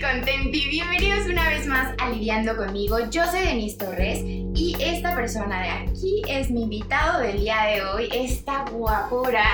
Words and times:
Contenti, 0.00 0.68
bienvenidos 0.70 1.26
una 1.26 1.48
vez 1.50 1.66
más 1.66 1.94
a 1.98 2.10
Lidiando 2.10 2.56
conmigo. 2.56 2.96
Yo 3.10 3.22
soy 3.30 3.40
Denise 3.40 3.76
Torres 3.76 4.20
y 4.24 4.74
esta 4.80 5.14
persona 5.14 5.62
de 5.62 5.68
aquí 5.68 6.22
es 6.28 6.50
mi 6.50 6.62
invitado 6.62 7.20
del 7.20 7.40
día 7.40 7.56
de 7.64 7.82
hoy, 7.82 8.08
esta 8.14 8.64
guapura. 8.70 9.44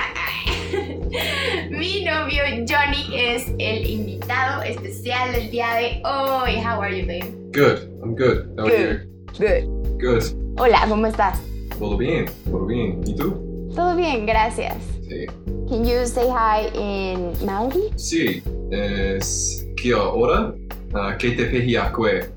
mi 1.69 2.05
novio 2.05 2.43
Johnny 2.67 3.13
es 3.13 3.47
el 3.57 3.89
invitado 3.89 4.63
especial 4.63 5.33
del 5.33 5.51
día 5.51 5.73
de 5.75 6.01
hoy. 6.05 6.63
How 6.63 6.81
are 6.81 6.97
you, 6.97 7.05
babe? 7.05 7.33
Good, 7.51 7.89
I'm 8.01 8.15
good. 8.15 8.57
How 8.57 8.67
are 8.67 8.93
you? 8.93 8.99
Good. 9.37 9.99
Good. 9.99 10.59
Hola, 10.59 10.85
¿cómo 10.87 11.07
estás? 11.07 11.41
Todo 11.77 11.97
bien, 11.97 12.25
todo 12.45 12.65
bien. 12.65 13.01
¿Y 13.05 13.15
tú? 13.15 13.69
Todo 13.75 13.95
bien, 13.95 14.25
gracias. 14.25 14.75
Sí. 15.09 15.25
Can 15.67 15.83
you 15.83 16.05
say 16.05 16.27
hi 16.29 16.69
in 16.73 17.33
Maori? 17.45 17.89
Sí, 17.95 18.43
es 18.71 19.62
kia 19.83 20.01
ora, 20.01 20.53
uh, 20.93 21.17
te 21.19 21.45
pehiakue. 21.45 22.31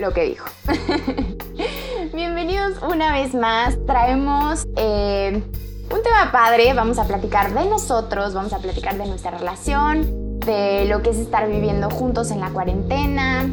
lo 0.00 0.12
que 0.12 0.30
dijo. 0.30 0.46
Bienvenidos 2.12 2.82
una 2.82 3.12
vez 3.12 3.34
más. 3.34 3.78
Traemos 3.86 4.66
eh, 4.74 5.40
un 5.84 6.02
tema 6.02 6.32
padre. 6.32 6.74
Vamos 6.74 6.98
a 6.98 7.06
platicar 7.06 7.54
de 7.54 7.66
nosotros, 7.66 8.34
vamos 8.34 8.52
a 8.52 8.58
platicar 8.58 8.98
de 8.98 9.06
nuestra 9.06 9.30
relación, 9.30 10.40
de 10.40 10.86
lo 10.86 11.02
que 11.02 11.10
es 11.10 11.18
estar 11.18 11.48
viviendo 11.48 11.88
juntos 11.88 12.32
en 12.32 12.40
la 12.40 12.50
cuarentena 12.50 13.48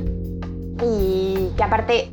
y 0.81 1.51
que 1.55 1.63
aparte 1.63 2.09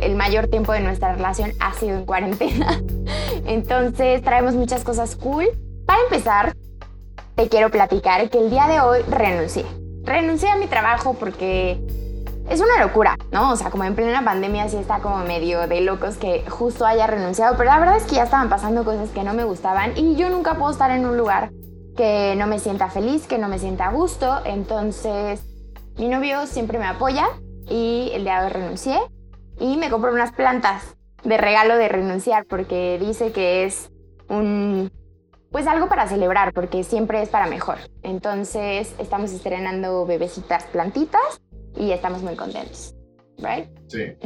el 0.00 0.16
mayor 0.16 0.48
tiempo 0.48 0.74
de 0.74 0.80
nuestra 0.80 1.14
relación 1.14 1.52
ha 1.60 1.72
sido 1.72 1.96
en 1.96 2.04
cuarentena. 2.04 2.78
Entonces 3.46 4.20
traemos 4.20 4.52
muchas 4.52 4.84
cosas 4.84 5.16
cool. 5.16 5.46
Para 5.86 6.02
empezar, 6.02 6.54
te 7.36 7.48
quiero 7.48 7.70
platicar 7.70 8.28
que 8.28 8.36
el 8.36 8.50
día 8.50 8.66
de 8.66 8.80
hoy 8.80 9.00
renuncié. 9.08 9.77
Renuncié 10.08 10.48
a 10.48 10.56
mi 10.56 10.68
trabajo 10.68 11.12
porque 11.12 11.78
es 12.48 12.62
una 12.62 12.82
locura, 12.82 13.18
¿no? 13.30 13.52
O 13.52 13.56
sea, 13.56 13.68
como 13.68 13.84
en 13.84 13.94
plena 13.94 14.24
pandemia 14.24 14.66
sí 14.70 14.78
está 14.78 15.00
como 15.00 15.18
medio 15.18 15.68
de 15.68 15.82
locos 15.82 16.16
que 16.16 16.48
justo 16.48 16.86
haya 16.86 17.06
renunciado, 17.06 17.58
pero 17.58 17.68
la 17.68 17.78
verdad 17.78 17.98
es 17.98 18.04
que 18.04 18.14
ya 18.14 18.22
estaban 18.22 18.48
pasando 18.48 18.84
cosas 18.84 19.10
que 19.10 19.22
no 19.22 19.34
me 19.34 19.44
gustaban 19.44 19.92
y 19.98 20.16
yo 20.16 20.30
nunca 20.30 20.54
puedo 20.54 20.72
estar 20.72 20.90
en 20.92 21.04
un 21.04 21.18
lugar 21.18 21.50
que 21.94 22.34
no 22.38 22.46
me 22.46 22.58
sienta 22.58 22.88
feliz, 22.88 23.26
que 23.26 23.36
no 23.36 23.48
me 23.48 23.58
sienta 23.58 23.88
a 23.88 23.92
gusto, 23.92 24.40
entonces 24.46 25.42
mi 25.98 26.08
novio 26.08 26.46
siempre 26.46 26.78
me 26.78 26.86
apoya 26.86 27.26
y 27.68 28.10
el 28.14 28.24
día 28.24 28.40
de 28.40 28.46
hoy 28.46 28.52
renuncié 28.52 28.98
y 29.60 29.76
me 29.76 29.90
compré 29.90 30.10
unas 30.10 30.32
plantas 30.32 30.96
de 31.22 31.36
regalo 31.36 31.76
de 31.76 31.88
renunciar 31.88 32.46
porque 32.46 32.98
dice 32.98 33.30
que 33.30 33.66
es 33.66 33.90
un 34.30 34.90
pues 35.50 35.66
algo 35.66 35.88
para 35.88 36.06
celebrar 36.06 36.52
porque 36.52 36.84
siempre 36.84 37.22
es 37.22 37.28
para 37.28 37.46
mejor. 37.46 37.78
Entonces 38.02 38.94
estamos 38.98 39.32
estrenando 39.32 40.06
bebecitas 40.06 40.64
plantitas 40.64 41.40
y 41.76 41.92
estamos 41.92 42.22
muy 42.22 42.36
contentos. 42.36 42.94
Right? 43.38 43.68
Sí. 43.86 44.16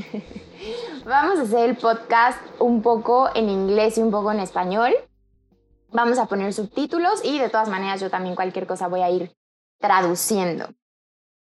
Vamos 1.05 1.39
a 1.39 1.43
hacer 1.43 1.71
el 1.71 1.77
podcast 1.77 2.39
un 2.59 2.83
poco 2.83 3.29
en 3.35 3.49
inglés 3.49 3.99
y 3.99 4.03
un 4.03 4.11
poco 4.11 4.33
en 4.33 4.41
español. 4.41 4.93
Vamos 5.91 6.19
a 6.19 6.27
poner 6.27 6.55
subtítulos 6.55 7.23
y 7.23 7.39
de 7.39 7.51
todas 7.51 7.69
maneras 7.69 8.01
yo 8.01 8.09
también 8.09 8.35
cualquier 8.35 8.67
cosa 8.67 8.89
voy 8.89 9.03
a 9.03 9.11
ir 9.11 9.33
traduciendo. 9.79 10.69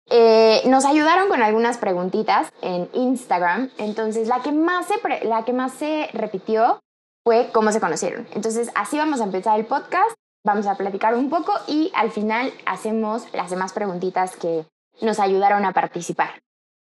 Eh, 0.10 0.62
nos 0.68 0.86
ayudaron 0.86 1.28
con 1.28 1.42
algunas 1.42 1.78
preguntitas 1.78 2.54
en 2.62 2.88
Instagram, 2.94 3.72
entonces 3.78 4.30
la 4.30 4.42
que, 4.42 4.54
más 4.54 4.86
se 4.86 5.26
la 5.26 5.44
que 5.44 5.52
más 5.52 5.74
se 5.74 6.10
repitió 6.14 6.82
fue 7.28 7.50
cómo 7.52 7.74
se 7.74 7.82
conocieron. 7.82 8.26
Entonces 8.36 8.72
así 8.74 8.98
vamos 8.98 9.20
a 9.20 9.26
empezar 9.26 9.60
el 9.60 9.66
podcast, 9.66 10.16
vamos 10.46 10.66
a 10.66 10.76
platicar 10.76 11.14
un 11.14 11.30
poco 11.30 11.52
y 11.68 11.92
al 11.94 12.10
final 12.10 12.54
hacemos 12.66 13.26
las 13.34 13.50
demás 13.50 13.74
preguntitas 13.74 14.38
que 14.38 14.66
nos 15.02 15.20
ayudaron 15.20 15.66
a 15.66 15.74
participar. 15.74 16.42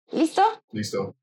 ¿Listo? 0.09 0.41
Listo. 0.71 1.15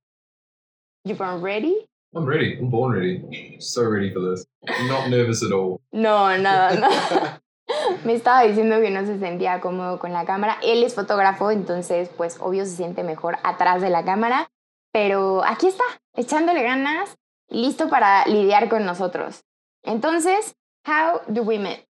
You 1.04 1.16
born 1.16 1.42
ready? 1.42 1.88
I'm 2.12 2.26
ready. 2.26 2.58
I'm 2.58 2.70
born 2.70 2.92
ready. 2.92 3.56
So 3.60 3.88
ready 3.88 4.12
for 4.12 4.20
this. 4.20 4.46
Not 4.90 5.08
nervous 5.08 5.42
at 5.42 5.52
all. 5.52 5.80
No, 5.90 6.36
nada, 6.36 6.74
nada. 6.74 7.40
Me 8.04 8.12
estaba 8.12 8.42
diciendo 8.42 8.78
que 8.78 8.90
no 8.90 9.06
se 9.06 9.18
sentía 9.18 9.62
cómodo 9.62 9.98
con 9.98 10.12
la 10.12 10.26
cámara. 10.26 10.58
Él 10.62 10.84
es 10.84 10.94
fotógrafo, 10.94 11.50
entonces 11.50 12.10
pues 12.14 12.36
obvio 12.42 12.66
se 12.66 12.76
siente 12.76 13.02
mejor 13.04 13.38
atrás 13.42 13.80
de 13.80 13.88
la 13.88 14.04
cámara. 14.04 14.50
Pero 14.92 15.42
aquí 15.46 15.68
está, 15.68 15.84
echándole 16.12 16.62
ganas, 16.62 17.16
listo 17.48 17.88
para 17.88 18.26
lidiar 18.26 18.68
con 18.68 18.84
nosotros. 18.84 19.44
Entonces, 19.84 20.54
how 20.84 21.20
do 21.28 21.42
we 21.42 21.58
meet? 21.58 21.84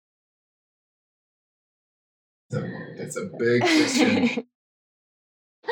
That's 2.49 3.17
a 3.17 3.25
big 3.37 3.61
question. 3.61 4.47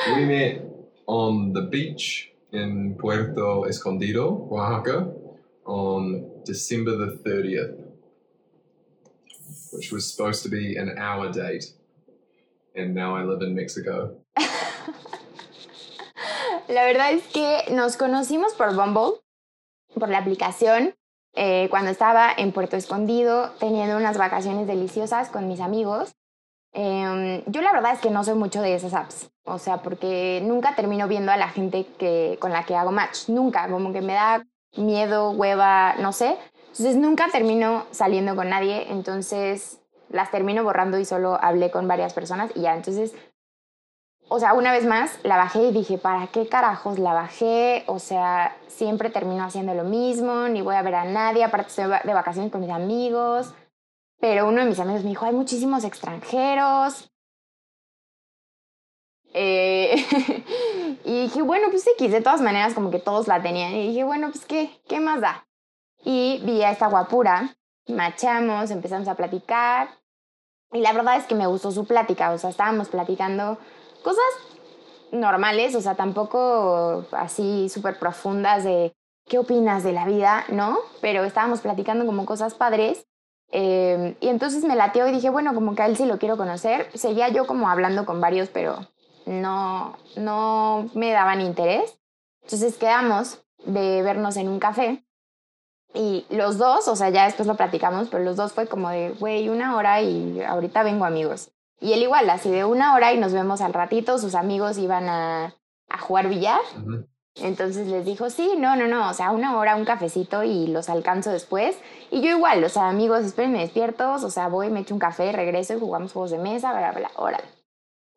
we 0.15 0.25
met 0.25 0.65
on 1.07 1.53
the 1.53 1.61
beach 1.61 2.31
in 2.51 2.95
Puerto 2.99 3.65
Escondido, 3.65 4.47
Oaxaca, 4.51 5.11
on 5.65 6.43
December 6.45 6.97
the 6.97 7.17
30th, 7.25 7.77
which 9.71 9.91
was 9.91 10.11
supposed 10.11 10.43
to 10.43 10.49
be 10.49 10.75
an 10.75 10.97
hour 10.97 11.31
date. 11.31 11.73
And 12.75 12.93
now 12.95 13.15
I 13.15 13.23
live 13.23 13.41
in 13.41 13.55
Mexico. 13.55 14.17
La 16.67 16.85
verdad 16.85 17.13
es 17.13 17.27
que 17.27 17.65
nos 17.71 17.97
conocimos 17.97 18.53
por 18.53 18.73
Bumble, 18.73 19.22
por 19.99 20.09
la 20.09 20.19
aplicación, 20.19 20.95
eh, 21.35 21.67
cuando 21.69 21.89
estaba 21.89 22.31
en 22.35 22.51
Puerto 22.51 22.77
Escondido 22.77 23.51
teniendo 23.59 23.97
unas 23.97 24.17
vacaciones 24.17 24.67
deliciosas 24.67 25.29
con 25.29 25.47
mis 25.47 25.59
amigos. 25.59 26.15
Eh, 26.73 27.43
yo 27.47 27.61
la 27.61 27.71
verdad 27.71 27.93
es 27.93 27.99
que 27.99 28.09
no 28.09 28.23
soy 28.23 28.35
mucho 28.35 28.61
de 28.61 28.75
esas 28.75 28.93
apps, 28.93 29.29
o 29.43 29.59
sea, 29.59 29.77
porque 29.77 30.41
nunca 30.43 30.75
termino 30.75 31.07
viendo 31.07 31.31
a 31.31 31.37
la 31.37 31.49
gente 31.49 31.85
que, 31.99 32.37
con 32.39 32.51
la 32.51 32.63
que 32.65 32.75
hago 32.75 32.91
match, 32.91 33.29
nunca, 33.29 33.69
como 33.69 33.93
que 33.93 34.01
me 34.01 34.13
da 34.13 34.43
miedo, 34.75 35.31
hueva, 35.31 35.95
no 35.99 36.11
sé. 36.11 36.35
Entonces 36.69 36.95
nunca 36.95 37.27
termino 37.31 37.85
saliendo 37.91 38.35
con 38.35 38.49
nadie, 38.49 38.91
entonces 38.91 39.79
las 40.09 40.31
termino 40.31 40.63
borrando 40.63 40.97
y 40.97 41.05
solo 41.05 41.37
hablé 41.41 41.69
con 41.69 41.87
varias 41.87 42.13
personas 42.13 42.51
y 42.55 42.61
ya, 42.61 42.75
entonces 42.75 43.13
o 44.29 44.39
sea, 44.39 44.53
una 44.53 44.71
vez 44.71 44.85
más 44.85 45.19
la 45.23 45.37
bajé 45.37 45.63
y 45.63 45.71
dije, 45.71 45.97
¿para 45.97 46.27
qué 46.27 46.47
carajos 46.47 46.97
la 46.97 47.13
bajé? 47.13 47.83
O 47.87 47.99
sea, 47.99 48.55
siempre 48.67 49.09
termino 49.09 49.43
haciendo 49.43 49.73
lo 49.73 49.83
mismo, 49.83 50.47
ni 50.47 50.61
voy 50.61 50.75
a 50.75 50.81
ver 50.81 50.95
a 50.95 51.05
nadie, 51.05 51.43
aparte 51.43 51.69
estoy 51.69 51.85
de 51.85 52.13
vacaciones 52.13 52.51
con 52.51 52.61
mis 52.61 52.69
amigos. 52.69 53.53
Pero 54.19 54.47
uno 54.47 54.61
de 54.61 54.69
mis 54.69 54.79
amigos 54.79 55.03
me 55.03 55.09
dijo, 55.09 55.25
hay 55.25 55.33
muchísimos 55.33 55.83
extranjeros. 55.83 57.11
Eh, 59.33 59.95
y 61.03 61.23
dije, 61.23 61.41
bueno, 61.41 61.67
pues 61.69 61.85
X, 61.85 62.11
de 62.11 62.21
todas 62.21 62.41
maneras 62.41 62.73
como 62.73 62.89
que 62.89 62.99
todos 62.99 63.27
la 63.27 63.41
tenían. 63.41 63.73
Y 63.73 63.89
dije, 63.89 64.03
bueno, 64.03 64.31
pues 64.31 64.45
¿qué? 64.45 64.81
¿Qué 64.87 64.99
más 64.99 65.21
da? 65.21 65.45
Y 66.05 66.41
vi 66.45 66.63
a 66.63 66.71
esta 66.71 66.87
guapura, 66.87 67.55
machamos, 67.87 68.71
empezamos 68.71 69.07
a 69.07 69.15
platicar. 69.15 69.89
Y 70.71 70.79
la 70.79 70.93
verdad 70.93 71.17
es 71.17 71.25
que 71.25 71.35
me 71.35 71.45
gustó 71.45 71.71
su 71.71 71.85
plática, 71.85 72.31
o 72.31 72.37
sea, 72.37 72.49
estábamos 72.49 72.89
platicando 72.89 73.57
cosas 74.03 74.23
normales, 75.11 75.75
o 75.75 75.81
sea, 75.81 75.95
tampoco 75.95 77.05
así 77.11 77.69
súper 77.69 77.97
profundas 77.99 78.63
de 78.63 78.93
qué 79.25 79.37
opinas 79.37 79.83
de 79.83 79.93
la 79.93 80.05
vida, 80.05 80.45
¿no? 80.49 80.77
Pero 81.01 81.23
estábamos 81.23 81.61
platicando 81.61 82.05
como 82.05 82.25
cosas 82.25 82.53
padres. 82.55 83.07
Eh, 83.51 84.17
y 84.19 84.29
entonces 84.29 84.63
me 84.63 84.75
lateó 84.75 85.07
y 85.07 85.11
dije, 85.11 85.29
bueno, 85.29 85.53
como 85.53 85.75
que 85.75 85.83
a 85.83 85.85
él 85.85 85.95
sí 85.95 86.05
lo 86.05 86.17
quiero 86.17 86.37
conocer. 86.37 86.89
Seguía 86.95 87.29
yo 87.29 87.45
como 87.45 87.69
hablando 87.69 88.05
con 88.05 88.19
varios, 88.19 88.49
pero 88.49 88.87
no, 89.25 89.95
no 90.15 90.89
me 90.93 91.11
daban 91.11 91.41
interés. 91.41 91.99
Entonces 92.41 92.77
quedamos 92.77 93.43
de 93.65 94.01
vernos 94.01 94.37
en 94.37 94.49
un 94.49 94.59
café. 94.59 95.05
Y 95.93 96.25
los 96.29 96.57
dos, 96.57 96.87
o 96.87 96.95
sea, 96.95 97.09
ya 97.09 97.25
después 97.25 97.47
lo 97.47 97.55
platicamos, 97.55 98.09
pero 98.09 98.23
los 98.23 98.35
dos 98.35 98.51
fue 98.51 98.67
como 98.67 98.89
de, 98.89 99.11
güey, 99.19 99.49
una 99.49 99.75
hora 99.75 100.01
y 100.01 100.41
ahorita 100.41 100.81
vengo 100.81 101.05
amigos. 101.05 101.52
Y 101.83 101.91
él 101.91 102.01
igual, 102.01 102.29
así 102.29 102.49
de 102.49 102.63
una 102.63 102.95
hora 102.95 103.11
y 103.11 103.17
nos 103.17 103.33
vemos 103.33 103.59
al 103.59 103.73
ratito, 103.73 104.17
sus 104.17 104.35
amigos 104.35 104.77
iban 104.77 105.09
a, 105.09 105.53
a 105.89 105.97
jugar 105.99 106.29
billar. 106.29 106.61
Entonces 107.35 107.87
les 107.87 108.05
dijo, 108.05 108.29
sí, 108.29 108.51
no, 108.57 108.75
no, 108.77 108.87
no, 108.87 109.09
o 109.09 109.13
sea, 109.13 109.31
una 109.31 109.57
hora, 109.57 109.75
un 109.75 109.83
cafecito 109.83 110.43
y 110.43 110.67
los 110.67 110.87
alcanzo 110.87 111.31
después. 111.31 111.75
Y 112.09 112.21
yo 112.21 112.29
igual, 112.29 112.63
o 112.63 112.69
sea, 112.69 112.87
amigos, 112.87 113.25
espérenme 113.25 113.59
despiertos, 113.59 114.23
o 114.23 114.29
sea, 114.29 114.47
voy, 114.47 114.69
me 114.69 114.79
echo 114.79 114.93
un 114.93 114.99
café, 114.99 115.33
regreso 115.33 115.73
y 115.73 115.79
jugamos 115.79 116.13
juegos 116.13 116.31
de 116.31 116.37
mesa, 116.37 116.71
bla, 116.71 116.91
bla, 116.93 117.11
órale. 117.17 117.43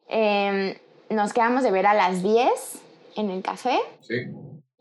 Eh, 0.09 0.81
nos 1.11 1.33
quedamos 1.33 1.65
de 1.65 1.73
ver 1.73 1.87
a 1.87 1.95
las 1.95 2.23
10 2.23 2.49
en 3.17 3.31
el 3.31 3.43
café, 3.43 3.79
Sí, 4.01 4.15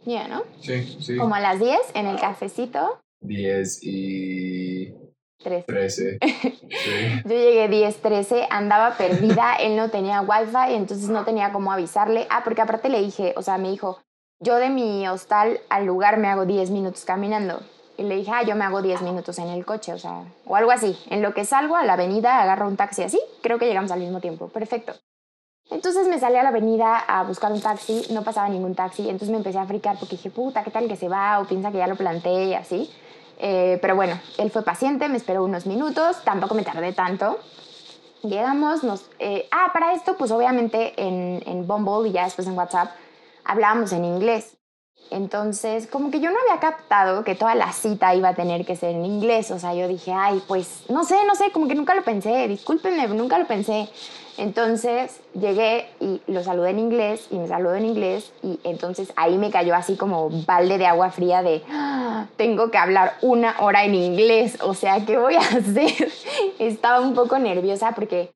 ya, 0.06 0.27
¿no? 0.27 0.44
sí, 0.62 0.98
sí. 1.01 1.18
Como 1.18 1.33
a 1.33 1.39
las 1.39 1.60
10 1.60 1.80
en 1.95 2.06
el 2.06 2.19
cafecito, 2.19 3.00
10 3.21 3.80
y 3.83 4.94
3. 5.45 5.65
13. 5.68 6.19
Sí. 6.19 6.59
Yo 7.24 7.36
llegué 7.36 7.68
10, 7.69 8.01
13, 8.01 8.47
andaba 8.50 8.97
perdida, 8.97 9.56
él 9.59 9.75
no 9.75 9.89
tenía 9.89 10.21
wifi, 10.21 10.74
entonces 10.74 11.07
no 11.09 11.24
tenía 11.24 11.53
cómo 11.53 11.71
avisarle. 11.71 12.25
Ah, 12.31 12.42
porque 12.44 12.62
aparte 12.62 12.89
le 12.89 13.00
dije, 13.01 13.33
o 13.38 13.44
sea, 13.44 13.59
me 13.59 13.69
dijo, 13.69 14.00
yo 14.39 14.56
de 14.56 14.69
mi 14.69 15.07
hostal 15.07 15.59
al 15.69 15.86
lugar 15.86 16.18
me 16.18 16.27
hago 16.27 16.45
10 16.45 16.71
minutos 16.71 17.06
caminando. 17.06 17.62
Y 17.97 18.03
le 18.03 18.15
dije, 18.15 18.31
ah, 18.33 18.44
yo 18.44 18.56
me 18.56 18.65
hago 18.65 18.81
10 18.81 19.03
minutos 19.03 19.38
en 19.38 19.47
el 19.47 19.65
coche, 19.65 19.94
o 19.94 20.00
sea, 20.00 20.24
o 20.45 20.56
algo 20.56 20.71
así. 20.71 20.97
En 21.09 21.21
lo 21.21 21.33
que 21.33 21.45
salgo 21.45 21.77
a 21.77 21.86
la 21.86 21.94
avenida, 21.94 22.41
agarro 22.41 22.68
un 22.68 22.75
taxi 22.75 23.03
así, 23.03 23.19
creo 23.41 23.59
que 23.59 23.68
llegamos 23.68 23.91
al 23.91 24.00
mismo 24.00 24.19
tiempo. 24.19 24.50
Perfecto. 24.50 24.94
Entonces 25.69 26.07
me 26.07 26.19
salí 26.19 26.36
a 26.36 26.44
la 26.44 26.50
avenida 26.50 26.98
a 26.98 27.24
buscar 27.24 27.51
un 27.51 27.62
taxi, 27.62 28.07
no 28.12 28.24
pasaba 28.24 28.50
ningún 28.50 28.75
taxi, 28.75 29.03
entonces 29.03 29.30
me 29.30 29.38
empecé 29.38 29.57
a 29.57 29.65
fricar 29.65 29.98
porque 29.98 30.15
dije, 30.15 30.30
puta, 30.30 30.63
¿qué 30.63 30.71
tal 30.71 30.88
que 30.88 30.95
se 30.95 31.07
va? 31.07 31.39
O 31.39 31.45
piensa 31.45 31.71
que 31.71 31.77
ya 31.77 31.88
lo 31.88 31.95
planté 31.95 32.45
y 32.45 32.53
así. 32.53 32.89
Eh, 33.40 33.80
pero 33.82 33.96
bueno, 33.96 34.20
él 34.38 34.52
fue 34.52 34.64
paciente, 34.64 35.10
me 35.10 35.18
esperó 35.18 35.44
unos 35.44 35.66
minutos, 35.66 36.18
tampoco 36.24 36.56
me 36.56 36.64
tardé 36.64 36.94
tanto. 36.94 37.40
Llegamos, 38.24 38.84
nos... 38.84 39.10
eh, 39.20 39.48
ah, 39.52 39.72
para 39.74 39.94
esto, 39.94 40.18
pues 40.18 40.32
obviamente 40.32 40.94
en, 40.98 41.44
en 41.46 41.68
Bumble 41.68 42.10
y 42.10 42.14
ya 42.14 42.26
después 42.26 42.48
en 42.48 42.58
WhatsApp 42.58 42.92
hablábamos 43.44 43.92
en 43.92 44.06
inglés. 44.06 44.58
Entonces, 45.12 45.86
como 45.86 46.10
que 46.10 46.20
yo 46.20 46.32
no 46.32 46.38
había 46.40 46.60
captado 46.60 47.24
que 47.24 47.36
toda 47.36 47.54
la 47.54 47.72
cita 47.72 48.16
iba 48.16 48.30
a 48.30 48.36
tener 48.36 48.66
que 48.66 48.76
ser 48.76 48.96
en 48.96 49.06
inglés. 49.06 49.52
O 49.52 49.60
sea, 49.60 49.76
yo 49.76 49.88
dije, 49.88 50.12
ay, 50.14 50.42
pues, 50.48 50.84
no 50.90 51.04
sé, 51.04 51.16
no 51.28 51.36
sé, 51.36 51.52
como 51.52 51.68
que 51.68 51.76
nunca 51.76 51.94
lo 51.94 52.04
pensé, 52.04 52.48
discúlpenme, 52.48 53.08
nunca 53.10 53.38
lo 53.38 53.46
pensé. 53.46 53.88
Entonces 54.38 55.22
llegué 55.34 55.88
y 56.00 56.22
lo 56.28 56.44
saludé 56.44 56.72
en 56.72 56.80
inglés 56.80 57.28
y 57.32 57.38
me 57.38 57.48
saludó 57.48 57.76
en 57.76 57.86
inglés 57.86 58.32
y 58.44 58.60
entonces 58.64 59.14
ahí 59.16 59.38
me 59.38 59.50
cayó 59.52 59.76
así 59.76 59.96
como 59.96 60.30
balde 60.46 60.78
de 60.78 60.86
agua 60.86 61.10
fría 61.12 61.42
de 61.42 61.64
"Ah, 61.72 62.26
tengo 62.36 62.70
que 62.72 62.78
hablar 62.78 63.14
una 63.22 63.56
hora 63.60 63.86
en 63.86 63.96
inglés, 63.96 64.58
o 64.62 64.74
sea, 64.74 65.06
¿qué 65.06 65.18
voy 65.18 65.36
a 65.36 65.40
hacer? 65.58 66.12
Estaba 66.60 67.00
un 67.00 67.14
poco 67.14 67.40
nerviosa 67.40 67.94
porque 67.94 68.32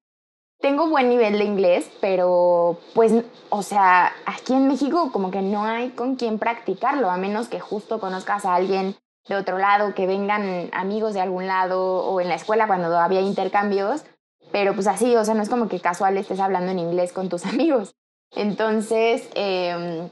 tengo 0.61 0.89
buen 0.89 1.09
nivel 1.09 1.37
de 1.37 1.45
inglés, 1.45 1.89
pero 2.01 2.77
pues, 2.93 3.13
o 3.49 3.61
sea, 3.63 4.11
aquí 4.25 4.53
en 4.53 4.67
México 4.67 5.09
como 5.11 5.31
que 5.31 5.41
no 5.41 5.63
hay 5.65 5.89
con 5.89 6.15
quién 6.15 6.37
practicarlo, 6.37 7.09
a 7.09 7.17
menos 7.17 7.47
que 7.47 7.59
justo 7.59 7.99
conozcas 7.99 8.45
a 8.45 8.55
alguien 8.55 8.95
de 9.27 9.35
otro 9.35 9.57
lado, 9.57 9.93
que 9.93 10.07
vengan 10.07 10.69
amigos 10.73 11.13
de 11.13 11.21
algún 11.21 11.47
lado 11.47 12.03
o 12.05 12.19
en 12.19 12.27
la 12.29 12.35
escuela 12.35 12.67
cuando 12.67 12.97
había 12.97 13.21
intercambios, 13.21 14.03
pero 14.51 14.73
pues 14.73 14.87
así, 14.87 15.15
o 15.15 15.23
sea, 15.23 15.33
no 15.33 15.43
es 15.43 15.49
como 15.49 15.67
que 15.67 15.79
casual 15.79 16.17
estés 16.17 16.39
hablando 16.39 16.71
en 16.71 16.79
inglés 16.79 17.13
con 17.13 17.29
tus 17.29 17.45
amigos. 17.45 17.95
Entonces, 18.35 19.27
eh, 19.35 20.09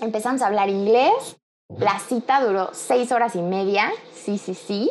empezamos 0.00 0.42
a 0.42 0.46
hablar 0.46 0.68
inglés, 0.68 1.38
la 1.68 1.98
cita 1.98 2.40
duró 2.40 2.70
seis 2.72 3.12
horas 3.12 3.36
y 3.36 3.42
media, 3.42 3.90
sí, 4.12 4.38
sí, 4.38 4.54
sí. 4.54 4.90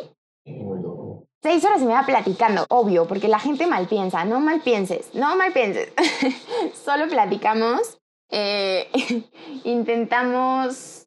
Seis 1.42 1.64
horas 1.64 1.80
y 1.80 1.84
media 1.84 2.02
platicando, 2.04 2.66
obvio, 2.68 3.06
porque 3.06 3.28
la 3.28 3.38
gente 3.38 3.66
mal 3.66 3.86
piensa, 3.86 4.24
no 4.24 4.40
mal 4.40 4.60
pienses, 4.60 5.14
no 5.14 5.36
mal 5.36 5.52
pienses. 5.52 5.92
Solo 6.84 7.08
platicamos, 7.08 7.98
eh, 8.30 8.88
intentamos, 9.64 10.97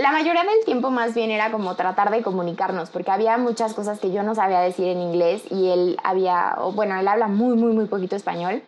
la, 0.00 0.10
mayoría 0.12 0.42
del 0.42 0.64
tiempo 0.64 0.90
más 0.90 1.14
bien 1.14 1.30
era 1.30 1.50
como 1.52 1.76
tratar 1.76 2.10
de 2.10 2.22
comunicarnos, 2.22 2.90
porque 2.90 3.10
había 3.10 3.38
muchas 3.38 3.74
cosas 3.74 4.00
que 4.00 4.12
yo 4.12 4.22
no 4.22 4.34
sabía 4.34 4.60
decir 4.60 4.86
en 4.88 5.00
inglés 5.00 5.42
y 5.50 5.68
él 5.68 5.96
había, 6.02 6.56
o 6.58 6.72
bueno, 6.72 6.98
él 6.98 7.06
habla 7.06 7.28
muy, 7.28 7.56
muy, 7.56 7.72
muy 7.72 7.86
poquito 7.86 8.16
español. 8.16 8.62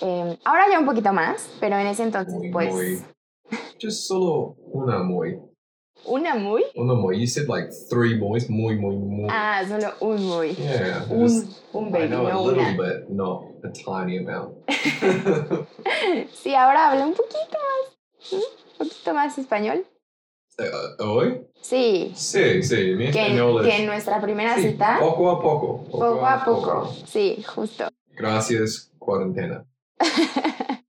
Eh, 0.00 0.38
ahora 0.44 0.66
ya 0.70 0.78
un 0.78 0.86
poquito 0.86 1.12
más, 1.12 1.48
pero 1.60 1.76
en 1.78 1.86
ese 1.86 2.02
entonces, 2.02 2.34
Muy, 2.34 2.50
pues, 2.50 2.72
muy. 2.74 3.02
Just 3.80 4.06
solo 4.06 4.56
una 4.72 4.98
muy. 5.02 5.40
una 6.04 6.34
muy, 6.34 6.62
Una 6.74 6.94
muy. 6.94 7.18
You 7.20 7.26
said 7.26 7.48
like 7.48 7.70
three 7.88 8.18
moys. 8.18 8.50
Muy, 8.50 8.76
muy, 8.76 8.96
muy. 8.96 9.28
ah, 9.30 9.62
solo 9.66 9.92
un 10.00 10.26
muy, 10.26 10.54
yeah. 10.56 11.04
un, 11.08 11.22
just- 11.22 11.62
un 11.72 11.88
I 11.88 11.90
baby, 11.92 12.08
know 12.08 12.26
a 12.26 12.32
no 12.32 12.42
little 12.50 12.62
una. 12.62 12.76
bit, 12.82 13.08
not 13.08 13.42
a 13.64 13.70
tiny 13.72 14.18
amount. 14.18 14.54
Sí, 16.34 16.54
ahora 16.54 16.90
habla 16.90 17.06
un 17.06 17.14
poquito 17.14 17.38
más, 17.38 18.32
un 18.32 18.42
poquito 18.78 19.14
más 19.14 19.38
español. 19.38 19.84
Oi? 20.98 21.46
Sí, 21.60 22.12
Sí, 22.14 22.62
sí. 22.62 22.94
Mi 22.96 23.10
que, 23.10 23.20
español 23.20 23.62
que 23.62 23.68
es- 23.68 23.80
en 23.80 23.86
nuestra 23.86 24.20
primera 24.20 24.54
Sí, 24.56 24.70
cita, 24.70 24.98
Poco 25.00 25.30
a 25.30 25.40
poco. 25.40 25.84
poco 25.90 26.26
a 26.26 26.44
poco, 26.44 26.94
sí, 27.06 27.42
justo. 27.46 27.88
Gracias, 28.16 28.90
cuarentena. 28.98 29.64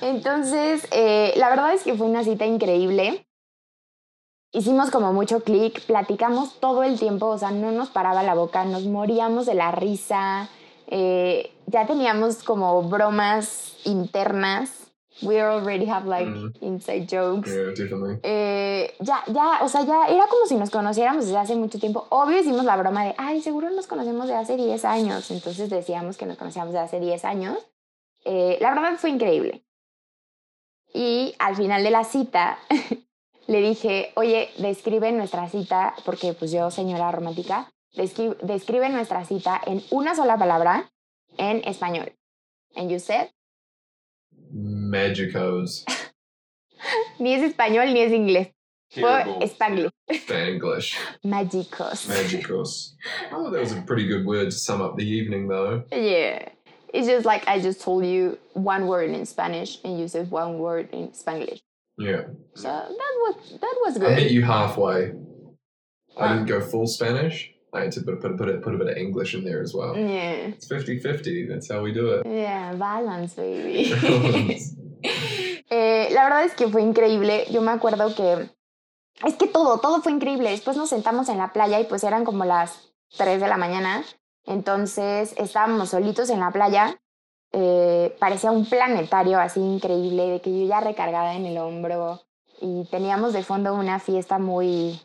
Entonces, 0.00 0.86
eh, 0.92 1.32
la 1.36 1.48
verdad 1.50 1.74
es 1.74 1.82
que 1.82 1.94
fue 1.94 2.06
una 2.06 2.24
cita 2.24 2.46
increíble. 2.46 3.26
Hicimos 4.52 4.90
como 4.90 5.12
mucho 5.12 5.40
clic, 5.40 5.84
platicamos 5.86 6.60
todo 6.60 6.84
el 6.84 6.98
tiempo, 6.98 7.26
o 7.26 7.38
sea, 7.38 7.50
no 7.50 7.72
nos 7.72 7.88
paraba 7.90 8.22
la 8.22 8.34
boca, 8.34 8.64
nos 8.64 8.84
moríamos 8.84 9.46
de 9.46 9.54
la 9.54 9.72
risa, 9.72 10.48
eh, 10.86 11.52
ya 11.66 11.86
teníamos 11.86 12.44
como 12.44 12.82
bromas 12.84 13.74
internas. 13.84 14.83
We 15.22 15.40
already 15.40 15.86
have 15.86 16.06
like 16.06 16.26
Mm. 16.26 16.52
inside 16.60 17.06
jokes. 17.06 17.48
Yeah, 17.50 17.70
definitely. 17.70 18.18
Eh, 18.24 18.94
ya, 19.00 19.22
ya, 19.28 19.60
o 19.62 19.68
sea, 19.68 19.82
ya 19.84 20.06
era 20.08 20.26
como 20.26 20.46
si 20.46 20.56
nos 20.56 20.70
conociéramos 20.70 21.26
desde 21.26 21.38
hace 21.38 21.54
mucho 21.54 21.78
tiempo. 21.78 22.06
Obvio 22.10 22.38
hicimos 22.40 22.64
la 22.64 22.76
broma 22.76 23.04
de, 23.04 23.14
ay, 23.16 23.40
seguro 23.40 23.70
nos 23.70 23.86
conocemos 23.86 24.26
de 24.26 24.34
hace 24.34 24.56
10 24.56 24.84
años. 24.84 25.30
Entonces 25.30 25.70
decíamos 25.70 26.16
que 26.16 26.26
nos 26.26 26.36
conocíamos 26.36 26.72
de 26.72 26.80
hace 26.80 26.98
10 26.98 27.24
años. 27.24 27.58
Eh, 28.24 28.58
la 28.60 28.70
verdad 28.74 28.96
fue 28.98 29.10
increíble. 29.10 29.64
Y 30.92 31.34
al 31.38 31.56
final 31.56 31.82
de 31.82 31.90
la 31.90 32.04
cita 32.04 32.58
le 33.46 33.60
dije, 33.60 34.12
oye, 34.16 34.50
describe 34.58 35.12
nuestra 35.12 35.48
cita, 35.48 35.94
porque 36.04 36.32
pues 36.34 36.50
yo, 36.50 36.70
señora 36.70 37.10
romántica, 37.12 37.70
descri- 37.94 38.36
describe 38.42 38.88
nuestra 38.88 39.24
cita 39.24 39.60
en 39.66 39.82
una 39.90 40.14
sola 40.14 40.36
palabra 40.38 40.90
en 41.36 41.62
español. 41.68 42.12
And 42.76 42.90
you 42.90 42.98
said, 42.98 43.28
Magicos. 44.54 45.84
ni 47.18 47.34
es 47.34 47.42
español 47.52 47.92
ni 47.92 48.00
es 48.02 48.12
inglés, 48.12 48.52
fue 48.90 49.02
Terrible. 49.02 49.48
spanglish, 49.48 49.90
Spanglish. 50.12 50.96
magicos. 51.24 52.06
Magicos. 52.08 52.94
Oh, 53.32 53.50
that 53.50 53.60
was 53.60 53.72
a 53.72 53.82
pretty 53.82 54.06
good 54.06 54.24
word 54.26 54.46
to 54.46 54.56
sum 54.56 54.80
up 54.80 54.96
the 54.96 55.04
evening, 55.08 55.48
though. 55.48 55.84
Yeah. 55.92 56.48
It's 56.92 57.08
just 57.08 57.26
like 57.26 57.48
I 57.48 57.58
just 57.60 57.80
told 57.80 58.04
you 58.06 58.38
one 58.52 58.86
word 58.86 59.10
in 59.10 59.26
Spanish 59.26 59.78
and 59.84 59.98
you 59.98 60.06
said 60.06 60.30
one 60.30 60.58
word 60.58 60.88
in 60.92 61.08
Spanglish. 61.08 61.60
Yeah. 61.98 62.22
So 62.54 62.68
that 62.68 63.14
was 63.22 63.58
that 63.60 63.74
was 63.84 63.98
good. 63.98 64.12
I 64.12 64.16
met 64.16 64.30
you 64.30 64.42
halfway. 64.42 65.12
I 66.16 66.28
didn't 66.34 66.46
go 66.46 66.60
full 66.60 66.86
Spanish. 66.86 67.50
I 67.74 67.82
had 67.84 67.92
to 67.92 68.02
put, 68.02 68.20
put, 68.20 68.36
put, 68.36 68.48
a, 68.48 68.58
put 68.58 68.74
a 68.74 68.78
bit 68.78 68.88
of 68.88 68.96
English 68.96 69.34
in 69.34 69.44
there 69.44 69.60
as 69.60 69.74
well. 69.74 69.96
Yeah. 69.96 70.54
It's 70.54 70.66
50 70.66 71.00
50. 71.00 71.48
That's 71.48 71.70
how 71.70 71.82
we 71.82 71.92
do 71.92 72.10
it. 72.12 72.26
Yeah, 72.26 72.74
balance, 72.74 73.34
baby. 73.34 73.92
Eh, 75.70 76.08
la 76.12 76.24
verdad 76.24 76.44
es 76.44 76.54
que 76.54 76.68
fue 76.68 76.82
increíble. 76.82 77.46
Yo 77.50 77.60
me 77.62 77.72
acuerdo 77.72 78.14
que 78.14 78.48
es 79.24 79.34
que 79.34 79.46
todo, 79.46 79.78
todo 79.78 80.02
fue 80.02 80.12
increíble. 80.12 80.50
Después 80.50 80.76
nos 80.76 80.90
sentamos 80.90 81.28
en 81.28 81.38
la 81.38 81.52
playa 81.52 81.80
y 81.80 81.84
pues 81.84 82.04
eran 82.04 82.24
como 82.24 82.44
las 82.44 82.92
3 83.16 83.40
de 83.40 83.48
la 83.48 83.56
mañana. 83.56 84.04
Entonces 84.44 85.34
estábamos 85.36 85.90
solitos 85.90 86.30
en 86.30 86.40
la 86.40 86.50
playa. 86.50 87.00
Eh, 87.52 88.14
parecía 88.18 88.50
un 88.50 88.66
planetario 88.66 89.38
así 89.38 89.60
increíble, 89.60 90.28
de 90.28 90.40
que 90.40 90.50
yo 90.50 90.66
ya 90.66 90.80
recargada 90.80 91.34
en 91.34 91.46
el 91.46 91.58
hombro. 91.58 92.20
Y 92.60 92.84
teníamos 92.90 93.32
de 93.32 93.42
fondo 93.42 93.74
una 93.74 93.98
fiesta 93.98 94.38
muy, 94.38 95.00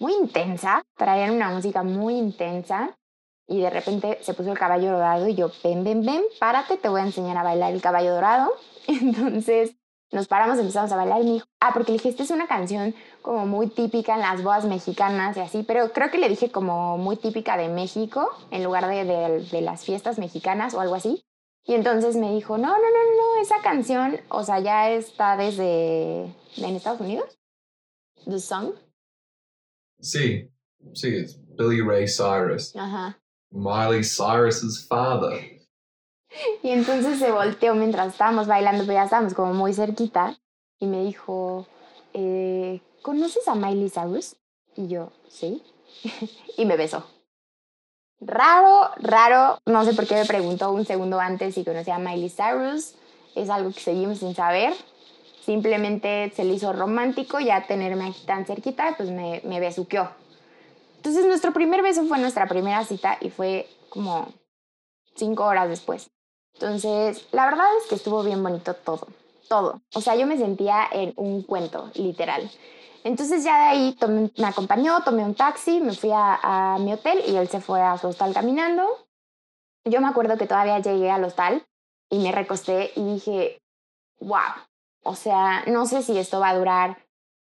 muy 0.00 0.14
intensa. 0.14 0.82
Traían 0.96 1.30
una 1.30 1.50
música 1.50 1.84
muy 1.84 2.16
intensa. 2.16 2.96
Y 3.46 3.60
de 3.60 3.70
repente 3.70 4.18
se 4.22 4.34
puso 4.34 4.52
el 4.52 4.58
caballo 4.58 4.92
dorado 4.92 5.26
y 5.26 5.34
yo, 5.34 5.50
ven, 5.64 5.82
ven, 5.82 6.04
ven, 6.04 6.22
párate, 6.38 6.76
te 6.76 6.88
voy 6.88 7.00
a 7.00 7.04
enseñar 7.04 7.36
a 7.36 7.42
bailar 7.42 7.72
el 7.72 7.82
caballo 7.82 8.14
dorado. 8.14 8.52
Entonces 8.86 9.74
nos 10.12 10.28
paramos, 10.28 10.58
empezamos 10.58 10.90
a 10.92 10.96
bailar 10.96 11.20
y 11.20 11.24
me 11.24 11.32
dijo, 11.32 11.46
ah, 11.60 11.70
porque 11.72 11.92
le 11.92 11.98
dije, 11.98 12.08
esta 12.10 12.22
es 12.22 12.30
una 12.30 12.46
canción 12.46 12.94
como 13.22 13.46
muy 13.46 13.68
típica 13.68 14.14
en 14.14 14.20
las 14.20 14.42
bodas 14.42 14.64
mexicanas 14.66 15.36
y 15.36 15.40
así, 15.40 15.62
pero 15.64 15.92
creo 15.92 16.10
que 16.10 16.18
le 16.18 16.28
dije 16.28 16.50
como 16.50 16.96
muy 16.96 17.16
típica 17.16 17.56
de 17.56 17.68
México 17.68 18.30
en 18.50 18.64
lugar 18.64 18.86
de, 18.86 19.04
de, 19.04 19.40
de 19.40 19.60
las 19.60 19.84
fiestas 19.84 20.18
mexicanas 20.18 20.74
o 20.74 20.80
algo 20.80 20.94
así. 20.94 21.24
Y 21.64 21.74
entonces 21.74 22.16
me 22.16 22.32
dijo, 22.32 22.56
no, 22.56 22.68
no, 22.68 22.74
no, 22.74 23.36
no, 23.36 23.42
esa 23.42 23.60
canción, 23.62 24.20
o 24.28 24.44
sea, 24.44 24.60
ya 24.60 24.90
está 24.90 25.36
desde 25.36 26.22
en 26.56 26.76
Estados 26.76 27.00
Unidos. 27.00 27.38
The 28.24 28.38
song. 28.38 28.74
See, 30.00 30.48
see, 30.94 31.16
it's 31.16 31.34
Billy 31.34 31.80
Ray 31.80 32.06
Cyrus, 32.06 32.74
Ajá. 32.74 33.16
Miley 33.52 34.02
Cyrus's 34.02 34.86
father. 34.86 35.60
Y 36.62 36.70
entonces 36.70 37.18
se 37.18 37.32
volteó 37.32 37.74
mientras 37.74 38.12
estábamos 38.12 38.46
bailando, 38.46 38.84
pero 38.84 38.94
ya 38.94 39.04
estábamos 39.04 39.34
como 39.34 39.52
muy 39.52 39.74
cerquita, 39.74 40.38
y 40.78 40.86
me 40.86 41.04
dijo, 41.04 41.66
eh, 42.14 42.80
¿conoces 43.02 43.46
a 43.48 43.54
Miley 43.54 43.90
Cyrus? 43.90 44.36
Y 44.76 44.88
yo, 44.88 45.12
sí. 45.28 45.62
y 46.56 46.64
me 46.64 46.76
besó. 46.76 47.04
Raro, 48.20 48.90
raro, 48.96 49.60
no 49.66 49.84
sé 49.84 49.94
por 49.94 50.06
qué 50.06 50.14
me 50.14 50.26
preguntó 50.26 50.72
un 50.72 50.84
segundo 50.84 51.18
antes 51.18 51.54
si 51.54 51.64
conocía 51.64 51.96
a 51.96 51.98
Miley 51.98 52.30
Cyrus, 52.30 52.94
es 53.34 53.48
algo 53.48 53.72
que 53.72 53.80
seguimos 53.80 54.18
sin 54.18 54.34
saber. 54.34 54.74
Simplemente 55.50 56.30
se 56.36 56.44
le 56.44 56.54
hizo 56.54 56.72
romántico 56.72 57.40
ya 57.40 57.66
tenerme 57.66 58.06
aquí 58.06 58.24
tan 58.24 58.46
cerquita, 58.46 58.94
pues 58.96 59.10
me, 59.10 59.40
me 59.42 59.58
besuqueó. 59.58 60.08
Entonces 60.98 61.26
nuestro 61.26 61.52
primer 61.52 61.82
beso 61.82 62.04
fue 62.04 62.20
nuestra 62.20 62.46
primera 62.46 62.84
cita 62.84 63.18
y 63.20 63.30
fue 63.30 63.68
como 63.88 64.28
cinco 65.16 65.46
horas 65.46 65.68
después. 65.68 66.08
Entonces, 66.54 67.26
la 67.32 67.46
verdad 67.46 67.66
es 67.82 67.88
que 67.88 67.96
estuvo 67.96 68.22
bien 68.22 68.40
bonito 68.44 68.74
todo, 68.74 69.08
todo. 69.48 69.82
O 69.92 70.00
sea, 70.00 70.14
yo 70.14 70.24
me 70.24 70.38
sentía 70.38 70.86
en 70.92 71.14
un 71.16 71.42
cuento, 71.42 71.90
literal. 71.96 72.48
Entonces 73.02 73.42
ya 73.42 73.58
de 73.58 73.64
ahí 73.70 73.98
me 74.36 74.46
acompañó, 74.46 75.02
tomé 75.02 75.24
un 75.24 75.34
taxi, 75.34 75.80
me 75.80 75.94
fui 75.94 76.12
a, 76.12 76.74
a 76.74 76.78
mi 76.78 76.92
hotel 76.92 77.24
y 77.26 77.34
él 77.34 77.48
se 77.48 77.60
fue 77.60 77.82
a 77.82 77.98
su 77.98 78.06
hostal 78.06 78.32
caminando. 78.32 78.86
Yo 79.84 80.00
me 80.00 80.06
acuerdo 80.06 80.38
que 80.38 80.46
todavía 80.46 80.78
llegué 80.78 81.10
al 81.10 81.24
hostal 81.24 81.66
y 82.08 82.20
me 82.20 82.30
recosté 82.30 82.92
y 82.94 83.14
dije, 83.14 83.60
wow, 84.20 84.69
o 85.02 85.14
sea, 85.14 85.64
no 85.66 85.86
sé 85.86 86.02
si 86.02 86.18
esto 86.18 86.40
va 86.40 86.50
a 86.50 86.58
durar 86.58 86.98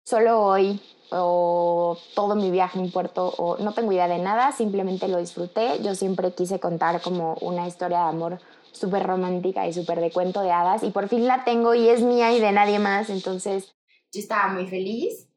solo 0.05 0.41
hoy 0.41 0.81
o 1.11 1.97
todo 2.15 2.35
mi 2.35 2.51
viaje 2.51 2.79
en 2.79 2.91
puerto 2.91 3.29
o 3.29 3.59
no 3.59 3.73
tengo 3.73 3.93
idea 3.93 4.09
de 4.09 4.19
nada, 4.19 4.53
simplemente 4.53 5.09
lo 5.09 5.19
disfruté. 5.19 5.83
Yo 5.83 5.95
siempre 5.95 6.33
quise 6.33 6.61
contar 6.61 7.01
como 7.01 7.35
una 7.41 7.67
historia 7.67 7.99
de 7.99 8.09
amor 8.09 8.39
súper 8.73 9.07
romántica 9.07 9.67
y 9.67 9.73
súper 9.73 10.01
de 10.01 10.11
cuento 10.11 10.43
de 10.43 10.51
hadas 10.51 10.83
y 10.83 10.91
por 10.91 11.09
fin 11.09 11.27
la 11.27 11.45
tengo 11.45 11.75
y 11.75 11.89
es 11.89 12.03
mía 12.03 12.37
y 12.37 12.41
de 12.41 12.53
nadie 12.53 12.79
más, 12.79 13.09
entonces 13.09 13.75
yo 14.13 14.21
estaba 14.21 14.53
muy 14.53 14.67
feliz. 14.67 15.29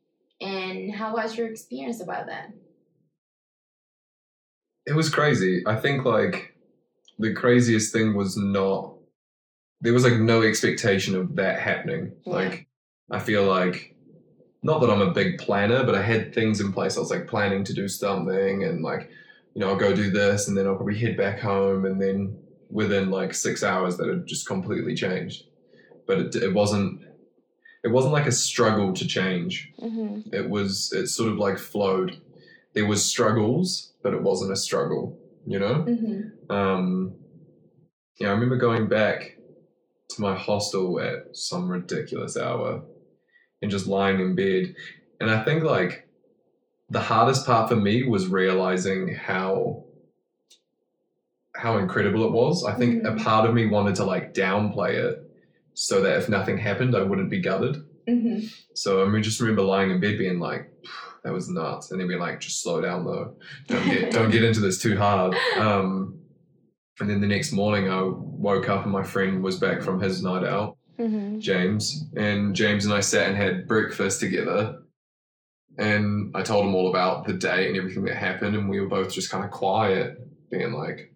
And 0.42 0.94
how 0.96 1.14
was 1.14 1.36
your 1.36 1.50
experience 1.50 2.02
about 2.02 2.28
that? 2.28 2.54
It 4.86 4.96
was 4.96 5.10
crazy. 5.10 5.64
I 5.68 5.76
think 5.76 6.06
like 6.06 6.56
the 7.18 7.34
craziest 7.34 7.94
thing 7.94 8.16
was 8.16 8.38
not 8.38 8.99
there 9.82 9.94
was 9.94 10.04
like 10.04 10.20
no 10.20 10.42
expectation 10.42 11.16
of 11.16 11.36
that 11.36 11.60
happening. 11.60 12.14
Yeah. 12.26 12.34
Like 12.34 12.68
I 13.12 13.20
feel 13.20 13.46
like 13.46 13.96
not 14.62 14.82
that 14.82 14.90
I'm 14.90 15.02
a 15.02 15.12
big 15.12 15.38
planner, 15.38 15.84
but 15.84 15.96
I 15.96 16.02
had 16.02 16.34
things 16.34 16.60
in 16.60 16.74
place. 16.74 16.98
I 16.98 17.00
was 17.00 17.12
like 17.12 17.28
planning 17.28 17.64
to 17.64 17.74
do 17.74 17.88
something 17.88 18.64
and 18.64 18.84
like, 18.84 19.10
you 19.54 19.62
know, 19.62 19.70
I'll 19.70 19.78
go 19.78 19.96
do 19.96 20.12
this 20.12 20.48
and 20.48 20.58
then 20.58 20.68
I'll 20.68 20.76
probably 20.76 20.98
head 20.98 21.16
back 21.16 21.40
home 21.40 21.86
and 21.86 22.02
then 22.02 22.38
within 22.70 23.10
like 23.10 23.34
six 23.34 23.64
hours 23.64 23.98
that 23.98 24.10
had 24.10 24.28
just 24.28 24.48
completely 24.48 24.96
changed. 24.96 25.46
But 26.06 26.20
it, 26.20 26.36
it 26.36 26.54
wasn't 26.54 27.02
it 27.84 27.88
wasn't 27.88 28.14
like 28.14 28.28
a 28.28 28.32
struggle 28.32 28.94
to 28.94 29.08
change. 29.08 29.72
Ujú. 29.80 30.34
It 30.34 30.50
was 30.50 30.92
it 30.92 31.08
sort 31.08 31.32
of 31.32 31.38
like 31.38 31.58
flowed. 31.58 32.20
There 32.74 32.86
was 32.86 33.04
struggles, 33.06 33.94
but 34.04 34.14
it 34.14 34.22
wasn't 34.22 34.52
a 34.52 34.56
struggle, 34.56 35.18
you 35.48 35.58
know? 35.58 35.86
Ujú. 35.88 36.52
Um, 36.52 37.16
yeah, 38.20 38.28
I 38.28 38.32
remember 38.32 38.58
going 38.58 38.88
back 38.88 39.38
my 40.20 40.36
hostel 40.36 41.00
at 41.00 41.36
some 41.36 41.70
ridiculous 41.70 42.38
hour 42.38 42.84
and 43.62 43.72
just 43.72 43.88
lying 43.88 44.20
in 44.20 44.36
bed. 44.36 44.76
And 45.20 45.30
I 45.30 45.44
think 45.44 45.64
like 45.64 46.08
the 46.90 47.00
hardest 47.02 47.46
part 47.46 47.70
for 47.70 47.76
me 47.76 48.04
was 48.04 48.28
realizing 48.28 49.14
how 49.16 49.84
how 51.56 51.78
incredible 51.78 52.26
it 52.26 52.32
was. 52.32 52.64
I 52.66 52.74
think 52.76 53.04
a 53.04 53.12
Mhm. 53.12 53.24
part 53.24 53.48
of 53.48 53.54
me 53.54 53.66
wanted 53.66 53.96
to 53.96 54.06
like 54.06 54.34
downplay 54.34 54.94
it 54.94 55.24
so 55.74 56.02
that 56.02 56.18
if 56.18 56.30
nothing 56.30 56.58
happened, 56.58 56.96
I 56.96 57.02
wouldn't 57.04 57.30
be 57.30 57.40
gutted. 57.42 57.78
Ujú. 58.08 58.50
So 58.74 59.04
I 59.04 59.10
mean, 59.10 59.24
just 59.24 59.40
remember 59.42 59.64
lying 59.64 59.92
in 59.92 60.00
bed 60.00 60.18
being 60.18 60.40
like, 60.40 60.72
that 61.24 61.34
was 61.34 61.50
nuts, 61.50 61.92
and 61.92 62.00
then 62.00 62.08
being 62.08 62.20
like, 62.20 62.40
just 62.40 62.62
slow 62.62 62.80
down 62.82 63.06
though, 63.06 63.36
don't 63.68 63.86
get 63.90 64.12
don't 64.12 64.32
get 64.32 64.44
into 64.44 64.62
this 64.62 64.78
too 64.82 64.96
hard. 64.98 65.36
Um, 65.58 66.20
and 67.00 67.10
then 67.10 67.22
the 67.22 67.28
next 67.28 67.52
morning, 67.52 67.90
I 67.90 68.02
woke 68.04 68.70
up 68.70 68.84
and 68.84 68.92
my 68.92 69.04
friend 69.04 69.44
was 69.44 69.58
back 69.58 69.82
from 69.82 70.00
his 70.00 70.22
night 70.24 70.44
out, 70.44 70.78
Ujú. 71.00 71.40
James, 71.40 72.06
and 72.16 72.56
James 72.56 72.86
and 72.86 72.94
I 72.94 73.00
sat 73.00 73.28
and 73.28 73.38
had 73.38 73.68
breakfast 73.68 74.20
together. 74.20 74.80
And 75.78 76.36
I 76.36 76.42
told 76.42 76.66
him 76.66 76.76
all 76.76 76.90
about 76.90 77.26
the 77.26 77.34
day 77.34 77.68
and 77.68 77.78
everything 77.78 78.04
that 78.06 78.18
happened, 78.18 78.56
and 78.56 78.70
we 78.70 78.82
were 78.82 78.90
both 78.90 79.14
just 79.14 79.32
kind 79.32 79.46
of 79.46 79.52
quiet, 79.52 80.18
being 80.52 80.74
like, 80.74 81.14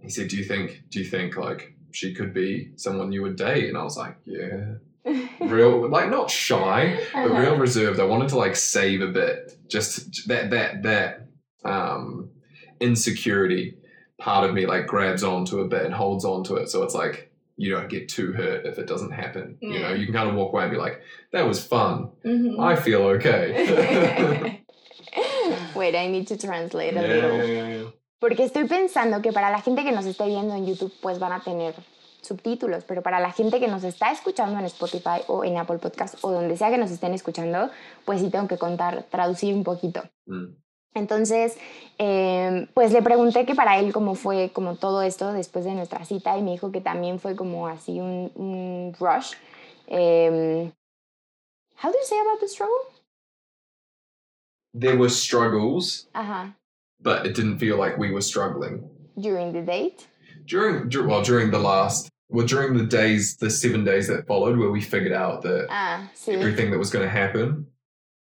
he 0.00 0.08
said, 0.08 0.28
"Do 0.28 0.36
you 0.36 0.44
think? 0.44 0.82
Do 0.90 0.98
you 0.98 1.04
think 1.04 1.36
like 1.36 1.74
she 1.92 2.14
could 2.14 2.34
be 2.34 2.72
someone 2.76 3.12
you 3.12 3.22
would 3.22 3.36
date?" 3.36 3.68
And 3.68 3.78
I 3.78 3.84
was 3.84 3.96
like, 3.96 4.16
"Yeah." 4.24 4.74
real 5.40 5.88
like 5.88 6.10
not 6.10 6.30
shy 6.30 7.00
but 7.14 7.30
real 7.30 7.56
reserved 7.56 7.98
i 7.98 8.04
wanted 8.04 8.28
to 8.28 8.36
like 8.36 8.54
save 8.54 9.00
a 9.00 9.06
bit 9.06 9.56
just 9.66 10.28
that 10.28 10.50
that 10.50 10.82
that 10.82 11.26
um 11.64 12.28
insecurity 12.82 13.78
part 14.20 14.44
of 14.48 14.54
me 14.54 14.66
like 14.66 14.86
grabs 14.86 15.22
onto 15.24 15.60
a 15.60 15.66
bit 15.66 15.82
and 15.84 15.94
holds 15.94 16.24
onto 16.24 16.54
it 16.56 16.68
so 16.68 16.82
it's 16.84 16.94
like 16.94 17.30
you 17.56 17.70
don't 17.74 17.88
get 17.88 18.08
too 18.08 18.32
hurt 18.32 18.64
if 18.66 18.78
it 18.78 18.86
doesn't 18.86 19.12
happen 19.12 19.56
you 19.60 19.80
know 19.80 19.92
you 19.92 20.04
can 20.06 20.14
kind 20.14 20.28
of 20.30 20.34
walk 20.36 20.52
away 20.52 20.62
and 20.64 20.70
be 20.72 20.78
like 20.78 21.00
that 21.32 21.46
was 21.46 21.58
fun 21.66 22.10
Ujú. 22.24 22.58
i 22.60 22.76
feel 22.76 23.02
okay 23.16 24.60
Wait, 25.74 25.94
I 25.94 26.08
need 26.08 26.26
to 26.28 26.36
translate 26.36 26.96
a 26.96 27.00
Yeah, 27.02 27.14
little. 27.14 27.36
yeah, 27.38 27.44
yeah, 27.44 27.68
yeah. 27.82 27.90
Porque 28.20 28.44
estoy 28.44 28.64
pensando 28.68 29.22
que 29.22 29.32
para 29.32 29.50
la 29.50 29.60
gente 29.60 29.82
que 29.82 29.92
nos 29.92 30.04
esté 30.04 30.26
viendo 30.26 30.54
en 30.54 30.66
YouTube, 30.66 30.92
pues 31.00 31.18
van 31.18 31.32
a 31.32 31.40
tener 31.40 31.74
subtítulos, 32.20 32.84
pero 32.84 33.02
para 33.02 33.18
la 33.18 33.32
gente 33.32 33.58
que 33.60 33.66
nos 33.68 33.82
está 33.82 34.12
escuchando 34.12 34.58
en 34.58 34.66
Spotify 34.66 35.22
o 35.26 35.42
en 35.44 35.56
Apple 35.56 35.78
Podcast 35.78 36.16
o 36.22 36.30
donde 36.30 36.56
sea 36.56 36.70
que 36.70 36.76
nos 36.78 36.90
estén 36.90 37.14
escuchando, 37.14 37.70
pues 38.04 38.20
sí 38.20 38.30
tengo 38.30 38.46
que 38.46 38.58
contar, 38.58 39.04
traducir 39.10 39.54
un 39.54 39.64
poquito. 39.64 40.02
Mm. 40.26 40.54
Entonces, 40.94 41.56
eh, 41.98 42.66
pues 42.74 42.92
le 42.92 43.00
pregunté 43.02 43.46
que 43.46 43.54
para 43.54 43.78
él 43.78 43.92
cómo 43.92 44.14
fue 44.16 44.50
como 44.52 44.76
todo 44.76 45.02
esto 45.02 45.32
después 45.32 45.64
de 45.64 45.72
nuestra 45.74 46.04
cita 46.04 46.36
y 46.36 46.42
me 46.42 46.50
dijo 46.52 46.72
que 46.72 46.80
también 46.80 47.20
fue 47.20 47.36
como 47.36 47.68
así 47.68 48.00
un, 48.00 48.32
un 48.34 48.94
rush. 48.98 49.34
Eh, 49.86 50.72
how 51.82 51.90
do 51.90 51.96
you 51.98 52.04
say 52.04 52.18
about 52.20 52.40
the 52.40 52.48
struggle? 52.48 52.74
there 54.72 54.96
were 54.96 55.08
struggles 55.10 56.06
Ajá. 56.14 56.54
but 57.00 57.26
it 57.26 57.34
didn't 57.34 57.58
feel 57.58 57.76
like 57.76 57.98
we 57.98 58.10
were 58.12 58.20
struggling 58.22 58.88
During 59.18 59.52
the 59.52 59.62
date. 59.62 60.06
during 60.46 60.88
dur- 60.88 61.08
well 61.08 61.22
during 61.22 61.50
the 61.50 61.58
last 61.58 62.08
well 62.28 62.46
during 62.46 62.76
the 62.76 62.86
days 62.86 63.36
the 63.36 63.50
seven 63.50 63.84
days 63.84 64.06
that 64.06 64.28
followed 64.28 64.56
where 64.56 64.70
we 64.70 64.80
figured 64.80 65.12
out 65.12 65.42
that 65.42 65.66
Ah, 65.70 66.08
everything 66.28 66.70
that 66.70 66.78
was 66.78 66.90
going 66.90 67.04
to 67.04 67.10
happen 67.10 67.66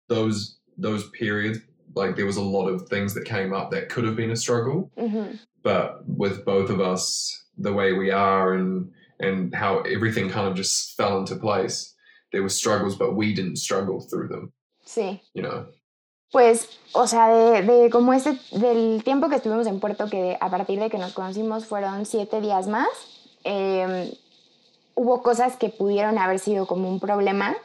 those 0.07 0.57
those 0.75 1.07
periods 1.11 1.59
like 1.95 2.15
there 2.15 2.25
was 2.25 2.37
a 2.37 2.41
lot 2.41 2.67
of 2.67 2.87
things 2.89 3.13
that 3.13 3.25
came 3.25 3.53
up 3.53 3.71
that 3.71 3.89
could 3.89 4.03
have 4.05 4.15
been 4.15 4.31
a 4.31 4.35
struggle 4.35 4.89
Ujú. 4.97 5.37
but 5.63 6.01
with 6.07 6.45
both 6.45 6.69
of 6.69 6.79
us 6.79 7.43
the 7.57 7.73
way 7.73 7.93
we 7.93 8.11
are 8.11 8.53
and 8.53 8.91
and 9.19 9.53
how 9.53 9.79
everything 9.81 10.29
kind 10.29 10.47
of 10.47 10.55
just 10.55 10.95
fell 10.95 11.17
into 11.19 11.35
place 11.35 11.93
there 12.31 12.41
were 12.41 12.49
struggles 12.49 12.95
but 12.95 13.15
we 13.15 13.33
didn't 13.33 13.57
struggle 13.57 13.99
through 14.01 14.27
them 14.27 14.51
Sí. 14.85 15.19
you 15.33 15.41
know 15.43 15.65
Pues, 16.31 16.67
o 16.93 17.07
sea, 17.07 17.27
de, 17.27 17.63
de 17.63 17.89
como 17.89 18.13
ese, 18.13 18.37
del 18.51 19.01
tiempo 19.03 19.29
que 19.29 19.37
estuvimos 19.37 19.65
en 19.65 19.79
Puerto, 19.79 20.07
que 20.11 20.37
a 20.39 20.47
partir 20.51 20.79
de 20.79 20.87
que 20.91 20.99
nos 20.99 21.13
conocimos 21.13 21.65
fueron 21.65 22.05
siete 22.05 22.39
días 22.39 22.67
más, 22.67 22.87
eh, 23.43 24.15
hubo 24.93 25.23
cosas 25.23 25.57
que 25.57 25.69
pudieron 25.69 26.19
haber 26.19 26.37
sido 26.37 26.67
como 26.67 26.87
un 26.87 26.99
problema, 26.99 27.57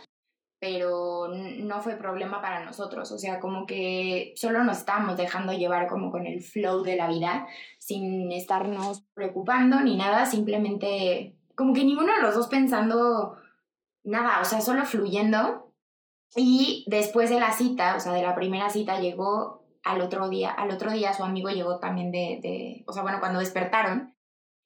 pero 0.64 1.28
no 1.28 1.82
fue 1.82 1.96
problema 1.96 2.40
para 2.40 2.64
nosotros, 2.64 3.12
o 3.12 3.18
sea, 3.18 3.38
como 3.38 3.66
que 3.66 4.32
solo 4.34 4.64
nos 4.64 4.78
estábamos 4.78 5.18
dejando 5.18 5.52
llevar 5.52 5.88
como 5.88 6.10
con 6.10 6.26
el 6.26 6.40
flow 6.40 6.82
de 6.82 6.96
la 6.96 7.06
vida, 7.06 7.46
sin 7.78 8.32
estarnos 8.32 9.04
preocupando 9.12 9.78
ni 9.80 9.94
nada, 9.94 10.24
simplemente 10.24 11.36
como 11.54 11.74
que 11.74 11.84
ninguno 11.84 12.14
de 12.14 12.22
los 12.22 12.34
dos 12.34 12.46
pensando 12.46 13.36
nada, 14.04 14.40
o 14.40 14.46
sea, 14.46 14.62
solo 14.62 14.86
fluyendo. 14.86 15.74
Y 16.34 16.86
después 16.88 17.28
de 17.28 17.40
la 17.40 17.52
cita, 17.52 17.96
o 17.96 18.00
sea, 18.00 18.14
de 18.14 18.22
la 18.22 18.34
primera 18.34 18.70
cita, 18.70 19.00
llegó 19.00 19.66
al 19.82 20.00
otro 20.00 20.30
día, 20.30 20.50
al 20.50 20.70
otro 20.70 20.92
día 20.92 21.12
su 21.12 21.24
amigo 21.24 21.50
llegó 21.50 21.78
también 21.78 22.10
de, 22.10 22.40
de 22.42 22.84
o 22.86 22.92
sea, 22.94 23.02
bueno, 23.02 23.20
cuando 23.20 23.40
despertaron, 23.40 24.14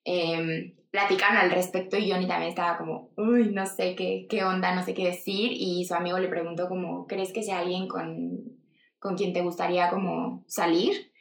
eh, 0.04 0.76
platicaron 0.90 1.36
al 1.36 1.50
respecto 1.50 1.96
y 1.96 2.10
Johnny 2.10 2.26
también 2.26 2.50
estaba 2.50 2.78
como, 2.78 3.10
uy, 3.16 3.50
no 3.50 3.66
sé 3.66 3.94
qué, 3.94 4.26
qué 4.28 4.44
onda, 4.44 4.74
no 4.74 4.82
sé 4.82 4.94
qué 4.94 5.06
decir, 5.06 5.52
y 5.52 5.84
su 5.84 5.94
amigo 5.94 6.18
le 6.18 6.28
preguntó 6.28 6.68
como, 6.68 7.06
¿crees 7.06 7.32
que 7.32 7.42
sea 7.42 7.58
alguien 7.60 7.88
con, 7.88 8.58
con 8.98 9.16
quien 9.16 9.32
te 9.32 9.42
gustaría 9.42 9.90
como 9.90 10.44
salir? 10.46 11.12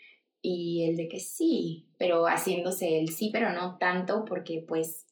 Y 0.42 0.86
él 0.88 0.96
de 0.96 1.10
que 1.10 1.20
sí, 1.20 1.90
pero 1.98 2.28
haciéndose 2.28 3.00
el 3.00 3.10
sí, 3.10 3.30
pero 3.34 3.52
no 3.52 3.78
tanto 3.78 4.24
porque 4.24 4.64
pues, 4.66 5.06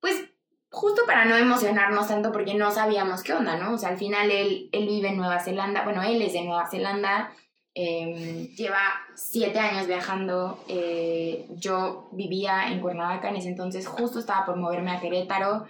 pues 0.00 0.30
justo 0.70 1.02
para 1.06 1.24
no 1.24 1.36
emocionarnos 1.36 2.08
tanto 2.08 2.32
porque 2.32 2.54
no 2.54 2.70
sabíamos 2.70 3.22
qué 3.22 3.34
onda, 3.34 3.56
¿no? 3.56 3.74
O 3.74 3.78
sea, 3.78 3.90
al 3.90 3.98
final 3.98 4.30
él, 4.30 4.68
él 4.72 4.86
vive 4.86 5.08
en 5.08 5.16
Nueva 5.16 5.40
Zelanda, 5.40 5.84
bueno, 5.84 6.02
él 6.02 6.20
es 6.22 6.32
de 6.32 6.42
Nueva 6.42 6.68
Zelanda, 6.68 7.32
eh, 7.74 8.52
lleva 8.56 8.80
siete 9.14 9.58
años 9.58 9.86
viajando, 9.86 10.58
eh, 10.68 11.46
yo 11.56 12.08
vivía 12.12 12.72
en 12.72 12.80
Cuernavaca 12.80 13.28
en 13.28 13.36
ese 13.36 13.48
entonces, 13.48 13.86
justo 13.86 14.18
estaba 14.18 14.44
por 14.44 14.56
moverme 14.56 14.90
a 14.90 15.00
Querétaro, 15.00 15.64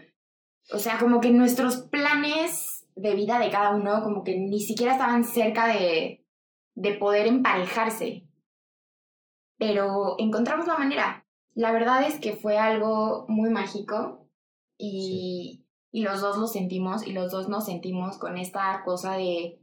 o 0.72 0.78
sea, 0.78 0.98
como 0.98 1.20
que 1.20 1.30
nuestros 1.30 1.76
planes 1.76 2.86
de 2.94 3.14
vida 3.14 3.38
de 3.38 3.50
cada 3.50 3.74
uno 3.74 4.02
como 4.02 4.24
que 4.24 4.38
ni 4.38 4.60
siquiera 4.60 4.92
estaban 4.92 5.24
cerca 5.24 5.66
de, 5.66 6.26
de 6.74 6.94
poder 6.94 7.26
emparejarse, 7.26 8.26
pero 9.58 10.16
encontramos 10.18 10.66
la 10.66 10.78
manera. 10.78 11.26
La 11.54 11.72
verdad 11.72 12.04
es 12.04 12.18
que 12.18 12.32
fue 12.32 12.56
algo 12.56 13.26
muy 13.28 13.50
mágico 13.50 14.26
y, 14.78 15.66
y 15.90 16.02
los 16.02 16.20
dos 16.20 16.38
lo 16.38 16.46
sentimos 16.46 17.06
y 17.06 17.12
los 17.12 17.30
dos 17.30 17.48
nos 17.48 17.66
sentimos 17.66 18.16
con 18.16 18.38
esta 18.38 18.82
cosa 18.84 19.14
de, 19.14 19.59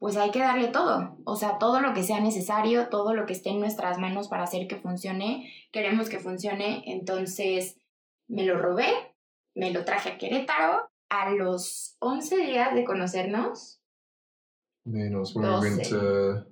pues 0.00 0.16
hay 0.16 0.30
que 0.30 0.38
darle 0.38 0.68
todo, 0.68 1.18
o 1.24 1.36
sea, 1.36 1.58
todo 1.58 1.80
lo 1.80 1.92
que 1.92 2.02
sea 2.02 2.20
necesario, 2.20 2.88
todo 2.88 3.14
lo 3.14 3.26
que 3.26 3.34
esté 3.34 3.50
en 3.50 3.60
nuestras 3.60 3.98
manos 3.98 4.28
para 4.28 4.44
hacer 4.44 4.66
que 4.66 4.76
funcione, 4.76 5.52
queremos 5.72 6.08
que 6.08 6.18
funcione, 6.18 6.82
entonces 6.86 7.76
me 8.26 8.44
lo 8.44 8.56
robé, 8.58 8.88
me 9.54 9.70
lo 9.70 9.84
traje 9.84 10.08
a 10.08 10.18
Querétaro 10.18 10.90
a 11.10 11.30
los 11.32 11.96
11 11.98 12.34
días 12.38 12.74
de 12.74 12.84
conocernos. 12.84 13.78
Was 14.86 15.34
when 15.34 15.44
we 15.44 15.60
went 15.60 15.88
to 15.90 16.46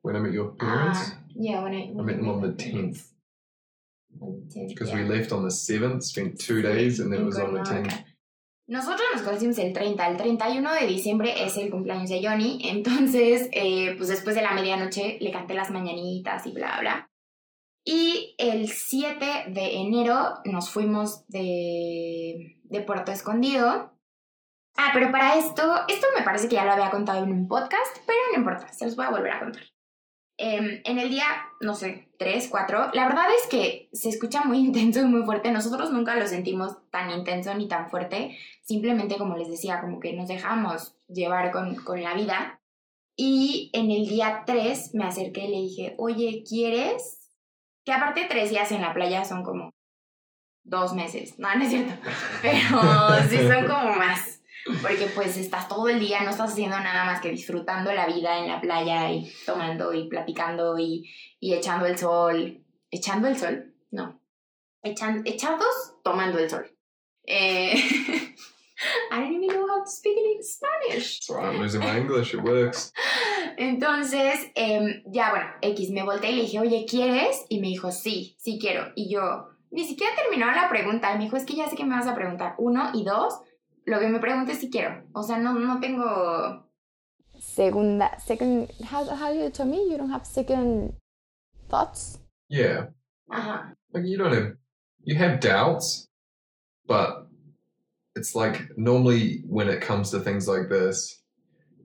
when 0.00 0.16
I 0.16 0.20
met 0.20 0.32
your 0.32 0.56
parents. 0.56 0.98
Ah, 1.12 1.18
yeah, 1.34 1.62
when 1.62 1.74
I, 1.74 1.90
I 1.90 2.02
met 2.02 2.16
them 2.16 2.28
on 2.30 2.40
the 2.40 2.52
tenth. 2.52 3.12
Sí, 4.48 4.68
Because 4.68 4.90
ya. 4.90 4.96
we 4.96 5.04
left 5.04 5.30
on 5.30 5.42
the 5.42 5.50
7th, 5.50 6.02
spent 6.04 6.40
two 6.40 6.62
days, 6.62 7.00
and 7.00 7.12
then 7.12 7.20
it 7.20 7.26
was 7.26 7.38
on 7.38 7.52
the 7.52 7.60
10th. 7.60 8.02
Nosotros 8.68 9.06
nos 9.14 9.22
conocimos 9.22 9.58
el 9.58 9.72
30, 9.72 10.08
el 10.08 10.16
31 10.16 10.72
de 10.74 10.86
diciembre 10.86 11.44
es 11.44 11.56
el 11.56 11.70
cumpleaños 11.70 12.10
de 12.10 12.20
Johnny, 12.26 12.58
entonces 12.64 13.48
eh, 13.52 13.94
pues 13.96 14.08
después 14.08 14.34
de 14.34 14.42
la 14.42 14.52
medianoche 14.52 15.18
le 15.20 15.30
canté 15.30 15.54
las 15.54 15.70
mañanitas 15.70 16.46
y 16.46 16.52
bla 16.52 16.80
bla. 16.80 17.10
Y 17.84 18.34
el 18.38 18.68
7 18.68 19.44
de 19.48 19.76
enero 19.76 20.40
nos 20.44 20.70
fuimos 20.70 21.24
de, 21.28 22.58
de 22.64 22.80
Puerto 22.80 23.12
Escondido. 23.12 23.92
Ah, 24.76 24.90
pero 24.92 25.12
para 25.12 25.36
esto, 25.36 25.62
esto 25.86 26.06
me 26.18 26.24
parece 26.24 26.48
que 26.48 26.56
ya 26.56 26.64
lo 26.64 26.72
había 26.72 26.90
contado 26.90 27.22
en 27.22 27.30
un 27.30 27.46
podcast, 27.46 27.98
pero 28.04 28.18
no 28.32 28.38
importa, 28.38 28.72
se 28.72 28.86
los 28.86 28.96
voy 28.96 29.06
a 29.06 29.10
volver 29.10 29.30
a 29.30 29.38
contar. 29.38 29.62
Em, 30.38 30.82
en 30.84 30.98
el 30.98 31.08
día, 31.08 31.24
no 31.60 31.74
sé, 31.74 32.08
3, 32.18 32.48
4, 32.50 32.90
la 32.92 33.06
verdad 33.08 33.24
es 33.40 33.46
que 33.48 33.88
se 33.92 34.10
escucha 34.10 34.44
muy 34.44 34.58
intenso 34.66 35.00
y 35.00 35.04
muy 35.04 35.24
fuerte. 35.24 35.50
Nosotros 35.50 35.90
nunca 35.92 36.16
lo 36.16 36.26
sentimos 36.26 36.76
tan 36.90 37.10
intenso 37.10 37.54
ni 37.54 37.68
tan 37.68 37.88
fuerte. 37.90 38.36
Simplemente, 38.62 39.16
como 39.16 39.36
les 39.36 39.48
decía, 39.48 39.80
como 39.80 40.00
que 40.00 40.12
nos 40.12 40.28
dejamos 40.28 40.96
llevar 41.08 41.52
con, 41.52 41.76
con 41.76 42.02
la 42.02 42.14
vida. 42.14 42.60
Y 43.16 43.70
en 43.72 43.90
el 43.90 44.06
día 44.08 44.42
3 44.46 44.94
me 44.94 45.04
acerqué 45.04 45.46
y 45.46 45.48
le 45.48 45.60
dije, 45.62 45.94
oye, 45.96 46.44
¿quieres? 46.46 47.30
Que 47.84 47.92
aparte 47.92 48.26
tres 48.28 48.50
días 48.50 48.70
en 48.72 48.82
la 48.82 48.92
playa 48.92 49.24
son 49.24 49.42
como 49.42 49.70
dos 50.64 50.92
meses. 50.92 51.38
No, 51.38 51.54
no 51.54 51.64
es 51.64 51.70
cierto. 51.70 51.94
Pero 52.42 52.58
sí 53.30 53.38
son 53.38 53.66
como 53.66 53.94
más. 53.96 54.42
Porque 54.82 55.06
pues 55.14 55.36
estás 55.36 55.68
todo 55.68 55.88
el 55.88 56.00
día, 56.00 56.22
no 56.22 56.30
estás 56.30 56.52
haciendo 56.52 56.78
nada 56.78 57.04
más 57.04 57.20
que 57.20 57.30
disfrutando 57.30 57.92
la 57.92 58.06
vida 58.06 58.38
en 58.38 58.48
la 58.48 58.60
playa 58.60 59.10
y 59.12 59.32
tomando 59.44 59.92
y 59.92 60.08
platicando 60.08 60.78
y, 60.78 61.08
y 61.38 61.54
echando 61.54 61.86
el 61.86 61.96
sol. 61.96 62.60
¿Echando 62.90 63.28
el 63.28 63.36
sol? 63.36 63.74
No. 63.90 64.20
Echan, 64.82 65.22
echados 65.24 65.94
tomando 66.02 66.38
el 66.38 66.50
sol. 66.50 66.66
Eh, 67.24 67.74
I 69.10 69.20
don't 69.20 69.32
even 69.32 69.48
know 69.48 69.66
how 69.66 69.82
to 69.82 69.90
speak 69.90 70.16
in 70.16 70.42
Spanish. 70.42 71.20
Alright, 71.30 71.54
I'm 71.54 71.60
losing 71.60 71.80
my 71.80 71.98
English, 71.98 72.34
it 72.34 72.42
works. 72.42 72.92
Entonces, 73.56 74.50
em, 74.54 75.02
ya 75.06 75.30
bueno, 75.30 75.46
X, 75.62 75.90
me 75.90 76.02
volteé 76.02 76.30
y 76.32 76.36
le 76.36 76.42
dije, 76.42 76.60
oye, 76.60 76.86
¿quieres? 76.88 77.46
Y 77.48 77.60
me 77.60 77.68
dijo, 77.68 77.90
sí, 77.90 78.36
sí 78.38 78.58
quiero. 78.60 78.92
Y 78.94 79.10
yo, 79.10 79.48
ni 79.70 79.84
siquiera 79.84 80.14
terminó 80.14 80.50
la 80.52 80.68
pregunta. 80.68 81.12
Y 81.12 81.18
me 81.18 81.24
dijo, 81.24 81.36
es 81.36 81.46
que 81.46 81.54
ya 81.54 81.68
sé 81.68 81.76
que 81.76 81.84
me 81.84 81.96
vas 81.96 82.06
a 82.06 82.14
preguntar. 82.14 82.54
Uno 82.58 82.90
y 82.92 83.04
dos, 83.04 83.40
lo 83.86 83.98
que 84.00 84.08
me 84.08 84.18
preguntes 84.18 84.58
si 84.60 84.68
quiero. 84.70 85.02
O 85.14 85.22
sea, 85.22 85.38
no, 85.38 85.52
no 85.54 85.80
tengo... 85.80 86.62
Segunda, 87.38 88.18
second, 88.18 88.70
how, 88.84 89.04
how 89.14 89.30
you 89.30 89.50
told 89.50 89.68
me 89.68 89.88
you 89.90 89.96
don't 89.98 90.10
have 90.10 90.26
second 90.26 90.94
thoughts? 91.68 92.18
Yeah, 92.48 92.86
Ajá. 93.30 93.72
like 93.92 94.04
you 94.06 94.16
don't 94.16 94.32
have, 94.32 94.52
you 95.04 95.16
have 95.16 95.40
doubts, 95.40 96.08
but 96.86 97.26
it's 98.14 98.34
like 98.34 98.70
normally 98.78 99.42
when 99.46 99.68
it 99.68 99.82
comes 99.82 100.10
to 100.12 100.20
things 100.20 100.48
like 100.48 100.70
this, 100.70 101.22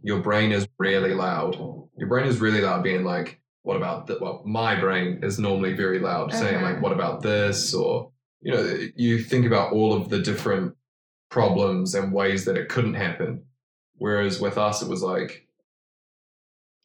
your 0.04 0.22
brain 0.22 0.52
is 0.54 0.68
really 0.80 1.14
loud. 1.14 1.56
Your 1.98 2.08
brain 2.08 2.28
is 2.28 2.40
really 2.40 2.62
loud, 2.62 2.82
being 2.84 3.04
like, 3.04 3.42
what 3.64 3.76
about 3.76 4.08
that? 4.08 4.22
Well, 4.22 4.42
my 4.46 4.80
brain 4.80 5.20
is 5.22 5.38
normally 5.38 5.74
very 5.74 6.00
loud, 6.00 6.32
saying 6.34 6.56
Uh-huh. 6.56 6.66
like, 6.74 6.82
what 6.82 6.94
about 6.94 7.22
this? 7.22 7.74
Or, 7.74 8.12
you 8.42 8.54
know, 8.54 8.78
you 8.96 9.20
think 9.20 9.46
about 9.46 9.74
all 9.74 9.94
of 9.94 10.10
the 10.10 10.20
different 10.20 10.76
problems 11.32 11.96
and 11.96 12.14
ways 12.14 12.46
that 12.46 12.58
it 12.58 12.70
couldn't 12.70 12.94
happen. 12.94 13.46
Whereas 13.98 14.40
with 14.40 14.58
us, 14.58 14.84
it 14.84 14.90
was 14.90 15.02
like 15.02 15.48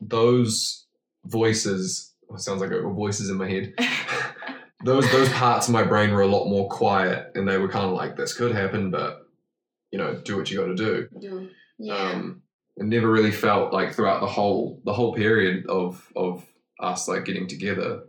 those 0.01 0.87
voices. 1.27 2.15
Oh, 2.31 2.37
sounds 2.37 2.63
like 2.63 2.71
voices 2.71 3.29
in 3.29 3.37
my 3.37 3.51
head. 3.51 3.75
those 4.85 5.11
those 5.13 5.29
parts 5.31 5.67
of 5.67 5.75
my 5.75 5.83
brain 5.83 6.13
were 6.13 6.23
a 6.23 6.27
lot 6.27 6.49
more 6.49 6.69
quiet, 6.69 7.33
and 7.35 7.47
they 7.47 7.59
were 7.59 7.69
kind 7.69 7.85
of 7.85 7.93
like, 7.93 8.17
"This 8.17 8.35
could 8.35 8.55
happen, 8.55 8.91
but 8.91 9.27
you 9.91 9.99
know, 9.99 10.15
do 10.15 10.37
what 10.37 10.51
you 10.51 10.59
got 10.59 10.67
to 10.67 10.75
do." 10.75 11.09
Do. 11.19 11.49
Yeah. 11.79 11.95
Um, 11.95 12.43
it 12.77 12.85
never 12.85 13.11
really 13.11 13.33
felt 13.33 13.73
like 13.73 13.95
throughout 13.95 14.21
the 14.21 14.27
whole 14.27 14.81
the 14.85 14.93
whole 14.93 15.15
period 15.15 15.67
of 15.67 16.11
of 16.15 16.47
us 16.81 17.09
like 17.09 17.25
getting 17.25 17.47
together. 17.47 18.05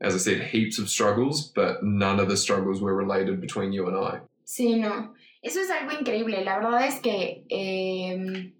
As 0.00 0.14
I 0.14 0.18
said, 0.18 0.42
heaps 0.42 0.80
of 0.80 0.88
struggles, 0.88 1.46
but 1.48 1.84
none 1.84 2.18
of 2.18 2.28
the 2.28 2.36
struggles 2.36 2.80
were 2.80 2.94
related 2.94 3.40
between 3.40 3.72
you 3.72 3.86
and 3.86 3.96
I. 3.96 4.20
Sí, 4.44 4.76
no. 4.80 5.10
Eso 5.42 5.60
es 5.60 5.70
algo 5.70 5.92
increíble. 5.92 6.44
La 6.44 6.56
verdad 6.56 6.86
es 6.86 7.00
que, 7.00 7.44
eh, 7.48 8.54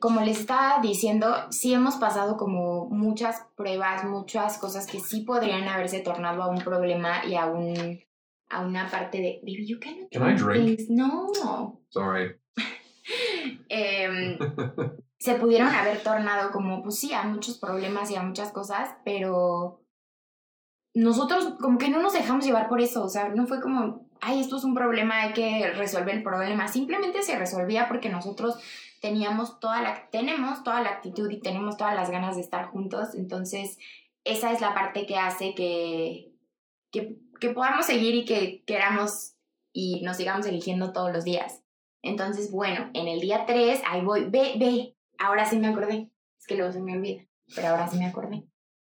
como 0.00 0.20
les 0.20 0.40
estaba 0.40 0.80
diciendo, 0.82 1.34
sí 1.50 1.72
hemos 1.72 1.96
pasado 1.96 2.36
como 2.36 2.88
muchas 2.90 3.46
pruebas, 3.56 4.04
muchas 4.04 4.58
cosas 4.58 4.86
que 4.86 5.00
sí 5.00 5.20
podrían 5.22 5.68
haberse 5.68 6.00
tornado 6.00 6.42
a 6.42 6.48
un 6.48 6.58
problema 6.58 7.24
y 7.24 7.36
a 7.36 7.46
un 7.46 8.00
a 8.52 8.62
una 8.62 8.90
parte 8.90 9.18
de 9.18 9.40
baby 9.42 9.64
you 9.64 9.78
cannot 9.78 10.10
Can 10.10 10.28
I 10.28 10.34
drink? 10.34 10.76
things". 10.78 10.90
no 10.90 11.80
Sorry. 11.90 12.36
Em, 13.68 14.38
se 15.18 15.34
pudieron 15.34 15.68
haber 15.68 16.02
tornado 16.02 16.50
como 16.50 16.82
pues 16.82 16.98
sí 16.98 17.12
a 17.12 17.22
muchos 17.22 17.58
problemas 17.58 18.10
y 18.10 18.16
a 18.16 18.22
muchas 18.22 18.52
cosas 18.52 18.96
pero 19.04 19.82
nosotros 20.94 21.54
como 21.60 21.78
que 21.78 21.88
no 21.88 22.02
nos 22.02 22.12
dejamos 22.12 22.44
llevar 22.44 22.68
por 22.68 22.80
eso 22.80 23.04
o 23.04 23.08
sea 23.08 23.28
no 23.28 23.46
fue 23.46 23.60
como 23.60 24.09
ay 24.20 24.40
esto 24.40 24.56
es 24.56 24.64
un 24.64 24.74
problema 24.74 25.22
hay 25.22 25.32
que 25.32 25.70
resolver 25.72 26.14
el 26.14 26.22
problema 26.22 26.68
simplemente 26.68 27.22
se 27.22 27.38
resolvía 27.38 27.88
porque 27.88 28.08
nosotros 28.08 28.56
teníamos 29.00 29.60
toda 29.60 29.82
la 29.82 30.08
tenemos 30.10 30.62
toda 30.62 30.82
la 30.82 30.90
actitud 30.90 31.30
y 31.30 31.40
tenemos 31.40 31.76
todas 31.76 31.94
las 31.94 32.10
ganas 32.10 32.36
de 32.36 32.42
estar 32.42 32.66
juntos 32.66 33.14
entonces 33.14 33.78
esa 34.24 34.52
es 34.52 34.60
la 34.60 34.74
parte 34.74 35.06
que 35.06 35.16
hace 35.16 35.54
que 35.54 36.26
que, 36.92 37.50
podamos 37.54 37.86
seguir 37.86 38.14
y 38.14 38.24
que 38.24 38.62
queramos 38.66 39.34
y 39.72 40.02
nos 40.02 40.16
sigamos 40.16 40.44
eligiendo 40.46 40.92
todos 40.92 41.12
los 41.12 41.24
días 41.24 41.62
entonces, 42.02 42.50
bueno, 42.50 42.90
en 42.94 43.08
el 43.08 43.20
día 43.20 43.44
3, 43.46 43.82
ahí 43.86 44.02
voy, 44.02 44.24
ve, 44.24 44.54
ve, 44.58 44.96
ahora 45.18 45.44
sí 45.44 45.58
me 45.58 45.68
acordé. 45.68 46.10
Es 46.38 46.46
que 46.46 46.56
luego 46.56 46.72
se 46.72 46.80
me 46.80 46.96
olvida, 46.96 47.26
pero 47.54 47.68
ahora 47.68 47.88
sí 47.88 47.98
me 47.98 48.06
acordé. 48.06 48.44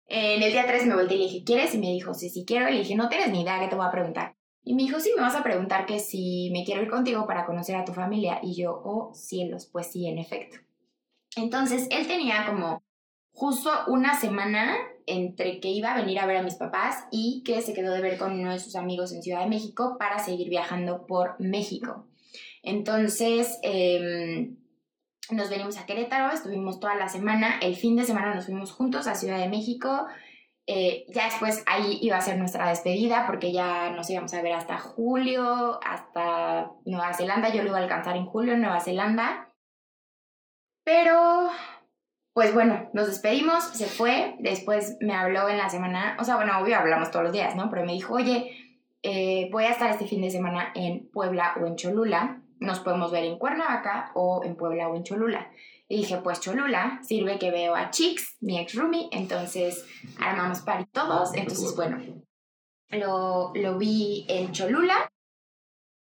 En 0.06 0.42
el 0.42 0.52
día 0.52 0.66
3 0.66 0.86
me 0.86 0.94
volteé 0.94 1.16
y 1.16 1.20
le 1.20 1.24
dije, 1.26 1.44
¿quieres? 1.44 1.74
Y 1.74 1.78
me 1.78 1.92
dijo, 1.92 2.14
sí, 2.14 2.28
sí 2.28 2.44
quiero. 2.46 2.68
Y 2.68 2.72
le 2.72 2.78
dije, 2.80 2.96
no 2.96 3.08
tienes 3.08 3.30
ni 3.30 3.42
idea 3.42 3.60
que 3.60 3.68
te 3.68 3.76
voy 3.76 3.86
a 3.86 3.92
preguntar. 3.92 4.36
Y 4.62 4.74
me 4.74 4.82
dijo, 4.82 5.00
sí, 5.00 5.10
me 5.16 5.22
vas 5.22 5.34
a 5.34 5.42
preguntar 5.42 5.86
que 5.86 5.98
si 5.98 6.50
me 6.52 6.64
quiero 6.64 6.82
ir 6.82 6.90
contigo 6.90 7.26
para 7.26 7.46
conocer 7.46 7.76
a 7.76 7.84
tu 7.84 7.92
familia. 7.92 8.40
Y 8.42 8.54
yo, 8.54 8.80
oh, 8.84 9.12
cielos, 9.14 9.66
pues 9.66 9.90
sí, 9.90 10.06
en 10.06 10.18
efecto. 10.18 10.58
Entonces, 11.36 11.86
él 11.90 12.06
tenía 12.06 12.46
como 12.46 12.82
justo 13.32 13.70
una 13.86 14.18
semana 14.18 14.76
entre 15.06 15.60
que 15.60 15.68
iba 15.68 15.92
a 15.92 15.96
venir 15.96 16.18
a 16.18 16.26
ver 16.26 16.36
a 16.36 16.42
mis 16.42 16.54
papás 16.54 17.04
y 17.10 17.42
que 17.44 17.62
se 17.62 17.72
quedó 17.72 17.92
de 17.92 18.02
ver 18.02 18.18
con 18.18 18.38
uno 18.38 18.52
de 18.52 18.58
sus 18.58 18.76
amigos 18.76 19.12
en 19.12 19.22
Ciudad 19.22 19.40
de 19.40 19.48
México 19.48 19.96
para 19.98 20.18
seguir 20.18 20.48
viajando 20.48 21.06
por 21.06 21.40
México. 21.40 22.06
Entonces, 22.62 23.58
em, 23.62 24.56
nos 25.30 25.48
venimos 25.48 25.78
a 25.78 25.86
Querétaro, 25.86 26.32
estuvimos 26.32 26.80
toda 26.80 26.94
la 26.96 27.08
semana, 27.08 27.58
el 27.62 27.76
fin 27.76 27.96
de 27.96 28.04
semana 28.04 28.34
nos 28.34 28.46
fuimos 28.46 28.72
juntos 28.72 29.06
a 29.06 29.14
Ciudad 29.14 29.38
de 29.38 29.48
México, 29.48 30.06
eh, 30.66 31.04
ya 31.08 31.24
después 31.24 31.62
ahí 31.66 31.98
iba 32.02 32.16
a 32.16 32.20
ser 32.20 32.38
nuestra 32.38 32.68
despedida 32.68 33.26
porque 33.26 33.52
ya 33.52 33.90
nos 33.90 34.08
íbamos 34.10 34.32
a 34.34 34.42
ver 34.42 34.52
hasta 34.52 34.78
julio, 34.78 35.80
hasta 35.84 36.70
Nueva 36.84 37.12
Zelanda, 37.14 37.52
yo 37.52 37.62
lo 37.62 37.70
iba 37.70 37.78
a 37.78 37.82
alcanzar 37.82 38.16
en 38.16 38.26
julio 38.26 38.54
en 38.54 38.60
Nueva 38.60 38.80
Zelanda, 38.80 39.52
pero 40.84 41.50
pues 42.32 42.54
bueno, 42.54 42.88
nos 42.92 43.08
despedimos, 43.08 43.64
se 43.64 43.86
fue, 43.86 44.36
después 44.38 44.96
me 45.00 45.14
habló 45.14 45.48
en 45.48 45.58
la 45.58 45.68
semana, 45.68 46.16
o 46.20 46.24
sea, 46.24 46.36
bueno, 46.36 46.58
obvio 46.60 46.76
hablamos 46.76 47.10
todos 47.10 47.24
los 47.24 47.32
días, 47.32 47.56
¿no? 47.56 47.68
Pero 47.70 47.84
me 47.84 47.92
dijo, 47.92 48.14
oye, 48.14 48.70
eh, 49.02 49.48
voy 49.50 49.64
a 49.64 49.70
estar 49.70 49.90
este 49.90 50.06
fin 50.06 50.20
de 50.20 50.30
semana 50.30 50.72
en 50.74 51.08
Puebla 51.10 51.54
o 51.60 51.66
en 51.66 51.76
Cholula. 51.76 52.42
Nos 52.58 52.80
podemos 52.80 53.10
ver 53.10 53.24
en 53.24 53.38
Cuernavaca 53.38 54.10
o 54.14 54.42
en 54.44 54.56
Puebla 54.56 54.88
o 54.88 54.96
en 54.96 55.04
Cholula. 55.04 55.50
Y 55.90 55.96
dije, 55.96 56.18
pues 56.18 56.38
Cholula, 56.38 57.00
sirve 57.02 57.40
que 57.40 57.50
veo 57.50 57.74
a 57.74 57.90
Chicks, 57.90 58.36
mi 58.40 58.60
ex 58.60 58.76
roomie, 58.76 59.08
entonces 59.10 59.84
armamos 60.20 60.60
party 60.60 60.88
todos. 60.92 61.34
Entonces, 61.34 61.74
bueno, 61.74 61.98
lo, 62.90 63.50
lo 63.56 63.76
vi 63.76 64.24
en 64.28 64.52
Cholula. 64.52 65.10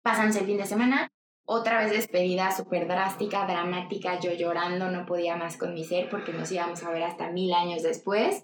Pasamos 0.04 0.36
el 0.36 0.46
fin 0.46 0.58
de 0.58 0.66
semana. 0.66 1.10
Otra 1.46 1.82
vez 1.82 1.92
despedida 1.92 2.52
súper 2.52 2.86
drástica, 2.86 3.48
dramática, 3.48 4.20
yo 4.20 4.34
llorando, 4.34 4.92
no 4.92 5.06
podía 5.06 5.38
más 5.38 5.56
con 5.56 5.74
mi 5.74 5.86
ser 5.86 6.10
porque 6.10 6.34
nos 6.34 6.52
íbamos 6.52 6.84
a 6.84 6.92
ver 6.92 7.04
hasta 7.04 7.32
mil 7.32 7.54
años 7.54 7.82
después. 7.82 8.44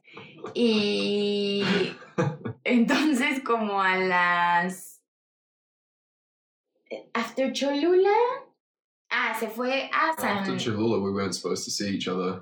Y 0.53 1.65
entonces 2.63 3.43
como 3.43 3.81
a 3.81 3.97
las... 3.97 5.01
After 7.13 7.51
Cholula... 7.51 8.15
Ah, 9.11 9.35
se 9.39 9.47
fue 9.47 9.69
a 9.69 9.89
San... 10.19 10.37
After 10.37 10.57
Cholula, 10.57 10.99
we 10.99 11.11
weren't 11.11 11.35
supposed 11.35 11.63
to 11.65 11.71
see 11.71 11.89
each 11.89 12.07
other. 12.07 12.41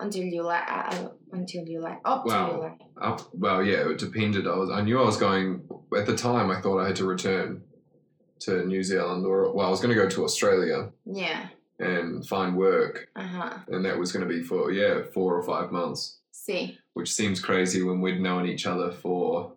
Until 0.00 0.30
July. 0.30 0.58
Uh, 0.68 0.94
uh, 0.94 1.08
until 1.32 1.64
July. 1.64 1.98
Up 2.04 2.24
to 2.24 2.28
Wow. 2.30 2.50
July. 2.52 2.76
Up, 3.00 3.34
well, 3.34 3.62
yeah, 3.62 3.88
it 3.90 3.98
depended. 3.98 4.46
I 4.46 4.54
was, 4.56 4.70
I 4.70 4.80
knew 4.80 4.98
I 5.00 5.04
was 5.04 5.16
going 5.16 5.62
at 5.96 6.06
the 6.06 6.16
time. 6.16 6.50
I 6.50 6.60
thought 6.60 6.80
I 6.80 6.86
had 6.86 6.96
to 6.96 7.04
return 7.04 7.62
to 8.40 8.64
New 8.64 8.82
Zealand, 8.84 9.26
or 9.26 9.52
well, 9.52 9.66
I 9.66 9.70
was 9.70 9.80
going 9.80 9.94
to 9.94 10.00
go 10.00 10.08
to 10.08 10.24
Australia 10.24 10.90
Yeah. 11.04 11.48
and 11.80 12.24
find 12.26 12.56
work, 12.56 13.08
Ajá. 13.16 13.66
and 13.68 13.84
that 13.84 13.98
was 13.98 14.12
going 14.12 14.26
to 14.26 14.32
be 14.32 14.42
for 14.44 14.70
yeah 14.70 15.02
four 15.12 15.36
or 15.36 15.42
five 15.42 15.72
months, 15.72 16.20
See. 16.30 16.78
which 16.94 17.12
seems 17.12 17.40
crazy 17.40 17.82
when 17.82 18.00
we'd 18.00 18.20
known 18.20 18.46
each 18.46 18.64
other 18.66 18.92
for 18.92 19.54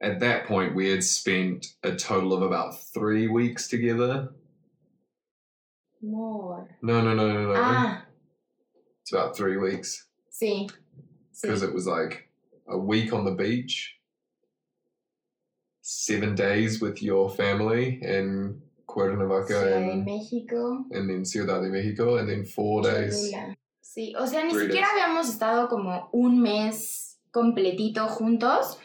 at 0.00 0.20
that 0.20 0.46
point 0.46 0.74
we 0.74 0.88
had 0.88 1.04
spent 1.04 1.74
a 1.82 1.94
total 1.94 2.32
of 2.32 2.40
about 2.42 2.80
three 2.80 3.28
weeks 3.28 3.68
together. 3.68 4.30
More. 6.04 6.68
No, 6.82 7.00
no, 7.02 7.14
no, 7.14 7.32
no, 7.32 7.42
no. 7.46 7.54
Ah, 7.56 8.04
It's 9.02 9.12
about 9.12 9.36
three 9.36 9.56
weeks 9.56 10.06
sí. 10.30 10.68
because 11.42 11.62
it 11.62 11.72
was 11.72 11.86
like 11.86 12.28
a 12.68 12.78
week 12.78 13.12
on 13.12 13.24
the 13.24 13.32
beach, 13.34 13.98
seven 15.80 16.34
days 16.34 16.80
with 16.80 17.02
your 17.02 17.28
family 17.30 18.00
in 18.02 18.60
Cuernavaca 18.86 19.76
and, 19.76 20.06
México. 20.06 20.84
and 20.92 21.08
then 21.08 21.24
Ciudad 21.24 21.60
de 21.62 21.68
Mexico, 21.68 22.16
and 22.16 22.28
then 22.28 22.44
four 22.44 22.82
days. 22.82 23.32
Sí, 23.82 24.12
o 24.18 24.26
sea, 24.26 24.42
ni 24.44 24.50
Three 24.52 24.66
siquiera 24.66 24.86
days. 24.88 25.02
habíamos 25.04 25.28
estado 25.28 25.68
como 25.68 26.08
un 26.12 26.40
mes 26.40 27.18
completito 27.32 28.08
juntos. 28.08 28.78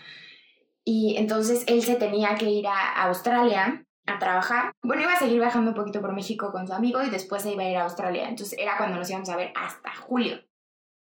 Y 0.85 1.15
entonces 1.17 1.63
él 1.67 1.81
se 1.83 1.95
tenía 1.95 2.35
que 2.35 2.49
ir 2.49 2.65
a 2.67 3.03
Australia 3.07 3.85
a 4.09 4.19
trabajar. 4.19 4.73
Bueno, 4.83 5.03
iba 5.03 5.13
a 5.13 5.19
seguir 5.19 5.39
viajando 5.39 5.71
un 5.71 5.75
poquito 5.75 6.01
por 6.01 6.13
México 6.13 6.51
con 6.51 6.67
su 6.67 6.73
amigo 6.73 7.03
y 7.03 7.09
después 7.09 7.43
se 7.43 7.51
iba 7.51 7.63
a 7.63 7.69
ir 7.69 7.77
a 7.77 7.83
Australia. 7.83 8.27
Entonces 8.27 8.57
era 8.59 8.77
cuando 8.77 8.97
nos 8.97 9.09
íbamos 9.09 9.29
a 9.29 9.35
ver 9.35 9.53
hasta 9.55 9.95
julio. 9.95 10.41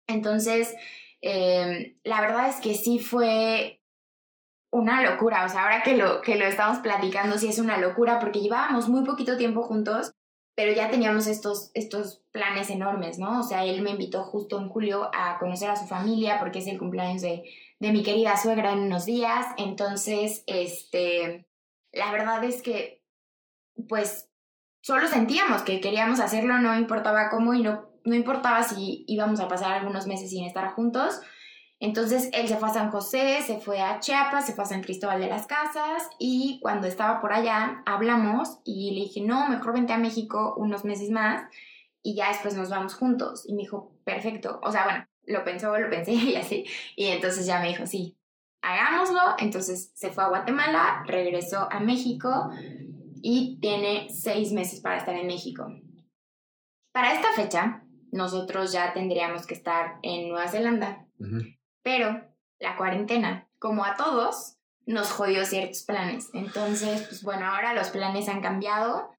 Entonces, 0.06 0.74
eh, 1.22 1.96
la 2.04 2.20
verdad 2.20 2.48
es 2.48 2.56
que 2.56 2.74
sí 2.74 2.98
fue 2.98 3.80
una 4.72 5.02
locura. 5.02 5.44
O 5.44 5.48
sea, 5.48 5.64
ahora 5.64 5.82
que 5.82 5.96
lo, 5.96 6.20
que 6.20 6.36
lo 6.36 6.44
estamos 6.44 6.78
platicando, 6.78 7.38
sí 7.38 7.48
es 7.48 7.58
una 7.58 7.78
locura 7.78 8.18
porque 8.20 8.40
llevábamos 8.40 8.88
muy 8.88 9.04
poquito 9.04 9.36
tiempo 9.36 9.62
juntos 9.62 10.14
pero 10.60 10.74
ya 10.74 10.90
teníamos 10.90 11.26
estos, 11.26 11.70
estos 11.72 12.22
planes 12.32 12.68
enormes, 12.68 13.18
¿no? 13.18 13.40
O 13.40 13.42
sea, 13.42 13.64
él 13.64 13.80
me 13.80 13.92
invitó 13.92 14.24
justo 14.24 14.58
en 14.60 14.68
julio 14.68 15.10
a 15.14 15.38
conocer 15.38 15.70
a 15.70 15.76
su 15.76 15.86
familia 15.86 16.38
porque 16.38 16.58
es 16.58 16.66
el 16.66 16.78
cumpleaños 16.78 17.22
de, 17.22 17.44
de 17.78 17.92
mi 17.92 18.02
querida 18.02 18.36
suegra 18.36 18.72
en 18.72 18.80
unos 18.80 19.06
días. 19.06 19.46
Entonces, 19.56 20.44
este, 20.46 21.46
la 21.92 22.12
verdad 22.12 22.42
es 22.44 22.62
que, 22.62 23.02
pues, 23.88 24.28
solo 24.80 25.08
sentíamos 25.08 25.62
que 25.62 25.80
queríamos 25.80 26.20
hacerlo, 26.20 26.58
no 26.58 26.76
importaba 26.76 27.30
cómo 27.30 27.54
y 27.54 27.62
no, 27.62 27.90
no 28.04 28.14
importaba 28.14 28.62
si 28.62 29.04
íbamos 29.06 29.40
a 29.40 29.48
pasar 29.48 29.72
algunos 29.72 30.06
meses 30.06 30.30
sin 30.30 30.44
estar 30.44 30.72
juntos. 30.72 31.20
Entonces 31.80 32.28
él 32.34 32.46
se 32.46 32.56
fue 32.56 32.68
a 32.68 32.74
San 32.74 32.90
José, 32.90 33.40
se 33.42 33.58
fue 33.58 33.80
a 33.80 34.00
Chiapas, 34.00 34.46
se 34.46 34.52
fue 34.52 34.64
a 34.64 34.66
San 34.66 34.82
Cristóbal 34.82 35.18
de 35.18 35.28
las 35.28 35.46
Casas 35.46 36.10
y 36.18 36.58
cuando 36.60 36.86
estaba 36.86 37.20
por 37.22 37.32
allá 37.32 37.82
hablamos 37.86 38.58
y 38.64 38.90
le 38.90 39.00
dije, 39.02 39.22
no, 39.22 39.48
mejor 39.48 39.72
vente 39.72 39.94
a 39.94 39.98
México 39.98 40.54
unos 40.58 40.84
meses 40.84 41.10
más 41.10 41.42
y 42.02 42.14
ya 42.14 42.28
después 42.28 42.54
nos 42.54 42.68
vamos 42.68 42.94
juntos. 42.94 43.44
Y 43.46 43.54
me 43.54 43.62
dijo, 43.62 43.92
perfecto. 44.04 44.60
O 44.62 44.70
sea, 44.70 44.84
bueno, 44.84 45.06
lo 45.24 45.44
pensó, 45.44 45.76
lo 45.78 45.88
pensé 45.88 46.12
y 46.12 46.36
así. 46.36 46.66
Y 46.96 47.06
entonces 47.06 47.46
ya 47.46 47.60
me 47.60 47.68
dijo, 47.68 47.86
sí, 47.86 48.16
hagámoslo. 48.62 49.20
Entonces 49.38 49.92
se 49.94 50.10
fue 50.10 50.24
a 50.24 50.28
Guatemala, 50.28 51.04
regresó 51.06 51.68
a 51.70 51.80
México 51.80 52.50
y 53.22 53.58
tiene 53.60 54.08
seis 54.10 54.52
meses 54.52 54.80
para 54.80 54.98
estar 54.98 55.14
en 55.14 55.26
México. 55.26 55.66
Para 56.92 57.14
esta 57.14 57.32
fecha, 57.32 57.84
nosotros 58.10 58.72
ya 58.72 58.92
tendríamos 58.92 59.46
que 59.46 59.54
estar 59.54 59.98
en 60.02 60.28
Nueva 60.28 60.48
Zelanda. 60.48 61.06
Pero 61.82 62.22
la 62.58 62.76
cuarentena, 62.76 63.48
como 63.58 63.84
a 63.84 63.96
todos, 63.96 64.56
nos 64.86 65.10
jodió 65.12 65.44
ciertos 65.44 65.82
planes. 65.82 66.30
Entonces, 66.34 67.06
pues 67.08 67.22
bueno, 67.22 67.46
ahora 67.46 67.74
los 67.74 67.90
planes 67.90 68.28
han 68.28 68.40
cambiado. 68.40 69.10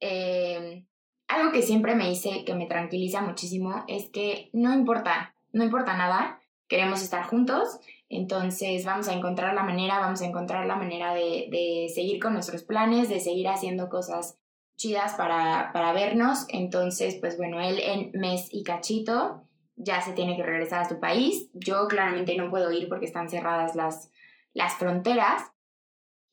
Eh, 0.00 0.86
algo 1.28 1.52
que 1.52 1.62
siempre 1.62 1.94
me 1.94 2.08
dice 2.08 2.44
que 2.44 2.54
me 2.54 2.66
tranquiliza 2.66 3.20
muchísimo 3.20 3.84
es 3.86 4.10
que 4.10 4.50
no 4.52 4.74
importa, 4.74 5.34
no 5.52 5.62
importa 5.62 5.96
nada, 5.96 6.40
queremos 6.68 7.02
estar 7.02 7.24
juntos, 7.24 7.78
entonces 8.10 8.84
vamos 8.84 9.08
a 9.08 9.14
encontrar 9.14 9.54
la 9.54 9.62
manera, 9.62 10.00
vamos 10.00 10.20
a 10.20 10.26
encontrar 10.26 10.66
la 10.66 10.74
manera 10.74 11.14
de, 11.14 11.46
de 11.50 11.90
seguir 11.94 12.20
con 12.20 12.34
nuestros 12.34 12.64
planes, 12.64 13.08
de 13.08 13.20
seguir 13.20 13.48
haciendo 13.48 13.88
cosas 13.88 14.36
chidas 14.76 15.14
para, 15.14 15.70
para 15.72 15.92
vernos. 15.92 16.44
Entonces, 16.48 17.16
pues 17.20 17.36
bueno, 17.36 17.60
él 17.60 17.78
en 17.78 18.10
mes 18.18 18.48
y 18.50 18.64
cachito 18.64 19.46
ya 19.76 20.00
se 20.02 20.12
tiene 20.12 20.36
que 20.36 20.42
regresar 20.42 20.80
a 20.80 20.88
su 20.88 20.98
país. 20.98 21.50
Yo 21.54 21.86
claramente 21.86 22.36
no 22.36 22.50
puedo 22.50 22.72
ir 22.72 22.88
porque 22.88 23.06
están 23.06 23.30
cerradas 23.30 23.76
las, 23.76 24.10
las 24.54 24.74
fronteras. 24.74 25.44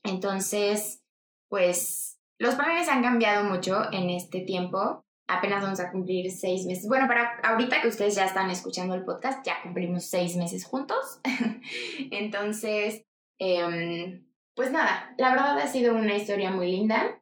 Entonces, 0.04 1.04
pues 1.48 2.20
los 2.40 2.56
planes 2.56 2.90
han 2.90 3.04
cambiado 3.04 3.44
mucho 3.44 3.84
en 3.92 4.10
este 4.10 4.42
tiempo. 4.42 5.06
Apenas 5.28 5.62
vamos 5.62 5.80
a 5.82 5.92
cumplir 5.92 6.32
seis 6.32 6.66
meses. 6.66 6.88
Bueno, 6.88 7.08
para 7.08 7.40
ahorita 7.44 7.82
que 7.82 7.90
ustedes 7.90 8.16
ya 8.16 8.26
están 8.26 8.50
escuchando 8.50 8.96
el 8.96 9.04
podcast, 9.04 9.46
ya 9.46 9.62
cumplimos 9.62 10.06
seis 10.06 10.38
meses 10.38 10.64
juntos. 10.66 11.20
Entonces, 12.12 13.04
em, 13.38 14.26
pues 14.56 14.72
nada, 14.72 15.14
la 15.18 15.32
verdad 15.32 15.60
ha 15.60 15.68
sido 15.68 15.96
una 15.96 16.16
historia 16.16 16.52
muy 16.52 16.72
linda. 16.72 17.22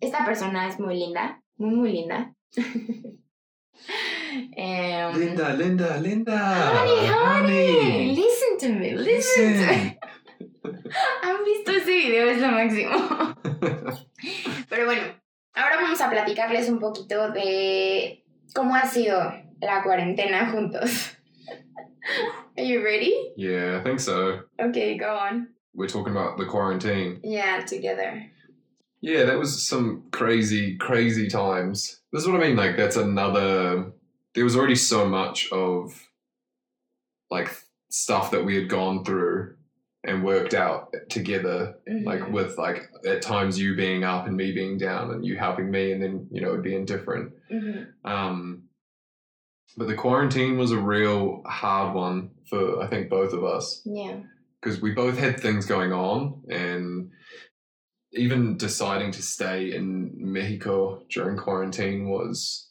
Esta 0.00 0.24
persona 0.24 0.66
es 0.66 0.80
muy 0.80 0.96
linda, 0.96 1.42
muy, 1.56 1.74
muy 1.74 1.92
linda. 1.92 2.34
Em, 4.52 5.18
Linda, 5.18 5.52
Linda, 5.54 5.96
Linda. 5.96 6.82
Honey, 6.82 7.08
honey, 7.08 7.76
honey. 7.78 8.16
listen 8.16 8.58
to 8.58 8.68
me, 8.78 8.94
listen 8.94 9.54
to 9.54 9.60
me. 9.60 9.72
Listen. 9.72 9.98
¿Han 11.22 11.44
visto 11.44 11.70
ese 11.72 11.90
video? 11.90 12.30
Es 12.30 12.40
lo 12.40 12.48
máximo. 12.48 12.90
Pero 14.68 14.86
bueno, 14.86 15.02
ahora 15.60 15.76
vamos 15.76 16.00
a 16.00 16.08
platicarles 16.08 16.68
un 16.68 16.78
poquito 16.78 17.30
de 17.32 18.24
cómo 18.54 18.74
ha 18.74 18.86
sido 18.86 19.18
la 19.60 19.82
cuarentena 19.82 20.50
juntos. 20.50 21.16
Are 22.56 22.64
you 22.64 22.82
ready? 22.82 23.32
yeah, 23.36 23.78
I 23.78 23.82
think 23.82 24.00
so. 24.00 24.40
Okay, 24.58 24.96
go 24.96 25.14
on. 25.14 25.48
We're 25.74 25.88
talking 25.88 26.12
about 26.12 26.38
the 26.38 26.46
quarantine. 26.46 27.20
Yeah, 27.22 27.60
together. 27.64 28.26
Yeah, 29.00 29.24
that 29.24 29.38
was 29.38 29.66
some 29.66 30.04
crazy, 30.10 30.76
crazy 30.76 31.28
times. 31.28 32.00
This 32.12 32.22
is 32.22 32.28
what 32.28 32.40
I 32.40 32.46
mean. 32.46 32.56
Like, 32.56 32.76
that's 32.76 32.96
another. 32.96 33.92
There 34.34 34.44
was 34.44 34.56
already 34.56 34.74
so 34.74 35.06
much 35.06 35.50
of 35.52 36.08
like 37.30 37.50
stuff 37.88 38.30
that 38.32 38.44
we 38.44 38.56
had 38.56 38.68
gone 38.68 39.04
through 39.04 39.54
and 40.04 40.24
worked 40.24 40.54
out 40.54 40.94
together. 41.10 41.74
Like, 42.04 42.20
Mhm. 42.20 42.32
with 42.32 42.56
like 42.56 42.90
at 43.06 43.20
times 43.22 43.58
you 43.58 43.74
being 43.76 44.02
up 44.04 44.26
and 44.26 44.36
me 44.36 44.52
being 44.52 44.78
down 44.78 45.10
and 45.10 45.24
you 45.24 45.36
helping 45.36 45.70
me, 45.70 45.92
and 45.92 46.02
then, 46.02 46.28
you 46.30 46.40
know, 46.40 46.54
it 46.54 46.62
being 46.62 46.84
different. 46.86 47.34
Mhm. 47.50 47.88
Um, 48.04 48.68
but 49.76 49.88
the 49.88 49.94
quarantine 49.94 50.56
was 50.56 50.72
a 50.72 50.78
real 50.80 51.42
hard 51.44 51.94
one 51.94 52.30
for, 52.48 52.82
I 52.82 52.86
think, 52.86 53.10
both 53.10 53.32
of 53.32 53.44
us 53.44 53.82
Yeah. 53.84 54.20
because 54.60 54.80
we 54.80 54.92
both 54.92 55.18
had 55.18 55.38
things 55.38 55.66
going 55.66 55.92
on 55.92 56.42
and 56.48 57.10
even 58.12 58.56
deciding 58.56 59.12
to 59.12 59.22
stay 59.22 59.72
in 59.74 60.12
Mexico 60.32 61.04
during 61.10 61.36
quarantine 61.36 62.08
was 62.08 62.68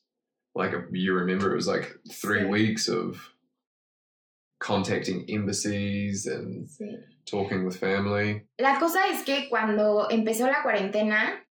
like 0.55 0.73
a, 0.73 0.83
you 0.91 1.13
remember 1.13 1.51
it 1.51 1.55
was 1.55 1.67
like 1.67 1.95
three 2.11 2.43
weeks 2.43 2.89
of 2.89 3.33
contacting 4.59 5.25
embassies 5.27 6.27
and 6.27 6.67
Sí. 6.67 6.85
talking 7.25 7.65
with 7.65 7.75
family. 7.77 8.45
La 8.57 8.77
cosa 8.79 9.07
es 9.07 9.23
que 9.23 9.49
cuando 9.49 10.09
empezó 10.09 10.47
la 10.47 10.61
cuarentena, 10.63 11.45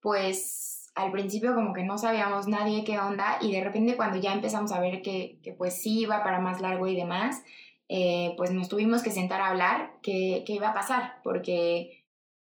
pues 0.00 0.90
al 0.94 1.12
principio 1.12 1.54
como 1.54 1.72
que 1.72 1.84
no 1.84 1.98
sabíamos 1.98 2.48
nadie 2.48 2.84
qué 2.84 2.98
onda 2.98 3.38
y 3.40 3.52
de 3.52 3.62
repente 3.62 3.96
cuando 3.96 4.18
ya 4.18 4.32
empezamos 4.32 4.72
a 4.72 4.80
ver 4.80 5.02
que, 5.02 5.38
que 5.42 5.52
pues 5.52 5.80
sí 5.80 6.00
iba 6.00 6.24
para 6.24 6.40
más 6.40 6.60
largo 6.60 6.86
y 6.88 6.96
demás, 6.96 7.42
eh, 7.88 8.34
pues 8.36 8.50
nos 8.50 8.68
tuvimos 8.68 9.02
que 9.02 9.10
sentar 9.10 9.40
a 9.40 9.48
hablar 9.48 9.92
qué, 10.02 10.42
qué 10.46 10.54
iba 10.54 10.70
a 10.70 10.74
pasar, 10.74 11.20
porque 11.22 12.04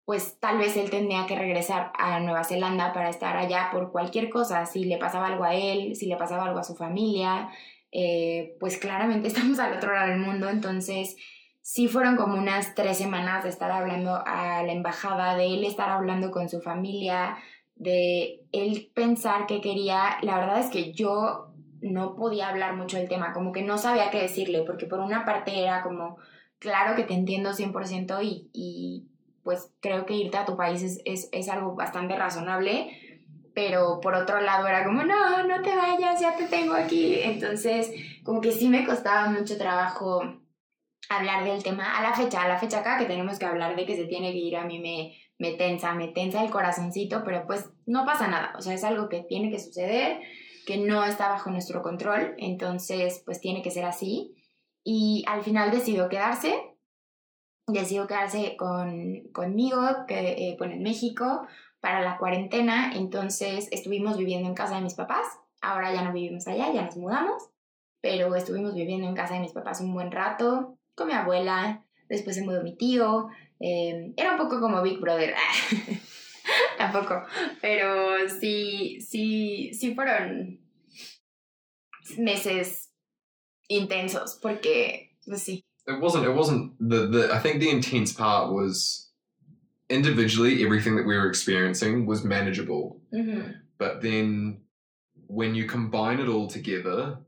pues 0.05 0.39
tal 0.39 0.59
vez 0.59 0.77
él 0.77 0.91
tenía 0.91 1.27
que 1.27 1.37
regresar 1.39 1.91
a 1.99 2.21
Nueva 2.21 2.45
Zelanda 2.45 2.93
para 2.93 3.09
estar 3.09 3.37
allá 3.39 3.71
por 3.73 3.91
cualquier 3.91 4.29
cosa, 4.29 4.67
si 4.67 4.85
le 4.85 4.99
pasaba 4.99 5.29
algo 5.29 5.45
a 5.45 5.55
él, 5.55 5.97
si 5.97 6.07
le 6.07 6.17
pasaba 6.17 6.45
algo 6.45 6.59
a 6.59 6.65
su 6.65 6.75
familia, 6.77 7.49
eh, 7.97 8.57
pues 8.59 8.77
claramente 8.77 9.29
estamos 9.29 9.59
al 9.61 9.73
otro 9.73 9.95
lado 9.95 10.11
del 10.11 10.19
mundo, 10.19 10.51
entonces 10.51 11.17
sí 11.63 11.89
fueron 11.89 12.17
como 12.17 12.37
unas 12.37 12.75
tres 12.75 12.99
semanas 12.99 13.45
de 13.45 13.51
estar 13.51 13.71
hablando 13.71 14.21
a 14.27 14.63
la 14.65 14.73
embajada, 14.73 15.37
de 15.37 15.47
él 15.47 15.65
estar 15.65 15.89
hablando 15.89 16.31
con 16.31 16.49
su 16.49 16.61
familia, 16.61 17.39
de 17.77 18.43
él 18.53 18.91
pensar 18.95 19.47
que 19.47 19.61
quería, 19.61 20.19
la 20.23 20.39
verdad 20.39 20.59
es 20.59 20.71
que 20.71 20.93
yo 20.93 21.55
no 21.81 22.17
podía 22.17 22.49
hablar 22.49 22.77
mucho 22.77 22.97
del 22.97 23.09
tema, 23.09 23.33
como 23.33 23.53
que 23.53 23.63
no 23.63 23.79
sabía 23.79 24.11
qué 24.11 24.21
decirle, 24.21 24.63
porque 24.67 24.87
por 24.87 25.01
una 25.01 25.25
parte 25.25 25.59
era 25.59 25.83
como, 25.83 26.19
claro 26.59 26.97
que 26.97 27.05
te 27.05 27.15
entiendo 27.15 27.53
100% 27.53 28.23
y, 28.23 28.51
y 28.53 29.07
pues 29.45 29.73
creo 29.81 30.05
que 30.05 30.15
irte 30.15 30.37
a 30.37 30.47
tu 30.47 30.57
país 30.57 30.83
es, 30.83 31.01
es, 31.05 31.29
es 31.33 31.49
algo 31.49 31.75
bastante 31.77 32.17
razonable, 32.17 32.91
pero 33.55 34.01
por 34.01 34.15
otro 34.15 34.41
lado 34.41 34.67
era 34.67 34.85
como, 34.85 35.05
no, 35.05 35.45
no 35.47 35.63
te 35.63 35.75
vayas, 35.75 36.21
ya 36.21 36.37
te 36.37 36.47
tengo 36.47 36.75
aquí. 36.75 37.21
Entonces, 37.23 37.93
como 38.25 38.41
que 38.41 38.53
sí 38.53 38.69
me 38.69 38.85
costaba 38.85 39.29
mucho 39.29 39.57
trabajo 39.57 40.23
hablar 41.09 41.45
del 41.45 41.63
tema. 41.63 41.97
A 41.97 42.03
la 42.03 42.15
fecha, 42.15 42.43
a 42.43 42.49
la 42.49 42.59
fecha 42.59 42.81
acá 42.81 42.99
que 42.99 43.07
tenemos 43.07 43.39
que 43.39 43.47
hablar 43.47 43.77
de 43.77 43.87
que 43.87 43.97
se 43.97 44.07
tiene 44.07 44.33
que 44.33 44.39
ir, 44.39 44.57
a 44.57 44.65
mí 44.65 44.79
me, 44.79 45.17
me 45.39 45.57
tensa, 45.57 45.95
me 45.95 46.09
tensa 46.09 46.43
el 46.43 46.51
corazoncito, 46.51 47.23
pero 47.25 47.47
pues 47.47 47.71
no 47.87 48.05
pasa 48.05 48.29
nada. 48.29 48.55
O 48.59 48.61
sea, 48.61 48.75
es 48.75 48.85
algo 48.85 49.09
que 49.09 49.23
tiene 49.23 49.51
que 49.51 49.59
suceder, 49.59 50.21
que 50.67 50.79
no 50.79 51.05
está 51.05 51.29
bajo 51.29 51.51
nuestro 51.51 51.83
control, 51.83 52.35
entonces 52.39 53.23
pues 53.25 53.41
tiene 53.41 53.63
que 53.63 53.71
ser 53.71 53.85
así. 53.85 54.35
Y 54.83 55.25
al 55.29 55.43
final 55.43 55.71
decidió 55.71 56.09
quedarse. 56.09 56.55
decidió 57.67 58.07
quedarse 58.07 58.57
con, 58.57 59.29
conmigo, 59.33 59.81
que, 60.07 60.51
eh, 60.51 60.57
en 60.61 60.83
México, 60.83 61.47
para 61.85 62.01
la 62.01 62.17
cuarentena. 62.17 62.93
Entonces 62.95 63.69
estuvimos 63.71 64.17
viviendo 64.17 64.49
en 64.49 64.55
casa 64.55 64.77
de 64.77 64.81
mis 64.81 64.95
papás. 64.95 65.27
Ahora 65.61 65.93
ya 65.93 66.03
no 66.03 66.15
vivimos 66.15 66.49
allá, 66.49 66.73
ya 66.73 66.81
nos 66.81 66.97
mudamos. 66.97 67.51
Pero 68.01 68.35
estuvimos 68.35 68.75
viviendo 68.75 69.07
en 69.07 69.15
casa 69.15 69.35
de 69.35 69.41
mis 69.41 69.53
papás 69.53 69.83
un 69.83 69.93
buen 69.93 70.11
rato, 70.11 70.79
con 70.95 71.09
mi 71.09 71.13
abuela. 71.13 71.85
Después 72.09 72.37
se 72.37 72.43
mudó 72.43 72.63
mi 72.63 72.75
tío. 72.75 73.29
Eh, 73.61 74.15
era 74.17 74.33
un 74.33 74.39
poco 74.39 74.63
como 74.63 74.81
Big 74.81 74.99
Brother. 74.99 75.35
Tampoco. 76.79 77.23
Pero 77.61 78.31
sí, 78.31 78.99
sí, 79.03 79.71
sí 79.75 79.95
fueron 79.95 80.59
meses 82.17 82.95
intensos 83.69 84.39
porque, 84.41 85.19
pues 85.27 85.43
sí. 85.43 85.67
It 85.87 86.01
wasn't. 86.01 86.25
It 86.25 86.35
wasn't 86.35 86.79
the 86.79 87.09
the. 87.09 87.31
I 87.31 87.41
think 87.41 87.61
the 87.61 87.69
intense 87.69 88.15
part 88.15 88.51
was 88.51 89.04
individually 89.95 90.65
everything 90.65 90.97
that 90.97 91.07
we 91.07 91.17
were 91.17 91.29
experiencing 91.29 92.07
was 92.07 92.25
manageable, 92.25 93.01
mm-hmm. 93.13 93.53
but 93.79 94.03
then 94.03 94.61
when 95.27 95.55
you 95.55 95.67
combine 95.67 96.21
it 96.21 96.29
all 96.29 96.49
together, 96.49 97.19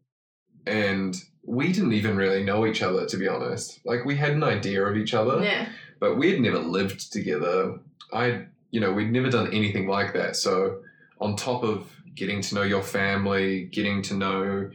and 0.66 1.16
we 1.44 1.72
didn't 1.72 1.92
even 1.92 2.16
really 2.16 2.42
know 2.42 2.66
each 2.66 2.82
other 2.82 3.06
to 3.06 3.16
be 3.16 3.28
honest. 3.28 3.80
Like 3.84 4.04
we 4.04 4.16
had 4.16 4.32
an 4.32 4.42
idea 4.42 4.84
of 4.84 4.96
each 4.96 5.14
other, 5.14 5.42
yeah. 5.42 5.68
but 6.00 6.16
we 6.16 6.30
had 6.32 6.40
never 6.40 6.58
lived 6.58 7.12
together. 7.12 7.78
I, 8.12 8.46
you 8.70 8.80
know, 8.80 8.92
we'd 8.92 9.12
never 9.12 9.30
done 9.30 9.52
anything 9.52 9.86
like 9.86 10.12
that. 10.14 10.36
So 10.36 10.80
on 11.20 11.36
top 11.36 11.62
of 11.62 11.90
getting 12.14 12.40
to 12.40 12.54
know 12.56 12.62
your 12.62 12.82
family, 12.82 13.66
getting 13.66 14.02
to 14.02 14.14
know 14.14 14.70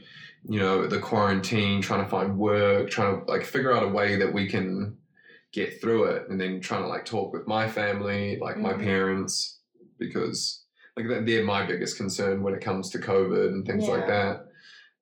you 0.47 0.59
know, 0.59 0.87
the 0.87 0.99
quarantine, 0.99 1.81
trying 1.81 2.03
to 2.03 2.09
find 2.09 2.37
work, 2.37 2.89
trying 2.89 3.19
to 3.19 3.31
like 3.31 3.43
figure 3.43 3.75
out 3.75 3.83
a 3.83 3.87
way 3.87 4.15
that 4.15 4.33
we 4.33 4.47
can 4.47 4.97
get 5.51 5.81
through 5.81 6.05
it, 6.05 6.29
and 6.29 6.39
then 6.39 6.61
trying 6.61 6.83
to 6.83 6.87
like 6.87 7.05
talk 7.05 7.33
with 7.33 7.47
my 7.47 7.67
family, 7.67 8.37
like 8.39 8.55
mm-hmm. 8.55 8.63
my 8.63 8.73
parents, 8.73 9.59
because 9.97 10.63
like 10.97 11.25
they're 11.25 11.43
my 11.43 11.65
biggest 11.65 11.97
concern 11.97 12.43
when 12.43 12.53
it 12.53 12.61
comes 12.61 12.89
to 12.89 12.99
COVID 12.99 13.47
and 13.47 13.65
things 13.65 13.85
yeah. 13.85 13.91
like 13.91 14.07
that. 14.07 14.45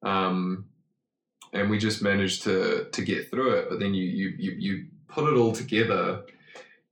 Um, 0.07 0.65
and 1.53 1.69
we 1.69 1.77
just 1.77 2.01
managed 2.01 2.43
to 2.43 2.87
to 2.91 3.01
get 3.01 3.29
through 3.29 3.53
it, 3.55 3.69
but 3.69 3.79
then 3.79 3.93
you 3.93 4.03
you 4.03 4.33
you 4.37 4.51
you 4.57 4.85
put 5.07 5.31
it 5.31 5.37
all 5.37 5.51
together, 5.51 6.23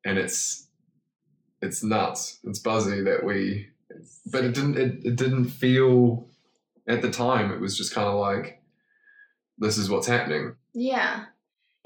and 0.05 0.17
it's 0.17 0.67
it's 1.61 1.83
nuts. 1.83 2.39
It's 2.43 2.59
buzzy 2.59 3.01
that 3.01 3.23
we, 3.23 3.67
but 4.31 4.43
it 4.43 4.53
didn't 4.53 4.77
it, 4.77 5.05
it 5.05 5.15
didn't 5.15 5.45
feel 5.45 6.27
at 6.87 7.01
the 7.01 7.11
time 7.11 7.51
it 7.51 7.59
was 7.59 7.77
just 7.77 7.93
kind 7.93 8.07
of 8.07 8.15
like 8.15 8.61
this 9.57 9.77
is 9.77 9.89
what's 9.89 10.07
happening. 10.07 10.55
Yeah. 10.73 11.25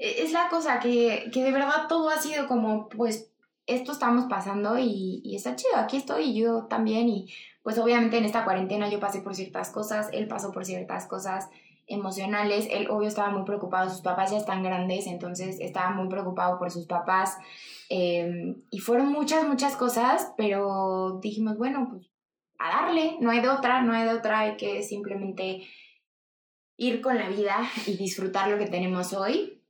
E, 0.02 0.24
es 0.24 0.32
la 0.32 0.48
cosa 0.48 0.80
que, 0.80 1.30
que 1.32 1.44
de 1.44 1.52
verdad 1.52 1.86
todo 1.88 2.10
ha 2.10 2.18
sido 2.18 2.48
como, 2.48 2.88
pues, 2.88 3.30
esto 3.66 3.92
estamos 3.92 4.24
pasando 4.28 4.76
y, 4.76 5.22
y 5.24 5.36
está 5.36 5.54
chido, 5.54 5.76
aquí 5.76 5.96
estoy 5.96 6.34
yo 6.34 6.64
también 6.64 7.08
y 7.08 7.32
pues 7.62 7.78
obviamente 7.78 8.18
en 8.18 8.24
esta 8.24 8.42
cuarentena 8.42 8.90
yo 8.90 8.98
pasé 8.98 9.20
por 9.20 9.36
ciertas 9.36 9.70
cosas, 9.70 10.08
él 10.12 10.26
pasó 10.26 10.50
por 10.50 10.64
ciertas 10.64 11.06
cosas 11.06 11.48
emocionales, 11.86 12.66
él 12.70 12.88
obvio 12.90 13.06
estaba 13.06 13.30
muy 13.30 13.44
preocupado, 13.44 13.88
sus 13.88 14.00
papás 14.00 14.32
ya 14.32 14.38
están 14.38 14.64
grandes, 14.64 15.06
entonces 15.06 15.60
estaba 15.60 15.90
muy 15.90 16.08
preocupado 16.08 16.58
por 16.58 16.72
sus 16.72 16.86
papás 16.86 17.38
eh, 17.88 18.56
y 18.70 18.78
fueron 18.80 19.12
muchas, 19.12 19.46
muchas 19.46 19.76
cosas, 19.76 20.32
pero 20.36 21.20
dijimos, 21.22 21.56
bueno, 21.56 21.88
pues 21.88 22.10
a 22.58 22.82
darle, 22.82 23.16
no 23.20 23.30
hay 23.30 23.40
de 23.40 23.48
otra, 23.48 23.82
no 23.82 23.92
hay 23.92 24.04
de 24.04 24.14
otra, 24.14 24.40
hay 24.40 24.56
que 24.56 24.82
simplemente 24.82 25.62
ir 26.76 27.00
con 27.00 27.16
la 27.16 27.28
vida 27.28 27.58
y 27.86 27.96
disfrutar 27.96 28.48
lo 28.48 28.58
que 28.58 28.66
tenemos 28.66 29.12
hoy. 29.12 29.61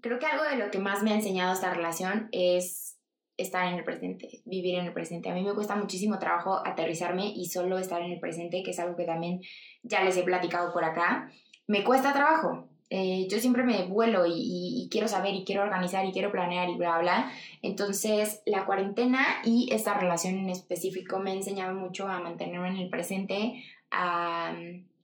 Creo 0.00 0.18
que 0.18 0.26
algo 0.26 0.44
de 0.44 0.56
lo 0.56 0.70
que 0.70 0.78
más 0.78 1.02
me 1.02 1.12
ha 1.12 1.16
enseñado 1.16 1.52
esta 1.52 1.72
relación 1.72 2.28
es 2.32 2.96
estar 3.36 3.66
en 3.66 3.74
el 3.74 3.84
presente, 3.84 4.42
vivir 4.44 4.78
en 4.78 4.86
el 4.86 4.92
presente. 4.92 5.30
A 5.30 5.34
mí 5.34 5.42
me 5.42 5.54
cuesta 5.54 5.76
muchísimo 5.76 6.18
trabajo 6.18 6.60
aterrizarme 6.64 7.26
y 7.26 7.46
solo 7.46 7.78
estar 7.78 8.00
en 8.02 8.12
el 8.12 8.20
presente, 8.20 8.62
que 8.62 8.70
es 8.70 8.78
algo 8.78 8.96
que 8.96 9.04
también 9.04 9.40
ya 9.82 10.02
les 10.02 10.16
he 10.16 10.22
platicado 10.22 10.72
por 10.72 10.84
acá. 10.84 11.30
Me 11.66 11.84
cuesta 11.84 12.12
trabajo, 12.12 12.68
eh, 12.88 13.26
yo 13.28 13.38
siempre 13.40 13.64
me 13.64 13.84
vuelo 13.84 14.24
y, 14.26 14.88
quiero 14.90 15.08
saber 15.08 15.34
y 15.34 15.44
quiero 15.44 15.62
organizar 15.62 16.06
y 16.06 16.12
quiero 16.12 16.30
planear 16.30 16.68
y 16.70 16.76
bla, 16.76 16.98
bla. 16.98 17.32
Entonces, 17.62 18.42
la 18.46 18.64
cuarentena 18.64 19.26
y 19.44 19.68
esta 19.72 19.94
relación 19.94 20.38
en 20.38 20.50
específico 20.50 21.18
me 21.18 21.32
ha 21.32 21.34
enseñado 21.34 21.74
mucho 21.74 22.08
a 22.08 22.20
mantenerme 22.20 22.68
en 22.68 22.76
el 22.76 22.88
presente, 22.88 23.64
a, 23.90 24.54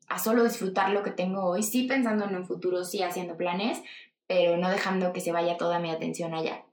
a 0.09 0.18
solo 0.18 0.44
disfrutar 0.44 0.90
lo 0.90 1.02
que 1.02 1.11
tengo 1.11 1.44
hoy, 1.44 1.62
sí 1.64 1.85
pensando 1.85 2.24
en 2.26 2.37
un 2.37 2.46
futuro, 2.46 2.85
sí 2.85 3.02
haciendo 3.02 3.37
planes, 3.37 3.83
pero 4.33 4.57
no 4.57 4.71
dejando 4.71 5.12
que 5.12 5.21
se 5.21 5.33
vaya 5.33 5.59
toda 5.59 5.79
mi 5.79 5.90
atención 5.90 6.33
allá. 6.33 6.64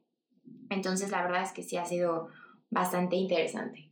Entonces, 0.69 1.11
la 1.11 1.23
verdad 1.23 1.43
es 1.43 1.51
que 1.51 1.63
sí 1.63 1.75
ha 1.75 1.83
sido 1.83 2.29
bastante 2.69 3.17
interesante 3.17 3.89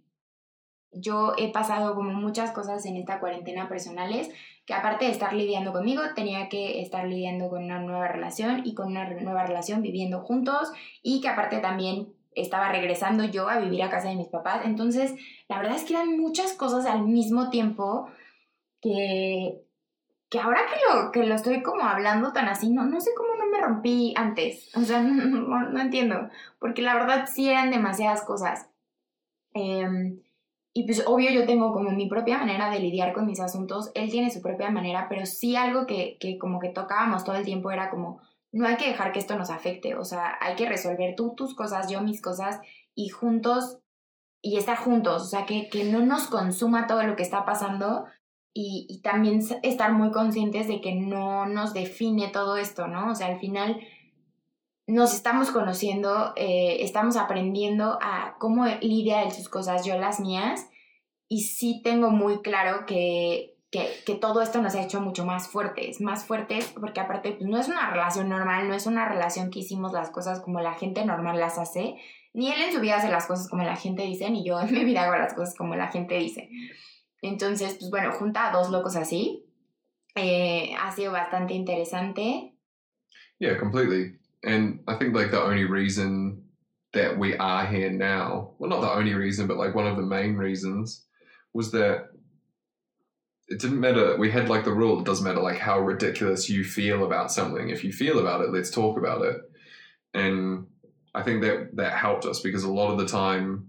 yo 0.92 1.34
he 1.38 1.52
pasado 1.52 1.96
como 1.96 2.12
muchas 2.14 2.52
cosas 2.52 2.86
en 2.86 2.98
esta 2.98 3.20
cuarentena 3.20 3.70
personales 3.70 4.30
que 4.66 4.74
aparte 4.74 5.06
de 5.06 5.12
estar 5.12 5.34
lidiando 5.34 5.72
conmigo, 5.72 6.02
tenía 6.16 6.50
que 6.50 6.82
estar 6.82 7.08
lidiando 7.08 7.50
con 7.50 7.64
una 7.64 7.80
nueva 7.80 8.08
relación 8.08 8.64
y 8.66 8.74
con 8.74 8.88
una 8.88 9.10
nueva 9.10 9.46
relación 9.46 9.82
viviendo 9.82 10.22
juntos 10.22 10.72
y 11.02 11.22
que 11.22 11.30
aparte 11.30 11.60
también 11.60 12.14
estaba 12.36 12.70
regresando 12.72 13.24
yo 13.24 13.50
a 13.50 13.60
vivir 13.60 13.82
a 13.84 13.90
casa 13.90 14.10
de 14.10 14.16
mis 14.16 14.28
papás. 14.28 14.66
Entonces, 14.66 15.16
la 15.48 15.58
verdad 15.58 15.78
es 15.78 15.86
que 15.86 15.94
eran 15.94 16.20
muchas 16.20 16.54
cosas 16.54 16.86
al 16.86 17.06
mismo 17.06 17.50
tiempo 17.50 18.10
que, 18.82 19.64
que 20.30 20.40
ahora 20.40 20.62
que 20.68 20.76
lo, 20.94 21.12
que 21.12 21.24
lo 21.26 21.36
estoy 21.36 21.64
como 21.64 21.84
hablando 21.84 22.34
tan 22.34 22.48
así, 22.48 22.70
no, 22.70 22.86
no 22.86 23.00
sé 23.00 23.12
cómo 23.16 23.36
no 23.36 23.46
me 23.48 23.62
rompí 23.62 24.14
antes. 24.18 24.76
O 24.76 24.82
sea, 24.82 25.02
no, 25.02 25.70
no 25.70 25.80
entiendo, 25.80 26.30
porque 26.60 26.82
la 26.82 26.96
verdad 26.96 27.28
sí 27.32 27.50
eran 27.50 27.72
demasiadas 27.72 28.24
cosas. 28.24 28.70
Eh, 29.54 30.18
y 30.78 30.84
pues 30.84 31.04
obvio 31.08 31.32
yo 31.32 31.48
tengo 31.48 31.74
como 31.74 31.90
mi 31.90 32.08
propia 32.08 32.38
manera 32.38 32.70
de 32.70 32.80
lidiar 32.80 33.12
con 33.12 33.26
mis 33.26 33.40
asuntos, 33.40 33.90
él 33.96 34.12
tiene 34.12 34.30
su 34.30 34.44
propia 34.44 34.70
manera, 34.70 35.08
pero 35.10 35.26
sí 35.26 35.56
algo 35.56 35.88
que, 35.88 36.18
que 36.20 36.38
como 36.38 36.60
que 36.60 36.70
tocábamos 36.70 37.24
todo 37.24 37.36
el 37.36 37.46
tiempo 37.46 37.72
era 37.72 37.90
como, 37.90 38.22
no 38.52 38.68
hay 38.68 38.78
que 38.78 38.90
dejar 38.90 39.12
que 39.12 39.18
esto 39.18 39.36
nos 39.36 39.50
afecte, 39.50 39.96
o 39.96 40.06
sea, 40.06 40.38
hay 40.40 40.56
que 40.56 40.70
resolver 40.70 41.16
tú 41.16 41.34
tus 41.34 41.56
cosas, 41.56 41.90
yo 41.90 42.02
mis 42.02 42.22
cosas 42.22 42.60
y 42.94 43.10
juntos 43.10 43.80
y 44.40 44.58
estar 44.58 44.78
juntos, 44.78 45.24
o 45.24 45.26
sea, 45.26 45.48
que, 45.48 45.68
que 45.68 45.84
no 45.84 46.06
nos 46.06 46.28
consuma 46.28 46.86
todo 46.86 47.02
lo 47.02 47.16
que 47.16 47.24
está 47.24 47.44
pasando 47.44 48.06
y, 48.60 48.88
y, 48.90 49.02
también 49.02 49.42
estar 49.62 49.94
muy 49.94 50.10
conscientes 50.10 50.68
de 50.68 50.82
que 50.82 50.96
no 50.96 51.46
nos 51.46 51.76
define 51.76 52.30
todo 52.30 52.58
esto, 52.58 52.88
¿no? 52.88 53.12
O 53.12 53.16
sea, 53.16 53.28
al 53.28 53.40
final 53.40 53.80
nos 54.88 55.14
estamos 55.14 55.52
conociendo, 55.52 56.34
eh, 56.36 56.78
estamos 56.80 57.18
aprendiendo 57.18 58.00
a 58.02 58.36
cómo 58.40 58.66
lidia 58.82 59.22
él 59.22 59.32
sus 59.32 59.48
cosas, 59.48 59.86
yo 59.86 60.00
las 60.00 60.20
mías, 60.20 60.70
y 61.28 61.42
sí 61.42 61.82
tengo 61.84 62.10
muy 62.10 62.42
claro 62.42 62.88
que, 62.88 63.58
que, 63.70 64.16
todo 64.16 64.42
esto 64.42 64.60
nos 64.60 64.74
ha 64.74 64.82
hecho 64.82 65.02
mucho 65.02 65.24
más 65.24 65.50
fuertes, 65.50 66.02
más 66.02 66.26
fuertes, 66.26 66.74
porque 66.80 67.00
aparte 67.00 67.34
pues, 67.34 67.48
no 67.48 67.60
es 67.60 67.68
una 67.68 67.92
relación 67.92 68.28
normal, 68.28 68.68
no 68.68 68.74
es 68.74 68.88
una 68.88 69.08
relación 69.08 69.52
que 69.52 69.60
hicimos 69.60 69.94
las 69.94 70.10
cosas 70.10 70.40
como 70.40 70.62
la 70.62 70.74
gente 70.74 71.06
normal 71.06 71.40
las 71.40 71.60
hace, 71.60 71.98
ni 72.34 72.52
él 72.52 72.60
en 72.60 72.74
su 72.74 72.80
vida 72.80 72.96
hace 72.96 73.10
las 73.10 73.28
cosas 73.28 73.50
como 73.50 73.62
la 73.62 73.76
gente 73.76 74.02
dice, 74.02 74.32
ni 74.32 74.44
yo 74.44 74.60
en 74.60 74.74
mi 74.74 74.84
vida 74.84 75.04
hago 75.04 75.16
las 75.16 75.36
cosas 75.36 75.54
como 75.56 75.76
la 75.76 75.90
gente 75.90 76.16
dice. 76.16 76.50
Entonces, 77.22 77.76
pues 77.80 77.90
bueno, 77.90 78.12
junta 78.12 78.50
a 78.50 78.52
dos 78.52 78.70
locos 78.70 78.96
así, 78.96 79.46
eh, 80.16 80.76
ha 80.80 80.92
sido 80.92 81.12
bastante 81.12 81.54
interesante. 81.54 82.54
Yeah, 83.40 83.58
completely. 83.58 84.14
And 84.44 84.80
I 84.88 84.96
think 84.96 85.16
like 85.16 85.32
the 85.32 85.42
only 85.42 85.66
reason 85.66 86.44
that 86.94 87.18
we 87.18 87.36
are 87.38 87.66
here 87.66 87.92
now, 87.92 88.52
well, 88.58 88.70
not 88.70 88.82
the 88.82 88.92
only 88.92 89.14
reason, 89.14 89.48
but 89.48 89.58
like 89.58 89.76
one 89.76 89.88
of 89.88 89.98
the 89.98 90.04
main 90.04 90.36
reasons 90.36 91.04
was 91.54 91.72
that 91.72 92.10
it 93.48 93.60
didn't 93.60 93.80
matter. 93.80 94.18
We 94.18 94.32
had 94.32 94.50
like 94.50 94.66
the 94.66 94.74
rule, 94.74 95.00
it 95.00 95.06
doesn't 95.06 95.26
matter 95.26 95.42
like 95.42 95.60
how 95.60 95.80
ridiculous 95.80 96.50
you 96.50 96.64
feel 96.64 97.06
about 97.06 97.32
something. 97.32 97.70
If 97.70 97.84
you 97.84 97.92
feel 97.94 98.20
about 98.20 98.42
it, 98.42 98.52
let's 98.52 98.72
talk 98.72 98.98
about 98.98 99.22
it. 99.22 99.38
And 100.14 100.68
I 101.14 101.24
think 101.24 101.42
that 101.42 101.76
that 101.76 101.94
helped 101.94 102.26
us 102.26 102.42
because 102.42 102.64
a 102.64 102.72
lot 102.72 102.92
of 102.92 102.98
the 102.98 103.08
time 103.08 103.68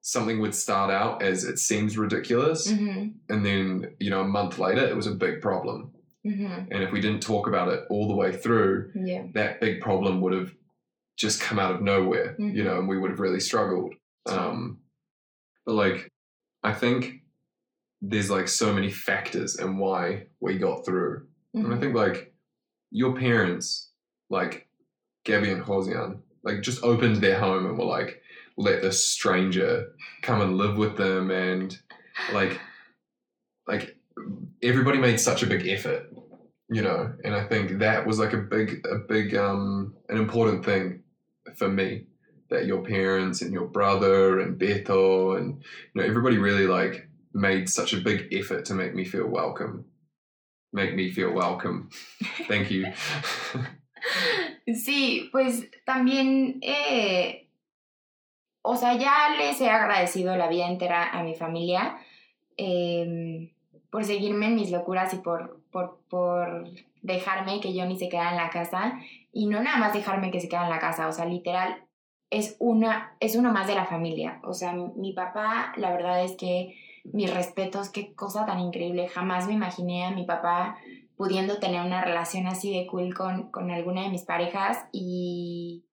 something 0.00 0.40
would 0.40 0.54
start 0.54 0.90
out 0.90 1.22
as 1.22 1.44
it 1.44 1.58
seems 1.58 1.98
ridiculous 1.98 2.70
mm-hmm. 2.70 3.08
and 3.28 3.44
then 3.44 3.94
you 3.98 4.10
know 4.10 4.20
a 4.20 4.28
month 4.28 4.58
later 4.58 4.86
it 4.86 4.96
was 4.96 5.06
a 5.06 5.12
big 5.12 5.40
problem 5.40 5.92
Mm-hmm. 6.28 6.72
And 6.72 6.82
if 6.82 6.92
we 6.92 7.00
didn't 7.00 7.22
talk 7.22 7.46
about 7.46 7.68
it 7.68 7.84
all 7.90 8.08
the 8.08 8.14
way 8.14 8.36
through, 8.36 8.90
yeah. 8.94 9.24
that 9.34 9.60
big 9.60 9.80
problem 9.80 10.20
would 10.20 10.32
have 10.32 10.52
just 11.16 11.40
come 11.40 11.58
out 11.58 11.74
of 11.74 11.82
nowhere, 11.82 12.36
mm-hmm. 12.38 12.56
you 12.56 12.64
know, 12.64 12.78
and 12.78 12.88
we 12.88 12.98
would 12.98 13.10
have 13.10 13.20
really 13.20 13.40
struggled. 13.40 13.94
Um, 14.26 14.80
but 15.64 15.74
like, 15.74 16.12
I 16.62 16.74
think 16.74 17.22
there's 18.00 18.30
like 18.30 18.48
so 18.48 18.72
many 18.72 18.90
factors 18.90 19.56
and 19.56 19.78
why 19.78 20.26
we 20.40 20.58
got 20.58 20.84
through. 20.84 21.26
And 21.54 21.66
I 21.66 21.70
mm-hmm. 21.70 21.80
think 21.80 21.94
like 21.94 22.32
your 22.90 23.16
parents, 23.16 23.90
like 24.28 24.68
Gabby 25.24 25.50
and 25.50 25.62
Hosian, 25.62 26.20
like 26.42 26.62
just 26.62 26.84
opened 26.84 27.16
their 27.16 27.38
home 27.38 27.66
and 27.66 27.78
were 27.78 27.84
like, 27.84 28.20
let 28.58 28.82
this 28.82 29.08
stranger 29.08 29.92
come 30.22 30.40
and 30.40 30.58
live 30.58 30.76
with 30.76 30.96
them 30.96 31.30
and 31.30 31.78
like 32.32 32.60
like 33.66 33.96
everybody 34.62 34.98
made 34.98 35.20
such 35.20 35.42
a 35.42 35.46
big 35.46 35.66
effort, 35.66 36.10
you 36.68 36.82
know, 36.82 37.14
and 37.22 37.34
I 37.34 37.46
think 37.46 37.78
that 37.78 38.06
was 38.06 38.18
like 38.18 38.32
a 38.32 38.38
big, 38.38 38.84
a 38.90 38.96
big, 38.96 39.36
um, 39.36 39.94
an 40.08 40.16
important 40.16 40.64
thing 40.64 41.02
for 41.54 41.68
me 41.68 42.06
that 42.50 42.66
your 42.66 42.82
parents 42.82 43.42
and 43.42 43.52
your 43.52 43.66
brother 43.66 44.40
and 44.40 44.58
Beto 44.58 45.38
and 45.38 45.62
you 45.94 46.00
know 46.00 46.06
everybody 46.06 46.38
really 46.38 46.66
like 46.66 47.08
made 47.34 47.68
such 47.68 47.92
a 47.92 48.00
big 48.00 48.32
effort 48.32 48.64
to 48.66 48.74
make 48.74 48.94
me 48.94 49.04
feel 49.04 49.26
welcome. 49.26 49.84
Make 50.72 50.94
me 50.94 51.10
feel 51.10 51.32
welcome. 51.32 51.90
Thank 52.48 52.70
you. 52.70 52.92
Sí, 54.74 55.28
pues 55.32 55.68
también, 55.86 56.58
eh, 56.62 57.47
o 58.62 58.76
sea, 58.76 58.94
ya 58.94 59.30
les 59.36 59.60
he 59.60 59.70
agradecido 59.70 60.36
la 60.36 60.48
vida 60.48 60.68
entera 60.68 61.10
a 61.10 61.22
mi 61.22 61.34
familia 61.34 61.98
eh, 62.56 63.52
por 63.90 64.04
seguirme 64.04 64.46
en 64.46 64.56
mis 64.56 64.70
locuras 64.70 65.14
y 65.14 65.18
por, 65.18 65.60
por, 65.70 66.00
por 66.08 66.68
dejarme 67.02 67.60
que 67.60 67.72
yo 67.74 67.86
ni 67.86 67.98
se 67.98 68.08
quedara 68.08 68.30
en 68.30 68.36
la 68.36 68.50
casa. 68.50 68.98
Y 69.32 69.46
no 69.46 69.62
nada 69.62 69.78
más 69.78 69.92
dejarme 69.92 70.30
que 70.30 70.40
se 70.40 70.48
quedara 70.48 70.66
en 70.66 70.72
la 70.72 70.80
casa, 70.80 71.08
o 71.08 71.12
sea, 71.12 71.24
literal, 71.24 71.84
es, 72.30 72.56
una, 72.58 73.16
es 73.20 73.36
uno 73.36 73.52
más 73.52 73.66
de 73.66 73.74
la 73.74 73.86
familia. 73.86 74.40
O 74.44 74.52
sea, 74.52 74.72
mi 74.72 75.12
papá, 75.12 75.72
la 75.76 75.90
verdad 75.90 76.22
es 76.24 76.36
que 76.36 76.74
mis 77.04 77.32
respetos, 77.32 77.88
qué 77.88 78.14
cosa 78.14 78.44
tan 78.44 78.60
increíble. 78.60 79.08
Jamás 79.08 79.46
me 79.46 79.54
imaginé 79.54 80.04
a 80.04 80.10
mi 80.10 80.24
papá 80.24 80.76
pudiendo 81.16 81.58
tener 81.58 81.84
una 81.84 82.04
relación 82.04 82.46
así 82.46 82.76
de 82.76 82.86
cool 82.86 83.14
con, 83.14 83.50
con 83.50 83.70
alguna 83.70 84.02
de 84.02 84.10
mis 84.10 84.22
parejas 84.22 84.86
y, 84.92 85.84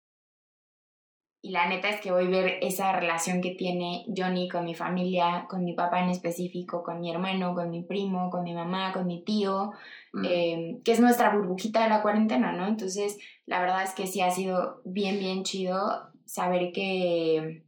y 1.46 1.52
la 1.52 1.68
neta 1.68 1.90
es 1.90 2.02
que 2.02 2.12
voy 2.12 2.26
a 2.26 2.30
ver 2.30 2.58
esa 2.62 2.92
relación 2.92 3.40
que 3.40 3.52
tiene 3.52 4.04
Johnny 4.18 4.50
con 4.50 4.66
mi 4.66 4.74
familia, 4.74 5.46
con 5.48 5.64
mi 5.64 5.74
papá 5.74 6.00
en 6.02 6.10
específico, 6.10 6.82
con 6.82 7.00
mi 7.00 7.12
hermano, 7.12 7.54
con 7.54 7.70
mi 7.70 7.84
primo, 7.84 8.32
con 8.32 8.44
mi 8.44 8.54
mamá, 8.54 8.92
con 8.94 9.06
mi 9.06 9.24
tío, 9.24 9.72
Mm. 10.12 10.26
eh, 10.26 10.78
que 10.84 10.92
es 10.94 11.00
nuestra 11.00 11.30
burbujita 11.36 11.84
de 11.84 11.90
la 11.90 12.02
cuarentena, 12.02 12.52
¿no? 12.54 12.66
Entonces, 12.66 13.18
la 13.46 13.60
verdad 13.60 13.84
es 13.84 13.94
que 13.94 14.08
sí 14.08 14.22
ha 14.22 14.32
sido 14.32 14.82
bien, 14.86 15.20
bien 15.20 15.44
chido 15.44 15.78
saber 16.26 16.72
que, 16.72 17.64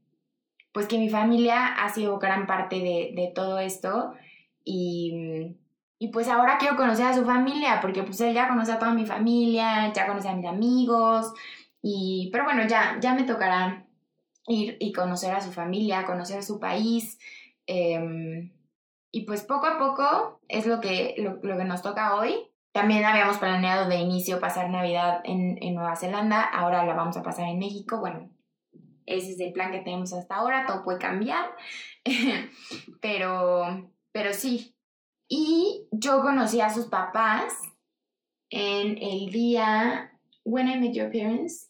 pues 0.71 0.87
que 0.87 0.97
mi 0.97 1.09
familia 1.09 1.67
ha 1.67 1.89
sido 1.89 2.17
gran 2.19 2.47
parte 2.47 2.77
de, 2.77 3.11
de 3.15 3.31
todo 3.35 3.59
esto 3.59 4.13
y, 4.63 5.55
y 5.99 6.07
pues 6.07 6.29
ahora 6.29 6.57
quiero 6.57 6.77
conocer 6.77 7.05
a 7.05 7.13
su 7.13 7.25
familia, 7.25 7.79
porque 7.81 8.03
pues 8.03 8.21
él 8.21 8.33
ya 8.33 8.47
conoce 8.47 8.71
a 8.71 8.79
toda 8.79 8.93
mi 8.93 9.05
familia, 9.05 9.91
ya 9.93 10.07
conoce 10.07 10.29
a 10.29 10.35
mis 10.35 10.45
amigos, 10.45 11.33
y, 11.81 12.29
pero 12.31 12.43
bueno, 12.45 12.67
ya, 12.67 12.97
ya 12.99 13.13
me 13.13 13.23
tocará 13.23 13.85
ir 14.47 14.77
y 14.79 14.91
conocer 14.93 15.33
a 15.33 15.41
su 15.41 15.51
familia, 15.51 16.05
conocer 16.05 16.43
su 16.43 16.59
país. 16.59 17.19
em, 17.65 18.51
y 19.11 19.21
pues 19.25 19.43
poco 19.43 19.65
a 19.67 19.77
poco 19.79 20.41
es 20.47 20.65
lo 20.67 20.79
que, 20.81 21.15
lo, 21.17 21.39
lo 21.41 21.57
que 21.57 21.65
nos 21.65 21.81
toca 21.81 22.15
hoy. 22.15 22.51
También 22.73 23.03
habíamos 23.05 23.37
planeado 23.37 23.89
de 23.89 23.95
inicio 23.97 24.39
pasar 24.39 24.69
Navidad 24.69 25.21
en, 25.23 25.57
en 25.61 25.73
Nueva 25.75 25.95
Zelanda, 25.95 26.43
ahora 26.43 26.85
la 26.85 26.93
vamos 26.93 27.17
a 27.17 27.23
pasar 27.23 27.47
en 27.47 27.57
México. 27.57 27.99
Bueno, 27.99 28.29
ese 29.07 29.31
es 29.31 29.39
el 29.39 29.53
plan 29.53 29.71
que 29.71 29.79
tenemos 29.79 30.13
hasta 30.13 30.35
ahora, 30.35 30.65
todo 30.67 30.83
puede 30.83 30.99
cambiar, 30.99 31.49
pero, 33.01 33.89
pero 34.11 34.33
sí. 34.33 34.75
Y 35.29 35.87
yo 35.91 36.21
conocí 36.21 36.61
a 36.61 36.69
sus 36.69 36.85
papás 36.85 37.53
en 38.49 38.97
el 39.01 39.31
día, 39.31 40.11
when 40.43 40.69
I 40.69 40.79
met 40.79 40.93
your 40.93 41.11
parents, 41.11 41.66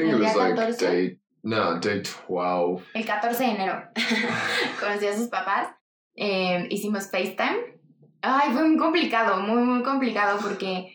think 0.00 0.12
it 0.12 0.20
was 0.20 0.36
like 0.36 0.56
14? 0.56 0.86
day 0.86 1.16
no, 1.42 1.80
day 1.80 2.02
twelve. 2.02 2.82
el 2.94 3.06
14 3.06 3.44
de 3.44 3.50
enero. 3.50 3.82
conocí 4.80 5.06
a 5.06 5.16
sus 5.16 5.28
papás, 5.28 5.68
eh, 6.14 6.66
hicimos 6.70 7.10
FaceTime. 7.10 7.78
Ay, 8.22 8.52
fue 8.52 8.64
muy 8.64 8.76
complicado, 8.76 9.40
muy, 9.40 9.62
muy 9.62 9.82
complicado 9.82 10.38
porque 10.42 10.94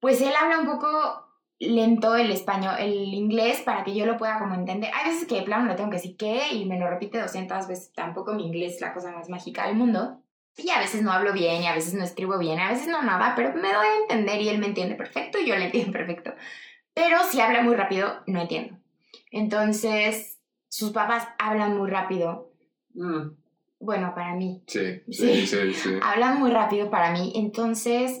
pues 0.00 0.20
él 0.20 0.32
habla 0.38 0.58
un 0.58 0.66
poco 0.66 1.28
lento 1.58 2.14
el 2.14 2.30
español, 2.30 2.76
el 2.78 3.14
inglés 3.14 3.62
para 3.62 3.82
que 3.82 3.94
yo 3.94 4.06
lo 4.06 4.16
pueda 4.16 4.38
como 4.38 4.54
entender. 4.54 4.90
Hay 4.94 5.10
veces 5.10 5.26
que 5.26 5.36
de 5.36 5.42
plano 5.42 5.66
le 5.66 5.74
tengo 5.74 5.90
que 5.90 5.96
decir 5.96 6.16
qué 6.16 6.52
y 6.52 6.66
me 6.66 6.78
lo 6.78 6.88
repite 6.88 7.20
200 7.20 7.66
veces. 7.66 7.92
Tampoco 7.94 8.34
mi 8.34 8.46
inglés 8.46 8.74
es 8.74 8.80
la 8.80 8.92
cosa 8.92 9.10
más 9.12 9.28
mágica 9.28 9.66
del 9.66 9.76
mundo. 9.76 10.22
Y 10.56 10.70
a 10.70 10.80
veces 10.80 11.02
no 11.02 11.12
hablo 11.12 11.32
bien 11.32 11.62
y 11.62 11.66
a 11.68 11.74
veces 11.74 11.94
no 11.94 12.02
escribo 12.02 12.36
bien, 12.36 12.58
a 12.58 12.70
veces 12.70 12.88
no 12.88 13.00
nada, 13.02 13.34
pero 13.36 13.52
me 13.54 13.72
doy 13.72 13.86
a 13.86 13.96
entender 14.02 14.40
y 14.42 14.48
él 14.48 14.58
me 14.58 14.66
entiende 14.66 14.96
perfecto 14.96 15.38
y 15.38 15.46
yo 15.46 15.56
le 15.56 15.66
entiendo 15.66 15.92
perfecto. 15.98 16.34
Pero 16.98 17.18
si 17.30 17.40
habla 17.40 17.62
muy 17.62 17.76
rápido, 17.76 18.12
no 18.26 18.40
entiendo. 18.40 18.76
Entonces, 19.30 20.38
sus 20.68 20.90
papás 20.90 21.28
hablan 21.38 21.78
muy 21.78 21.88
rápido. 21.88 22.50
Mm. 22.94 23.30
Bueno, 23.80 24.12
para 24.16 24.34
mí. 24.34 24.62
Sí, 24.66 25.00
Sí. 25.08 25.46
sí, 25.46 25.46
sí, 25.46 25.74
sí. 25.74 25.90
Hablan 26.02 26.40
muy 26.40 26.50
rápido 26.50 26.90
para 26.90 27.12
mí. 27.12 27.32
Entonces, 27.36 28.20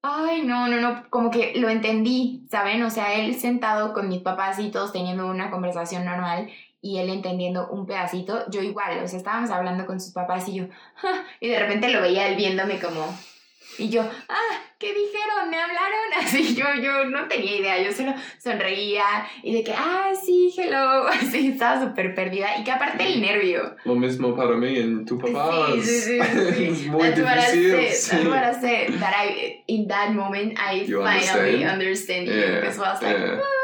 ay, 0.00 0.40
no, 0.42 0.66
no, 0.68 0.80
no, 0.80 1.04
como 1.10 1.30
que 1.30 1.52
lo 1.56 1.68
entendí, 1.68 2.46
¿saben? 2.50 2.82
O 2.82 2.88
sea, 2.88 3.12
él 3.14 3.34
sentado 3.34 3.92
con 3.92 4.08
mis 4.08 4.22
papás 4.22 4.58
y 4.58 4.70
todos 4.70 4.92
teniendo 4.92 5.26
una 5.26 5.50
conversación 5.50 6.06
normal 6.06 6.48
y 6.80 6.98
él 6.98 7.10
entendiendo 7.10 7.68
un 7.68 7.84
pedacito, 7.84 8.48
yo 8.50 8.62
igual, 8.62 9.02
o 9.04 9.08
sea, 9.08 9.18
estábamos 9.18 9.50
hablando 9.50 9.84
con 9.84 10.00
sus 10.00 10.14
papás 10.14 10.48
y 10.48 10.54
yo, 10.54 10.64
y 11.40 11.48
de 11.48 11.58
repente 11.58 11.88
lo 11.90 12.00
veía 12.00 12.28
él 12.28 12.36
viéndome 12.36 12.80
como, 12.80 13.06
y 13.78 13.88
yo, 13.88 14.02
ah, 14.02 14.60
¿qué 14.78 14.88
dijeron? 14.88 15.50
¿Me 15.50 15.56
hablaron? 15.58 16.00
Así 16.22 16.54
yo, 16.54 16.64
yo 16.82 17.04
no 17.06 17.26
tenía 17.28 17.56
idea, 17.56 17.82
yo 17.82 17.92
solo 17.92 18.14
sonreía 18.42 19.04
y 19.42 19.54
de 19.54 19.64
que, 19.64 19.72
ah, 19.76 20.12
sí, 20.24 20.52
hello, 20.56 21.06
así 21.08 21.48
estaba 21.48 21.80
súper 21.84 22.14
perdida 22.14 22.58
y 22.58 22.64
que 22.64 22.70
aparte 22.72 23.04
el 23.06 23.20
nervio. 23.20 23.76
Lo 23.84 23.94
mismo 23.94 24.34
para 24.36 24.56
mí 24.56 24.78
en 24.78 25.04
tu 25.04 25.18
papá. 25.18 25.68
Sí, 25.74 25.82
sí, 25.82 26.00
sí, 26.00 26.20
sí. 26.56 26.64
es 26.64 26.86
muy 26.86 27.02
That's 27.02 27.20
what 27.20 27.38
I 27.38 27.52
difícil. 27.56 27.90
said. 27.92 28.20
sí. 28.20 28.28
What 28.28 28.44
I 28.44 28.54
said. 28.60 29.00
That 29.00 29.14
I, 29.16 29.64
in 29.66 29.88
that 29.88 30.12
moment, 30.12 30.58
I 30.58 30.82
You 30.84 31.02
finally 31.02 31.64
understand? 31.64 31.72
understand, 31.72 32.26
you. 32.28 32.34
Yeah, 32.34 32.60
Because 32.60 32.78
I 32.78 32.92
was 32.92 33.02
like, 33.02 33.16
yeah. 33.18 33.40
oh, 33.40 33.63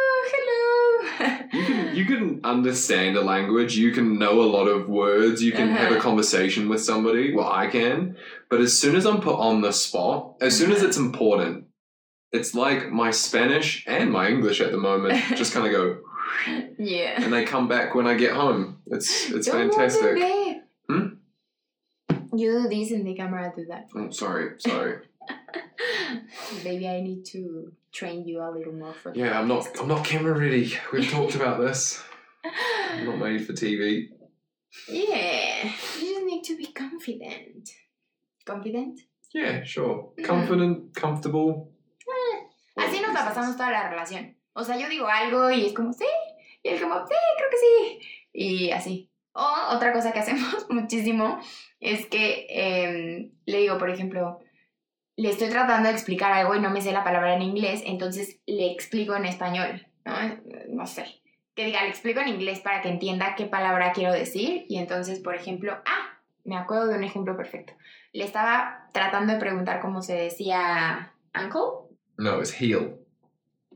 can, 2.42 2.50
understand 2.50 3.16
a 3.16 3.20
language, 3.22 3.76
you 3.76 3.92
can 3.92 4.18
know 4.18 4.40
a 4.40 4.48
lot 4.56 4.66
of 4.66 4.88
words, 4.88 5.42
you 5.42 5.52
can 5.52 5.68
have 5.68 5.90
a 5.92 5.94
Uh-huh. 5.96 6.02
conversation 6.02 6.68
with 6.68 6.82
somebody. 6.82 7.34
Well, 7.34 7.50
I 7.50 7.66
can. 7.68 8.16
But 8.48 8.60
as 8.60 8.76
soon 8.78 8.96
as 8.96 9.06
I'm 9.06 9.20
put 9.20 9.36
on 9.38 9.60
the 9.60 9.72
spot, 9.72 10.36
as 10.40 10.56
soon 10.56 10.70
as 10.72 10.78
Uh-huh. 10.78 10.88
it's 10.88 10.96
important, 10.96 11.64
it's 12.32 12.54
like 12.54 12.90
my 12.90 13.10
Spanish 13.10 13.84
and 13.86 14.10
my 14.12 14.28
English 14.28 14.60
at 14.60 14.70
the 14.72 14.78
moment 14.78 15.14
just 15.36 15.52
kind 15.52 15.66
of 15.66 15.72
go, 15.72 15.98
yeah. 16.78 17.20
and 17.22 17.32
they 17.32 17.44
come 17.44 17.66
back 17.68 17.94
when 17.94 18.06
I 18.06 18.14
get 18.14 18.32
home. 18.32 18.78
It's 18.86 19.30
it's 19.30 19.46
Don't 19.46 19.70
fantastic. 19.70 20.14
it. 20.16 20.62
Hmm? 20.88 21.06
You 22.32 22.62
do 22.62 22.68
this 22.68 22.92
and 22.92 23.04
the 23.06 23.14
camera 23.14 23.52
do 23.56 23.64
that. 23.66 23.88
Oh, 23.96 24.10
sorry, 24.10 24.52
sorry. 24.58 24.98
Maybe 26.64 26.88
I 26.88 27.00
need 27.00 27.24
to 27.26 27.72
train 27.92 28.24
you 28.26 28.40
a 28.40 28.50
little 28.50 28.72
more 28.72 28.92
for 28.94 29.12
Yeah, 29.14 29.38
I'm 29.38 29.48
not. 29.48 29.66
I'm 29.80 29.88
not 29.88 30.04
camera 30.04 30.38
ready. 30.38 30.72
We've 30.92 31.10
talked 31.10 31.34
about 31.34 31.60
this. 31.60 32.02
I'm 32.44 33.04
not 33.06 33.18
made 33.18 33.46
for 33.46 33.52
TV. 33.52 34.08
Yeah, 34.88 35.64
you 35.64 36.14
just 36.14 36.26
need 36.26 36.44
to 36.44 36.56
be 36.56 36.66
confident. 36.66 37.70
Confident? 38.44 39.00
Yeah, 39.34 39.62
sure. 39.64 40.12
Mm. 40.18 40.24
Confident, 40.24 40.94
comfortable. 40.94 41.68
Así 42.76 43.00
nos 43.00 43.12
la 43.12 43.24
pasamos 43.24 43.56
toda 43.56 43.70
la 43.70 43.90
relación. 43.90 44.36
O 44.52 44.64
sea, 44.64 44.78
yo 44.78 44.88
digo 44.88 45.06
algo 45.06 45.50
y 45.50 45.66
es 45.66 45.74
como, 45.74 45.92
sí. 45.92 46.06
Y 46.62 46.68
él 46.68 46.80
como, 46.80 47.06
sí, 47.06 47.14
creo 47.36 47.50
que 47.50 47.56
sí. 47.56 48.08
Y 48.32 48.70
así. 48.70 49.10
O 49.32 49.74
otra 49.74 49.92
cosa 49.92 50.12
que 50.12 50.18
hacemos 50.20 50.66
muchísimo 50.70 51.38
es 51.78 52.06
que 52.06 52.46
em, 52.48 53.32
le 53.46 53.58
digo, 53.58 53.78
por 53.78 53.90
ejemplo, 53.90 54.40
le 55.16 55.30
estoy 55.30 55.50
tratando 55.50 55.88
de 55.88 55.94
explicar 55.94 56.32
algo 56.32 56.54
y 56.54 56.60
no 56.60 56.70
me 56.70 56.80
sé 56.80 56.92
la 56.92 57.04
palabra 57.04 57.34
en 57.34 57.42
inglés, 57.42 57.82
entonces 57.84 58.40
le 58.46 58.72
explico 58.72 59.14
en 59.14 59.26
español, 59.26 59.86
¿no? 60.04 60.14
No 60.68 60.86
sé. 60.86 61.19
Que 61.60 61.66
diga, 61.66 61.82
le 61.82 61.90
explico 61.90 62.20
en 62.20 62.28
inglés 62.28 62.60
para 62.60 62.80
que 62.80 62.88
entienda 62.88 63.34
qué 63.36 63.44
palabra 63.44 63.92
quiero 63.92 64.14
decir. 64.14 64.64
Y 64.70 64.78
entonces, 64.78 65.20
por 65.20 65.34
ejemplo, 65.34 65.76
ah, 65.84 66.18
me 66.42 66.56
acuerdo 66.56 66.86
de 66.86 66.96
un 66.96 67.04
ejemplo 67.04 67.36
perfecto. 67.36 67.74
Le 68.14 68.24
estaba 68.24 68.88
tratando 68.94 69.34
de 69.34 69.38
preguntar 69.38 69.82
cómo 69.82 70.00
se 70.00 70.14
decía 70.14 71.12
uncle. 71.34 71.90
No, 72.16 72.38
it's 72.40 72.58
heel. 72.58 72.98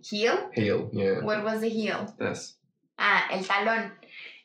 Heel. 0.03 0.49
Heel, 0.53 0.89
yeah. 0.93 1.22
What 1.22 1.45
was 1.45 1.61
the 1.61 1.68
heel? 1.68 2.07
This. 2.18 2.59
Ah, 2.97 3.24
el 3.30 3.47
talón. 3.47 3.93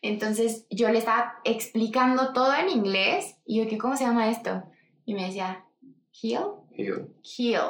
Entonces 0.01 0.67
yo 0.69 0.89
le 0.89 0.97
estaba 0.97 1.35
explicando 1.45 2.33
todo 2.33 2.53
en 2.53 2.67
inglés 2.67 3.37
y 3.45 3.61
yo, 3.61 3.69
¿qué, 3.69 3.77
¿cómo 3.77 3.95
se 3.95 4.03
llama 4.03 4.29
esto? 4.29 4.65
Y 5.05 5.13
me 5.13 5.27
decía, 5.27 5.63
heel, 6.21 6.43
Heel. 6.71 7.07
heel. 7.23 7.69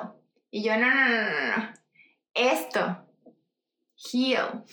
Y 0.50 0.64
yo, 0.64 0.76
no, 0.78 0.90
no, 0.90 1.12
no, 1.12 1.30
no, 1.30 1.58
no. 1.58 1.74
Esto, 2.34 3.06
heel. 4.12 4.64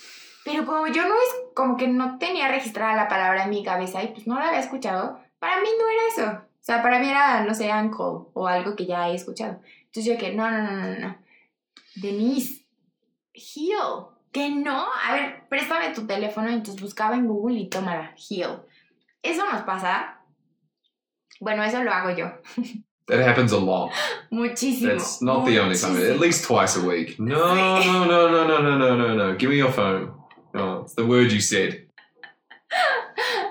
Pero 0.44 0.64
como 0.64 0.86
yo 0.86 1.02
no 1.08 1.14
es, 1.14 1.54
como 1.54 1.76
que 1.76 1.88
no 1.88 2.18
tenía 2.18 2.48
registrada 2.48 2.94
la 2.94 3.08
palabra 3.08 3.44
en 3.44 3.50
mi 3.50 3.64
cabeza 3.64 4.02
y 4.02 4.08
pues 4.08 4.26
no 4.26 4.38
la 4.38 4.48
había 4.48 4.60
escuchado, 4.60 5.20
para 5.38 5.60
mí 5.60 5.68
no 5.78 5.88
era 5.88 6.00
eso. 6.08 6.46
O 6.46 6.64
sea, 6.66 6.82
para 6.82 6.98
mí 6.98 7.08
era, 7.08 7.44
no 7.44 7.54
sé, 7.54 7.70
uncle 7.72 8.30
o 8.32 8.46
algo 8.46 8.74
que 8.76 8.86
ya 8.86 9.08
he 9.08 9.14
escuchado. 9.14 9.60
Entonces 9.84 10.04
yo 10.04 10.18
que, 10.18 10.32
no, 10.34 10.50
no, 10.50 10.62
no, 10.62 10.72
no, 10.72 10.98
no. 10.98 11.18
Denise, 11.96 12.66
heel. 13.32 14.06
Que 14.32 14.50
no, 14.50 14.86
a 15.04 15.14
ver, 15.14 15.48
préstame 15.48 15.94
tu 15.94 16.06
teléfono. 16.06 16.48
Entonces 16.48 16.80
buscaba 16.80 17.16
en 17.16 17.26
Google 17.26 17.58
y 17.58 17.68
tómala, 17.68 18.14
heel. 18.16 18.62
Eso 19.22 19.44
nos 19.50 19.62
pasa. 19.62 20.20
Bueno, 21.40 21.64
eso 21.64 21.82
lo 21.82 21.92
hago 21.92 22.10
yo. 22.16 22.32
That 23.08 23.20
happens 23.20 23.52
a 23.52 23.58
lot. 23.58 23.92
Muchísimo. 24.32 24.88
That's 24.88 25.22
not 25.22 25.46
the 25.46 25.60
only 25.60 25.76
time. 25.76 25.96
At 25.96 26.02
muchísimo. 26.02 26.18
least 26.20 26.44
twice 26.44 26.76
a 26.76 26.84
week. 26.84 27.20
No, 27.20 27.54
no, 27.54 27.80
no, 27.80 28.04
no, 28.04 28.28
no, 28.28 28.60
no, 28.60 28.78
no, 28.78 28.96
no, 28.96 29.14
no. 29.14 29.34
Give 29.36 29.50
me 29.50 29.56
your 29.56 29.70
phone. 29.70 30.12
Oh, 30.54 30.82
it's 30.82 30.94
the 30.94 31.06
word 31.06 31.30
you 31.30 31.40
said. 31.40 31.86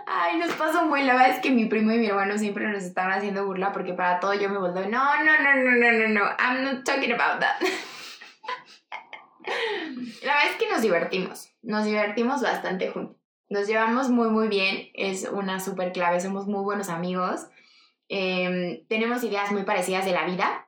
Ay, 0.08 0.38
nos 0.38 0.52
pasa 0.56 0.86
buen. 0.88 1.08
La 1.08 1.14
verdad 1.14 1.36
es 1.36 1.40
que 1.42 1.52
mi 1.52 1.66
primo 1.66 1.94
y 1.94 2.00
mi 2.00 2.08
hermano 2.08 2.38
siempre 2.38 2.68
nos 2.68 2.84
estaban 2.84 3.14
haciendo 3.14 3.46
burla 3.46 3.72
porque 3.72 3.94
para 3.94 4.20
todo 4.20 4.34
yo 4.34 4.50
me 4.50 4.58
volteo. 4.58 4.90
No, 4.90 5.24
no, 5.24 5.40
no, 5.42 5.56
no, 5.56 5.72
no, 5.72 5.92
no, 5.92 6.08
no. 6.10 6.22
I'm 6.38 6.64
not 6.64 6.84
talking 6.84 7.12
about 7.12 7.40
that. 7.40 7.56
La 10.24 10.34
verdad 10.34 10.52
es 10.52 10.56
que 10.58 10.70
nos 10.70 10.82
divertimos. 10.82 11.50
Nos 11.62 11.86
divertimos 11.86 12.42
bastante 12.42 12.90
juntos. 12.90 13.16
Nos 13.50 13.68
llevamos 13.68 14.10
muy, 14.10 14.30
muy 14.30 14.48
bien. 14.48 14.90
Es 14.96 15.30
una 15.32 15.60
súper 15.60 15.94
clave. 15.94 16.20
Somos 16.20 16.48
muy 16.48 16.64
buenos 16.64 16.90
amigos. 16.90 17.48
Em, 18.10 18.86
tenemos 18.88 19.24
ideas 19.24 19.52
muy 19.52 19.64
parecidas 19.64 20.06
de 20.06 20.12
la 20.12 20.26
vida, 20.26 20.68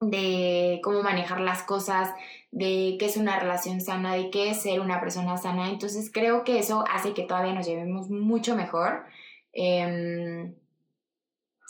de 0.00 0.80
cómo 0.82 1.02
manejar 1.02 1.40
las 1.40 1.62
cosas, 1.62 2.10
de 2.50 2.96
qué 2.98 3.06
es 3.06 3.16
una 3.16 3.38
relación 3.38 3.80
sana, 3.80 4.14
de 4.14 4.30
qué 4.30 4.50
es 4.50 4.62
ser 4.62 4.80
una 4.80 5.00
persona 5.00 5.36
sana. 5.36 5.70
Entonces 5.70 6.10
creo 6.12 6.44
que 6.44 6.58
eso 6.58 6.84
hace 6.90 7.12
que 7.14 7.24
todavía 7.24 7.54
nos 7.54 7.66
llevemos 7.66 8.08
mucho 8.10 8.56
mejor. 8.56 9.06
Um, 9.54 10.54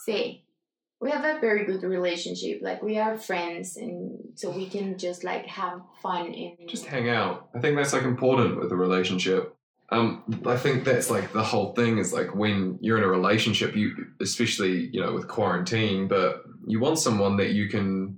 sí. 0.05 0.45
We 1.03 1.11
have 1.11 1.25
a 1.25 1.41
very 1.41 1.65
good 1.65 1.83
relationship. 1.83 2.61
Like 2.61 2.83
we 2.83 2.99
are 2.99 3.17
friends, 3.17 3.79
and 3.79 4.35
so 4.35 4.51
we 4.51 4.69
can 4.69 4.99
just 4.99 5.25
like 5.25 5.47
have 5.47 5.81
fun 6.03 6.27
and 6.27 6.69
just 6.69 6.85
hang 6.85 7.09
out. 7.09 7.49
I 7.55 7.61
think 7.61 7.75
that's 7.75 7.95
like 7.95 8.05
important 8.05 8.61
with 8.61 8.71
a 8.71 8.77
relationship. 8.77 9.57
Um, 9.93 10.43
I 10.47 10.57
think 10.57 10.85
that's 10.85 11.11
like 11.11 11.33
the 11.33 11.43
whole 11.43 11.73
thing 11.73 11.99
is 11.99 12.13
like 12.13 12.35
when 12.35 12.79
you're 12.81 12.99
in 12.99 13.05
a 13.05 13.09
relationship, 13.09 13.75
you 13.75 13.95
especially 14.21 14.89
you 14.93 15.01
know 15.01 15.13
with 15.13 15.27
quarantine, 15.27 16.07
but 16.07 16.45
you 16.67 16.79
want 16.79 16.99
someone 16.99 17.37
that 17.39 17.51
you 17.51 17.69
can 17.69 18.17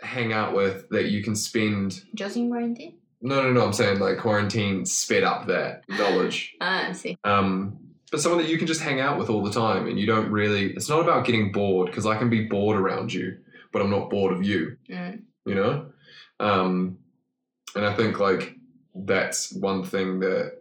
hang 0.00 0.32
out 0.32 0.54
with 0.54 0.88
that 0.90 1.10
you 1.10 1.22
can 1.22 1.34
spend. 1.34 2.02
Just 2.14 2.36
in 2.36 2.48
quarantine? 2.48 2.98
No, 3.20 3.42
no, 3.42 3.52
no. 3.52 3.64
I'm 3.64 3.72
saying 3.72 3.98
like 3.98 4.18
quarantine 4.18 4.84
sped 4.84 5.24
up 5.24 5.46
that 5.46 5.84
knowledge. 5.88 6.54
ah, 6.60 6.90
see. 6.92 7.16
Um, 7.24 7.78
but 8.10 8.20
someone 8.20 8.42
that 8.42 8.50
you 8.50 8.58
can 8.58 8.66
just 8.66 8.82
hang 8.82 9.00
out 9.00 9.18
with 9.18 9.30
all 9.30 9.42
the 9.42 9.52
time, 9.52 9.86
and 9.88 9.98
you 9.98 10.06
don't 10.06 10.30
really. 10.30 10.72
It's 10.72 10.88
not 10.88 11.00
about 11.00 11.24
getting 11.24 11.50
bored 11.50 11.86
because 11.86 12.06
I 12.06 12.16
can 12.16 12.30
be 12.30 12.44
bored 12.44 12.76
around 12.76 13.12
you, 13.12 13.38
but 13.72 13.82
I'm 13.82 13.90
not 13.90 14.10
bored 14.10 14.32
of 14.32 14.44
you. 14.44 14.76
Mm. 14.88 15.22
You 15.46 15.54
know, 15.54 15.86
um, 16.38 16.98
and 17.74 17.84
I 17.84 17.94
think 17.94 18.20
like 18.20 18.56
that's 18.94 19.52
one 19.52 19.84
thing 19.84 20.20
that 20.20 20.58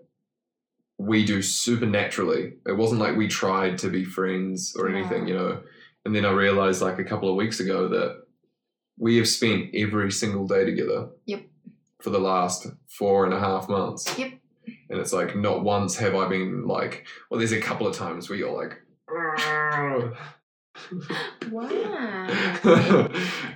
we 0.98 1.26
do 1.26 1.42
supernaturally. 1.42 2.54
It 2.68 2.78
wasn't 2.78 3.02
like 3.02 3.16
we 3.18 3.28
tried 3.28 3.78
to 3.80 3.90
be 3.90 4.04
friends 4.06 4.76
or 4.78 4.88
anything, 4.90 5.28
Yeah. 5.28 5.34
you 5.34 5.40
know. 5.40 5.62
And 6.06 6.16
then 6.16 6.26
I 6.26 6.32
realized 6.32 6.82
like 6.82 7.00
a 7.00 7.04
couple 7.04 7.30
of 7.30 7.36
weeks 7.36 7.60
ago 7.60 7.88
that 7.90 8.24
we 8.98 9.18
have 9.18 9.28
spent 9.28 9.74
every 9.76 10.12
single 10.12 10.48
day 10.48 10.66
together. 10.66 11.10
Yep. 11.26 11.44
For 12.02 12.10
the 12.10 12.20
last 12.20 12.68
four 12.88 13.26
and 13.26 13.34
a 13.34 13.40
half 13.40 13.70
months. 13.70 14.18
Yep. 14.18 14.32
And 14.90 15.00
it's 15.00 15.14
like 15.14 15.36
not 15.36 15.64
once 15.64 15.98
have 15.98 16.16
I 16.16 16.28
been 16.28 16.68
like, 16.68 17.06
well, 17.30 17.40
there's 17.40 17.52
a 17.52 17.62
couple 17.62 17.88
of 17.88 17.96
times 17.96 18.30
where 18.30 18.38
you're 18.38 18.56
like. 18.56 18.80
Wow. 19.08 20.14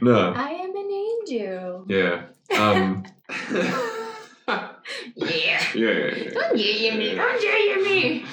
no, 0.01 0.33
I 0.35 0.49
am 0.61 0.75
an 0.75 0.91
angel. 0.91 1.85
yeah, 1.87 2.23
um, 2.57 3.03
Yeah. 5.75 5.89
yeah, 5.89 5.97
yeah, 6.15 6.23
yeah. 6.23 6.29
Don't 6.31 6.57
yay 6.57 6.97
me. 6.97 7.15
Don't 7.15 7.41
yay 7.43 7.75
me. 7.83 8.25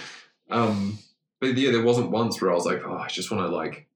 Um, 0.50 0.98
but 1.40 1.56
yeah, 1.56 1.70
there 1.72 1.82
wasn't 1.82 2.10
once 2.10 2.40
where 2.40 2.50
I 2.50 2.54
was 2.54 2.66
like, 2.66 2.82
oh, 2.84 2.96
I 2.96 3.08
just 3.08 3.30
want 3.30 3.42
to 3.48 3.54
like. 3.54 3.86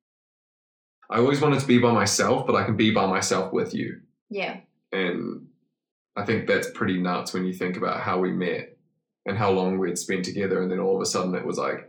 I 1.08 1.18
always 1.18 1.40
wanted 1.40 1.60
to 1.60 1.66
be 1.66 1.78
by 1.78 1.92
myself, 1.92 2.46
but 2.46 2.56
I 2.56 2.64
can 2.64 2.76
be 2.76 2.90
by 2.90 3.06
myself 3.06 3.52
with 3.52 3.72
you, 3.74 4.00
Yeah. 4.28 4.58
and 4.90 5.46
I 6.16 6.24
think 6.24 6.48
that's 6.48 6.68
pretty 6.72 6.98
nuts 7.00 7.32
when 7.32 7.44
you 7.44 7.52
think 7.52 7.76
about 7.76 8.00
how 8.00 8.18
we 8.18 8.32
met 8.32 8.76
and 9.24 9.38
how 9.38 9.52
long 9.52 9.78
we'd 9.78 9.98
spent 9.98 10.24
together, 10.24 10.60
and 10.62 10.70
then 10.70 10.80
all 10.80 10.96
of 10.96 11.02
a 11.02 11.06
sudden 11.06 11.34
it 11.36 11.46
was 11.46 11.58
like, 11.58 11.88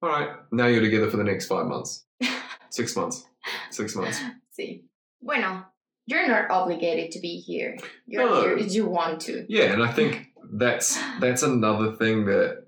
all 0.00 0.08
right, 0.08 0.30
now 0.50 0.66
you're 0.66 0.80
together 0.80 1.10
for 1.10 1.18
the 1.18 1.24
next 1.24 1.46
five 1.46 1.66
months, 1.66 2.06
six 2.70 2.96
months, 2.96 3.24
six 3.70 3.94
months. 3.94 4.18
See. 4.52 4.84
Bueno, 5.20 5.64
you're 6.06 6.26
not 6.26 6.50
obligated 6.50 7.10
to 7.12 7.20
be 7.20 7.40
here. 7.40 7.76
You're 8.06 8.24
No. 8.30 8.40
here 8.40 8.56
if 8.56 8.72
you 8.72 8.86
want 8.86 9.20
to. 9.22 9.44
Yeah, 9.50 9.72
and 9.74 9.82
I 9.82 9.92
think 9.92 10.27
that's 10.52 10.98
that's 11.20 11.42
another 11.42 11.92
thing 11.96 12.26
that 12.26 12.64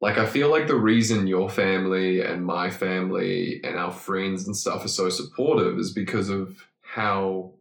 like 0.00 0.18
I 0.18 0.26
feel 0.26 0.50
like 0.50 0.66
the 0.66 0.76
reason 0.76 1.26
your 1.26 1.48
family 1.48 2.20
and 2.20 2.44
my 2.44 2.70
family 2.70 3.60
and 3.64 3.76
our 3.78 3.90
friends 3.92 4.46
and 4.46 4.56
stuff 4.56 4.84
are 4.84 4.88
so 4.88 5.08
supportive 5.08 5.78
is 5.78 5.92
because 5.92 6.28
of 6.28 6.66
how 6.82 7.52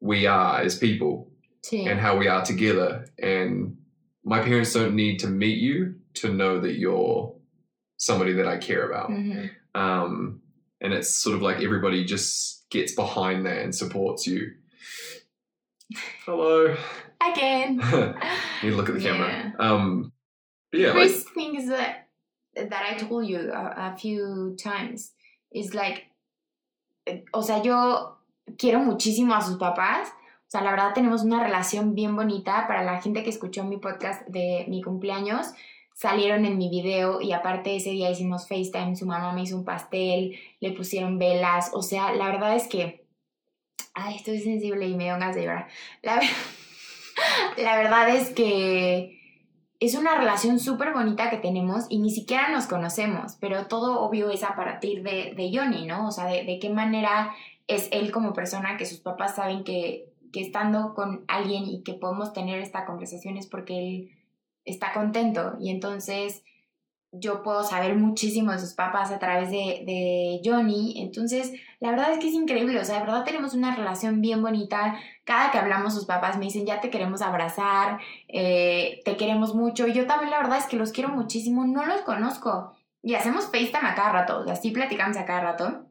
we 0.00 0.26
are 0.26 0.60
as 0.60 0.78
people 0.78 1.30
Sí. 1.62 1.86
and 1.90 1.98
how 1.98 2.18
we 2.18 2.28
are 2.28 2.44
together 2.44 3.06
and 3.18 3.78
my 4.22 4.40
parents 4.40 4.74
don't 4.74 4.94
need 4.94 5.18
to 5.20 5.28
meet 5.28 5.56
you 5.58 5.94
to 6.14 6.30
know 6.32 6.60
that 6.60 6.74
you're 6.74 7.34
somebody 7.96 8.34
that 8.34 8.46
I 8.46 8.58
care 8.58 8.90
about. 8.90 9.08
Ujú. 9.10 9.50
Um 9.74 10.40
and 10.80 10.92
it's 10.92 11.14
sort 11.14 11.36
of 11.36 11.42
like 11.42 11.62
everybody 11.62 12.04
just 12.04 12.68
gets 12.70 12.94
behind 12.94 13.46
that 13.46 13.62
and 13.62 13.74
supports 13.74 14.26
you. 14.26 14.52
Hello. 16.26 16.76
Again. 17.20 17.80
you 18.62 18.76
look 18.76 18.88
at 18.88 18.94
the 18.94 19.00
Yeah. 19.00 19.12
camera. 19.12 19.54
Um, 19.58 20.12
yeah, 20.72 20.92
like, 20.92 21.08
First 21.10 21.30
thing 21.30 21.54
is 21.56 21.68
that 21.68 22.08
that 22.54 22.82
I 22.92 22.96
told 22.96 23.26
you 23.26 23.50
a, 23.52 23.92
a 23.92 23.96
few 23.96 24.54
times 24.56 25.12
is 25.52 25.74
like, 25.74 26.04
o 27.32 27.42
sea, 27.42 27.62
yo 27.62 28.16
quiero 28.58 28.80
muchísimo 28.80 29.34
a 29.34 29.40
sus 29.42 29.56
papás. 29.56 30.08
O 30.46 30.50
sea, 30.50 30.62
la 30.62 30.70
verdad 30.70 30.94
tenemos 30.94 31.22
una 31.24 31.42
relación 31.42 31.94
bien 31.94 32.14
bonita. 32.16 32.66
Para 32.68 32.84
la 32.84 33.00
gente 33.00 33.22
que 33.24 33.30
escuchó 33.30 33.64
mi 33.64 33.78
podcast 33.78 34.26
de 34.28 34.66
mi 34.68 34.82
cumpleaños, 34.82 35.48
salieron 35.94 36.44
en 36.44 36.58
mi 36.58 36.68
video 36.68 37.20
y 37.20 37.32
aparte 37.32 37.74
ese 37.76 37.90
día 37.90 38.10
hicimos 38.10 38.46
FaceTime, 38.48 38.94
su 38.96 39.06
mamá 39.06 39.32
me 39.32 39.42
hizo 39.42 39.56
un 39.56 39.64
pastel, 39.64 40.38
le 40.60 40.70
pusieron 40.72 41.18
velas. 41.18 41.70
O 41.72 41.82
sea, 41.82 42.12
la 42.12 42.26
verdad 42.26 42.54
es 42.54 42.68
que, 42.68 43.04
ay, 43.94 44.16
estoy 44.16 44.38
sensible 44.40 44.86
y 44.86 44.94
me 44.96 45.04
dio 45.04 45.14
ganas 45.14 45.34
de 45.34 45.42
llorar. 45.42 45.68
La, 46.02 46.16
ver- 46.20 46.28
la 47.56 47.76
verdad 47.76 48.08
es 48.10 48.30
que 48.30 49.20
es 49.80 49.94
una 49.94 50.16
relación 50.16 50.58
súper 50.58 50.92
bonita 50.92 51.30
que 51.30 51.36
tenemos 51.36 51.86
y 51.88 51.98
ni 51.98 52.10
siquiera 52.10 52.48
nos 52.50 52.66
conocemos, 52.66 53.36
pero 53.40 53.66
todo 53.66 54.00
obvio 54.00 54.30
es 54.30 54.42
a 54.42 54.56
partir 54.56 55.02
de, 55.02 55.34
de 55.36 55.50
Johnny, 55.52 55.86
¿no? 55.86 56.08
O 56.08 56.10
sea, 56.10 56.26
de, 56.26 56.44
de 56.44 56.58
qué 56.58 56.70
manera 56.70 57.34
es 57.66 57.88
él 57.92 58.10
como 58.10 58.32
persona 58.32 58.76
que 58.76 58.86
sus 58.86 59.00
papás 59.00 59.36
saben 59.36 59.64
que, 59.64 60.12
que 60.32 60.40
estando 60.40 60.94
con 60.94 61.24
alguien 61.28 61.64
y 61.64 61.82
que 61.82 61.94
podemos 61.94 62.32
tener 62.32 62.60
esta 62.60 62.84
conversación 62.84 63.36
es 63.36 63.46
porque 63.46 63.78
él 63.78 64.10
está 64.64 64.92
contento. 64.92 65.56
Y 65.60 65.70
entonces 65.70 66.42
yo 67.12 67.42
puedo 67.42 67.62
saber 67.62 67.96
muchísimo 67.96 68.52
de 68.52 68.58
sus 68.58 68.74
papás 68.74 69.12
a 69.12 69.18
través 69.18 69.50
de, 69.50 69.84
de 69.86 70.40
Johnny, 70.44 71.00
entonces 71.00 71.52
la 71.78 71.90
verdad 71.90 72.12
es 72.12 72.18
que 72.18 72.28
es 72.28 72.34
increíble, 72.34 72.80
o 72.80 72.84
sea, 72.84 72.98
de 72.98 73.04
verdad 73.04 73.24
tenemos 73.24 73.54
una 73.54 73.74
relación 73.76 74.20
bien 74.20 74.42
bonita, 74.42 74.98
cada 75.24 75.50
que 75.50 75.58
hablamos 75.58 75.94
sus 75.94 76.04
papás 76.04 76.38
me 76.38 76.44
dicen 76.44 76.66
ya 76.66 76.80
te 76.80 76.90
queremos 76.90 77.22
abrazar, 77.22 77.98
eh, 78.28 79.00
te 79.04 79.16
queremos 79.16 79.54
mucho. 79.54 79.86
Y 79.86 79.92
yo 79.92 80.06
también 80.06 80.30
la 80.30 80.38
verdad 80.38 80.58
es 80.58 80.66
que 80.66 80.76
los 80.76 80.92
quiero 80.92 81.10
muchísimo, 81.10 81.66
no 81.66 81.84
los 81.84 82.02
conozco. 82.02 82.74
Y 83.02 83.14
hacemos 83.14 83.46
FaceTime 83.46 83.88
a 83.88 83.94
cada 83.94 84.12
rato, 84.12 84.44
o 84.46 84.72
platicamos 84.72 85.16
a 85.16 85.24
cada 85.24 85.40
rato. 85.40 85.86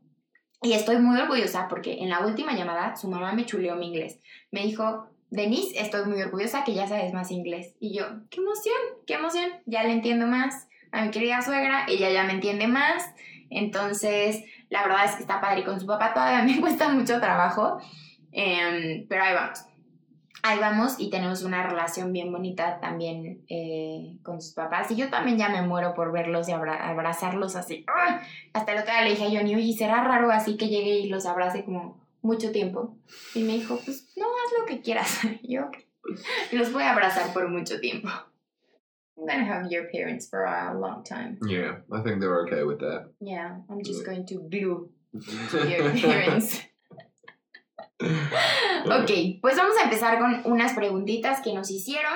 Y 0.61 0.73
estoy 0.73 0.97
muy 0.97 1.19
orgullosa 1.19 1.67
porque 1.67 1.99
en 1.99 2.09
la 2.09 2.25
última 2.25 2.53
llamada 2.53 2.95
su 2.95 3.09
mamá 3.09 3.33
me 3.33 3.45
chuleó 3.45 3.75
mi 3.75 3.87
inglés. 3.87 4.19
Me 4.51 4.61
dijo, 4.61 5.07
Denise, 5.29 5.79
estoy 5.79 6.05
muy 6.05 6.21
orgullosa 6.21 6.63
que 6.63 6.73
ya 6.73 6.87
sabes 6.87 7.13
más 7.13 7.31
inglés. 7.31 7.75
Y 7.79 7.97
yo, 7.97 8.05
qué 8.29 8.39
emoción, 8.39 8.77
qué 9.05 9.15
emoción, 9.15 9.51
ya 9.65 9.83
le 9.83 9.91
entiendo 9.91 10.25
más 10.25 10.67
a 10.93 11.03
mi 11.03 11.11
querida 11.11 11.41
suegra, 11.41 11.85
ella 11.89 12.11
ya 12.11 12.23
me 12.23 12.33
entiende 12.33 12.67
más. 12.67 13.13
Entonces, 13.49 14.43
la 14.69 14.83
verdad 14.83 15.05
es 15.05 15.15
que 15.15 15.21
está 15.21 15.41
padre. 15.41 15.65
Con 15.65 15.79
su 15.79 15.87
papá 15.87 16.13
todavía 16.13 16.43
me 16.53 16.61
cuesta 16.61 16.87
mucho 16.89 17.19
trabajo, 17.19 17.79
em, 18.33 19.07
pero 19.07 19.23
ahí 19.23 19.33
vamos 19.33 19.65
ahí 20.45 20.59
vamos 20.59 20.95
y 20.99 21.09
tenemos 21.09 21.43
una 21.43 21.63
relación 21.65 22.11
bien 22.11 22.29
bonita 22.29 22.81
también 22.81 23.45
eh, 23.47 24.17
con 24.23 24.41
sus 24.41 24.53
papás. 24.53 24.91
Y 24.91 24.97
yo 24.97 25.09
también 25.09 25.37
ya 25.37 25.47
me 25.47 25.61
muero 25.61 25.93
por 25.93 26.11
verlos 26.11 26.49
y 26.49 26.51
abra- 26.51 26.89
abrazarlos 26.89 27.55
así. 27.55 27.85
¡Ah! 27.87 28.19
Hasta 28.51 28.73
el 28.73 28.79
otro 28.79 28.91
día 28.91 29.03
le 29.03 29.11
dije 29.11 29.23
a 29.25 29.29
Johnny, 29.29 29.55
oye, 29.55 29.71
¿será 29.71 30.03
raro 30.03 30.29
así 30.31 30.57
que 30.57 30.67
llegue 30.67 30.99
y 30.99 31.07
los 31.07 31.25
abrace 31.27 31.63
como 31.63 31.97
mucho 32.21 32.51
tiempo? 32.51 32.97
Y 33.33 33.43
me 33.43 33.53
dijo, 33.53 33.79
pues 33.85 34.11
no, 34.17 34.25
haz 34.25 34.59
lo 34.59 34.65
que 34.65 34.81
quieras. 34.81 35.21
Y 35.43 35.53
yo, 35.55 35.71
los 36.51 36.73
voy 36.73 36.83
a 36.83 36.91
abrazar 36.91 37.31
por 37.31 37.47
mucho 37.47 37.79
tiempo. 37.79 38.09
I'm 39.15 39.25
gonna 39.27 39.45
have 39.45 39.69
your 39.71 39.89
parents 39.89 40.29
for 40.29 40.43
a 40.43 40.73
long 40.73 41.05
time. 41.05 41.37
yeah, 41.47 41.77
I 41.89 42.01
think 42.03 42.19
they're 42.19 42.41
okay 42.41 42.63
with 42.65 42.79
that. 42.79 43.11
Yeah, 43.21 43.59
I'm 43.69 43.81
just 43.81 44.05
going 44.05 44.25
to 44.25 44.39
glue 44.49 44.89
your 45.13 45.89
parents. 46.01 46.59
Ok, 47.99 49.39
pues 49.41 49.55
vamos 49.57 49.77
a 49.77 49.83
empezar 49.83 50.19
con 50.19 50.41
unas 50.45 50.73
preguntitas 50.73 51.41
que 51.41 51.53
nos 51.53 51.71
hicieron, 51.71 52.13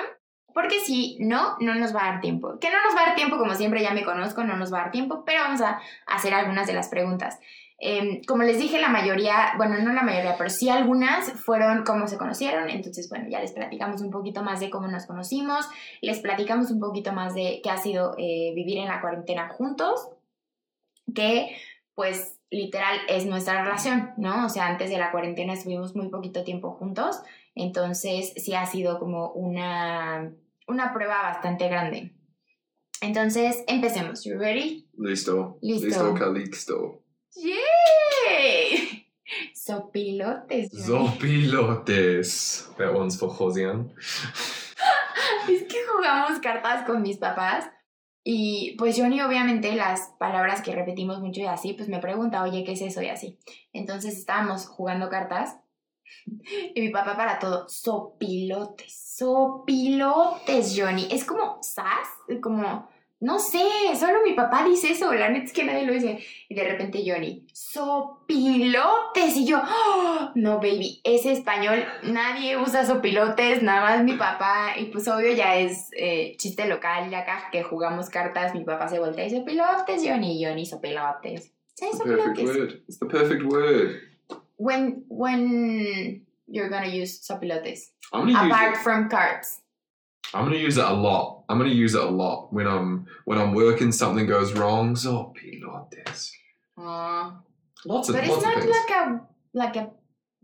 porque 0.52 0.80
si 0.80 1.16
no, 1.20 1.56
no 1.60 1.74
nos 1.74 1.94
va 1.94 2.02
a 2.02 2.12
dar 2.12 2.20
tiempo. 2.20 2.58
Que 2.58 2.70
no 2.70 2.82
nos 2.84 2.94
va 2.94 3.02
a 3.02 3.06
dar 3.06 3.14
tiempo, 3.14 3.38
como 3.38 3.54
siempre 3.54 3.82
ya 3.82 3.92
me 3.92 4.04
conozco, 4.04 4.44
no 4.44 4.56
nos 4.56 4.72
va 4.72 4.78
a 4.78 4.82
dar 4.82 4.90
tiempo, 4.90 5.24
pero 5.24 5.42
vamos 5.42 5.60
a 5.60 5.80
hacer 6.06 6.34
algunas 6.34 6.66
de 6.66 6.74
las 6.74 6.88
preguntas. 6.88 7.38
Em, 7.80 8.22
como 8.24 8.42
les 8.42 8.58
dije, 8.58 8.80
la 8.80 8.88
mayoría, 8.88 9.52
bueno, 9.56 9.78
no 9.78 9.92
la 9.92 10.02
mayoría, 10.02 10.36
pero 10.36 10.50
sí 10.50 10.68
algunas 10.68 11.30
fueron 11.34 11.84
cómo 11.84 12.08
se 12.08 12.18
conocieron. 12.18 12.68
Entonces, 12.68 13.08
bueno, 13.08 13.28
ya 13.28 13.40
les 13.40 13.52
platicamos 13.52 14.00
un 14.02 14.10
poquito 14.10 14.42
más 14.42 14.58
de 14.58 14.68
cómo 14.68 14.88
nos 14.88 15.06
conocimos, 15.06 15.68
les 16.00 16.18
platicamos 16.18 16.72
un 16.72 16.80
poquito 16.80 17.12
más 17.12 17.34
de 17.34 17.60
qué 17.62 17.70
ha 17.70 17.76
sido 17.76 18.14
eh, 18.18 18.52
vivir 18.54 18.78
en 18.78 18.88
la 18.88 19.00
cuarentena 19.00 19.48
juntos, 19.48 20.08
que 21.14 21.56
pues 21.94 22.37
literal 22.50 22.98
es 23.08 23.26
nuestra 23.26 23.62
relación, 23.62 24.10
¿no? 24.16 24.46
O 24.46 24.48
sea, 24.48 24.66
antes 24.66 24.90
de 24.90 24.98
la 24.98 25.10
cuarentena 25.10 25.52
estuvimos 25.52 25.94
muy 25.94 26.08
poquito 26.08 26.44
tiempo 26.44 26.72
juntos, 26.72 27.20
entonces 27.54 28.32
sí 28.36 28.54
ha 28.54 28.66
sido 28.66 28.98
como 28.98 29.32
una, 29.32 30.32
una 30.66 30.92
prueba 30.92 31.22
bastante 31.22 31.68
grande. 31.68 32.14
Entonces, 33.00 33.64
empecemos. 33.68 34.24
You 34.24 34.38
ready? 34.38 34.88
Listo. 34.98 35.58
Listo. 35.62 35.86
Listo, 35.86 36.14
Calixto. 36.14 37.02
¡Yay! 37.36 39.06
Sopilotes. 39.54 40.70
Johnny. 40.86 41.08
Zopilotes. 41.08 42.68
That 42.76 42.94
one's 42.94 43.18
for 43.18 43.28
Josian. 43.30 43.92
Es 45.48 45.62
que 45.62 45.78
jugamos 45.86 46.38
cartas 46.40 46.84
con 46.86 47.02
mis 47.02 47.16
papás 47.16 47.70
y 48.30 48.74
pues 48.76 49.00
Johnny 49.00 49.22
obviamente 49.22 49.74
las 49.74 50.12
palabras 50.18 50.60
que 50.60 50.74
repetimos 50.74 51.18
mucho 51.18 51.40
y 51.40 51.46
así, 51.46 51.72
pues 51.72 51.88
me 51.88 51.98
pregunta, 51.98 52.42
oye, 52.42 52.62
¿qué 52.62 52.72
es 52.72 52.82
eso? 52.82 53.00
Y 53.00 53.08
así. 53.08 53.38
Entonces 53.72 54.18
estábamos 54.18 54.66
jugando 54.66 55.08
cartas 55.08 55.56
y 56.74 56.78
mi 56.78 56.90
papá 56.90 57.16
para 57.16 57.38
todo, 57.38 57.66
sopilotes, 57.70 59.16
sopilotes, 59.16 60.78
Johnny. 60.78 61.08
Es 61.10 61.24
como 61.24 61.56
sas, 61.62 62.06
como, 62.42 62.90
no 63.20 63.38
sé, 63.40 63.60
solo 63.98 64.20
mi 64.24 64.34
papá 64.34 64.64
dice 64.64 64.90
eso, 64.92 65.12
la 65.12 65.28
neta 65.28 65.46
es 65.46 65.52
que 65.52 65.64
nadie 65.64 65.84
lo 65.84 65.92
dice. 65.92 66.20
Y 66.48 66.54
de 66.54 66.64
repente 66.64 67.02
Johnny, 67.04 67.44
sopilotes. 67.52 69.36
Y 69.36 69.46
yo, 69.46 69.60
"Oh, 69.60 70.30
no, 70.34 70.56
baby, 70.58 71.00
es 71.04 71.26
español, 71.26 71.84
nadie 72.04 72.56
usa 72.56 72.84
sopilotes, 72.86 73.62
nada 73.62 73.80
más 73.82 74.04
mi 74.04 74.14
papá. 74.14 74.74
Y 74.78 74.86
pues 74.86 75.08
obvio 75.08 75.32
ya 75.32 75.56
es 75.56 75.90
eh, 75.96 76.34
chiste 76.38 76.66
local, 76.68 77.10
ya 77.10 77.20
acá 77.20 77.48
que 77.50 77.62
jugamos 77.62 78.08
cartas, 78.08 78.54
mi 78.54 78.64
papá 78.64 78.88
se 78.88 78.98
voltea 78.98 79.26
y 79.26 79.30
sopilotes, 79.30 80.02
Johnny, 80.06 80.42
Johnny, 80.44 80.64
sopilotes. 80.64 81.52
Sí, 81.74 81.86
the 81.92 82.04
perfect 82.04 82.38
sopilotes. 82.38 82.56
word. 82.56 82.82
It's 82.88 82.98
the 82.98 83.06
perfect 83.06 83.42
word. 83.44 84.00
When, 84.56 85.04
when 85.08 86.24
you're 86.46 86.68
gonna 86.68 86.88
use 86.88 87.20
sopilotes, 87.20 87.90
I'm 88.12 88.32
gonna 88.32 88.46
apart 88.48 88.76
from 88.78 89.08
cards. 89.08 89.60
I'm 90.34 90.44
gonna 90.44 90.56
use 90.56 90.76
it 90.76 90.84
a 90.84 90.92
lot. 90.92 91.44
I'm 91.48 91.58
gonna 91.58 91.70
use 91.70 91.94
it 91.94 92.02
a 92.02 92.08
lot 92.10 92.52
when 92.52 92.66
I'm 92.66 93.06
when 93.24 93.38
I'm 93.38 93.54
working. 93.54 93.92
Something 93.92 94.26
goes 94.26 94.52
wrong. 94.52 94.94
Zopilotes. 94.94 96.30
Uh, 96.76 97.30
Lots 97.86 98.08
of 98.08 98.14
but 98.16 98.24
it's 98.24 98.32
lots 98.32 98.44
not 98.44 98.56
like 98.66 98.90
a 98.90 99.20
like 99.54 99.76
a 99.76 99.90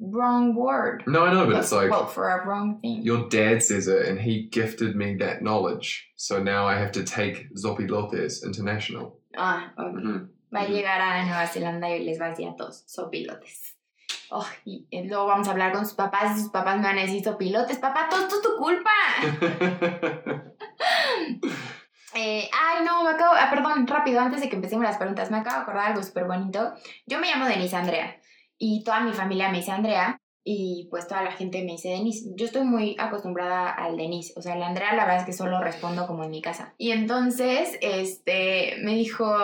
wrong 0.01 0.55
word. 0.55 1.03
no, 1.07 1.25
I 1.25 1.33
know, 1.33 1.47
but 1.47 1.57
it's 1.57 1.73
like 1.73 1.91
well, 1.91 2.07
for 2.07 2.29
a 2.29 2.47
wrong 2.47 2.79
thing. 2.81 3.03
your 3.03 3.29
dad 3.29 3.63
says 3.63 3.87
it, 3.89 4.07
and 4.07 4.21
he 4.21 4.45
gifted 4.45 4.97
me 4.97 5.17
that 5.17 5.43
knowledge. 5.43 6.09
So 6.17 6.43
now 6.43 6.67
I 6.67 6.77
have 6.79 6.93
to 6.93 7.05
take 7.05 7.53
Zopilotes 7.55 8.45
international. 8.45 9.19
Ah, 9.37 9.73
ok. 9.79 9.93
Mhm. 9.95 10.29
Va 10.53 10.61
a 10.61 10.69
llegar 10.69 11.01
a 11.01 11.25
Nueva 11.25 11.47
Zelanda 11.49 11.89
y 11.89 11.99
les 12.05 12.19
va 12.19 12.27
a 12.27 12.31
decir 12.31 12.49
a 12.49 12.55
todos, 12.57 12.85
sopilotes. 12.87 13.74
Oh, 14.37 14.45
y 14.65 14.85
luego 15.05 15.27
vamos 15.27 15.47
a 15.47 15.53
hablar 15.53 15.71
con 15.71 15.87
sus 15.87 15.95
papás 15.95 16.37
y 16.37 16.41
sus 16.41 16.51
papás 16.51 16.77
me 16.77 16.83
van 16.83 16.99
a 16.99 17.03
decir 17.03 17.23
sopilotes. 17.23 17.79
Papá, 17.79 18.09
todo 18.11 18.23
esto 18.23 18.35
es 18.35 18.43
tu 18.43 18.57
culpa. 18.57 18.91
Eh, 22.17 22.49
ay, 22.53 22.85
no, 22.85 23.03
me 23.03 23.11
acabo. 23.11 23.35
Ah, 23.37 23.51
perdón, 23.51 23.89
rápido, 23.89 24.21
antes 24.21 24.41
de 24.41 24.49
que 24.49 24.55
empecemos 24.55 24.85
las 24.85 24.99
preguntas, 24.99 25.33
me 25.33 25.39
acabo 25.39 25.57
de 25.57 25.63
acordar 25.63 25.89
algo 25.89 26.03
súper 26.05 26.27
bonito. 26.27 26.73
Yo 27.07 27.19
me 27.19 27.27
llamo 27.27 27.47
Denise 27.47 27.75
Andrea 27.75 28.21
y 28.57 28.85
toda 28.85 29.01
mi 29.01 29.13
familia 29.13 29.49
me 29.49 29.57
dice 29.57 29.73
Andrea 29.73 30.23
y 30.45 30.87
pues 30.93 31.09
toda 31.09 31.23
la 31.23 31.33
gente 31.33 31.65
me 31.65 31.73
dice 31.73 31.89
Denise. 31.89 32.31
Yo 32.37 32.47
estoy 32.47 32.63
muy 32.63 32.95
acostumbrada 33.01 33.69
al 33.69 33.97
Denise, 33.97 34.33
o 34.37 34.43
sea, 34.43 34.55
el 34.55 34.63
Andrea 34.63 34.95
la 34.95 35.07
verdad 35.07 35.23
es 35.23 35.27
que 35.27 35.33
solo 35.33 35.61
respondo 35.61 36.07
como 36.07 36.23
en 36.23 36.31
mi 36.31 36.41
casa. 36.41 36.75
Y 36.79 36.93
entonces, 36.93 37.77
este, 37.81 38.77
me 38.85 38.95
dijo, 38.95 39.35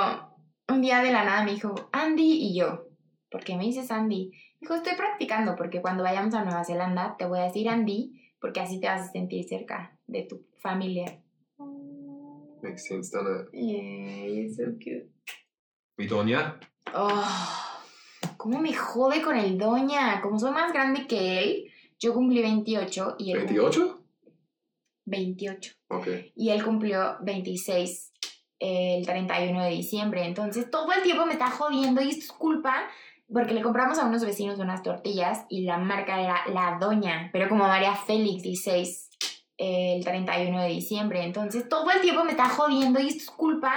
un 0.69 0.81
día 0.81 1.03
de 1.03 1.11
la 1.11 1.25
nada 1.25 1.43
me 1.43 1.55
dijo, 1.55 1.75
Andy 1.91 2.39
y 2.41 2.57
yo, 2.57 2.85
¿por 3.33 3.43
qué 3.43 3.57
me 3.57 3.65
dices 3.65 3.91
Andy? 3.91 4.31
Dijo, 4.61 4.75
estoy 4.75 4.95
practicando 4.95 5.57
porque 5.57 5.81
cuando 5.81 6.03
vayamos 6.03 6.35
a 6.35 6.45
Nueva 6.45 6.65
Zelanda 6.65 7.17
te 7.19 7.25
voy 7.25 7.39
a 7.39 7.45
decir 7.45 7.69
Andy 7.69 8.21
porque 8.41 8.61
así 8.61 8.79
te 8.79 8.89
vas 8.89 9.09
a 9.09 9.13
sentir 9.13 9.49
cerca 9.49 9.99
de 10.07 10.23
tu 10.23 10.47
familia. 10.59 11.23
Makes 12.63 12.87
sense, 12.87 13.11
doesn't 13.11 13.49
it? 13.49 13.55
Yeah, 13.55 14.27
you're 14.27 14.53
so 14.53 14.65
cute. 14.79 15.11
Mi 15.97 16.07
doña. 16.07 16.61
Oh, 16.95 17.25
¿Cómo 18.37 18.61
me 18.61 18.75
jode 18.75 19.23
con 19.23 19.37
el 19.37 19.57
doña? 19.57 20.21
Como 20.21 20.39
soy 20.39 20.51
más 20.53 20.73
grande 20.73 21.07
que 21.07 21.39
él, 21.39 21.73
yo 21.99 22.13
cumplí 22.13 22.43
28 22.43 23.17
y 23.19 23.33
él... 23.33 23.39
28? 23.39 24.05
28. 25.07 25.75
Okay. 25.89 26.33
Y 26.37 26.51
él 26.51 26.65
cumplió 26.65 27.17
26 27.23 28.13
el 28.59 29.07
31 29.07 29.65
de 29.65 29.71
diciembre. 29.71 30.25
Entonces 30.27 30.71
todo 30.71 30.93
el 30.93 31.03
tiempo 31.03 31.27
me 31.27 31.33
está 31.33 31.51
jodiendo 31.51 32.03
y 32.03 32.11
esto 32.11 32.25
es 32.25 32.33
culpa 32.33 32.89
porque 33.33 33.55
le 33.55 33.63
compramos 33.63 33.99
a 33.99 34.07
unos 34.07 34.25
vecinos 34.25 34.59
unas 34.59 34.83
tortillas 34.83 35.45
y 35.49 35.65
la 35.65 35.79
marca 35.79 36.21
era 36.21 36.43
La 36.53 36.79
Doña, 36.81 37.31
pero 37.33 37.49
como 37.49 37.67
María 37.67 37.95
Félix 37.95 38.43
16 38.43 39.11
el 39.57 40.05
31 40.05 40.63
de 40.63 40.69
diciembre. 40.69 41.23
Entonces 41.23 41.69
todo 41.69 41.91
el 41.91 42.01
tiempo 42.01 42.25
me 42.25 42.31
está 42.31 42.49
jodiendo 42.49 43.01
y 43.01 43.09
esto 43.09 43.25
es 43.25 43.31
culpa 43.31 43.73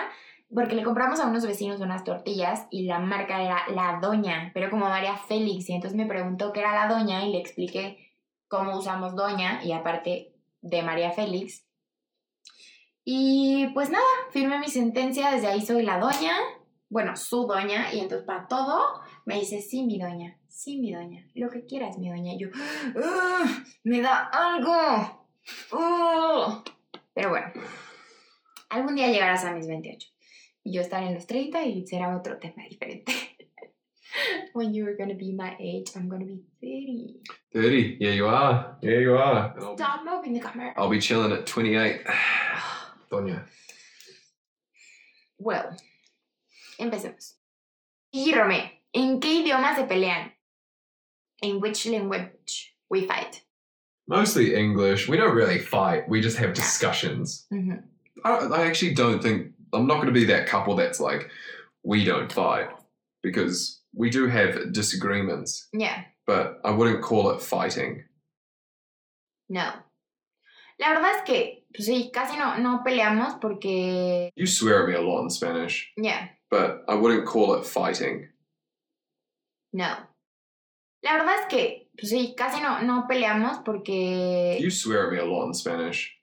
porque 0.54 0.76
le 0.76 0.84
compramos 0.84 1.20
a 1.20 1.28
unos 1.28 1.46
vecinos 1.46 1.82
unas 1.82 2.04
tortillas 2.04 2.68
y 2.72 2.86
la 2.86 3.00
marca 3.00 3.42
era 3.42 3.64
La 3.70 4.00
Doña, 4.02 4.52
pero 4.54 4.70
como 4.70 4.88
María 4.88 5.18
Félix. 5.18 5.70
Y 5.70 5.74
entonces 5.74 5.98
me 5.98 6.06
preguntó 6.06 6.54
qué 6.54 6.62
era 6.62 6.74
La 6.74 6.94
Doña 6.94 7.26
y 7.26 7.32
le 7.32 7.40
expliqué 7.40 8.12
cómo 8.48 8.78
usamos 8.78 9.16
Doña 9.16 9.64
y 9.64 9.72
aparte 9.72 10.34
de 10.62 10.82
María 10.84 11.12
Félix. 11.12 11.66
Y 13.06 13.68
pues 13.74 13.90
nada, 13.90 14.06
firmé 14.32 14.60
mi 14.60 14.70
sentencia, 14.70 15.32
desde 15.32 15.48
ahí 15.48 15.62
soy 15.62 15.84
la 15.84 16.00
doña, 16.00 16.32
bueno, 16.90 17.18
su 17.18 17.46
doña, 17.46 17.94
y 17.94 18.00
entonces 18.00 18.26
para 18.26 18.48
todo 18.48 19.02
me 19.26 19.40
dice, 19.40 19.62
sí, 19.62 19.84
mi 19.84 20.00
doña, 20.00 20.38
sí, 20.48 20.78
mi 20.80 20.92
doña, 20.94 21.26
lo 21.36 21.50
que 21.50 21.66
quieras, 21.66 21.98
mi 21.98 22.10
doña. 22.10 22.34
Y 22.34 22.40
yo, 22.40 22.50
"Ugh, 22.50 23.50
me 23.84 24.02
da 24.02 24.30
algo. 24.32 25.30
Ugh". 25.72 26.64
Pero 27.14 27.30
bueno, 27.30 27.48
algún 28.70 28.96
día 28.96 29.08
llegarás 29.12 29.46
a 29.46 29.54
mis 29.54 29.68
28 29.68 30.08
y 30.64 30.74
yo 30.74 30.82
estaré 30.82 31.08
en 31.08 31.16
los 31.16 31.28
30 31.28 31.64
y 31.66 31.86
será 31.86 32.16
otro 32.18 32.38
tema 32.38 32.64
diferente. 32.70 33.14
When 34.54 34.74
you're 34.74 34.96
gonna 34.96 35.16
be 35.16 35.34
my 35.34 35.56
age, 35.60 35.92
I'm 35.96 36.08
gonna 36.08 36.26
be 36.26 36.44
30. 36.62 37.22
30. 37.52 37.98
Yeah, 38.00 38.14
you 38.14 38.28
are. 38.28 38.78
Yeah, 38.82 39.00
you 39.00 39.16
are. 39.18 39.56
Stop 39.76 40.04
moving 40.06 40.34
the 40.34 40.40
camera. 40.40 40.74
I'll 40.78 40.90
be 40.90 41.00
chilling 41.00 41.32
at 41.32 41.46
28. 41.48 42.02
Doña. 43.10 43.46
Well, 45.40 45.76
empecemos. 46.78 47.38
Romé, 48.14 48.73
¿en 48.94 49.20
qué 49.20 49.42
idioma 49.44 49.76
se 49.76 49.84
pelean? 49.86 50.32
In 51.42 51.60
which 51.60 51.86
language 51.86 52.76
we 52.90 53.06
fight? 53.06 53.42
Mostly 54.08 54.56
English. 54.56 55.08
We 55.08 55.18
don't 55.18 55.36
really 55.36 55.60
fight. 55.60 56.08
We 56.10 56.22
just 56.22 56.38
have 56.38 56.54
discussions. 56.54 57.46
Ujú. 57.52 57.82
I, 58.26 58.30
I 58.48 58.66
actually 58.68 58.94
don't 58.94 59.22
think 59.22 59.52
I'm 59.74 59.88
not 59.88 59.96
going 59.96 60.08
to 60.08 60.14
be 60.14 60.26
that 60.26 60.48
couple 60.48 60.76
that's 60.76 61.00
like 61.00 61.30
we 61.84 62.06
don't 62.06 62.32
fight 62.32 62.70
because 63.22 63.82
we 63.96 64.10
do 64.10 64.28
have 64.28 64.72
disagreements, 64.74 65.68
Yeah, 65.74 66.04
but 66.26 66.60
I 66.64 66.72
wouldn't 66.72 67.02
call 67.02 67.32
it 67.32 67.42
fighting. 67.42 68.04
no. 69.50 69.72
La 70.80 70.88
verdad 70.90 71.16
es 71.18 71.22
que, 71.24 71.64
pues 71.74 71.88
sí, 71.88 72.12
casi 72.12 72.36
no, 72.38 72.58
no 72.58 72.82
peleamos 72.84 73.40
porque, 73.40 74.30
You 74.36 74.48
swear 74.48 74.84
at 74.84 74.90
me 74.90 74.96
a 74.96 75.02
lot 75.02 75.22
in 75.24 75.30
Spanish, 75.30 75.92
yeah, 75.98 76.30
but 76.50 76.84
I 76.88 76.96
wouldn't 76.96 77.26
call 77.28 77.54
it 77.56 77.66
fighting. 77.66 78.28
No. 79.74 80.10
La 81.02 81.14
verdad 81.18 81.36
es 81.42 81.48
que, 81.48 81.90
pues 81.98 82.10
sí, 82.10 82.34
casi 82.38 82.62
no, 82.62 82.82
no 82.82 83.06
peleamos 83.10 83.58
porque 83.66 84.58
You 84.62 84.72
swear 84.72 85.08
at 85.08 85.12
me 85.12 85.20
a 85.20 85.26
lot 85.26 85.48
in 85.48 85.54
Spanish. 85.54 86.18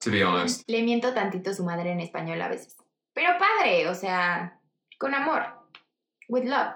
To 0.00 0.10
be 0.10 0.22
honest, 0.22 0.68
le 0.68 0.82
miento 0.82 1.14
tantito 1.14 1.50
a 1.50 1.54
su 1.54 1.64
madre 1.64 1.90
en 1.90 2.00
español 2.00 2.40
a 2.42 2.48
veces. 2.48 2.76
Pero 3.14 3.38
padre, 3.38 3.88
o 3.88 3.94
sea, 3.94 4.60
con 4.98 5.14
amor. 5.14 5.42
With 6.28 6.44
love. 6.44 6.74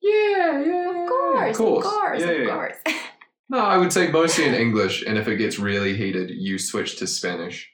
yeah, 0.00 0.62
yeah, 0.64 0.90
Of 1.02 1.08
course, 1.08 1.60
of 1.60 1.82
course, 1.82 2.20
Yeah, 2.20 2.30
of 2.30 2.38
yeah. 2.46 2.54
course. 2.54 2.78
No, 3.50 3.58
I 3.58 3.76
would 3.78 3.92
say 3.92 4.08
mostly 4.12 4.44
in 4.46 4.54
English, 4.54 5.02
and 5.04 5.18
if 5.18 5.26
it 5.26 5.36
gets 5.36 5.58
really 5.58 5.96
heated, 5.96 6.30
you 6.30 6.56
switch 6.56 6.96
to 7.00 7.06
Spanish. 7.08 7.68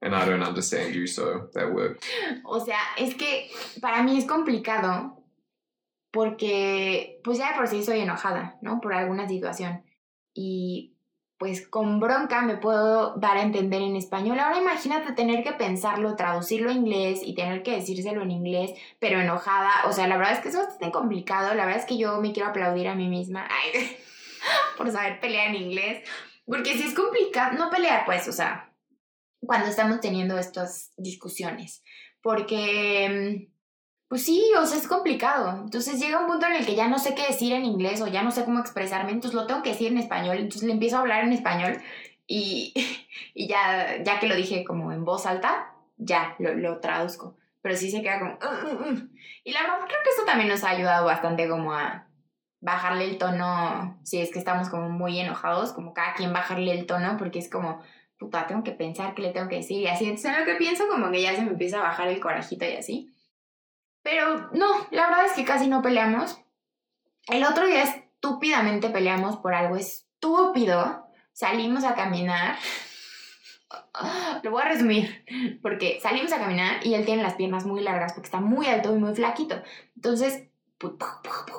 And 0.00 0.14
I 0.14 0.24
don't 0.24 0.44
understand 0.44 0.94
you, 0.94 1.08
so 1.08 1.48
that 1.54 1.74
works. 1.74 2.06
O 2.46 2.60
sea, 2.64 2.78
es 2.96 3.14
que 3.14 3.50
para 3.82 4.04
mí 4.04 4.16
es 4.16 4.26
complicado 4.26 5.16
porque 6.18 7.20
pues 7.22 7.38
ya 7.38 7.52
de 7.52 7.56
por 7.56 7.68
sí 7.68 7.84
soy 7.84 8.00
enojada, 8.00 8.58
¿no? 8.60 8.80
Por 8.80 8.92
alguna 8.92 9.28
situación. 9.28 9.84
Y 10.34 10.96
pues 11.38 11.64
con 11.64 12.00
bronca 12.00 12.42
me 12.42 12.56
puedo 12.56 13.14
dar 13.18 13.36
a 13.36 13.42
entender 13.42 13.82
en 13.82 13.94
español. 13.94 14.40
Ahora 14.40 14.58
imagínate 14.58 15.12
tener 15.12 15.44
que 15.44 15.52
pensarlo, 15.52 16.16
traducirlo 16.16 16.70
a 16.70 16.72
inglés 16.72 17.20
y 17.22 17.36
tener 17.36 17.62
que 17.62 17.76
decírselo 17.76 18.22
en 18.22 18.32
inglés, 18.32 18.72
pero 18.98 19.20
enojada. 19.20 19.70
O 19.86 19.92
sea, 19.92 20.08
la 20.08 20.16
verdad 20.16 20.32
es 20.32 20.40
que 20.40 20.48
es 20.48 20.56
bastante 20.56 20.90
complicado. 20.90 21.54
La 21.54 21.66
verdad 21.66 21.82
es 21.82 21.86
que 21.86 21.98
yo 21.98 22.20
me 22.20 22.32
quiero 22.32 22.48
aplaudir 22.48 22.88
a 22.88 22.96
mí 22.96 23.06
misma 23.06 23.46
por 24.76 24.90
saber 24.90 25.20
pelear 25.20 25.54
en 25.54 25.62
inglés. 25.62 26.02
Porque 26.46 26.72
si 26.72 26.82
es 26.82 26.94
complicado, 26.94 27.56
no 27.56 27.70
pelear 27.70 28.04
pues, 28.06 28.26
o 28.26 28.32
sea, 28.32 28.74
cuando 29.38 29.68
estamos 29.68 30.00
teniendo 30.00 30.36
estas 30.36 30.92
discusiones. 30.96 31.84
Porque 32.20 33.46
mm, 33.48 33.57
pues 34.08 34.24
sí, 34.24 34.42
o 34.58 34.64
sea, 34.64 34.78
es 34.78 34.88
complicado. 34.88 35.60
Entonces 35.62 36.00
llega 36.00 36.20
un 36.20 36.26
punto 36.26 36.46
en 36.46 36.54
el 36.54 36.66
que 36.66 36.74
ya 36.74 36.88
no 36.88 36.98
sé 36.98 37.14
qué 37.14 37.26
decir 37.26 37.52
en 37.52 37.64
inglés 37.64 38.00
o 38.00 38.06
ya 38.06 38.22
no 38.22 38.30
sé 38.30 38.44
cómo 38.44 38.58
expresarme, 38.58 39.12
entonces 39.12 39.38
lo 39.38 39.46
tengo 39.46 39.62
que 39.62 39.70
decir 39.70 39.92
en 39.92 39.98
español. 39.98 40.38
Entonces 40.38 40.64
le 40.64 40.72
empiezo 40.72 40.96
a 40.96 41.00
hablar 41.00 41.24
en 41.24 41.32
español 41.32 41.78
y, 42.26 42.72
y 43.34 43.48
ya, 43.48 44.02
ya 44.02 44.18
que 44.18 44.28
lo 44.28 44.34
dije 44.34 44.64
como 44.64 44.92
en 44.92 45.04
voz 45.04 45.26
alta, 45.26 45.74
ya 45.98 46.36
lo, 46.38 46.54
lo 46.54 46.80
traduzco. 46.80 47.36
Pero 47.60 47.76
sí 47.76 47.90
se 47.90 48.02
queda 48.02 48.18
como... 48.20 48.32
Uh, 48.32 48.66
uh, 48.66 48.92
uh". 48.92 49.08
Y 49.44 49.52
la 49.52 49.62
verdad 49.62 49.78
creo 49.86 49.98
que 50.02 50.10
eso 50.10 50.24
también 50.24 50.48
nos 50.48 50.64
ha 50.64 50.70
ayudado 50.70 51.04
bastante 51.04 51.48
como 51.48 51.74
a 51.74 52.06
bajarle 52.60 53.04
el 53.04 53.18
tono, 53.18 53.98
si 54.04 54.20
es 54.20 54.32
que 54.32 54.38
estamos 54.38 54.68
como 54.68 54.88
muy 54.88 55.18
enojados, 55.20 55.72
como 55.72 55.92
cada 55.92 56.14
quien 56.14 56.32
bajarle 56.32 56.72
el 56.72 56.86
tono, 56.86 57.16
porque 57.18 57.38
es 57.38 57.50
como, 57.50 57.82
puta, 58.18 58.46
tengo 58.46 58.64
que 58.64 58.72
pensar 58.72 59.14
qué 59.14 59.22
le 59.22 59.32
tengo 59.32 59.48
que 59.48 59.56
decir 59.56 59.82
y 59.82 59.86
así. 59.86 60.04
Entonces 60.04 60.32
en 60.32 60.40
lo 60.40 60.46
que 60.46 60.54
pienso 60.54 60.88
como 60.88 61.10
que 61.10 61.22
ya 61.22 61.34
se 61.34 61.42
me 61.42 61.50
empieza 61.50 61.78
a 61.78 61.82
bajar 61.82 62.08
el 62.08 62.20
corajito 62.20 62.64
y 62.64 62.76
así. 62.76 63.12
Pero 64.02 64.50
no, 64.52 64.86
la 64.90 65.08
verdad 65.08 65.26
es 65.26 65.32
que 65.32 65.44
casi 65.44 65.68
no 65.68 65.82
peleamos. 65.82 66.40
El 67.26 67.44
otro 67.44 67.66
día 67.66 67.82
estúpidamente 67.82 68.90
peleamos 68.90 69.36
por 69.36 69.54
algo 69.54 69.76
estúpido. 69.76 71.06
Salimos 71.32 71.84
a 71.84 71.94
caminar. 71.94 72.56
Lo 74.42 74.50
voy 74.50 74.62
a 74.62 74.68
resumir, 74.68 75.24
porque 75.62 75.98
salimos 76.00 76.32
a 76.32 76.38
caminar 76.38 76.86
y 76.86 76.94
él 76.94 77.04
tiene 77.04 77.22
las 77.22 77.34
piernas 77.34 77.66
muy 77.66 77.82
largas 77.82 78.14
porque 78.14 78.26
está 78.26 78.40
muy 78.40 78.66
alto 78.66 78.94
y 78.94 78.98
muy 78.98 79.14
flaquito. 79.14 79.62
Entonces, 79.94 80.48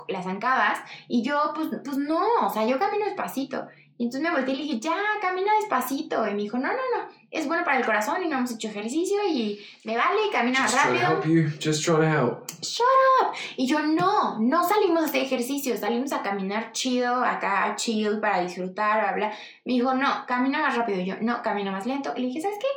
las 0.08 0.26
zancabas 0.26 0.80
y 1.08 1.24
yo, 1.24 1.52
pues, 1.54 1.70
pues 1.84 1.98
no, 1.98 2.22
o 2.46 2.50
sea, 2.50 2.66
yo 2.66 2.80
camino 2.80 3.06
despacito. 3.06 3.68
Y 4.00 4.06
entonces 4.06 4.30
me 4.30 4.34
volteé 4.34 4.54
y 4.54 4.58
le 4.60 4.64
dije, 4.64 4.80
ya, 4.80 4.96
camina 5.22 5.52
despacito. 5.60 6.26
Y 6.26 6.34
me 6.34 6.44
dijo, 6.44 6.58
no, 6.58 6.70
no, 6.70 6.74
no, 6.74 7.10
es 7.30 7.46
bueno 7.46 7.66
para 7.66 7.80
el 7.80 7.86
corazón 7.86 8.24
y 8.24 8.30
no 8.30 8.38
hemos 8.38 8.52
hecho 8.54 8.70
ejercicio 8.70 9.18
y 9.28 9.60
me 9.84 9.98
vale, 9.98 10.22
camina 10.32 10.62
Just 10.62 10.74
rápido. 10.74 11.06
trying 11.06 11.22
to 11.22 11.28
help 11.28 11.52
you. 11.52 11.60
Just 11.60 11.86
to 11.86 12.02
help. 12.02 12.50
Shut 12.62 12.86
up. 13.22 13.36
Y 13.58 13.68
yo, 13.68 13.82
no, 13.82 14.40
no 14.40 14.64
salimos 14.66 15.04
a 15.04 15.06
hacer 15.08 15.24
ejercicio, 15.24 15.76
salimos 15.76 16.14
a 16.14 16.22
caminar 16.22 16.72
chido, 16.72 17.14
acá 17.26 17.76
chill 17.76 18.22
para 18.22 18.40
disfrutar, 18.40 19.02
bla, 19.02 19.12
bla. 19.12 19.38
Me 19.66 19.74
dijo, 19.74 19.94
no, 19.94 20.26
camina 20.26 20.60
más 20.60 20.78
rápido. 20.78 21.02
Y 21.02 21.06
yo, 21.06 21.16
no, 21.20 21.42
camina 21.42 21.70
más 21.70 21.86
lento. 21.86 22.14
Y 22.16 22.22
le 22.22 22.28
dije, 22.28 22.40
¿sabes 22.40 22.58
qué? 22.58 22.68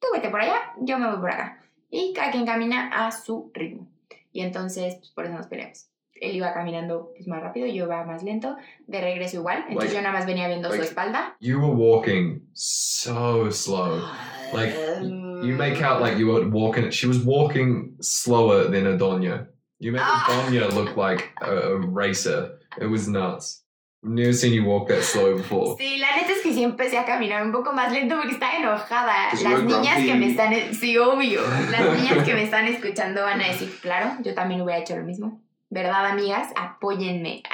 Tú 0.00 0.08
vete 0.12 0.28
por 0.28 0.40
allá, 0.40 0.60
yo 0.80 0.98
me 0.98 1.06
voy 1.08 1.20
por 1.20 1.30
acá. 1.30 1.62
Y 1.88 2.12
cada 2.12 2.32
quien 2.32 2.46
camina 2.46 2.88
a 2.88 3.12
su 3.12 3.52
ritmo. 3.54 3.86
Y 4.32 4.40
entonces, 4.40 4.96
pues, 4.96 5.12
por 5.12 5.24
eso 5.24 5.34
nos 5.34 5.46
peleamos. 5.46 5.93
Él 6.14 6.36
iba 6.36 6.52
caminando 6.54 7.10
pues, 7.16 7.26
más 7.28 7.42
rápido, 7.42 7.66
yo 7.66 7.84
iba 7.86 8.04
más 8.04 8.22
lento. 8.22 8.56
De 8.86 9.00
regreso 9.00 9.36
igual. 9.38 9.64
Entonces 9.68 9.92
Like- 9.92 9.94
yo 9.96 10.02
nada 10.02 10.12
más 10.14 10.26
venía 10.26 10.46
viendo 10.48 10.68
su 10.68 10.74
like- 10.76 10.88
espalda. 10.88 11.36
You 11.40 11.58
were 11.60 11.74
walking 11.74 12.40
so 12.52 13.50
slow. 13.50 14.00
Like, 14.52 14.74
You 15.44 15.54
make 15.56 15.82
out 15.82 16.00
like 16.00 16.16
you 16.18 16.26
were 16.32 16.46
walking. 16.46 16.90
She 16.90 17.06
was 17.06 17.18
walking 17.24 17.96
slower 18.00 18.70
than 18.70 18.86
Adonia. 18.86 19.48
You 19.78 19.92
made 19.92 20.00
Ah. 20.02 20.24
Adonia 20.28 20.68
look 20.72 20.96
like 20.96 21.32
a, 21.42 21.50
a 21.50 21.76
racer. 21.78 22.58
It 22.80 22.86
was 22.88 23.08
nuts. 23.08 23.62
I've 24.02 24.12
never 24.12 24.32
seen 24.32 24.52
you 24.54 24.64
walk 24.64 24.88
that 24.88 25.02
slow 25.02 25.36
before. 25.36 25.76
Sí, 25.78 25.98
la 25.98 26.16
neta 26.16 26.32
es 26.32 26.42
que 26.42 26.52
sí 26.52 26.62
empecé 26.62 26.96
a 26.98 27.04
caminar 27.04 27.42
un 27.42 27.52
poco 27.52 27.72
más 27.72 27.92
lento 27.92 28.16
porque 28.16 28.32
estaba 28.32 28.56
enojada. 28.56 29.30
Pues 29.30 29.42
Las 29.42 29.62
niñas 29.64 29.96
grumpy. 29.96 30.06
que 30.06 30.14
me 30.14 30.26
están... 30.30 30.74
Sí, 30.74 30.96
obvio. 30.98 31.40
Las 31.70 31.98
niñas 32.00 32.24
que 32.24 32.34
me 32.34 32.42
están 32.44 32.66
escuchando 32.66 33.22
van 33.22 33.40
a 33.40 33.48
decir, 33.48 33.70
claro, 33.82 34.12
yo 34.22 34.34
también 34.34 34.60
hubiera 34.62 34.80
hecho 34.80 34.94
lo 34.96 35.02
mismo. 35.04 35.42
¿Verdad, 35.74 36.06
amigas? 36.06 36.52
Apóyenme. 36.56 37.42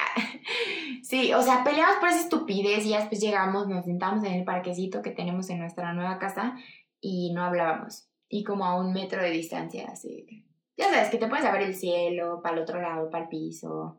Sí, 1.02 1.32
o 1.32 1.42
sea, 1.42 1.64
peleamos 1.64 1.96
por 1.96 2.08
esa 2.08 2.20
estupidez 2.20 2.84
y 2.84 2.90
ya 2.90 2.98
después 2.98 3.20
llegamos, 3.20 3.66
nos 3.66 3.84
sentamos 3.84 4.22
en 4.22 4.34
el 4.34 4.44
parquecito 4.44 5.02
que 5.02 5.10
tenemos 5.10 5.48
en 5.50 5.58
nuestra 5.58 5.92
nueva 5.92 6.18
casa 6.18 6.56
y 7.00 7.32
no 7.32 7.42
hablábamos. 7.42 8.08
Y 8.28 8.44
como 8.44 8.64
a 8.64 8.78
un 8.78 8.92
metro 8.92 9.20
de 9.20 9.30
distancia, 9.30 9.88
así. 9.90 10.44
Ya 10.76 10.90
sabes, 10.90 11.08
que 11.08 11.18
te 11.18 11.26
puedes 11.26 11.50
ver 11.50 11.62
el 11.62 11.74
cielo, 11.74 12.40
para 12.42 12.56
el 12.56 12.62
otro 12.62 12.80
lado, 12.80 13.10
para 13.10 13.24
el 13.24 13.28
piso. 13.28 13.98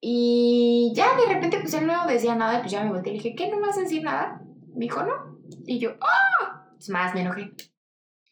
Y 0.00 0.92
ya 0.94 1.16
de 1.16 1.32
repente, 1.32 1.58
pues 1.60 1.72
él 1.74 1.86
no 1.86 2.06
decía 2.06 2.34
nada, 2.34 2.58
y 2.58 2.60
pues 2.60 2.72
ya 2.72 2.84
me 2.84 2.90
volteé 2.90 3.12
y 3.12 3.16
dije, 3.16 3.34
¿qué? 3.34 3.48
¿No 3.48 3.56
me 3.56 3.68
vas 3.68 3.78
a 3.78 3.82
decir 3.82 4.02
nada? 4.02 4.42
Me 4.74 4.86
dijo, 4.86 5.02
no. 5.04 5.38
Y 5.64 5.78
yo, 5.78 5.92
¡ah! 6.00 6.66
Pues 6.74 6.90
más 6.90 7.14
me 7.14 7.22
enojé. 7.22 7.52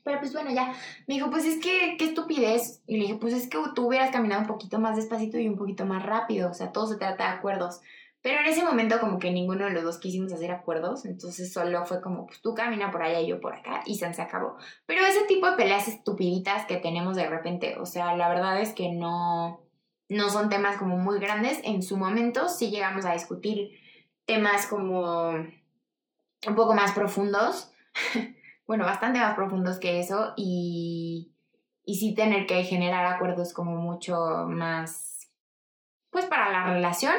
Pero 0.04 0.20
pues 0.20 0.32
bueno, 0.32 0.50
ya. 0.52 0.74
Me 1.06 1.14
dijo, 1.14 1.30
pues 1.30 1.44
es 1.44 1.60
que, 1.62 1.96
qué 1.98 2.04
estupidez. 2.04 2.82
Y 2.86 2.98
le 2.98 3.02
dije, 3.04 3.16
pues 3.16 3.34
es 3.34 3.48
que 3.48 3.58
tú 3.74 3.86
hubieras 3.88 4.10
caminado 4.10 4.42
un 4.42 4.46
poquito 4.46 4.78
más 4.78 4.96
despacito 4.96 5.38
y 5.38 5.48
un 5.48 5.56
poquito 5.56 5.86
más 5.86 6.04
rápido. 6.04 6.50
O 6.50 6.54
sea, 6.54 6.72
todo 6.72 6.86
se 6.86 6.96
trata 6.96 7.24
de 7.24 7.38
acuerdos. 7.38 7.80
Pero 8.22 8.40
en 8.40 8.46
ese 8.46 8.64
momento 8.64 9.00
como 9.00 9.18
que 9.18 9.30
ninguno 9.30 9.66
de 9.66 9.72
los 9.72 9.84
dos 9.84 9.98
quisimos 9.98 10.32
hacer 10.32 10.50
acuerdos. 10.50 11.04
Entonces 11.06 11.52
solo 11.52 11.84
fue 11.86 12.00
como, 12.00 12.26
pues 12.26 12.40
tú 12.42 12.54
camina 12.54 12.90
por 12.90 13.02
allá 13.02 13.20
y 13.20 13.28
yo 13.28 13.40
por 13.40 13.54
acá. 13.54 13.82
Y 13.86 13.96
se 13.96 14.06
acabó. 14.06 14.56
Pero 14.86 15.04
ese 15.04 15.24
tipo 15.26 15.50
de 15.50 15.56
peleas 15.56 15.88
estupiditas 15.88 16.66
que 16.66 16.76
tenemos 16.76 17.16
de 17.16 17.28
repente. 17.28 17.78
O 17.78 17.86
sea, 17.86 18.14
la 18.16 18.28
verdad 18.28 18.60
es 18.60 18.72
que 18.74 18.90
no 18.92 19.64
no 20.08 20.28
son 20.30 20.48
temas 20.48 20.76
como 20.76 20.96
muy 20.96 21.18
grandes. 21.18 21.60
En 21.64 21.82
su 21.82 21.96
momento 21.96 22.48
sí 22.48 22.70
llegamos 22.70 23.04
a 23.04 23.12
discutir 23.12 23.70
temas 24.26 24.66
como 24.66 25.30
un 25.30 26.54
poco 26.54 26.74
más 26.74 26.92
profundos. 26.92 27.70
bueno, 28.66 28.84
bastante 28.84 29.18
más 29.18 29.34
profundos 29.34 29.78
que 29.78 30.00
eso. 30.00 30.32
Y, 30.36 31.32
y 31.84 31.96
sí 31.96 32.14
tener 32.14 32.46
que 32.46 32.64
generar 32.64 33.06
acuerdos 33.06 33.52
como 33.52 33.76
mucho 33.76 34.46
más, 34.48 35.28
pues 36.10 36.26
para 36.26 36.50
la 36.50 36.64
relación. 36.72 37.14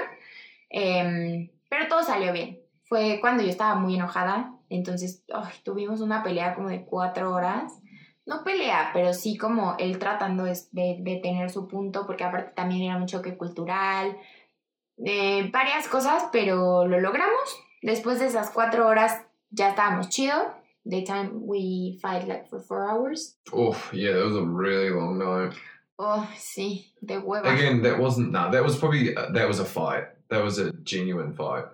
Em, 0.70 1.50
pero 1.70 1.88
todo 1.88 2.04
salió 2.04 2.34
bien. 2.34 2.62
Fue 2.84 3.20
cuando 3.22 3.44
yo 3.44 3.50
estaba 3.50 3.76
muy 3.76 3.96
enojada. 3.96 4.54
Entonces 4.70 5.24
tuvimos 5.64 6.02
una 6.02 6.24
pelea 6.24 6.56
como 6.56 6.70
de 6.70 6.86
cuatro 6.86 7.34
horas 7.34 7.74
no 8.26 8.44
pelea, 8.44 8.90
pero 8.94 9.14
sí 9.14 9.38
como 9.38 9.76
él 9.78 10.00
tratando 10.00 10.46
de, 10.46 10.58
de, 10.72 10.98
de 11.00 11.18
tener 11.18 11.52
su 11.52 11.68
punto, 11.68 12.06
porque 12.08 12.24
aparte 12.24 12.54
también 12.54 12.84
era 12.84 12.98
un 12.98 13.06
choque 13.06 13.38
cultural, 13.38 14.18
eh, 15.04 15.50
varias 15.52 15.88
cosas, 15.88 16.26
pero 16.32 16.88
lo 16.88 17.00
logramos. 17.00 17.62
Después 17.82 18.20
de 18.20 18.28
esas 18.28 18.50
cuatro 18.50 18.88
horas 18.88 19.22
ya 19.52 19.70
estábamos 19.70 20.10
chido. 20.10 20.36
Daytime 20.88 21.46
we 21.48 21.98
fight 22.02 22.28
like 22.28 22.50
for 22.50 22.60
four 22.60 22.90
hours. 22.90 23.36
Oh, 23.52 23.76
yeah, 23.92 24.12
that 24.14 24.26
was 24.26 24.36
a 24.36 24.44
really 24.44 24.92
long 24.92 25.18
night. 25.18 25.58
Oh, 25.98 26.30
see, 26.38 26.92
de 27.04 27.20
hueva. 27.22 27.54
Again, 27.54 27.82
that 27.84 27.98
wasn't. 27.98 28.32
Nah, 28.32 28.52
that 28.52 28.64
was 28.64 28.78
probably 28.78 29.16
uh, 29.16 29.32
that 29.32 29.48
was 29.48 29.60
a 29.60 29.66
fight. 29.66 30.06
That 30.30 30.44
was 30.44 30.60
a 30.60 30.72
genuine 30.84 31.34
fight. 31.34 31.66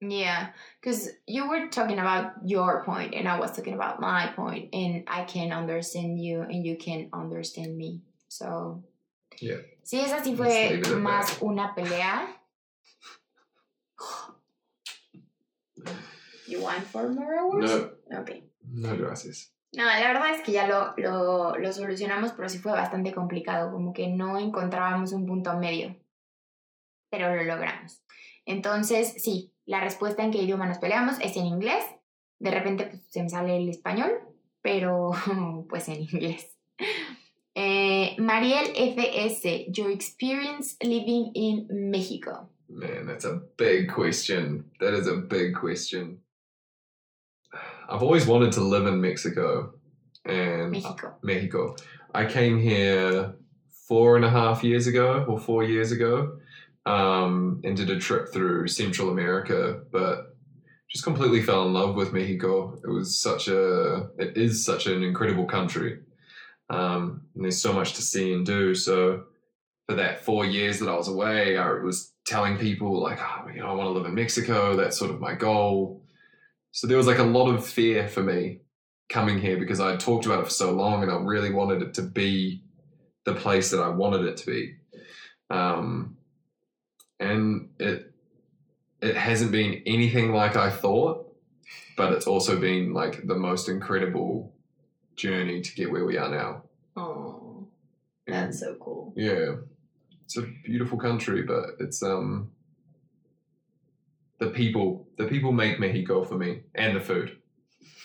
Yeah, 0.00 0.48
because 0.80 1.08
you 1.26 1.48
were 1.48 1.68
talking 1.68 1.98
about 1.98 2.32
your 2.44 2.82
point 2.84 3.14
and 3.14 3.28
I 3.28 3.38
was 3.38 3.52
talking 3.52 3.74
about 3.74 4.00
my 4.00 4.32
point, 4.34 4.74
and 4.74 5.04
I 5.06 5.24
can 5.24 5.52
understand 5.52 6.20
you 6.20 6.42
and 6.42 6.64
you 6.64 6.76
can 6.76 7.08
understand 7.12 7.76
me. 7.76 8.02
So, 8.28 8.82
Yeah. 9.40 9.58
Sí, 9.84 10.00
esa 10.00 10.20
sí 10.20 10.34
fue 10.36 10.46
leave 10.46 10.78
it 10.80 10.86
at 10.86 10.92
más 10.98 11.42
una 11.42 11.74
pelea. 11.76 12.26
You 16.46 16.60
want 16.62 16.84
four 16.84 17.08
more 17.10 17.34
hours? 17.38 17.70
No, 18.10 18.20
Ok. 18.20 18.30
no 18.62 18.96
gracias. 18.96 19.52
No, 19.72 19.84
la 19.84 19.98
verdad 20.00 20.34
es 20.34 20.42
que 20.42 20.52
ya 20.52 20.68
lo, 20.68 20.94
lo, 20.96 21.56
lo 21.56 21.72
solucionamos, 21.72 22.32
pero 22.32 22.48
sí 22.48 22.58
fue 22.58 22.72
bastante 22.72 23.12
complicado, 23.12 23.72
como 23.72 23.92
que 23.92 24.06
no 24.08 24.38
encontrábamos 24.38 25.12
un 25.12 25.26
punto 25.26 25.56
medio. 25.58 25.96
Pero 27.10 27.34
lo 27.34 27.42
logramos. 27.44 28.02
Entonces, 28.46 29.14
sí, 29.22 29.52
la 29.66 29.80
respuesta 29.80 30.22
en 30.22 30.30
qué 30.30 30.42
idioma 30.42 30.66
nos 30.66 30.78
peleamos 30.78 31.18
es 31.20 31.36
en 31.36 31.46
inglés. 31.46 31.84
De 32.38 32.50
repente 32.50 32.86
pues, 32.86 33.02
se 33.08 33.22
me 33.22 33.28
sale 33.28 33.56
el 33.56 33.68
español, 33.68 34.12
pero 34.62 35.10
pues 35.68 35.88
en 35.88 36.02
inglés. 36.02 36.56
Eh, 37.54 38.16
Mariel 38.18 38.72
FS, 38.74 39.66
your 39.70 39.90
experience 39.90 40.76
living 40.80 41.30
in 41.34 41.66
Mexico. 41.90 42.48
Man, 42.68 43.06
that's 43.06 43.24
a 43.24 43.40
big 43.56 43.88
question. 43.92 44.70
That 44.80 44.94
is 44.94 45.06
a 45.06 45.16
big 45.16 45.54
question. 45.54 46.20
I've 47.88 48.02
always 48.02 48.26
wanted 48.26 48.52
to 48.52 48.60
live 48.60 48.86
in 48.86 49.00
Mexico 49.00 49.74
and 50.24 50.72
Mexico. 50.72 51.14
Mexico. 51.22 51.76
I 52.14 52.26
came 52.26 52.58
here 52.58 53.34
four 53.88 54.16
and 54.16 54.24
a 54.24 54.30
half 54.30 54.64
years 54.64 54.86
ago 54.86 55.24
or 55.28 55.38
four 55.38 55.64
years 55.64 55.92
ago 55.92 56.38
um, 56.86 57.60
and 57.64 57.76
did 57.76 57.90
a 57.90 57.98
trip 57.98 58.32
through 58.32 58.68
Central 58.68 59.10
America, 59.10 59.80
but 59.92 60.36
just 60.90 61.04
completely 61.04 61.42
fell 61.42 61.66
in 61.66 61.72
love 61.72 61.94
with 61.94 62.12
Mexico. 62.12 62.78
It 62.82 62.88
was 62.88 63.20
such 63.20 63.48
a, 63.48 64.08
it 64.18 64.36
is 64.36 64.64
such 64.64 64.86
an 64.86 65.02
incredible 65.02 65.44
country. 65.44 66.00
Um, 66.70 67.22
and 67.34 67.44
there's 67.44 67.60
so 67.60 67.72
much 67.72 67.94
to 67.94 68.02
see 68.02 68.32
and 68.32 68.46
do. 68.46 68.74
So 68.74 69.24
for 69.86 69.96
that 69.96 70.24
four 70.24 70.46
years 70.46 70.78
that 70.78 70.88
I 70.88 70.96
was 70.96 71.08
away, 71.08 71.58
I 71.58 71.70
was 71.72 72.12
telling 72.26 72.56
people 72.56 73.02
like, 73.02 73.18
oh, 73.20 73.48
you 73.52 73.60
know, 73.60 73.68
I 73.68 73.74
want 73.74 73.88
to 73.88 73.92
live 73.92 74.06
in 74.06 74.14
Mexico. 74.14 74.76
That's 74.76 74.98
sort 74.98 75.10
of 75.10 75.20
my 75.20 75.34
goal. 75.34 76.03
So 76.74 76.88
there 76.88 76.96
was 76.96 77.06
like 77.06 77.18
a 77.20 77.22
lot 77.22 77.54
of 77.54 77.64
fear 77.64 78.08
for 78.08 78.20
me 78.20 78.58
coming 79.08 79.38
here 79.38 79.56
because 79.56 79.78
I 79.78 79.92
had 79.92 80.00
talked 80.00 80.26
about 80.26 80.40
it 80.40 80.46
for 80.46 80.50
so 80.50 80.72
long 80.72 81.04
and 81.04 81.12
I 81.12 81.14
really 81.14 81.52
wanted 81.52 81.82
it 81.82 81.94
to 81.94 82.02
be 82.02 82.64
the 83.24 83.32
place 83.32 83.70
that 83.70 83.80
I 83.80 83.90
wanted 83.90 84.24
it 84.26 84.38
to 84.38 84.46
be. 84.46 84.74
Um, 85.50 86.16
and 87.20 87.68
it 87.78 88.12
it 89.00 89.16
hasn't 89.16 89.52
been 89.52 89.82
anything 89.86 90.32
like 90.32 90.56
I 90.56 90.68
thought, 90.68 91.32
but 91.96 92.12
it's 92.12 92.26
also 92.26 92.58
been 92.58 92.92
like 92.92 93.24
the 93.24 93.36
most 93.36 93.68
incredible 93.68 94.52
journey 95.14 95.60
to 95.60 95.74
get 95.76 95.92
where 95.92 96.04
we 96.04 96.18
are 96.18 96.28
now. 96.28 96.64
Oh, 96.96 97.68
And, 98.26 98.34
that's 98.34 98.58
so 98.58 98.74
cool. 98.80 99.12
yeah. 99.16 99.56
It's 100.24 100.36
a 100.38 100.42
beautiful 100.64 100.98
country, 100.98 101.42
but 101.42 101.76
it's 101.78 102.02
um 102.02 102.50
the 104.38 104.48
people 104.50 105.06
the 105.18 105.26
people 105.26 105.52
make 105.52 105.78
Mexico 105.80 106.24
for 106.24 106.36
me 106.36 106.60
and 106.74 106.96
the 106.96 107.00
food. 107.00 107.38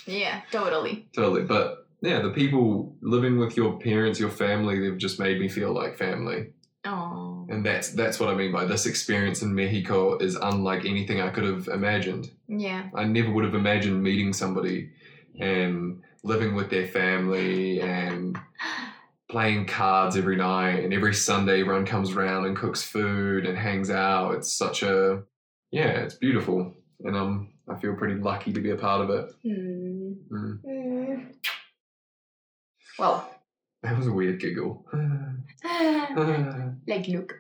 Yeah, 0.06 0.42
totally. 0.52 1.08
Totally. 1.14 1.44
But 1.44 1.88
yeah, 2.02 2.22
the 2.22 2.30
people 2.32 2.96
living 3.02 3.38
with 3.40 3.58
your 3.58 3.78
parents, 3.80 4.20
your 4.20 4.30
family, 4.30 4.80
they've 4.80 4.98
just 4.98 5.20
made 5.20 5.40
me 5.40 5.48
feel 5.50 5.74
like 5.74 5.98
family. 5.98 6.48
Oh, 6.86 7.46
And 7.50 7.66
that's 7.66 7.92
that's 7.94 8.20
what 8.20 8.30
I 8.30 8.36
mean 8.36 8.52
by 8.54 8.64
this 8.66 8.86
experience 8.86 9.42
in 9.42 9.54
Mexico 9.54 10.18
is 10.18 10.36
unlike 10.36 10.86
anything 10.86 11.20
I 11.20 11.30
could 11.30 11.44
have 11.44 11.68
imagined. 11.68 12.32
yeah. 12.48 12.90
I 12.96 13.04
never 13.04 13.32
would 13.32 13.44
have 13.44 13.54
imagined 13.56 14.02
meeting 14.02 14.32
somebody 14.34 14.92
and 15.40 16.02
living 16.24 16.56
with 16.56 16.70
their 16.70 16.88
family 16.88 17.82
and 17.82 18.38
playing 19.30 19.66
cards 19.68 20.16
every 20.18 20.36
night 20.38 20.84
and 20.84 20.94
every 20.94 21.14
Sunday 21.14 21.62
everyone 21.62 21.86
comes 21.86 22.12
around 22.12 22.46
and 22.46 22.58
cooks 22.58 22.82
food 22.82 23.46
and 23.46 23.58
hangs 23.58 23.90
out. 23.90 24.36
It's 24.36 24.52
such 24.52 24.82
a 24.84 25.24
yeah, 25.72 26.04
it's 26.04 26.16
beautiful. 26.16 26.74
And 27.04 27.16
um 27.16 27.50
I 27.68 27.76
feel 27.80 27.96
pretty 27.96 28.16
lucky 28.16 28.52
to 28.54 28.62
be 28.62 28.72
a 28.72 28.76
part 28.76 29.02
of 29.02 29.10
it. 29.10 29.32
Hmm. 29.44 30.14
Mm. 30.32 30.60
Hmm. 30.64 31.24
Well, 32.98 33.30
That 33.82 33.98
was 33.98 34.08
a 34.08 34.12
weird 34.12 34.40
giggle. 34.42 34.86
like 36.88 37.08
Luke. 37.08 37.36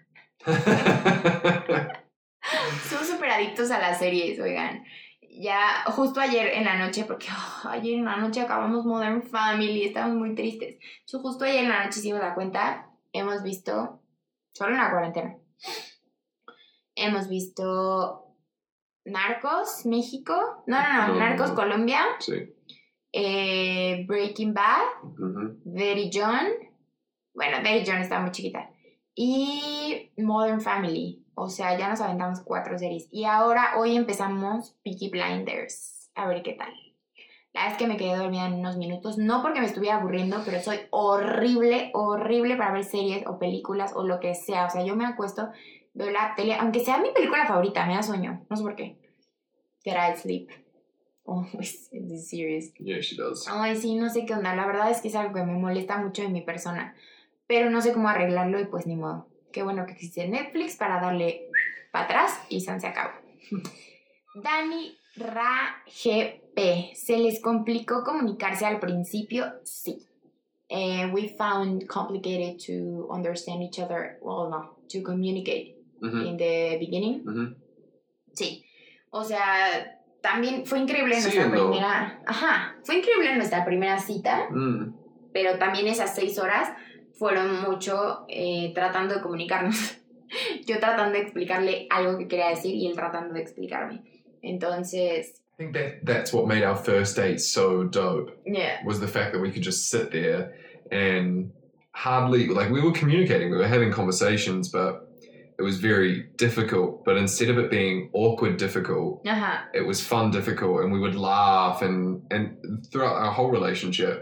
Son 2.87 3.05
súper 3.05 3.29
adictos 3.29 3.69
a 3.71 3.79
las 3.79 3.99
series, 3.99 4.39
oigan. 4.39 4.85
Ya, 5.21 5.83
justo 5.87 6.21
ayer 6.21 6.47
en 6.53 6.63
la 6.63 6.77
noche, 6.77 7.03
porque 7.05 7.27
oh, 7.29 7.67
ayer 7.69 7.99
en 7.99 8.05
la 8.05 8.17
noche 8.17 8.41
acabamos 8.41 8.85
Modern 8.85 9.21
Family, 9.23 9.83
estábamos 9.83 10.17
muy 10.17 10.33
tristes. 10.33 10.77
So, 11.05 11.19
justo 11.19 11.43
ayer 11.45 11.63
en 11.65 11.69
la 11.69 11.83
noche 11.83 11.99
hicimos 11.99 12.21
la 12.21 12.33
cuenta, 12.33 12.89
hemos 13.13 13.43
visto, 13.43 14.01
solo 14.53 14.71
en 14.71 14.77
la 14.77 14.89
cuarentena, 14.91 15.35
hemos 16.99 17.27
visto 17.29 18.25
Narcos, 19.05 19.85
México, 19.85 20.63
no, 20.67 20.77
no, 20.81 21.07
no, 21.09 21.15
Narcos. 21.15 21.51
Colombia, 21.51 22.01
sí. 22.19 22.53
eh, 23.11 24.05
Breaking 24.07 24.53
Bad, 24.53 24.83
Ujú. 25.03 25.59
Betty 25.65 26.09
John. 26.13 26.47
Bueno, 27.33 27.57
Betty 27.63 27.89
John 27.89 28.01
está 28.01 28.19
muy 28.19 28.31
chiquita. 28.31 28.69
Y 29.15 30.11
Modern 30.17 30.61
Family. 30.61 31.25
O 31.35 31.49
sea, 31.49 31.77
ya 31.77 31.89
nos 31.89 32.01
aventamos 32.01 32.41
cuatro 32.41 32.77
series. 32.77 33.07
Y 33.11 33.23
ahora, 33.23 33.75
hoy 33.77 33.95
empezamos 33.95 34.77
Peaky 34.83 35.09
Blinders. 35.09 36.11
A 36.15 36.27
ver 36.27 36.43
qué 36.43 36.53
tal. 36.53 36.73
La 37.53 37.65
vez 37.67 37.77
que 37.77 37.87
me 37.87 37.97
quedé 37.97 38.15
dormida 38.15 38.45
en 38.45 38.55
unos 38.55 38.77
minutos, 38.77 39.17
no 39.17 39.41
porque 39.41 39.59
me 39.59 39.65
estuviera 39.65 39.97
aburriendo, 39.97 40.41
pero 40.45 40.61
soy 40.61 40.77
horrible, 40.91 41.89
horrible 41.93 42.55
para 42.57 42.73
ver 42.73 42.83
series 42.83 43.25
o 43.25 43.39
películas 43.39 43.93
o 43.95 44.03
lo 44.03 44.19
que 44.19 44.35
sea. 44.35 44.65
O 44.65 44.69
sea, 44.69 44.83
yo 44.85 44.95
me 44.95 45.05
acuesto, 45.05 45.49
veo 45.99 46.11
la 46.11 46.33
tele, 46.33 46.55
aunque 46.55 46.79
sea 46.79 46.97
mi 46.97 47.11
película 47.11 47.45
favorita, 47.45 47.85
me 47.85 47.93
da 47.93 48.01
sueño. 48.01 48.45
No 48.49 48.55
sé 48.55 48.63
por 48.63 48.75
qué. 48.75 48.97
Get 49.83 49.97
I 49.97 50.17
sleep. 50.17 50.49
Oh, 51.25 51.45
it's, 51.59 51.89
it's 51.91 52.29
serious. 52.29 52.73
Yeah, 52.79 53.01
she 53.01 53.17
does. 53.17 53.45
Ay, 53.49 53.75
sí, 53.75 53.95
no 53.95 54.09
sé 54.09 54.25
qué 54.25 54.33
onda. 54.33 54.55
La 54.55 54.65
verdad 54.65 54.89
es 54.89 55.01
que 55.01 55.09
es 55.09 55.15
algo 55.15 55.33
que 55.33 55.43
me 55.43 55.53
molesta 55.53 55.97
mucho 55.97 56.21
de 56.21 56.29
mi 56.29 56.41
persona. 56.41 56.95
Pero 57.47 57.69
no 57.69 57.81
sé 57.81 57.93
cómo 57.93 58.07
arreglarlo 58.07 58.59
y 58.61 58.65
pues 58.65 58.87
ni 58.87 58.95
modo. 58.95 59.27
Qué 59.51 59.61
bueno 59.61 59.85
que 59.85 59.91
existe 59.91 60.27
Netflix 60.27 60.77
para 60.77 61.01
darle 61.01 61.49
para 61.91 62.05
atrás 62.05 62.39
y 62.47 62.61
San 62.61 62.79
se 62.79 62.87
acabó. 62.87 63.19
Dani 64.35 64.95
Ra 65.17 65.83
GP. 65.85 66.95
¿Se 66.95 67.17
les 67.17 67.41
complicó 67.41 68.03
comunicarse 68.03 68.65
al 68.65 68.79
principio? 68.79 69.45
Sí. 69.63 70.05
Eh, 70.69 71.11
we 71.11 71.35
found 71.37 71.87
complicated 71.87 72.57
to 72.65 73.07
understand 73.11 73.63
each 73.63 73.79
other. 73.79 74.17
Well, 74.21 74.49
no, 74.49 74.77
to 74.87 75.01
communicate 75.01 75.78
Mhm, 76.01 76.25
in 76.27 76.37
the 76.37 76.77
beginning. 76.79 77.23
mhm. 77.25 77.55
Sí. 78.33 78.63
O 79.11 79.23
sea, 79.23 79.97
también 80.21 80.65
fue 80.65 80.79
increíble 80.79 81.15
Sí, 81.15 81.23
nuestra 81.37 81.45
no. 81.47 81.69
primera. 81.69 82.21
Ajá. 82.25 82.75
Fue 82.83 82.97
increíble 82.97 83.35
nuestra 83.35 83.65
primera 83.65 83.97
cita, 83.99 84.47
Mm. 84.51 84.93
pero 85.33 85.57
también 85.57 85.87
esas 85.87 86.13
seis 86.15 86.37
horas 86.39 86.69
fueron 87.13 87.61
mucho 87.61 88.25
eh, 88.29 88.71
tratando 88.73 89.15
de 89.15 89.21
comunicarnos. 89.21 89.97
Yo 90.67 90.79
tratando 90.79 91.13
de 91.17 91.23
explicarle 91.23 91.87
algo 91.89 92.17
que 92.17 92.27
quería 92.27 92.49
decir 92.49 92.75
y 92.75 92.87
él 92.87 92.93
tratando 92.95 93.33
de 93.33 93.41
explicarme. 93.41 94.03
Entonces, 94.41 95.41
I 95.59 95.63
think 95.63 95.73
that 95.73 96.05
that's 96.05 96.31
what 96.33 96.45
made 96.47 96.63
our 96.63 96.77
first 96.77 97.17
date 97.17 97.39
so 97.39 97.83
dope. 97.83 98.31
yeah. 98.45 98.81
was 98.85 98.99
the 98.99 99.07
fact 99.07 99.33
that 99.33 99.41
we 99.41 99.51
could 99.51 99.63
just 99.63 99.89
sit 99.89 100.11
there 100.11 100.53
and 100.91 101.51
hardly 101.91 102.47
like 102.47 102.69
we 102.71 102.79
were 102.81 102.93
communicating, 102.93 103.49
we 103.51 103.57
were 103.57 103.67
having 103.67 103.91
conversations, 103.91 104.69
but 104.71 105.08
it 105.59 105.63
was 105.63 105.77
very 105.79 106.27
difficult. 106.37 107.03
But 107.05 107.17
instead 107.17 107.49
of 107.49 107.57
it 107.57 107.69
being 107.69 108.09
awkward 108.13 108.57
difficult, 108.57 109.23
Ajá. 109.25 109.65
it 109.73 109.85
was 109.85 109.99
fun 110.01 110.31
difficult, 110.31 110.81
and 110.83 110.91
we 110.93 110.99
would 110.99 111.15
laugh 111.15 111.81
and 111.81 112.21
and 112.31 112.55
throughout 112.91 113.15
our 113.23 113.31
whole 113.31 113.51
relationship, 113.51 114.15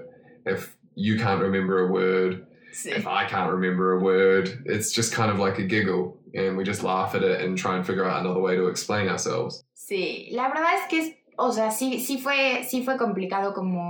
if 0.46 0.76
you 0.96 1.18
can't 1.20 1.42
remember 1.42 1.88
a 1.88 1.92
word, 1.92 2.46
Sí. 2.74 2.92
if 2.92 3.06
I 3.08 3.26
can't 3.26 3.52
remember 3.52 3.94
a 3.94 4.00
word, 4.04 4.46
it's 4.66 4.92
just 4.92 5.14
kind 5.14 5.32
of 5.32 5.38
like 5.40 5.58
a 5.60 5.64
giggle, 5.64 6.18
and 6.34 6.58
we 6.58 6.64
just 6.64 6.84
laugh 6.84 7.16
at 7.16 7.24
it 7.24 7.42
and 7.42 7.58
try 7.58 7.76
and 7.78 7.86
figure 7.86 8.06
out 8.06 8.20
another 8.22 8.42
way 8.42 8.56
to 8.56 8.68
explain 8.68 9.08
ourselves. 9.08 9.64
Sí, 9.76 10.30
la 10.32 10.48
verdad 10.50 10.74
es 10.80 10.88
que, 10.90 11.00
o 11.38 11.52
sea, 11.52 11.70
sí, 11.72 12.00
sí, 12.00 12.18
fue, 12.20 12.64
sí 12.70 12.84
fue 12.84 12.98
complicado 12.98 13.54
como, 13.54 13.82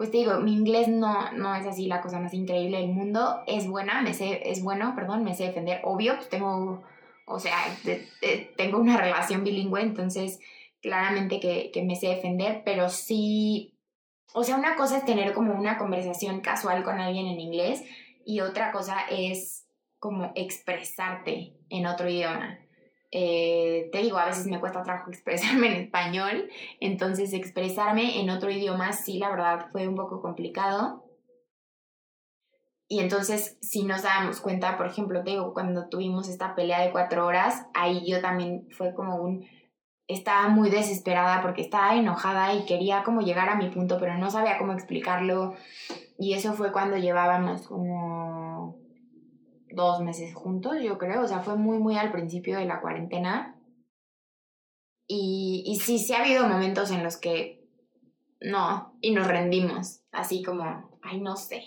pues 0.00 0.10
te 0.10 0.16
digo, 0.16 0.40
mi 0.40 0.54
inglés 0.54 0.88
no, 0.88 1.30
no 1.32 1.54
es 1.54 1.66
así 1.66 1.86
la 1.86 2.00
cosa 2.00 2.18
más 2.20 2.32
increíble 2.32 2.78
del 2.78 2.88
mundo, 2.88 3.42
es 3.46 3.68
buena, 3.68 4.00
me 4.00 4.14
sé, 4.14 4.50
es 4.50 4.62
bueno, 4.62 4.94
perdón, 4.94 5.24
me 5.24 5.34
sé 5.34 5.44
defender, 5.44 5.82
obvio, 5.84 6.16
pues 6.16 6.30
tengo, 6.30 6.82
o 7.26 7.38
sea, 7.38 7.58
tengo 8.56 8.78
una 8.78 8.96
relación 8.96 9.44
bilingüe, 9.44 9.82
entonces 9.82 10.40
claramente 10.80 11.38
que, 11.38 11.70
que 11.70 11.82
me 11.82 11.96
sé 11.96 12.06
defender, 12.06 12.62
pero 12.64 12.88
sí, 12.88 13.74
o 14.32 14.42
sea, 14.42 14.56
una 14.56 14.74
cosa 14.74 14.96
es 14.96 15.04
tener 15.04 15.34
como 15.34 15.52
una 15.52 15.76
conversación 15.76 16.40
casual 16.40 16.82
con 16.82 16.98
alguien 16.98 17.26
en 17.26 17.38
inglés 17.38 17.84
y 18.24 18.40
otra 18.40 18.72
cosa 18.72 19.02
es 19.10 19.66
como 19.98 20.32
expresarte 20.34 21.52
en 21.68 21.84
otro 21.84 22.08
idioma. 22.08 22.58
Eh, 23.12 23.88
te 23.90 23.98
digo, 23.98 24.18
a 24.18 24.26
veces 24.26 24.46
me 24.46 24.60
cuesta 24.60 24.82
trabajo 24.82 25.10
expresarme 25.10 25.66
en 25.68 25.82
español, 25.84 26.48
entonces 26.78 27.32
expresarme 27.32 28.20
en 28.20 28.30
otro 28.30 28.50
idioma 28.50 28.92
sí, 28.92 29.18
la 29.18 29.30
verdad, 29.30 29.66
fue 29.72 29.88
un 29.88 29.96
poco 29.96 30.20
complicado. 30.20 31.04
Y 32.92 32.98
entonces, 32.98 33.56
si 33.60 33.84
nos 33.84 34.02
dábamos 34.02 34.40
cuenta, 34.40 34.76
por 34.76 34.86
ejemplo, 34.86 35.22
te 35.22 35.30
digo, 35.30 35.54
cuando 35.54 35.88
tuvimos 35.88 36.28
esta 36.28 36.56
pelea 36.56 36.80
de 36.80 36.90
cuatro 36.90 37.24
horas, 37.24 37.66
ahí 37.72 38.04
yo 38.04 38.20
también 38.20 38.66
fue 38.76 38.94
como 38.94 39.16
un... 39.16 39.46
Estaba 40.08 40.48
muy 40.48 40.70
desesperada 40.70 41.40
porque 41.40 41.62
estaba 41.62 41.94
enojada 41.94 42.52
y 42.52 42.64
quería 42.64 43.04
como 43.04 43.20
llegar 43.20 43.48
a 43.48 43.54
mi 43.54 43.68
punto, 43.70 43.98
pero 44.00 44.18
no 44.18 44.28
sabía 44.28 44.58
cómo 44.58 44.72
explicarlo. 44.72 45.54
Y 46.18 46.34
eso 46.34 46.52
fue 46.54 46.72
cuando 46.72 46.96
llevábamos 46.96 47.68
como 47.68 48.79
dos 49.72 50.00
meses 50.00 50.34
juntos, 50.34 50.76
yo 50.82 50.98
creo. 50.98 51.22
O 51.22 51.26
sea, 51.26 51.40
fue 51.40 51.56
muy, 51.56 51.78
muy 51.78 51.96
al 51.96 52.12
principio 52.12 52.58
de 52.58 52.66
la 52.66 52.80
cuarentena. 52.80 53.56
Y, 55.06 55.64
y 55.66 55.80
sí, 55.80 55.98
sí 55.98 56.12
ha 56.12 56.20
habido 56.20 56.46
momentos 56.46 56.90
en 56.90 57.02
los 57.02 57.16
que 57.16 57.60
no, 58.40 58.94
y 59.00 59.12
nos 59.12 59.26
rendimos, 59.26 60.00
así 60.12 60.42
como, 60.42 60.90
ay, 61.02 61.20
no 61.20 61.36
sé. 61.36 61.62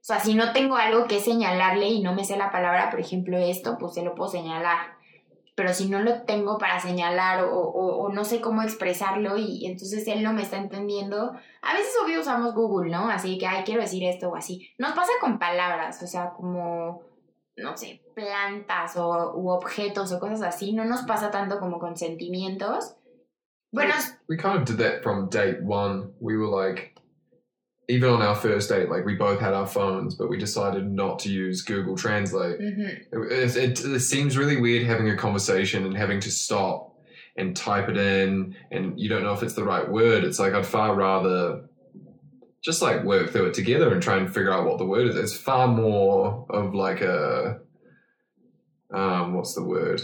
O 0.00 0.04
sea, 0.08 0.20
si 0.20 0.34
no 0.34 0.52
tengo 0.52 0.76
algo 0.76 1.06
que 1.06 1.20
señalarle 1.20 1.88
y 1.88 2.02
no 2.02 2.14
me 2.14 2.24
sé 2.24 2.36
la 2.36 2.52
palabra, 2.52 2.90
por 2.90 3.00
ejemplo, 3.00 3.36
esto, 3.36 3.76
pues 3.78 3.94
se 3.94 4.02
lo 4.02 4.14
puedo 4.14 4.30
señalar. 4.30 4.96
Pero 5.56 5.74
si 5.74 5.88
no 5.88 6.00
lo 6.00 6.22
tengo 6.22 6.56
para 6.56 6.78
señalar 6.78 7.42
o, 7.44 7.52
o, 7.52 8.04
o 8.04 8.12
no 8.12 8.24
sé 8.24 8.40
cómo 8.40 8.62
expresarlo 8.62 9.36
y, 9.36 9.66
entonces 9.66 10.06
él 10.06 10.22
no 10.22 10.32
me 10.32 10.42
está 10.42 10.56
entendiendo, 10.56 11.32
a 11.62 11.72
veces 11.72 11.92
obvio 12.02 12.20
usamos 12.20 12.54
Google, 12.54 12.92
¿no? 12.92 13.10
Así 13.10 13.38
que, 13.38 13.46
ay, 13.48 13.64
quiero 13.64 13.80
decir 13.80 14.04
esto 14.04 14.28
o 14.28 14.36
así. 14.36 14.70
Nos 14.78 14.92
pasa 14.92 15.10
con 15.20 15.40
palabras, 15.40 16.00
o 16.00 16.06
sea, 16.06 16.30
como, 16.30 17.02
no 17.58 17.72
sé, 17.76 18.00
plantas 18.14 18.96
o 18.96 19.34
u 19.36 19.50
objetos 19.50 20.12
o 20.12 20.18
cosas 20.18 20.42
así. 20.42 20.72
No 20.72 20.84
nos 20.84 21.02
pasa 21.02 21.30
tanto 21.30 21.58
como 21.58 21.78
con 21.78 21.96
sentimientos. 21.96 22.94
Bueno, 23.72 23.94
we 24.28 24.36
kind 24.36 24.56
of 24.56 24.64
did 24.64 24.78
that 24.78 25.02
from 25.02 25.28
date 25.28 25.62
one. 25.62 26.12
We 26.20 26.36
were 26.36 26.46
like, 26.46 26.98
even 27.88 28.10
on 28.10 28.22
our 28.22 28.34
first 28.34 28.68
date, 28.70 28.88
like 28.88 29.04
we 29.04 29.14
both 29.14 29.40
had 29.40 29.52
our 29.52 29.66
phones, 29.66 30.14
but 30.14 30.28
we 30.28 30.38
decided 30.38 30.90
not 30.90 31.18
to 31.20 31.28
use 31.28 31.62
Google 31.62 31.96
Translate. 31.96 32.58
Mm-hmm. 32.60 33.16
Ujú. 33.16 33.32
It, 33.32 33.56
it, 33.56 33.84
it 33.84 34.00
seems 34.00 34.38
really 34.38 34.60
weird 34.60 34.86
having 34.86 35.10
a 35.10 35.16
conversation 35.16 35.84
and 35.84 35.96
having 35.96 36.20
to 36.20 36.30
stop 36.30 36.94
and 37.36 37.56
type 37.56 37.88
it 37.88 37.96
in, 37.96 38.56
and 38.70 38.98
you 38.98 39.08
don't 39.08 39.22
know 39.22 39.32
if 39.32 39.42
it's 39.42 39.54
the 39.54 39.64
right 39.64 39.88
word. 39.88 40.24
It's 40.24 40.38
like 40.38 40.54
I'd 40.54 40.66
far 40.66 40.94
rather 40.94 41.67
just 42.62 42.82
like 42.82 43.04
work 43.04 43.30
through 43.30 43.46
it 43.46 43.54
together 43.54 43.92
and 43.92 44.02
try 44.02 44.16
and 44.16 44.32
figure 44.32 44.52
out 44.52 44.66
what 44.66 44.78
the 44.78 44.86
word 44.86 45.08
is. 45.08 45.16
It's 45.16 45.36
far 45.36 45.68
more 45.68 46.46
of 46.50 46.74
like 46.74 47.00
a 47.00 47.60
um, 48.92 49.34
what's 49.34 49.54
the 49.54 49.62
word? 49.62 50.00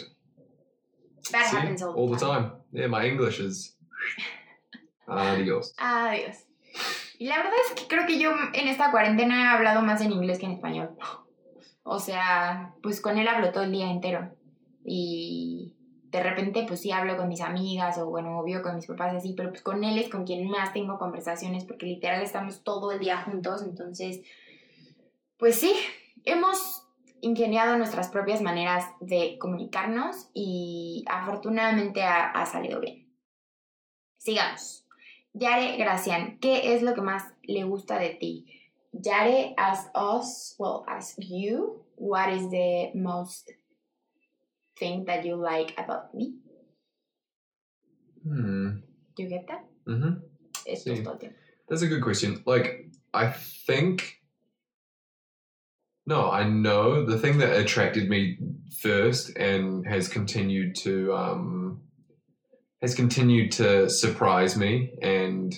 That 1.32 1.50
See? 1.50 1.56
happens 1.56 1.82
all, 1.82 1.94
all 1.94 2.08
the 2.10 2.18
time. 2.18 2.52
Yeah, 2.72 2.86
my 2.86 3.06
English 3.06 3.40
is 3.40 3.74
adios. 5.08 5.74
Adiós. 5.78 6.36
Y 7.18 7.28
la 7.28 7.36
verdad 7.36 7.52
es 7.66 7.74
que 7.74 7.86
creo 7.86 8.06
que 8.06 8.18
yo 8.18 8.32
en 8.52 8.68
esta 8.68 8.90
cuarentena 8.90 9.42
he 9.42 9.56
hablado 9.56 9.82
más 9.82 10.00
en 10.00 10.12
inglés 10.12 10.38
que 10.38 10.46
en 10.46 10.52
español. 10.52 10.96
O 11.84 12.00
sea, 12.00 12.74
pues 12.82 13.00
con 13.00 13.18
él 13.18 13.28
hablo 13.28 13.52
todo 13.52 13.64
el 13.64 13.72
día 13.72 13.90
entero. 13.90 14.34
Y 14.84 15.73
de 16.14 16.22
repente, 16.22 16.64
pues 16.68 16.80
sí 16.80 16.92
hablo 16.92 17.16
con 17.16 17.26
mis 17.26 17.40
amigas 17.40 17.98
o 17.98 18.06
bueno, 18.06 18.38
obvio 18.38 18.62
con 18.62 18.76
mis 18.76 18.86
papás 18.86 19.16
así, 19.16 19.32
pero 19.32 19.48
pues 19.50 19.62
con 19.62 19.82
él 19.82 19.98
es 19.98 20.08
con 20.08 20.24
quien 20.24 20.48
más 20.48 20.72
tengo 20.72 20.96
conversaciones 20.96 21.64
porque 21.64 21.86
literal 21.86 22.22
estamos 22.22 22.62
todo 22.62 22.92
el 22.92 23.00
día 23.00 23.22
juntos. 23.22 23.64
Entonces, 23.64 24.20
pues 25.38 25.56
sí, 25.56 25.74
hemos 26.24 26.86
ingeniado 27.20 27.76
nuestras 27.76 28.10
propias 28.10 28.42
maneras 28.42 28.84
de 29.00 29.38
comunicarnos 29.40 30.30
y 30.34 31.04
afortunadamente 31.08 32.04
ha, 32.04 32.30
ha 32.30 32.46
salido 32.46 32.78
bien. 32.78 33.12
Sigamos. 34.16 34.86
Yare 35.32 35.76
Gracian, 35.78 36.38
¿qué 36.38 36.76
es 36.76 36.82
lo 36.82 36.94
que 36.94 37.00
más 37.00 37.24
le 37.42 37.64
gusta 37.64 37.98
de 37.98 38.10
ti? 38.10 38.46
Yare 38.92 39.52
asked 39.56 39.90
us, 39.96 40.54
well, 40.60 40.84
asked 40.86 41.24
you, 41.26 41.82
what 41.96 42.28
is 42.28 42.48
the 42.50 42.92
most 42.94 43.50
thing 44.78 45.04
that 45.06 45.24
you 45.24 45.36
like 45.36 45.74
about 45.78 46.14
me? 46.14 46.34
Hmm. 48.22 48.70
Do 49.16 49.22
you 49.22 49.28
get 49.28 49.46
that? 49.48 49.64
hmm 49.86 50.14
Esto 50.66 50.92
es 50.92 50.98
Sí. 51.00 51.04
todo. 51.04 51.30
That's 51.68 51.82
a 51.82 51.86
good 51.86 52.02
question. 52.02 52.42
Like, 52.46 52.88
I 53.12 53.30
think. 53.66 54.20
No, 56.06 56.30
I 56.30 56.44
know 56.44 57.06
the 57.06 57.18
thing 57.18 57.38
that 57.38 57.56
attracted 57.56 58.08
me 58.10 58.38
first 58.80 59.36
and 59.36 59.86
has 59.86 60.06
continued 60.08 60.74
to 60.76 61.14
um, 61.14 61.80
has 62.82 62.94
continued 62.94 63.52
to 63.52 63.88
surprise 63.88 64.56
me 64.56 64.92
and 65.00 65.54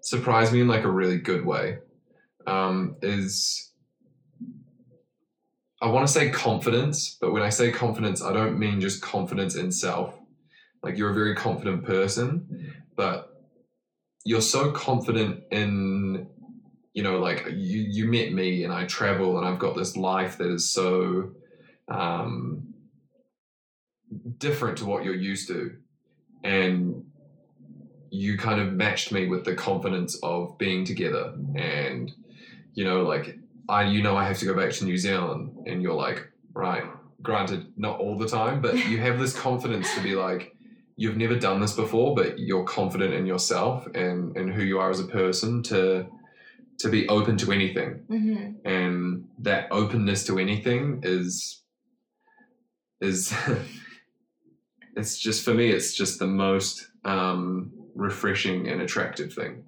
surprise 0.00 0.52
me 0.52 0.60
in 0.60 0.66
like 0.68 0.82
a 0.84 0.90
really 0.90 1.18
good 1.18 1.44
way 1.44 1.78
um, 2.48 2.96
is 3.02 3.65
I 5.82 5.88
want 5.88 6.06
to 6.06 6.12
say 6.12 6.30
confidence, 6.30 7.18
but 7.20 7.32
when 7.32 7.42
I 7.42 7.50
say 7.50 7.70
confidence, 7.70 8.22
I 8.22 8.32
don't 8.32 8.58
mean 8.58 8.80
just 8.80 9.02
confidence 9.02 9.56
in 9.56 9.70
self. 9.70 10.14
Like 10.82 10.96
you're 10.96 11.10
a 11.10 11.14
very 11.14 11.34
confident 11.34 11.84
person, 11.84 12.72
but 12.96 13.36
you're 14.24 14.40
so 14.40 14.72
confident 14.72 15.44
in 15.50 16.26
you 16.92 17.02
know 17.02 17.18
like 17.18 17.46
you 17.50 17.80
you 17.80 18.06
met 18.06 18.32
me 18.32 18.64
and 18.64 18.72
i 18.72 18.84
travel 18.86 19.38
and 19.38 19.46
i've 19.46 19.58
got 19.58 19.76
this 19.76 19.96
life 19.96 20.38
that 20.38 20.50
is 20.50 20.72
so 20.72 21.30
um 21.88 22.74
different 24.38 24.78
to 24.78 24.86
what 24.86 25.04
you're 25.04 25.14
used 25.14 25.46
to 25.46 25.76
and 26.42 27.04
you 28.10 28.38
kind 28.38 28.60
of 28.60 28.72
matched 28.72 29.12
me 29.12 29.28
with 29.28 29.44
the 29.44 29.54
confidence 29.54 30.18
of 30.22 30.56
being 30.58 30.84
together 30.84 31.34
and 31.54 32.12
you 32.72 32.84
know 32.84 33.02
like 33.02 33.38
i 33.68 33.82
you 33.84 34.02
know 34.02 34.16
i 34.16 34.24
have 34.24 34.38
to 34.38 34.46
go 34.46 34.54
back 34.54 34.72
to 34.72 34.84
new 34.84 34.96
zealand 34.96 35.56
and 35.66 35.82
you're 35.82 35.94
like 35.94 36.30
right 36.52 36.84
granted 37.22 37.66
not 37.76 37.98
all 37.98 38.16
the 38.16 38.28
time 38.28 38.60
but 38.60 38.74
you 38.88 38.98
have 38.98 39.18
this 39.18 39.34
confidence 39.38 39.92
to 39.94 40.00
be 40.02 40.14
like 40.14 40.56
you've 40.96 41.16
never 41.16 41.38
done 41.38 41.60
this 41.60 41.74
before, 41.74 42.14
but 42.14 42.38
you're 42.38 42.64
confident 42.64 43.12
in 43.12 43.26
yourself 43.26 43.86
and, 43.94 44.36
and 44.36 44.52
who 44.52 44.62
you 44.62 44.78
are 44.78 44.90
as 44.90 45.00
a 45.00 45.04
person 45.04 45.62
to 45.64 46.06
to 46.78 46.90
be 46.90 47.08
open 47.08 47.38
to 47.38 47.52
anything. 47.52 48.02
Ujú. 48.10 48.54
And 48.66 49.28
that 49.38 49.68
openness 49.70 50.26
to 50.26 50.38
anything 50.38 51.00
is 51.02 51.62
is 53.00 53.32
it's 54.96 55.18
just 55.18 55.44
for 55.44 55.54
me 55.54 55.70
it's 55.70 55.94
just 55.94 56.18
the 56.18 56.26
most 56.26 56.88
um, 57.04 57.72
refreshing 57.94 58.68
and 58.68 58.80
attractive 58.80 59.32
thing 59.32 59.64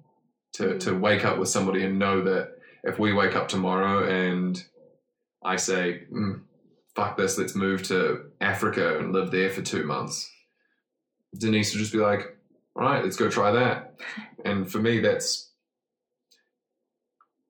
to 0.53 0.77
to 0.79 0.93
wake 0.95 1.25
up 1.25 1.37
with 1.37 1.49
somebody 1.49 1.83
and 1.83 1.99
know 1.99 2.21
that 2.21 2.58
if 2.83 2.99
we 2.99 3.13
wake 3.13 3.35
up 3.35 3.47
tomorrow 3.47 4.07
and 4.07 4.63
I 5.43 5.55
say 5.55 6.03
mm, 6.11 6.41
fuck 6.95 7.17
this 7.17 7.37
let's 7.37 7.55
move 7.55 7.83
to 7.83 8.31
Africa 8.41 8.99
and 8.99 9.13
live 9.13 9.31
there 9.31 9.49
for 9.49 9.61
2 9.61 9.83
months 9.83 10.29
Denise 11.37 11.73
would 11.73 11.79
just 11.79 11.93
be 11.93 11.99
like, 11.99 12.37
all 12.75 12.83
right, 12.83 13.03
let's 13.03 13.15
go 13.15 13.29
try 13.29 13.51
that. 13.51 13.95
And 14.45 14.71
for 14.71 14.79
me, 14.79 15.01
that's, 15.01 15.49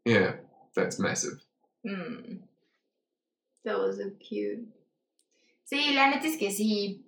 yeah, 0.04 0.38
that's 0.76 0.98
massive. 0.98 1.40
Mm. 1.86 2.40
That 3.64 3.78
was 3.78 3.98
so 3.98 4.10
cute. 4.20 4.68
Sí, 5.72 5.94
la 5.94 6.10
neta 6.10 6.26
es 6.26 6.36
que 6.36 6.50
sí. 6.50 7.02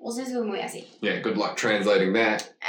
O 0.00 0.10
sea, 0.10 0.24
soy 0.24 0.44
muy 0.44 0.58
así. 0.58 0.86
Yeah, 1.00 1.20
good 1.20 1.36
luck 1.36 1.56
translating 1.56 2.14
that. 2.14 2.52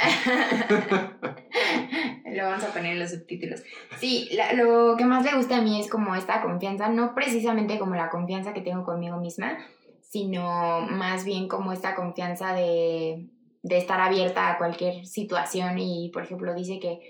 lo 2.32 2.44
vamos 2.44 2.64
a 2.64 2.72
poner 2.72 2.92
en 2.92 2.98
los 3.00 3.10
subtítulos. 3.10 3.62
Sí, 3.98 4.28
la- 4.32 4.52
lo 4.52 4.96
que 4.96 5.04
más 5.04 5.24
le 5.24 5.36
gusta 5.36 5.58
a 5.58 5.62
mí 5.62 5.80
es 5.80 5.88
como 5.90 6.14
esta 6.14 6.42
confianza, 6.42 6.88
no 6.88 7.14
precisamente 7.14 7.78
como 7.78 7.94
la 7.94 8.10
confianza 8.10 8.52
que 8.52 8.60
tengo 8.60 8.84
conmigo 8.84 9.16
misma, 9.18 9.58
sino 10.02 10.80
más 10.82 11.24
bien 11.24 11.46
como 11.48 11.72
esta 11.72 11.94
confianza 11.94 12.52
de, 12.54 13.26
de 13.62 13.78
estar 13.78 14.00
abierta 14.00 14.50
a 14.50 14.58
cualquier 14.58 15.06
situación 15.06 15.78
y, 15.78 16.10
por 16.12 16.22
ejemplo, 16.24 16.54
dice 16.54 16.80
que 16.80 17.00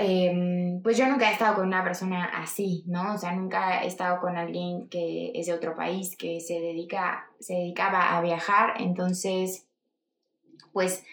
em, 0.00 0.82
pues 0.82 0.96
yo 0.96 1.06
nunca 1.06 1.28
he 1.28 1.32
estado 1.32 1.54
con 1.56 1.66
una 1.66 1.84
persona 1.84 2.24
así, 2.24 2.82
¿no? 2.86 3.14
O 3.14 3.18
sea, 3.18 3.32
nunca 3.32 3.82
he 3.84 3.86
estado 3.86 4.20
con 4.20 4.36
alguien 4.36 4.88
que 4.88 5.32
es 5.34 5.46
de 5.46 5.52
otro 5.52 5.74
país, 5.74 6.16
que 6.16 6.40
se 6.40 6.54
dedica, 6.60 7.26
se 7.40 7.54
dedicaba 7.54 8.16
a 8.16 8.20
viajar, 8.22 8.74
entonces, 8.80 9.66
pues 10.72 11.04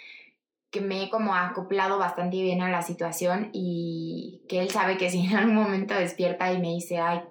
que 0.73 0.81
me 0.81 1.03
he 1.03 1.09
como 1.11 1.35
acoplado 1.35 1.99
bastante 1.99 2.41
bien 2.41 2.61
a 2.63 2.69
la 2.69 2.81
situación 2.81 3.51
y 3.53 4.41
que 4.49 4.59
él 4.59 4.71
sabe 4.71 4.97
que 4.97 5.11
si 5.11 5.27
en 5.27 5.35
algún 5.35 5.55
momento 5.55 5.93
despierta 5.93 6.51
y 6.51 6.59
me 6.59 6.69
dice, 6.69 6.97
ay, 6.97 7.21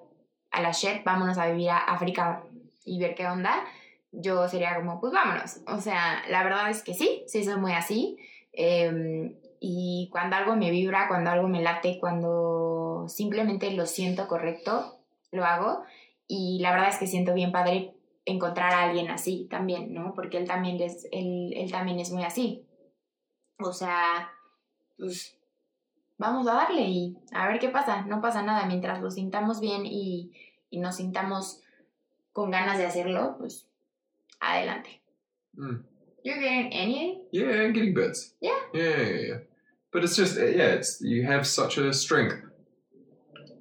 a 0.52 0.62
la 0.62 0.70
shit, 0.70 1.02
vámonos 1.04 1.38
a 1.38 1.48
vivir 1.48 1.70
a 1.70 1.78
África 1.78 2.44
y 2.84 3.00
ver 3.00 3.16
qué 3.16 3.26
onda, 3.26 3.64
yo 4.12 4.46
sería 4.48 4.76
como, 4.76 5.00
pues 5.00 5.12
vámonos. 5.12 5.58
O 5.66 5.80
sea, 5.80 6.22
la 6.30 6.44
verdad 6.44 6.70
es 6.70 6.84
que 6.84 6.94
sí, 6.94 7.24
sí 7.26 7.42
soy 7.42 7.56
muy 7.56 7.72
así. 7.72 8.16
Em, 8.52 9.34
y 9.58 10.08
cuando 10.12 10.36
algo 10.36 10.54
me 10.54 10.70
vibra, 10.70 11.08
cuando 11.08 11.30
algo 11.30 11.48
me 11.48 11.62
late, 11.62 11.98
cuando 11.98 13.06
simplemente 13.08 13.72
lo 13.72 13.86
siento 13.86 14.28
correcto, 14.28 15.00
lo 15.32 15.44
hago. 15.44 15.82
Y 16.28 16.60
la 16.60 16.70
verdad 16.70 16.90
es 16.90 16.98
que 16.98 17.08
siento 17.08 17.34
bien 17.34 17.50
padre 17.50 17.94
encontrar 18.24 18.72
a 18.72 18.84
alguien 18.84 19.10
así 19.10 19.48
también, 19.50 19.92
¿no? 19.92 20.14
Porque 20.14 20.38
él 20.38 20.46
también 20.46 20.80
es, 20.80 21.08
él, 21.10 21.52
él 21.56 21.72
también 21.72 21.98
es 21.98 22.12
muy 22.12 22.22
así. 22.22 22.64
O 23.64 23.72
sea, 23.72 24.30
pues 24.98 25.36
vamos 26.18 26.46
a 26.46 26.54
darle 26.54 26.82
y 26.82 27.16
a 27.32 27.48
ver 27.48 27.58
qué 27.58 27.68
pasa. 27.68 28.02
No 28.06 28.20
pasa 28.20 28.42
nada. 28.42 28.66
Mientras 28.66 29.00
lo 29.00 29.10
sintamos 29.10 29.60
bien 29.60 29.86
y, 29.86 30.32
y 30.70 30.80
nos 30.80 30.96
sintamos 30.96 31.60
con 32.32 32.50
ganas 32.50 32.78
de 32.78 32.86
hacerlo, 32.86 33.36
pues 33.38 33.68
adelante. 34.40 35.00
Mm. 35.54 35.84
You're 36.24 36.40
getting 36.40 36.72
any? 36.72 37.22
Yeah, 37.32 37.62
I'm 37.62 37.72
getting 37.72 37.94
bits. 37.94 38.34
Yeah. 38.40 38.58
Yeah, 38.72 38.96
yeah, 38.96 39.20
yeah. 39.28 39.38
But 39.92 40.04
it's 40.04 40.16
just, 40.16 40.36
yeah, 40.36 40.74
it's 40.74 41.00
you 41.00 41.26
have 41.26 41.46
such 41.46 41.78
a 41.78 41.92
strength. 41.92 42.36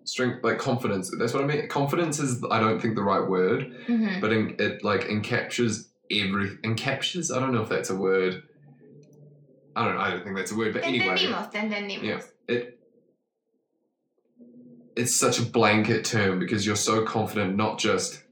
Strength, 0.03 0.43
like 0.43 0.59
confidence. 0.59 1.11
That's 1.17 1.33
what 1.33 1.43
I 1.43 1.47
mean. 1.47 1.67
Confidence 1.67 2.19
is, 2.19 2.43
I 2.49 2.59
don't 2.59 2.79
think, 2.81 2.95
the 2.95 3.03
right 3.03 3.27
word. 3.27 3.73
Ujú. 3.87 4.21
but 4.21 4.31
in, 4.31 4.55
it 4.59 4.83
like 4.83 5.01
encaptures 5.05 5.87
every 6.11 6.57
encaptures 6.63 7.35
i 7.35 7.39
don't 7.39 7.53
know 7.53 7.61
if 7.61 7.69
that's 7.69 7.89
a 7.89 7.95
word 7.95 8.43
i 9.75 9.85
don't 9.85 9.95
know 9.95 10.01
i 10.01 10.09
don't 10.11 10.23
think 10.23 10.35
that's 10.35 10.51
a 10.51 10.55
word 10.55 10.73
but 10.73 10.83
anyway 10.83 11.15
entendimos, 11.15 11.51
te 11.51 11.57
entendimos. 11.59 12.03
yeah 12.03 12.21
it 12.47 12.77
it's 14.95 15.15
such 15.15 15.39
a 15.39 15.43
blanket 15.43 16.03
term 16.05 16.39
because 16.39 16.65
you're 16.65 16.75
so 16.75 17.03
confident 17.05 17.55
not 17.55 17.79
just 17.79 18.23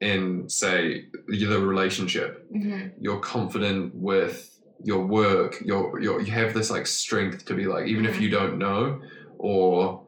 in 0.00 0.48
say 0.48 1.04
the 1.28 1.58
relationship 1.58 2.46
Ujú. 2.50 2.92
you're 2.98 3.20
confident 3.20 3.94
with 3.94 4.58
your 4.82 5.06
work 5.06 5.56
you're, 5.62 6.00
you're 6.00 6.20
you 6.22 6.32
have 6.32 6.54
this 6.54 6.70
like 6.70 6.86
strength 6.86 7.44
to 7.44 7.54
be 7.54 7.66
like 7.66 7.86
even 7.86 8.06
if 8.06 8.16
Mhm. 8.16 8.20
you 8.20 8.30
don't 8.30 8.58
know 8.58 9.00
or 9.38 10.06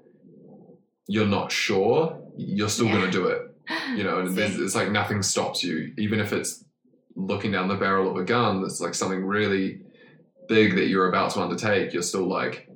you're 1.07 1.27
not 1.27 1.53
sure 1.53 2.19
you're 2.37 2.71
still 2.71 2.87
Yeah. 2.87 2.93
going 2.99 3.11
to 3.11 3.19
do 3.19 3.27
it 3.27 3.49
you 3.97 4.03
know, 4.03 4.19
and 4.21 4.37
there's, 4.37 4.59
it's 4.59 4.75
like 4.75 4.91
nothing 4.91 5.23
stops 5.23 5.63
you, 5.63 5.93
even 5.97 6.19
if 6.19 6.33
it's 6.33 6.65
looking 7.15 7.53
down 7.53 7.69
the 7.69 7.77
barrel 7.77 8.11
of 8.11 8.17
a 8.17 8.25
gun. 8.25 8.61
That's 8.61 8.81
like 8.81 8.93
something 8.93 9.25
really 9.25 9.82
big 10.53 10.75
that 10.77 10.89
you're 10.89 11.09
about 11.09 11.31
to 11.33 11.41
undertake. 11.41 11.93
You're 11.93 12.03
still 12.13 12.29
like, 12.29 12.69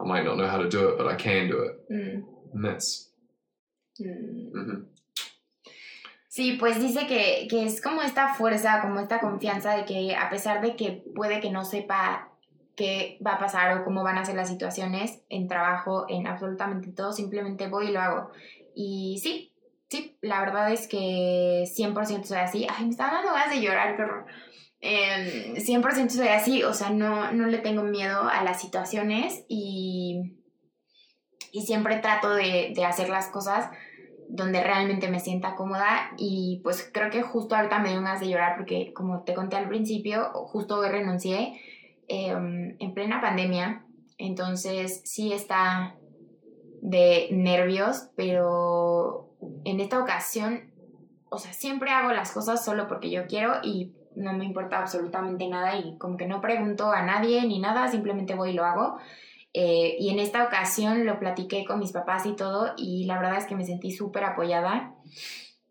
I 0.00 0.04
might 0.04 0.24
not 0.24 0.36
know 0.36 0.48
how 0.48 0.58
to 0.58 0.68
do 0.68 0.88
it, 0.88 0.98
but 0.98 1.06
I 1.06 1.14
can 1.16 1.48
do 1.48 1.58
it. 1.66 1.74
Mm, 1.90 2.24
And 2.54 2.64
that's 2.64 3.10
mm. 4.00 4.52
mhm. 4.52 4.86
Sí, 6.28 6.56
pues 6.58 6.80
dice 6.80 7.06
que, 7.06 7.46
que 7.50 7.66
es 7.66 7.82
como 7.82 8.00
esta 8.00 8.32
fuerza, 8.34 8.80
como 8.80 9.00
esta 9.00 9.20
confianza 9.20 9.76
de 9.76 9.84
que 9.84 10.16
a 10.16 10.30
pesar 10.30 10.62
de 10.62 10.76
que 10.76 11.04
puede 11.14 11.40
que 11.40 11.50
no 11.50 11.62
sepa 11.62 12.30
qué 12.74 13.18
va 13.24 13.34
a 13.34 13.38
pasar 13.38 13.76
o 13.76 13.84
cómo 13.84 14.02
van 14.02 14.16
a 14.16 14.24
ser 14.24 14.36
las 14.36 14.48
situaciones 14.48 15.20
en 15.28 15.46
trabajo, 15.46 16.06
en 16.08 16.26
absolutamente 16.26 16.90
todo, 16.90 17.12
simplemente 17.12 17.68
voy 17.68 17.88
y 17.88 17.92
lo 17.92 18.00
hago. 18.00 18.30
Y 18.74 19.20
sí, 19.22 19.52
sí, 19.90 20.16
la 20.22 20.40
verdad 20.40 20.72
es 20.72 20.88
que 20.88 21.64
100% 21.66 22.24
soy 22.24 22.38
así. 22.38 22.66
Ay, 22.66 22.86
me 22.86 22.90
está 22.92 23.10
dando 23.12 23.32
ganas 23.34 23.54
de 23.54 23.60
llorar, 23.60 23.94
qué 23.96 24.04
horror. 24.82 25.54
Em, 25.54 25.56
100% 25.56 26.10
soy 26.10 26.28
así, 26.28 26.62
o 26.64 26.74
sea, 26.74 26.90
no, 26.90 27.32
no 27.32 27.46
le 27.46 27.58
tengo 27.58 27.82
miedo 27.82 28.28
a 28.28 28.42
las 28.42 28.60
situaciones 28.60 29.44
y, 29.48 30.36
y 31.52 31.62
siempre 31.62 31.98
trato 31.98 32.34
de, 32.34 32.72
de 32.74 32.84
hacer 32.84 33.08
las 33.08 33.28
cosas 33.28 33.70
donde 34.28 34.62
realmente 34.62 35.10
me 35.10 35.20
sienta 35.20 35.54
cómoda 35.54 36.10
y 36.16 36.60
pues 36.64 36.90
creo 36.92 37.10
que 37.10 37.22
justo 37.22 37.54
ahorita 37.54 37.80
me 37.80 37.90
dio 37.90 38.00
ganas 38.00 38.20
de 38.20 38.30
llorar 38.30 38.56
porque 38.56 38.92
como 38.94 39.24
te 39.24 39.34
conté 39.34 39.56
al 39.56 39.68
principio, 39.68 40.32
justo 40.32 40.78
hoy 40.78 40.88
renuncié 40.88 41.60
em, 42.08 42.76
en 42.78 42.94
plena 42.94 43.20
pandemia, 43.20 43.84
entonces 44.16 45.02
sí 45.04 45.34
está 45.34 45.96
de 46.80 47.28
nervios, 47.30 48.08
pero 48.16 49.36
en 49.64 49.80
esta 49.80 50.00
ocasión, 50.00 50.72
o 51.30 51.38
sea, 51.38 51.52
siempre 51.52 51.90
hago 51.90 52.12
las 52.12 52.32
cosas 52.32 52.64
solo 52.64 52.88
porque 52.88 53.10
yo 53.10 53.26
quiero 53.26 53.56
y 53.62 53.92
no 54.16 54.32
me 54.32 54.44
importa 54.44 54.78
absolutamente 54.78 55.48
nada 55.48 55.76
y 55.76 55.96
como 55.98 56.16
que 56.16 56.26
no 56.26 56.40
pregunto 56.40 56.90
a 56.92 57.02
nadie 57.02 57.46
ni 57.46 57.58
nada, 57.58 57.88
simplemente 57.88 58.34
voy 58.34 58.50
y 58.50 58.54
lo 58.54 58.64
hago. 58.64 58.98
Eh, 59.54 59.96
y 59.98 60.08
en 60.08 60.18
esta 60.18 60.44
ocasión 60.44 61.04
lo 61.04 61.18
platiqué 61.18 61.64
con 61.66 61.78
mis 61.78 61.92
papás 61.92 62.24
y 62.24 62.34
todo 62.34 62.72
y 62.76 63.04
la 63.04 63.18
verdad 63.18 63.36
es 63.36 63.46
que 63.46 63.54
me 63.54 63.64
sentí 63.64 63.90
súper 63.90 64.24
apoyada. 64.24 64.94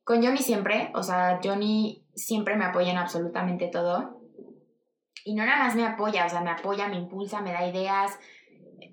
Con 0.03 0.23
Johnny 0.23 0.37
siempre, 0.37 0.91
o 0.93 1.03
sea, 1.03 1.39
Johnny 1.43 2.03
siempre 2.13 2.55
me 2.55 2.65
apoya 2.65 2.91
en 2.91 2.97
absolutamente 2.97 3.67
todo. 3.67 4.21
Y 5.23 5.35
no 5.35 5.45
nada 5.45 5.65
más 5.65 5.75
me 5.75 5.85
apoya, 5.85 6.25
o 6.25 6.29
sea, 6.29 6.41
me 6.41 6.49
apoya, 6.49 6.87
me 6.87 6.97
impulsa, 6.97 7.41
me 7.41 7.53
da 7.53 7.67
ideas. 7.67 8.17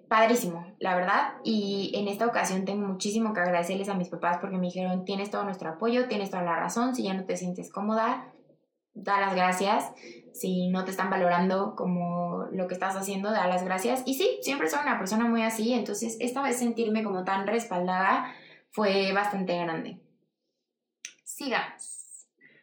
Padrísimo, 0.08 0.74
la 0.78 0.94
verdad. 0.94 1.34
Y 1.44 1.92
en 1.94 2.08
esta 2.08 2.26
ocasión 2.26 2.64
tengo 2.64 2.86
muchísimo 2.86 3.32
que 3.32 3.40
agradecerles 3.40 3.88
a 3.88 3.94
mis 3.94 4.08
papás 4.08 4.38
porque 4.38 4.56
me 4.56 4.66
dijeron, 4.66 5.04
tienes 5.04 5.30
todo 5.30 5.44
nuestro 5.44 5.70
apoyo, 5.70 6.08
tienes 6.08 6.30
toda 6.30 6.42
la 6.42 6.56
razón, 6.56 6.94
si 6.94 7.04
ya 7.04 7.14
no 7.14 7.24
te 7.24 7.36
sientes 7.36 7.70
cómoda, 7.70 8.32
da 9.02 9.20
las 9.20 9.34
gracias. 9.34 9.84
Si 10.32 10.68
no 10.68 10.84
te 10.84 10.90
están 10.92 11.10
valorando 11.10 11.74
como 11.74 12.46
lo 12.52 12.68
que 12.68 12.74
estás 12.74 12.94
haciendo, 12.96 13.30
da 13.32 13.46
las 13.48 13.64
gracias. 13.64 14.02
Y 14.06 14.14
sí, 14.14 14.38
siempre 14.42 14.68
soy 14.68 14.80
una 14.82 14.98
persona 14.98 15.24
muy 15.26 15.42
así, 15.42 15.72
entonces 15.72 16.16
esta 16.20 16.42
vez 16.42 16.58
sentirme 16.58 17.02
como 17.02 17.24
tan 17.24 17.46
respaldada 17.46 18.32
fue 18.70 19.12
bastante 19.12 19.58
grande. 19.58 19.98
Sigamos. 21.24 21.94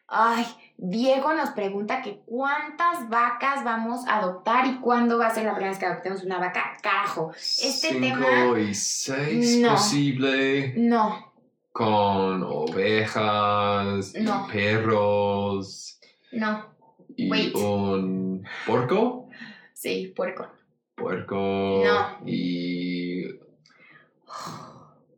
Ay, 0.07 0.45
Diego 0.77 1.33
nos 1.33 1.49
pregunta 1.51 2.01
que 2.03 2.21
cuántas 2.25 3.09
vacas 3.09 3.63
vamos 3.63 4.05
a 4.07 4.17
adoptar 4.19 4.67
y 4.67 4.79
cuándo 4.79 5.17
va 5.17 5.27
a 5.27 5.33
ser 5.33 5.45
la 5.45 5.53
primera 5.53 5.71
vez 5.71 5.79
que 5.79 5.87
adoptemos 5.87 6.23
una 6.23 6.37
vaca. 6.37 6.73
Carajo, 6.81 7.31
Este 7.35 7.89
Cinco 7.89 7.99
tema- 8.19 8.59
y 8.59 8.73
seis 8.75 9.57
No. 9.59 9.71
posible. 9.71 10.73
no, 10.77 11.33
Con 11.71 12.41
ovejas, 12.43 14.13
No. 14.13 14.47
perros 14.47 15.94
no, 16.35 16.73
y 17.15 17.29
Wait. 17.29 17.55
un 17.55 18.45
porco. 18.65 19.29
sí, 19.73 20.13
puerco. 20.15 20.47
Puerco 20.95 21.35
No. 21.85 22.19
y 22.25 23.23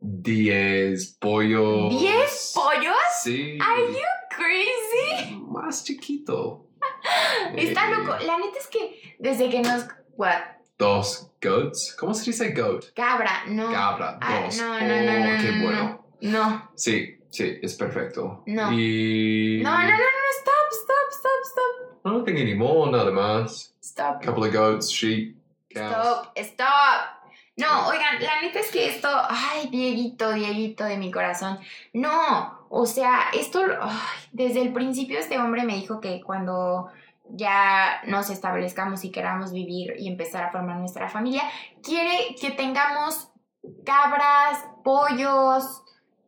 diez 0.00 1.16
pollos. 1.20 1.90
¿Diez 1.90 2.52
pollos? 2.54 2.94
Sí. 3.22 3.58
Are 3.60 3.82
you 3.92 3.98
crazy? 4.30 5.36
Más 5.48 5.84
chiquito. 5.84 6.66
Está 7.56 7.88
Eh, 7.88 7.90
loco. 7.94 8.12
La 8.24 8.38
neta 8.38 8.58
es 8.58 8.66
que 8.68 9.16
desde 9.18 9.48
que 9.50 9.60
nos... 9.60 9.86
What? 10.16 10.40
Dos 10.78 11.32
goats. 11.42 11.94
¿Cómo 11.98 12.14
se 12.14 12.26
dice 12.30 12.52
goat? 12.52 12.86
Cabra, 12.94 13.44
no. 13.48 13.70
Cabra. 13.72 14.18
Ah, 14.20 14.42
Dos. 14.44 14.58
no, 14.58 14.78
no, 14.80 14.86
no, 14.86 15.12
oh, 15.12 15.18
no, 15.36 15.42
qué 15.42 15.52
no, 15.52 15.64
bueno. 15.64 16.06
No. 16.20 16.70
Sí, 16.76 17.16
sí, 17.30 17.58
es 17.62 17.74
perfecto. 17.74 18.42
No. 18.46 18.72
Y... 18.72 19.60
No, 19.62 19.70
no, 19.76 19.82
no, 19.82 19.90
no, 19.90 19.98
I 22.08 22.10
don't 22.10 22.24
think 22.24 22.38
anymore, 22.38 22.90
nada 22.90 23.10
más. 23.12 23.72
Stop. 23.82 24.22
couple 24.22 24.44
of 24.44 24.52
goats, 24.52 24.90
sheep, 24.90 25.36
cows. 25.74 25.92
Stop, 25.92 26.38
stop. 26.38 27.18
No, 27.56 27.88
oigan, 27.88 28.22
la 28.22 28.40
neta 28.40 28.60
es 28.60 28.70
que 28.70 28.88
esto, 28.88 29.08
ay, 29.10 29.68
Dieguito, 29.68 30.32
Dieguito 30.32 30.84
de 30.84 30.96
mi 30.96 31.10
corazón. 31.10 31.58
No, 31.92 32.66
o 32.70 32.86
sea, 32.86 33.30
esto, 33.34 33.62
desde 34.30 34.62
el 34.62 34.72
principio 34.72 35.18
este 35.18 35.38
hombre 35.38 35.64
me 35.64 35.74
dijo 35.74 36.00
que 36.00 36.22
cuando 36.22 36.88
ya 37.30 38.00
nos 38.06 38.30
establezcamos 38.30 39.04
y 39.04 39.10
queramos 39.10 39.52
vivir 39.52 39.94
y 39.98 40.08
empezar 40.08 40.44
a 40.44 40.52
formar 40.52 40.76
nuestra 40.76 41.08
familia, 41.08 41.42
quiere 41.82 42.36
que 42.40 42.52
tengamos 42.52 43.28
cabras, 43.84 44.64
pollos, 44.84 45.82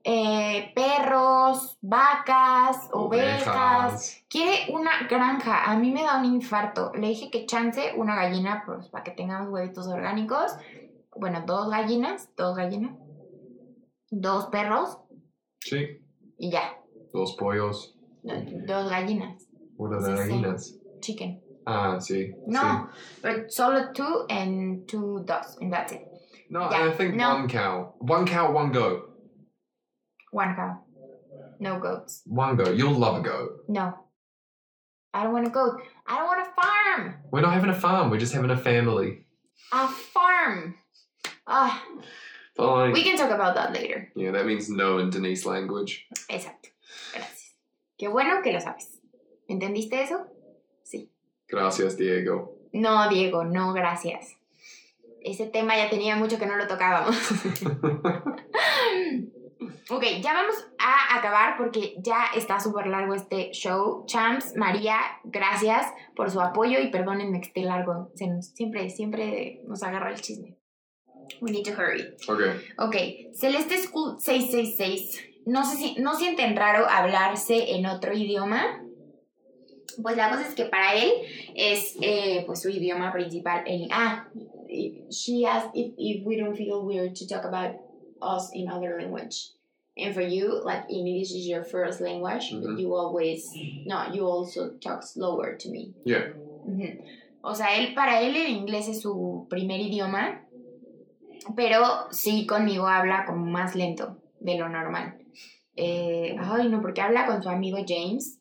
eh, 0.05 0.73
perros, 0.75 1.79
vacas, 1.83 2.89
ovejas. 2.93 4.23
Quiere 4.29 4.73
una 4.73 5.07
granja. 5.09 5.65
A 5.71 5.77
mí 5.79 5.91
me 5.91 6.03
da 6.03 6.19
un 6.19 6.25
infarto. 6.27 6.93
Le 6.95 7.09
dije 7.09 7.31
que 7.31 7.47
chance 7.47 7.93
una 7.97 8.15
gallina 8.17 8.63
pues, 8.65 8.89
para 8.89 9.05
que 9.05 9.11
tengamos 9.13 9.51
huevitos 9.51 9.87
orgánicos. 9.89 10.53
Bueno, 11.17 11.43
dos 11.47 11.71
gallinas, 11.71 12.31
dos 12.37 12.57
gallinas, 12.57 12.93
dos 14.11 14.47
perros 14.47 14.99
Sí, 15.61 16.01
y 16.39 16.51
ya. 16.51 16.77
dos 17.13 17.37
pollos. 17.39 17.95
Dos 18.23 18.91
gallinas. 18.91 19.47
Una 19.77 19.99
de 19.99 20.05
Sí, 20.05 20.11
sí. 20.13 20.19
gallinas. 20.29 20.75
Chicken. 21.01 21.43
Ah, 21.67 21.99
sí. 22.01 22.33
No, 22.47 22.89
but 23.23 23.51
solo 23.51 23.93
two 23.93 24.27
and 24.31 24.87
two 24.89 25.21
dogs, 25.25 25.57
and 25.61 25.73
that's 25.73 25.93
it. 25.93 26.01
sí. 26.01 26.47
No, 26.51 26.69
Yeah, 26.71 26.89
I 26.89 26.93
think 26.97 27.15
no. 27.15 27.35
one 27.35 27.49
cow. 27.49 27.95
One 28.01 28.25
cow, 28.27 28.51
one 28.55 28.73
goat. 28.73 29.10
One 30.31 30.55
cow. 30.55 30.81
No 31.59 31.79
goats. 31.79 32.23
One 32.27 32.57
goat. 32.57 32.77
You'll 32.77 32.95
love 32.99 33.17
a 33.19 33.23
goat. 33.23 33.65
No. 33.69 33.95
I 35.13 35.25
don't 35.25 35.33
want 35.33 35.47
a 35.47 35.51
goat. 35.51 35.83
I 36.07 36.19
don't 36.19 36.27
want 36.27 36.41
a 36.41 36.51
farm. 36.63 37.15
We're 37.31 37.41
not 37.41 37.53
having 37.53 37.71
a 37.71 37.75
farm, 37.75 38.11
we're 38.11 38.19
just 38.19 38.33
having 38.33 38.51
a 38.51 38.57
family. 38.57 39.27
A 39.73 39.89
farm. 39.89 40.77
Ah, 41.47 41.83
Fine. 42.57 42.93
we 42.93 43.03
can 43.03 43.17
talk 43.17 43.31
about 43.31 43.55
that 43.57 43.73
later. 43.73 44.13
Yeah, 44.15 44.31
that 44.31 44.47
means 44.47 44.69
no 44.71 44.99
in 44.99 45.11
Denise 45.11 45.47
language. 45.47 46.07
Exacto. 46.29 46.69
Gracias. 47.13 47.55
Qué 47.99 48.09
bueno 48.09 48.41
que 48.43 48.53
lo 48.53 48.61
sabes. 48.61 48.99
¿Entendiste 49.49 50.01
eso? 50.03 50.27
Sí. 50.85 51.11
Gracias, 51.49 51.97
Diego. 51.97 52.57
No, 52.73 53.09
Diego, 53.09 53.45
no, 53.45 53.73
gracias. 53.73 54.37
Ese 55.23 55.47
tema 55.47 55.77
ya 55.77 55.91
tenía 55.91 56.15
mucho 56.17 56.39
que 56.39 56.47
no 56.47 56.57
lo 56.57 56.69
tocábamos. 56.69 57.17
ok, 59.91 60.05
ya 60.23 60.33
vamos 60.35 60.55
a 60.79 61.19
acabar 61.19 61.57
porque 61.59 61.97
ya 61.99 62.27
está 62.37 62.61
súper 62.61 62.87
largo 62.87 63.15
este 63.15 63.51
show. 63.53 64.05
Champs, 64.07 64.55
María, 64.57 64.97
gracias 65.25 65.87
por 66.17 66.31
su 66.31 66.41
apoyo 66.41 66.81
y 66.81 66.91
perdónenme 66.91 67.41
que 67.41 67.49
esté 67.49 67.63
largo. 67.63 68.11
Se 68.15 68.27
nos- 68.27 68.49
siempre, 68.49 68.89
siempre 68.91 69.63
nos 69.67 69.83
agarra 69.83 70.11
el 70.11 70.21
chisme. 70.21 70.57
We 71.41 71.53
need 71.53 71.65
to 71.65 71.73
hurry. 71.73 72.15
okay. 72.29 72.69
Ok, 72.79 73.33
Celeste 73.35 73.79
School 73.79 74.19
666. 74.21 75.27
No, 75.47 75.65
sé 75.65 75.77
si, 75.77 75.95
¿No 76.01 76.15
sienten 76.17 76.57
raro 76.57 76.87
hablarse 76.89 77.73
en 77.77 77.87
otro 77.87 78.13
idioma? 78.13 78.85
Pues 80.03 80.17
la 80.17 80.29
cosa 80.31 80.47
es 80.47 80.55
que 80.55 80.65
para 80.67 80.95
él 80.95 81.11
es 81.55 81.97
eh, 82.01 82.45
pues 82.47 82.63
su 82.63 82.69
idioma 82.69 83.13
principal. 83.13 83.65
El, 83.67 83.89
ah, 83.93 84.29
she 85.11 85.45
asked 85.47 85.71
if, 85.75 85.93
if 85.99 86.25
we 86.27 86.37
don't 86.37 86.57
feel 86.57 86.83
weird 86.85 87.15
to 87.15 87.27
talk 87.27 87.45
about 87.45 87.77
us 88.21 88.51
in 88.55 88.69
other 88.71 88.97
language. 89.01 89.53
And 89.97 90.15
for 90.15 90.23
you, 90.23 90.63
like 90.65 90.85
English 90.89 91.33
is 91.33 91.47
your 91.47 91.65
first 91.65 92.01
language, 92.01 92.53
but 92.53 92.71
Mhm. 92.71 92.79
you 92.81 92.95
always, 92.95 93.53
no, 93.87 94.13
you 94.13 94.25
also 94.25 94.71
talk 94.79 95.03
slower 95.03 95.57
to 95.59 95.69
me. 95.71 95.93
Yeah. 96.05 96.33
O 97.43 97.55
sea, 97.55 97.75
él, 97.77 97.95
para 97.95 98.21
él 98.23 98.37
el 98.37 98.49
inglés 98.51 98.89
es 98.89 99.01
su 99.03 99.47
primer 99.51 99.81
idioma, 99.81 100.43
pero 101.57 102.07
sí 102.13 102.47
conmigo 102.47 102.87
habla 102.87 103.25
como 103.27 103.45
más 103.47 103.75
lento 103.75 104.17
de 104.41 104.57
lo 104.59 104.69
normal. 104.69 105.19
Eh, 105.77 106.37
ay, 106.39 106.69
no, 106.69 106.81
porque 106.83 107.01
habla 107.01 107.27
con 107.27 107.43
su 107.43 107.49
amigo 107.49 107.79
James. 107.87 108.39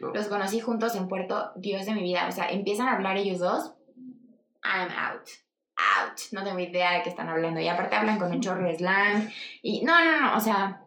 No. 0.00 0.12
Los 0.14 0.28
conocí 0.28 0.60
juntos 0.60 0.94
en 0.96 1.08
Puerto, 1.08 1.50
Dios 1.56 1.86
de 1.86 1.94
mi 1.94 2.02
vida. 2.02 2.26
O 2.28 2.32
sea, 2.32 2.50
empiezan 2.50 2.88
a 2.88 2.96
hablar 2.96 3.16
ellos 3.16 3.38
dos. 3.38 3.72
I'm 4.64 4.90
out. 4.90 5.26
Out. 5.98 6.18
No 6.32 6.44
tengo 6.44 6.58
idea 6.58 6.92
de 6.92 7.02
qué 7.02 7.10
están 7.10 7.28
hablando. 7.28 7.60
Y 7.60 7.68
aparte 7.68 7.96
hablan 7.96 8.18
con 8.18 8.30
un 8.30 8.40
chorro 8.40 8.66
de 8.66 8.76
slang. 8.76 9.30
Y 9.62 9.82
no, 9.84 10.04
no, 10.04 10.20
no. 10.20 10.36
O 10.36 10.40
sea. 10.40 10.80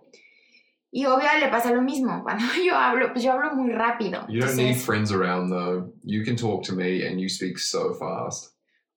Y 0.91 1.05
obvio 1.05 1.27
le 1.39 1.49
pasa 1.49 1.73
lo 1.73 1.81
mismo. 1.81 2.23
Cuando 2.23 2.45
yo 2.65 2.75
hablo, 2.75 3.11
pues 3.11 3.23
yo 3.23 3.33
hablo 3.33 3.53
muy 3.53 3.71
rápido. 3.71 4.25
You 4.29 4.41
don't 4.41 4.55
need 4.55 4.77
friends 4.77 5.11
around 5.11 5.49
though. 5.49 5.91
You 6.03 6.23
can 6.23 6.35
talk 6.35 6.63
to 6.65 6.73
me 6.73 7.05
and 7.05 7.19
you 7.19 7.27
speak 7.27 7.59
so 7.59 7.93
fast. 7.93 8.51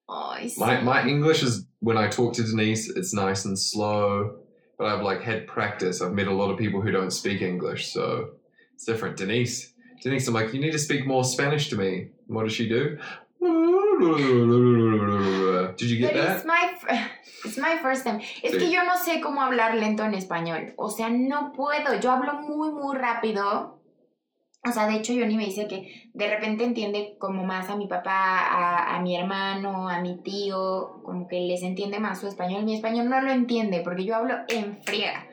Ay, 0.09 0.49
sí. 0.49 0.59
My 0.59 0.81
my 0.81 1.07
English 1.07 1.43
is 1.43 1.67
when 1.81 1.99
I 1.99 2.09
talk 2.09 2.35
to 2.35 2.43
Denise, 2.43 2.89
it's 2.89 3.13
nice 3.13 3.45
and 3.45 3.59
slow. 3.59 4.39
But 4.79 4.87
I've 4.87 5.03
like 5.03 5.23
had 5.23 5.49
practice. 5.49 6.01
I've 6.01 6.13
met 6.13 6.29
a 6.29 6.33
lot 6.33 6.51
of 6.51 6.57
people 6.57 6.81
who 6.81 6.93
don't 6.93 7.11
speak 7.11 7.43
English, 7.43 7.93
so 7.93 8.31
it's 8.75 8.85
different. 8.85 9.17
Denise, 9.17 9.73
Denise, 10.01 10.29
I'm 10.29 10.35
like, 10.35 10.55
you 10.55 10.61
need 10.61 10.71
to 10.71 10.79
speak 10.79 11.05
more 11.05 11.25
Spanish 11.25 11.69
to 11.71 11.77
me. 11.77 12.11
What 12.29 12.45
does 12.45 12.53
she 12.53 12.69
do? 12.69 12.97
Did 15.77 15.91
you 15.91 15.99
get 15.99 16.13
But 16.15 16.23
that? 16.23 16.37
it's 16.37 16.45
my, 16.47 16.71
it's 17.45 17.59
my 17.59 17.79
first 17.83 18.05
time. 18.05 18.21
Es 18.43 18.53
Sí. 18.53 18.59
que 18.59 18.71
yo 18.71 18.85
no 18.85 18.97
sé 18.97 19.21
cómo 19.21 19.41
hablar 19.43 19.75
lento 19.75 20.05
en 20.05 20.15
español. 20.15 20.73
O 20.77 20.89
sea, 20.91 21.09
no 21.11 21.53
puedo. 21.53 21.99
Yo 22.01 22.11
hablo 22.13 22.35
muy, 22.43 22.71
muy 22.73 22.97
rápido. 22.97 23.77
O 24.67 24.73
sea, 24.73 24.89
de 24.89 24.97
hecho, 24.97 25.13
Johnny 25.13 25.37
me 25.37 25.45
dice 25.47 25.69
que 25.69 26.11
de 26.15 26.29
repente 26.29 26.65
entiende 26.65 27.17
como 27.19 27.45
más 27.45 27.71
a 27.71 27.77
mi 27.77 27.87
papá, 27.87 28.41
a, 28.41 28.97
a 28.97 29.01
mi 29.01 29.17
hermano, 29.17 29.89
a 29.89 30.01
mi 30.01 30.21
tío, 30.23 31.01
como 31.05 31.29
que 31.29 31.41
les 31.41 31.63
entiende 31.63 32.01
más 32.01 32.21
su 32.21 32.27
español. 32.27 32.65
Mi 32.65 32.75
español 32.75 33.09
no 33.09 33.21
lo 33.21 33.31
entiende 33.31 33.81
porque 33.85 34.05
yo 34.05 34.17
hablo 34.17 34.35
en 34.49 34.83
friega. 34.83 35.27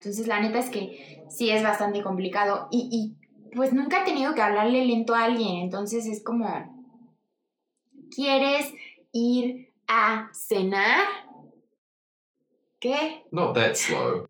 Entonces, 0.00 0.28
la 0.28 0.40
neta 0.40 0.60
es 0.60 0.70
que 0.70 1.24
sí 1.28 1.50
es 1.50 1.62
bastante 1.64 2.02
complicado. 2.02 2.68
Y, 2.70 2.88
y 2.92 3.54
pues 3.56 3.72
nunca 3.72 4.02
he 4.02 4.04
tenido 4.04 4.34
que 4.34 4.42
hablarle 4.42 4.84
lento 4.84 5.14
a 5.16 5.24
alguien. 5.24 5.56
Entonces 5.56 6.06
es 6.06 6.22
como, 6.22 6.46
¿quieres 8.14 8.72
ir 9.12 9.68
a 9.88 10.28
cenar? 10.32 11.06
¿Qué? 12.80 13.22
Not 13.32 13.54
that 13.54 13.76
slow. 13.76 14.28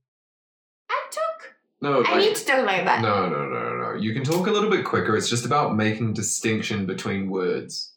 I 0.89 1.03
took. 1.11 1.55
No, 1.81 2.03
I 2.03 2.14
like, 2.16 2.16
need 2.18 2.37
to 2.37 2.45
talk 2.45 2.64
like 2.66 2.85
that. 2.87 3.03
no, 3.03 3.29
no, 3.29 3.47
no, 3.49 3.76
no. 3.76 3.95
You 4.01 4.12
can 4.14 4.24
talk 4.24 4.47
a 4.47 4.51
little 4.51 4.70
bit 4.70 4.85
quicker. 4.85 5.16
It's 5.16 5.29
just 5.29 5.45
about 5.45 5.76
making 5.76 6.14
distinction 6.14 6.87
between 6.87 7.29
words. 7.31 7.93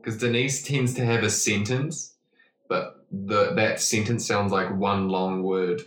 Because 0.00 0.18
Denise 0.18 0.62
tends 0.62 0.94
to 0.94 1.04
have 1.04 1.24
a 1.24 1.30
sentence, 1.30 2.14
but 2.68 3.04
the 3.10 3.52
that 3.56 3.80
sentence 3.80 4.24
sounds 4.24 4.52
like 4.52 4.70
one 4.74 5.08
long 5.08 5.42
word. 5.42 5.82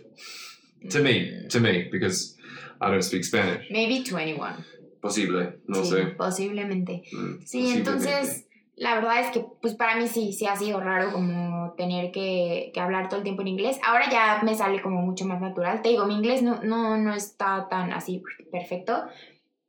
To 0.90 1.02
me, 1.02 1.46
to 1.48 1.58
me, 1.60 1.88
because 1.90 2.36
I 2.80 2.90
don't 2.90 3.02
speak 3.02 3.24
Spanish. 3.24 3.66
Maybe 3.70 4.04
21. 4.04 4.64
Posible, 5.02 5.54
no 5.66 5.80
sí, 5.82 5.90
sé. 5.92 6.16
posiblemente. 6.16 7.02
Mm, 7.14 7.40
Sí, 7.46 7.62
posiblemente. 7.62 7.76
entonces, 7.78 8.44
la 8.80 8.94
verdad 8.94 9.20
es 9.20 9.30
que, 9.30 9.44
pues 9.60 9.74
para 9.74 9.96
mí 9.96 10.08
sí, 10.08 10.32
sí 10.32 10.46
ha 10.46 10.56
sido 10.56 10.80
raro 10.80 11.12
como 11.12 11.74
tener 11.74 12.10
que, 12.10 12.70
que 12.72 12.80
hablar 12.80 13.08
todo 13.08 13.18
el 13.18 13.24
tiempo 13.24 13.42
en 13.42 13.48
inglés. 13.48 13.78
Ahora 13.86 14.08
ya 14.10 14.40
me 14.42 14.54
sale 14.54 14.80
como 14.80 15.02
mucho 15.02 15.26
más 15.26 15.40
natural. 15.40 15.82
Te 15.82 15.90
digo, 15.90 16.06
mi 16.06 16.14
inglés 16.14 16.42
no, 16.42 16.62
no, 16.62 16.96
no 16.96 17.14
está 17.14 17.68
tan 17.68 17.92
así 17.92 18.22
perfecto, 18.50 19.04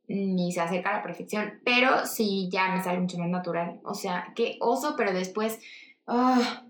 ni 0.08 0.50
se 0.50 0.62
acerca 0.62 0.90
a 0.90 0.96
la 0.96 1.02
perfección, 1.02 1.60
pero 1.62 2.06
sí 2.06 2.48
ya 2.50 2.74
me 2.74 2.82
sale 2.82 3.00
mucho 3.00 3.18
más 3.18 3.28
natural. 3.28 3.80
O 3.84 3.92
sea, 3.94 4.32
qué 4.34 4.56
oso, 4.60 4.94
pero 4.96 5.12
después... 5.12 5.60
ah, 6.06 6.64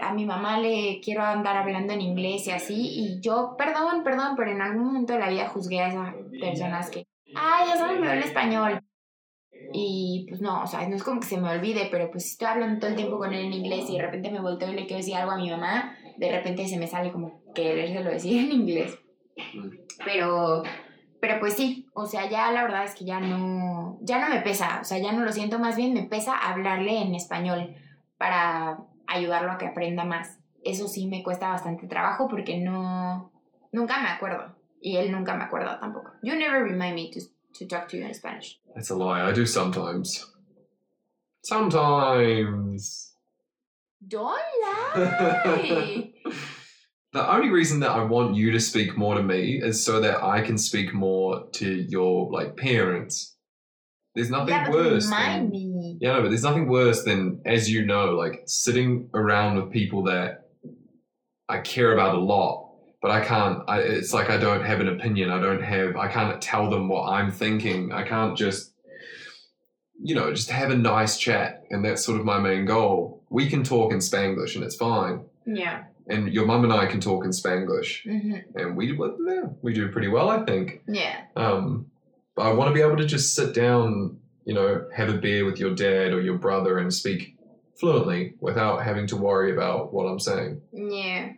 a 0.00 0.12
mi 0.12 0.24
mamá 0.24 0.60
le 0.60 1.00
quiero 1.02 1.22
andar 1.22 1.56
hablando 1.56 1.92
en 1.92 2.00
inglés 2.00 2.46
y 2.46 2.52
así, 2.52 2.76
y 2.76 3.20
yo, 3.20 3.56
perdón, 3.58 4.04
perdón, 4.04 4.34
pero 4.36 4.52
en 4.52 4.62
algún 4.62 4.84
momento 4.86 5.14
de 5.14 5.18
la 5.18 5.28
vida 5.28 5.48
juzgué 5.48 5.80
a 5.80 5.88
esas 5.88 6.14
personas 6.40 6.90
que, 6.90 7.06
ay, 7.34 7.66
ya 7.66 7.76
saben 7.76 7.96
hablar 7.98 8.18
español. 8.18 8.80
Y 9.72 10.26
pues 10.28 10.40
no, 10.40 10.62
o 10.62 10.66
sea, 10.66 10.88
no 10.88 10.96
es 10.96 11.02
como 11.02 11.20
que 11.20 11.26
se 11.26 11.38
me 11.38 11.50
olvide, 11.50 11.88
pero 11.90 12.10
pues 12.10 12.24
si 12.24 12.30
estoy 12.30 12.48
hablando 12.48 12.80
todo 12.80 12.90
el 12.90 12.96
tiempo 12.96 13.18
con 13.18 13.32
él 13.32 13.46
en 13.46 13.52
inglés 13.52 13.88
y 13.88 13.96
de 13.96 14.02
repente 14.02 14.30
me 14.30 14.40
volteo 14.40 14.70
y 14.70 14.74
le 14.74 14.86
quiero 14.86 14.98
decir 14.98 15.14
algo 15.14 15.32
a 15.32 15.36
mi 15.36 15.50
mamá, 15.50 15.94
de 16.16 16.30
repente 16.30 16.66
se 16.66 16.78
me 16.78 16.86
sale 16.86 17.12
como 17.12 17.42
querérselo 17.54 18.10
decir 18.10 18.38
en 18.44 18.52
inglés. 18.52 18.98
Pero, 20.04 20.62
pero 21.20 21.38
pues 21.40 21.54
sí, 21.54 21.86
o 21.92 22.06
sea, 22.06 22.28
ya 22.28 22.50
la 22.50 22.62
verdad 22.62 22.84
es 22.84 22.94
que 22.94 23.04
ya 23.04 23.20
no, 23.20 23.98
ya 24.00 24.20
no 24.20 24.34
me 24.34 24.40
pesa, 24.40 24.78
o 24.80 24.84
sea, 24.84 24.98
ya 24.98 25.12
no 25.12 25.24
lo 25.24 25.32
siento, 25.32 25.58
más 25.58 25.76
bien 25.76 25.92
me 25.92 26.04
pesa 26.04 26.36
hablarle 26.36 27.02
en 27.02 27.14
español 27.14 27.74
para 28.16 28.78
ayudarlo 29.06 29.52
a 29.52 29.58
que 29.58 29.66
aprenda 29.66 30.04
más. 30.04 30.38
Eso 30.64 30.88
sí 30.88 31.06
me 31.06 31.22
cuesta 31.22 31.48
bastante 31.48 31.86
trabajo 31.86 32.28
porque 32.28 32.58
no, 32.58 33.32
nunca 33.72 34.00
me 34.00 34.08
acuerdo. 34.08 34.56
Y 34.80 34.96
él 34.96 35.10
nunca 35.10 35.34
me 35.34 35.44
acuerda 35.44 35.80
tampoco. 35.80 36.12
You 36.22 36.36
never 36.36 36.62
remind 36.62 36.94
me 36.94 37.10
to, 37.10 37.20
to 37.58 37.66
talk 37.66 37.88
to 37.88 37.96
you 37.96 38.04
in 38.04 38.14
Spanish. 38.14 38.58
That's 38.74 38.90
a 38.90 38.94
lie. 38.94 39.22
I 39.22 39.32
do 39.32 39.46
sometimes. 39.46 40.24
Sometimes. 41.44 43.12
Don't 44.06 44.40
lie. 44.62 46.12
The 47.12 47.34
only 47.34 47.48
reason 47.48 47.80
that 47.80 47.90
I 47.90 48.04
want 48.04 48.36
you 48.36 48.52
to 48.52 48.60
speak 48.60 48.96
more 48.96 49.14
to 49.14 49.22
me 49.22 49.60
is 49.62 49.82
so 49.82 50.00
that 50.00 50.22
I 50.22 50.42
can 50.42 50.58
speak 50.58 50.92
more 50.92 51.48
to 51.52 51.66
your 51.66 52.30
like 52.30 52.56
parents. 52.56 53.34
There's 54.14 54.30
nothing 54.30 54.54
yeah, 54.54 54.70
worse. 54.70 55.08
Than, 55.08 55.50
me. 55.50 55.98
yeah, 56.00 56.14
no, 56.14 56.22
but 56.22 56.28
there's 56.28 56.42
nothing 56.42 56.68
worse 56.68 57.04
than, 57.04 57.40
as 57.46 57.70
you 57.70 57.86
know, 57.86 58.14
like 58.14 58.42
sitting 58.46 59.10
around 59.14 59.56
with 59.56 59.72
people 59.72 60.04
that 60.04 60.48
I 61.48 61.58
care 61.58 61.92
about 61.92 62.14
a 62.14 62.20
lot, 62.20 62.67
but 63.00 63.10
I 63.10 63.24
can't. 63.24 63.62
I, 63.68 63.80
it's 63.80 64.12
like 64.12 64.30
I 64.30 64.36
don't 64.38 64.64
have 64.64 64.80
an 64.80 64.88
opinion. 64.88 65.30
I 65.30 65.40
don't 65.40 65.62
have. 65.62 65.96
I 65.96 66.08
can't 66.08 66.40
tell 66.42 66.68
them 66.70 66.88
what 66.88 67.08
I'm 67.08 67.30
thinking. 67.30 67.92
I 67.92 68.02
can't 68.02 68.36
just, 68.36 68.72
you 70.00 70.14
know, 70.14 70.32
just 70.32 70.50
have 70.50 70.70
a 70.70 70.76
nice 70.76 71.16
chat, 71.18 71.64
and 71.70 71.84
that's 71.84 72.04
sort 72.04 72.18
of 72.20 72.24
my 72.26 72.38
main 72.38 72.64
goal. 72.64 73.22
We 73.30 73.48
can 73.48 73.62
talk 73.64 73.92
in 73.92 73.98
Spanglish, 73.98 74.54
and 74.54 74.64
it's 74.64 74.76
fine. 74.76 75.24
Yeah. 75.46 75.84
And 76.08 76.32
your 76.32 76.46
mum 76.46 76.64
and 76.64 76.72
I 76.72 76.86
can 76.86 77.00
talk 77.00 77.24
in 77.24 77.30
Spanglish, 77.32 78.06
Mhm. 78.06 78.44
and 78.54 78.76
we 78.76 78.92
yeah, 78.96 79.46
we 79.62 79.74
do 79.74 79.88
pretty 79.90 80.08
well, 80.08 80.30
I 80.30 80.44
think. 80.44 80.82
Yeah. 80.88 81.16
Um, 81.36 81.86
but 82.34 82.42
I 82.46 82.52
want 82.52 82.68
to 82.70 82.74
be 82.74 82.80
able 82.80 82.96
to 82.96 83.04
just 83.06 83.34
sit 83.34 83.54
down, 83.54 84.18
you 84.44 84.54
know, 84.54 84.86
have 84.94 85.08
a 85.10 85.18
beer 85.18 85.44
with 85.44 85.58
your 85.58 85.74
dad 85.74 86.12
or 86.12 86.20
your 86.20 86.38
brother 86.38 86.78
and 86.78 86.92
speak 86.94 87.36
fluently 87.78 88.34
without 88.40 88.82
having 88.82 89.06
to 89.08 89.16
worry 89.16 89.52
about 89.52 89.92
what 89.92 90.04
I'm 90.06 90.18
saying. 90.18 90.62
Yeah. 90.72 91.32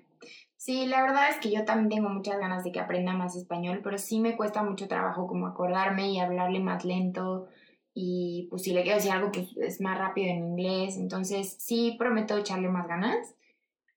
Sí, 0.70 0.86
la 0.86 1.02
verdad 1.02 1.30
es 1.30 1.38
que 1.38 1.50
yo 1.50 1.64
también 1.64 1.88
tengo 1.88 2.08
muchas 2.10 2.38
ganas 2.38 2.62
de 2.62 2.70
que 2.70 2.78
aprenda 2.78 3.12
más 3.12 3.34
español, 3.34 3.80
pero 3.82 3.98
sí 3.98 4.20
me 4.20 4.36
cuesta 4.36 4.62
mucho 4.62 4.86
trabajo 4.86 5.26
como 5.26 5.48
acordarme 5.48 6.12
y 6.12 6.20
hablarle 6.20 6.60
más 6.60 6.84
lento. 6.84 7.48
Y 7.92 8.46
pues 8.50 8.62
si 8.62 8.72
le 8.72 8.82
quiero 8.82 8.98
decir 8.98 9.10
algo, 9.10 9.32
pues 9.32 9.48
es 9.56 9.80
más 9.80 9.98
rápido 9.98 10.30
en 10.30 10.44
inglés. 10.44 10.96
Entonces 10.96 11.56
sí 11.58 11.96
prometo 11.98 12.36
echarle 12.36 12.68
más 12.68 12.86
ganas. 12.86 13.34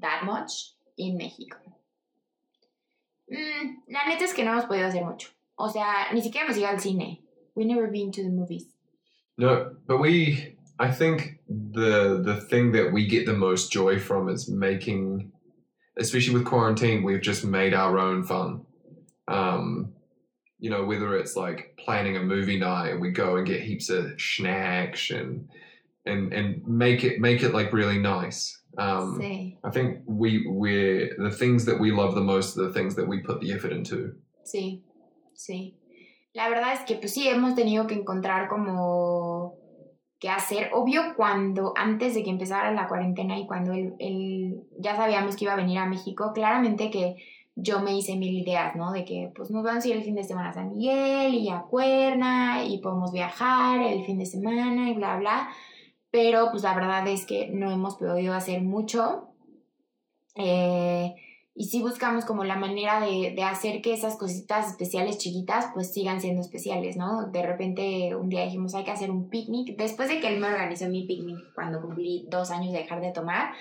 that 0.00 0.22
much 0.24 0.76
in 0.96 1.16
México? 1.16 1.58
Mm, 3.28 3.82
la 3.88 4.06
neta 4.06 4.24
es 4.24 4.32
que 4.34 4.44
no 4.44 4.52
hemos 4.52 4.66
podido 4.66 4.86
hacer 4.86 5.04
mucho. 5.04 5.30
O 5.56 5.68
sea, 5.68 6.12
ni 6.14 6.22
siquiera 6.22 6.46
hemos 6.46 6.56
ido 6.56 6.68
al 6.68 6.78
cine. 6.78 7.22
We 7.56 7.64
never 7.64 7.88
been 7.88 8.12
to 8.12 8.22
the 8.22 8.30
movies. 8.30 8.66
No, 9.36 9.74
but 9.88 9.98
we. 9.98 10.56
I 10.78 10.92
think 10.92 11.40
the 11.48 12.22
the 12.24 12.40
thing 12.40 12.70
that 12.72 12.92
we 12.92 13.08
get 13.08 13.26
the 13.26 13.36
most 13.36 13.72
joy 13.72 13.98
from 13.98 14.28
is 14.28 14.48
making, 14.48 15.32
especially 15.98 16.34
with 16.34 16.44
quarantine, 16.44 17.02
we've 17.02 17.20
just 17.20 17.44
made 17.44 17.74
our 17.74 17.98
own 17.98 18.22
fun. 18.22 18.64
Um, 19.28 19.92
you 20.58 20.70
know, 20.70 20.84
whether 20.84 21.16
it's 21.16 21.36
like 21.36 21.76
planning 21.78 22.16
a 22.16 22.22
movie 22.22 22.58
night 22.58 22.90
and 22.90 23.00
we 23.00 23.10
go 23.10 23.36
and 23.36 23.46
get 23.46 23.60
heaps 23.62 23.88
of 23.90 24.12
snacks 24.20 25.10
and 25.10 25.48
and 26.06 26.32
and 26.32 26.62
make 26.66 27.04
it 27.04 27.20
make 27.20 27.42
it 27.42 27.52
like 27.52 27.72
really 27.72 27.98
nice. 27.98 28.60
Um, 28.78 29.18
sí. 29.20 29.58
I 29.64 29.70
think 29.70 29.98
we 30.06 30.46
we're 30.48 31.14
the 31.18 31.30
things 31.30 31.64
that 31.66 31.78
we 31.78 31.90
love 31.92 32.14
the 32.14 32.20
most 32.22 32.56
are 32.56 32.66
the 32.68 32.72
things 32.72 32.94
that 32.96 33.06
we 33.06 33.20
put 33.20 33.40
the 33.40 33.52
effort 33.52 33.72
into. 33.72 34.14
Sí, 34.44 34.82
sí. 35.34 35.74
La 36.34 36.48
verdad 36.48 36.72
es 36.74 36.80
que 36.86 36.96
pues 36.96 37.12
sí, 37.14 37.28
hemos 37.28 37.54
tenido 37.54 37.86
que 37.86 37.94
encontrar 37.94 38.48
como 38.48 39.58
qué 40.18 40.28
hacer. 40.30 40.70
Obvio 40.72 41.14
cuando, 41.16 41.74
antes 41.76 42.14
de 42.14 42.22
que 42.22 42.30
empezara 42.30 42.72
la 42.72 42.86
cuarentena 42.88 43.38
y 43.38 43.46
cuando 43.46 43.72
él, 43.72 43.94
él- 43.98 44.62
ya 44.78 44.96
sabíamos 44.96 45.36
que 45.36 45.44
iba 45.44 45.52
a 45.52 45.56
venir 45.56 45.78
a 45.78 45.86
México, 45.86 46.32
claramente 46.32 46.90
que 46.90 47.16
yo 47.54 47.80
me 47.80 47.96
hice 47.96 48.16
mil 48.16 48.34
ideas, 48.34 48.74
¿no? 48.76 48.92
De 48.92 49.04
que 49.04 49.30
pues 49.34 49.50
nos 49.50 49.62
vamos 49.62 49.84
a 49.84 49.88
ir 49.88 49.96
el 49.96 50.02
fin 50.02 50.14
de 50.14 50.24
semana 50.24 50.50
a 50.50 50.54
San 50.54 50.70
Miguel 50.70 51.34
y 51.34 51.48
a 51.50 51.62
Cuerna 51.62 52.64
y 52.64 52.78
podemos 52.78 53.12
viajar 53.12 53.80
el 53.82 54.04
fin 54.04 54.18
de 54.18 54.26
semana 54.26 54.90
y 54.90 54.94
bla, 54.94 55.16
bla. 55.16 55.50
Pero 56.10 56.50
pues 56.50 56.62
la 56.62 56.74
verdad 56.74 57.06
es 57.08 57.26
que 57.26 57.48
no 57.48 57.70
hemos 57.70 57.96
podido 57.96 58.34
hacer 58.34 58.62
mucho. 58.62 59.28
Eh, 60.34 61.14
y 61.54 61.66
sí 61.66 61.82
buscamos 61.82 62.24
como 62.24 62.44
la 62.44 62.56
manera 62.56 63.00
de, 63.00 63.34
de 63.36 63.42
hacer 63.42 63.82
que 63.82 63.92
esas 63.92 64.16
cositas 64.16 64.68
especiales 64.68 65.18
chiquitas 65.18 65.66
pues 65.74 65.92
sigan 65.92 66.22
siendo 66.22 66.40
especiales, 66.40 66.96
¿no? 66.96 67.26
De 67.26 67.42
repente 67.42 68.16
un 68.16 68.30
día 68.30 68.44
dijimos 68.44 68.74
hay 68.74 68.84
que 68.84 68.90
hacer 68.90 69.10
un 69.10 69.28
picnic. 69.28 69.76
Después 69.76 70.08
de 70.08 70.20
que 70.20 70.28
él 70.28 70.40
me 70.40 70.46
organizó 70.46 70.88
mi 70.88 71.06
picnic 71.06 71.38
cuando 71.54 71.82
cumplí 71.82 72.26
dos 72.30 72.50
años 72.50 72.72
de 72.72 72.78
dejar 72.78 73.02
de 73.02 73.12
tomar, 73.12 73.52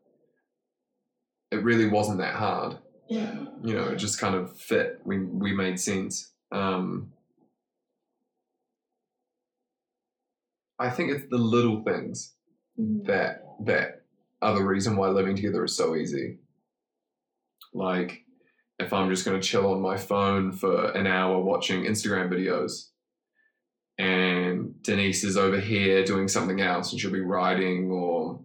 it 1.52 1.64
really 1.64 1.88
wasn't 1.88 2.20
that 2.20 2.36
hard. 2.36 2.78
Yeah. 3.10 3.34
You 3.64 3.74
know, 3.74 3.86
it 3.86 3.96
just 3.96 4.20
kind 4.20 4.36
of 4.36 4.56
fit. 4.58 5.00
We 5.04 5.20
we 5.20 5.54
made 5.54 5.80
sense. 5.80 6.32
Um, 6.52 7.14
I 10.78 10.90
think 10.90 11.12
it's 11.12 11.30
the 11.30 11.38
little 11.38 11.84
things 11.84 12.34
mm-hmm. 12.80 13.06
that 13.08 13.44
that 13.66 14.04
are 14.42 14.56
the 14.56 14.64
reason 14.64 14.96
why 14.96 15.10
living 15.10 15.36
together 15.36 15.64
is 15.66 15.76
so 15.76 15.96
easy. 15.96 16.38
Like 17.74 18.24
if 18.78 18.94
I'm 18.94 19.10
just 19.10 19.26
going 19.26 19.40
to 19.40 19.46
chill 19.46 19.72
on 19.74 19.82
my 19.82 19.98
phone 19.98 20.54
for 20.54 20.92
an 20.92 21.06
hour 21.06 21.42
watching 21.42 21.84
Instagram 21.84 22.32
videos, 22.32 22.90
and 23.98 24.82
Denise 24.82 25.26
is 25.26 25.36
over 25.36 25.60
here 25.60 26.06
doing 26.06 26.30
something 26.30 26.62
else, 26.62 26.92
and 26.92 27.02
she'll 27.02 27.12
be 27.12 27.20
writing 27.20 27.92
or 27.92 28.40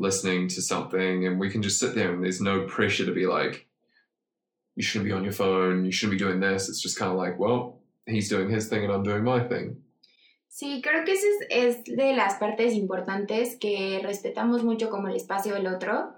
listening 0.00 0.48
to 0.48 0.62
something, 0.62 1.26
and 1.26 1.38
we 1.38 1.50
can 1.50 1.62
just 1.62 1.78
sit 1.78 1.94
there, 1.94 2.12
and 2.12 2.22
there's 2.22 2.40
no 2.40 2.62
pressure 2.66 3.04
to 3.04 3.12
be 3.12 3.26
like, 3.26 3.66
you 4.76 4.82
shouldn't 4.82 5.08
be 5.08 5.12
on 5.12 5.24
your 5.24 5.32
phone, 5.32 5.84
you 5.84 5.92
shouldn't 5.92 6.18
be 6.18 6.24
doing 6.24 6.40
this. 6.40 6.68
It's 6.68 6.80
just 6.80 6.98
kind 6.98 7.12
of 7.12 7.18
like, 7.18 7.38
well, 7.38 7.80
he's 8.06 8.28
doing 8.28 8.48
his 8.50 8.68
thing, 8.68 8.84
and 8.84 8.92
I'm 8.92 9.02
doing 9.02 9.24
my 9.24 9.40
thing. 9.40 9.82
Sí, 10.48 10.82
creo 10.82 11.04
que 11.04 11.12
esa 11.12 11.26
es, 11.48 11.76
es, 11.78 11.96
de 11.96 12.12
las 12.14 12.34
partes 12.34 12.74
importantes 12.74 13.56
que 13.56 14.00
respetamos 14.02 14.64
mucho 14.64 14.90
como 14.90 15.08
el 15.08 15.14
espacio 15.14 15.54
del 15.54 15.68
otro. 15.68 16.12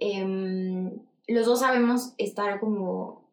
Eh, 0.00 0.90
los 1.28 1.46
dos 1.46 1.60
sabemos 1.60 2.12
estar 2.18 2.58
como 2.60 3.30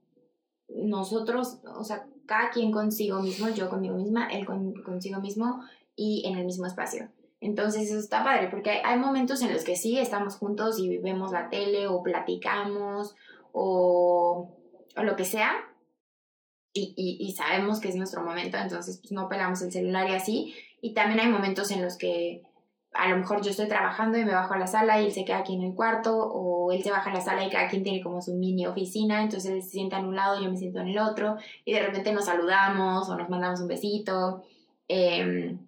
nosotros, 0.70 1.60
o 1.76 1.84
sea, 1.84 2.06
cada 2.26 2.50
quien 2.50 2.72
consigo 2.72 3.22
mismo, 3.22 3.50
yo 3.50 3.70
conmigo 3.70 3.96
misma, 3.98 4.28
él 4.28 4.46
con, 4.46 4.74
consigo 4.84 5.20
mismo 5.22 5.64
y 5.96 6.24
en 6.26 6.38
el 6.38 6.46
mismo 6.46 6.66
espacio. 6.66 7.10
Entonces 7.44 7.90
eso 7.90 8.00
está 8.00 8.24
padre, 8.24 8.48
porque 8.50 8.72
hay, 8.72 8.82
hay, 8.86 8.98
momentos 8.98 9.42
en 9.42 9.52
los 9.52 9.66
que 9.66 9.76
sí 9.76 10.00
estamos 10.00 10.38
juntos 10.38 10.80
y 10.80 10.98
vemos 11.00 11.34
la 11.34 11.50
tele 11.50 11.88
o 11.88 12.02
platicamos 12.02 13.16
o, 13.52 14.50
o 14.96 15.04
lo 15.04 15.16
que 15.18 15.26
sea, 15.26 15.52
y, 16.72 16.94
y, 16.96 17.24
y, 17.24 17.34
sabemos 17.34 17.80
que 17.82 17.90
es 17.90 17.96
nuestro 17.96 18.24
momento, 18.24 18.58
entonces 18.58 18.98
pues 18.98 19.12
no 19.12 19.30
pelamos 19.30 19.62
el 19.62 19.72
celular 19.72 20.10
y 20.10 20.14
así. 20.14 20.56
Y 20.82 20.94
también 20.94 21.20
hay 21.20 21.28
momentos 21.28 21.70
en 21.70 21.84
los 21.84 21.98
que 21.98 22.42
a 22.94 23.10
lo 23.10 23.18
mejor 23.18 23.42
yo 23.42 23.52
estoy 23.52 23.68
trabajando 23.68 24.18
y 24.18 24.26
me 24.26 24.34
bajo 24.34 24.54
a 24.54 24.58
la 24.58 24.68
sala 24.68 25.02
y 25.02 25.06
él 25.06 25.12
se 25.12 25.26
queda 25.26 25.40
aquí 25.40 25.54
en 25.54 25.64
el 25.64 25.76
cuarto, 25.76 26.18
o 26.18 26.72
él 26.72 26.82
se 26.82 26.92
baja 26.92 27.12
a 27.12 27.14
la 27.14 27.22
sala 27.22 27.46
y 27.46 27.50
cada 27.50 27.68
quien 27.68 27.84
tiene 27.84 28.02
como 28.02 28.22
su 28.22 28.34
mini 28.36 28.66
oficina, 28.66 29.22
entonces 29.22 29.52
él 29.52 29.62
se 29.62 29.70
sienta 29.70 30.00
en 30.00 30.06
un 30.06 30.16
lado, 30.16 30.42
yo 30.42 30.50
me 30.50 30.58
siento 30.58 30.80
en 30.80 30.88
el 30.88 31.00
otro, 31.00 31.36
y 31.66 31.74
de 31.74 31.82
repente 31.82 32.14
nos 32.14 32.26
saludamos 32.26 33.10
o 33.10 33.18
nos 33.18 33.30
mandamos 33.30 33.60
un 33.60 33.68
besito. 33.68 34.44
Em, 34.88 35.60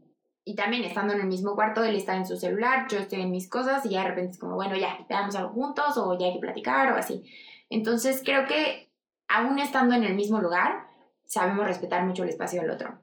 y 0.48 0.54
también 0.54 0.84
estando 0.84 1.14
en 1.14 1.22
el 1.22 1.28
mismo 1.28 1.56
cuarto, 1.56 1.84
él 1.84 1.96
está 1.96 2.16
en 2.16 2.28
su 2.28 2.38
celular, 2.38 2.88
yo 2.88 3.00
estoy 3.00 3.22
en 3.22 3.32
mis 3.32 3.50
cosas 3.50 3.84
y 3.86 3.90
ya 3.90 4.04
de 4.04 4.10
repente 4.10 4.34
es 4.34 4.38
como, 4.38 4.54
bueno, 4.54 4.78
ya, 4.78 5.04
veamos 5.10 5.36
algo 5.36 5.50
juntos 5.50 5.98
o 5.98 6.18
ya 6.20 6.28
hay 6.28 6.34
que 6.34 6.40
platicar 6.40 6.94
o 6.94 6.98
así. 6.98 7.24
Entonces 7.72 8.22
creo 8.24 8.46
que 8.46 8.92
aún 9.28 9.58
estando 9.58 9.96
en 9.96 10.04
el 10.04 10.14
mismo 10.14 10.40
lugar, 10.40 10.86
sabemos 11.26 11.66
respetar 11.66 12.06
mucho 12.06 12.22
el 12.22 12.30
espacio 12.30 12.62
del 12.62 12.70
otro. 12.70 13.00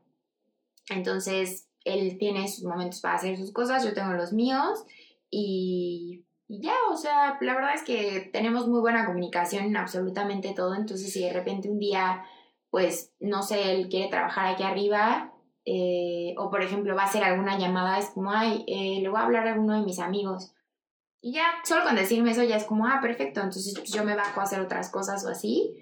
Entonces, 0.88 1.68
él 1.84 2.16
tiene 2.16 2.46
sus 2.46 2.62
momentos 2.62 3.00
para 3.00 3.16
hacer 3.16 3.36
sus 3.36 3.52
cosas, 3.52 3.84
yo 3.84 3.92
tengo 3.92 4.12
los 4.12 4.32
míos 4.32 4.84
y, 5.28 6.24
ya, 6.46 6.74
o 6.92 6.96
sea, 6.96 7.38
la 7.40 7.54
verdad 7.54 7.74
es 7.74 7.82
que 7.82 8.30
tenemos 8.32 8.68
muy 8.68 8.78
buena 8.78 9.04
comunicación 9.04 9.64
en 9.64 9.76
absolutamente 9.76 10.54
todo, 10.54 10.76
entonces 10.76 11.12
si 11.12 11.24
de 11.24 11.32
repente 11.32 11.68
un 11.68 11.80
día, 11.80 12.24
pues, 12.70 13.12
no 13.18 13.42
sé, 13.42 13.72
él 13.72 13.88
quiere 13.88 14.08
trabajar 14.08 14.46
aquí 14.46 14.62
arriba 14.62 15.31
eh, 15.64 16.34
o 16.38 16.50
por 16.50 16.62
ejemplo 16.62 16.94
va 16.94 17.02
a 17.02 17.06
hacer 17.06 17.22
alguna 17.22 17.58
llamada, 17.58 17.98
es 17.98 18.10
como, 18.10 18.32
ay, 18.32 18.64
eh, 18.66 19.00
le 19.00 19.08
voy 19.08 19.20
a 19.20 19.24
hablar 19.24 19.48
a 19.48 19.54
uno 19.54 19.78
de 19.78 19.86
mis 19.86 19.98
amigos. 19.98 20.52
Y 21.20 21.34
ya, 21.34 21.44
solo 21.64 21.84
con 21.84 21.94
decirme 21.94 22.32
eso 22.32 22.42
ya 22.42 22.56
es 22.56 22.64
como, 22.64 22.86
ah, 22.86 22.98
perfecto, 23.00 23.40
entonces 23.40 23.82
yo 23.84 24.04
me 24.04 24.16
bajo 24.16 24.40
a 24.40 24.44
hacer 24.44 24.60
otras 24.60 24.90
cosas 24.90 25.24
o 25.24 25.28
así. 25.28 25.76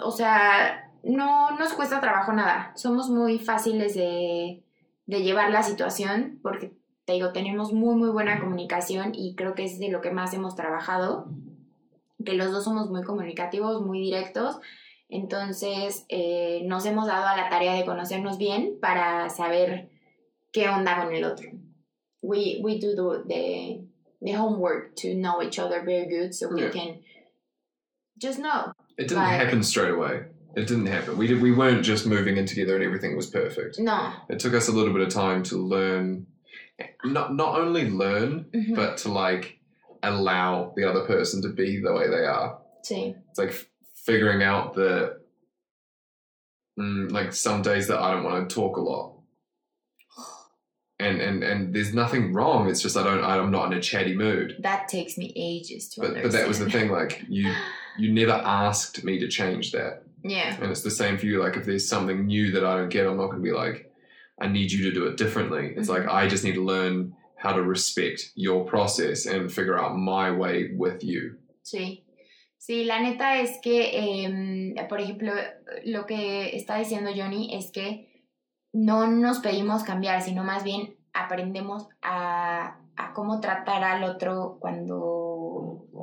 O 0.00 0.10
sea, 0.10 0.90
no 1.04 1.52
nos 1.52 1.72
cuesta 1.74 2.00
trabajo 2.00 2.32
nada. 2.32 2.72
Somos 2.74 3.08
muy 3.08 3.38
fáciles 3.38 3.94
de, 3.94 4.64
de 5.06 5.22
llevar 5.22 5.50
la 5.50 5.62
situación, 5.62 6.40
porque 6.42 6.72
te 7.04 7.12
digo, 7.14 7.32
tenemos 7.32 7.72
muy, 7.72 7.94
muy 7.94 8.10
buena 8.10 8.40
comunicación 8.40 9.12
y 9.14 9.34
creo 9.36 9.54
que 9.54 9.64
es 9.64 9.78
de 9.78 9.88
lo 9.88 10.00
que 10.00 10.10
más 10.10 10.34
hemos 10.34 10.56
trabajado, 10.56 11.28
que 12.24 12.34
los 12.34 12.50
dos 12.50 12.64
somos 12.64 12.90
muy 12.90 13.02
comunicativos, 13.02 13.80
muy 13.80 14.00
directos, 14.00 14.58
entonces 15.08 16.04
eh, 16.08 16.62
nos 16.64 16.84
hemos 16.84 17.06
dado 17.06 17.26
a 17.26 17.36
la 17.36 17.48
tarea 17.48 17.74
de 17.74 17.84
conocernos 17.84 18.38
bien 18.38 18.78
para 18.80 19.28
saber 19.30 19.90
qué 20.52 20.68
onda 20.68 21.02
con 21.02 21.14
el 21.14 21.24
otro. 21.24 21.50
We, 22.20 22.60
we 22.62 22.78
do 22.78 22.94
the, 22.94 23.84
the, 24.20 24.32
homework 24.32 24.96
to 24.96 25.14
know 25.14 25.40
each 25.42 25.58
other 25.58 25.82
very 25.84 26.06
good 26.08 26.34
so 26.34 26.48
we 26.48 26.68
can 26.68 27.00
just 28.20 28.38
know. 28.38 28.72
It 28.98 29.08
didn't 29.08 29.24
happen 29.24 29.62
straight 29.62 29.92
away. 29.92 30.24
It 30.56 30.66
didn't 30.66 30.86
happen. 30.86 31.16
We 31.16 31.28
did. 31.28 31.40
We 31.40 31.52
weren't 31.52 31.84
just 31.84 32.06
moving 32.06 32.36
in 32.36 32.46
together 32.46 32.74
and 32.74 32.82
everything 32.82 33.16
was 33.16 33.28
perfect. 33.28 33.78
No. 33.78 34.12
It 34.28 34.40
took 34.40 34.54
us 34.54 34.66
a 34.68 34.72
little 34.72 34.92
bit 34.92 35.02
of 35.02 35.10
time 35.10 35.44
to 35.44 35.56
learn, 35.56 36.26
not 37.04 37.34
not 37.34 37.60
only 37.60 37.88
learn, 37.88 38.46
mm-hmm. 38.52 38.74
but 38.74 38.96
to 38.98 39.12
like 39.12 39.60
allow 40.02 40.72
the 40.74 40.88
other 40.88 41.04
person 41.04 41.42
to 41.42 41.48
be 41.50 41.80
the 41.80 41.92
way 41.92 42.08
they 42.08 42.24
are. 42.26 42.58
Sí. 42.82 43.14
It's 43.30 43.38
like 43.38 43.68
figuring 44.08 44.42
out 44.42 44.74
that, 44.74 45.18
mm, 46.80 47.12
like 47.12 47.34
some 47.34 47.60
days 47.60 47.86
that 47.88 48.00
I 48.00 48.10
don't 48.10 48.24
want 48.24 48.48
to 48.48 48.54
talk 48.54 48.76
a 48.76 48.80
lot. 48.80 49.14
And, 51.00 51.20
and 51.20 51.44
and 51.44 51.72
there's 51.72 51.94
nothing 51.94 52.32
wrong. 52.32 52.68
It's 52.68 52.82
just 52.82 52.96
I 52.96 53.04
don't 53.04 53.22
I'm 53.22 53.52
not 53.52 53.70
in 53.70 53.78
a 53.78 53.80
chatty 53.80 54.16
mood. 54.16 54.56
That 54.58 54.88
takes 54.88 55.16
me 55.16 55.32
ages 55.36 55.88
to 55.90 56.00
but, 56.00 56.06
understand. 56.08 56.32
But 56.32 56.38
that 56.38 56.48
was 56.48 56.58
the 56.58 56.68
thing. 56.68 56.90
Like 56.90 57.22
you 57.28 57.54
you 58.00 58.12
never 58.12 58.32
asked 58.32 59.04
me 59.04 59.16
to 59.20 59.28
change 59.28 59.70
that. 59.70 60.02
Yeah. 60.24 60.56
And 60.60 60.72
it's 60.72 60.82
the 60.82 60.90
same 60.90 61.16
for 61.16 61.26
you. 61.26 61.40
Like 61.40 61.56
if 61.56 61.66
there's 61.66 61.88
something 61.88 62.26
new 62.26 62.50
that 62.50 62.64
I 62.64 62.78
don't 62.78 62.88
get, 62.88 63.06
I'm 63.06 63.16
not 63.16 63.26
going 63.26 63.38
to 63.38 63.48
be 63.48 63.52
like, 63.52 63.92
I 64.40 64.48
need 64.48 64.72
you 64.72 64.90
to 64.90 64.92
do 64.92 65.06
it 65.06 65.16
differently. 65.16 65.72
It's 65.76 65.88
mm-hmm. 65.88 66.04
like 66.04 66.12
I 66.12 66.26
just 66.26 66.42
need 66.42 66.56
to 66.56 66.64
learn 66.64 67.14
how 67.36 67.52
to 67.52 67.62
respect 67.62 68.32
your 68.34 68.64
process 68.64 69.26
and 69.26 69.52
figure 69.52 69.78
out 69.78 69.96
my 69.96 70.32
way 70.32 70.70
with 70.74 71.04
you. 71.04 71.36
Sí. 71.62 72.02
Sí, 72.58 72.84
la 72.84 73.00
neta 73.00 73.38
es 73.38 73.58
que, 73.62 74.26
eh, 74.26 74.86
por 74.88 75.00
ejemplo, 75.00 75.32
lo 75.84 76.06
que 76.06 76.56
está 76.56 76.76
diciendo 76.76 77.10
Johnny 77.16 77.54
es 77.54 77.70
que 77.70 78.26
no 78.72 79.06
nos 79.06 79.38
pedimos 79.38 79.84
cambiar, 79.84 80.20
sino 80.22 80.44
más 80.44 80.64
bien 80.64 80.96
aprendemos 81.12 81.88
a, 82.02 82.78
a 82.96 83.12
cómo 83.14 83.40
tratar 83.40 83.82
al 83.82 84.04
otro 84.04 84.58
cuando 84.60 85.48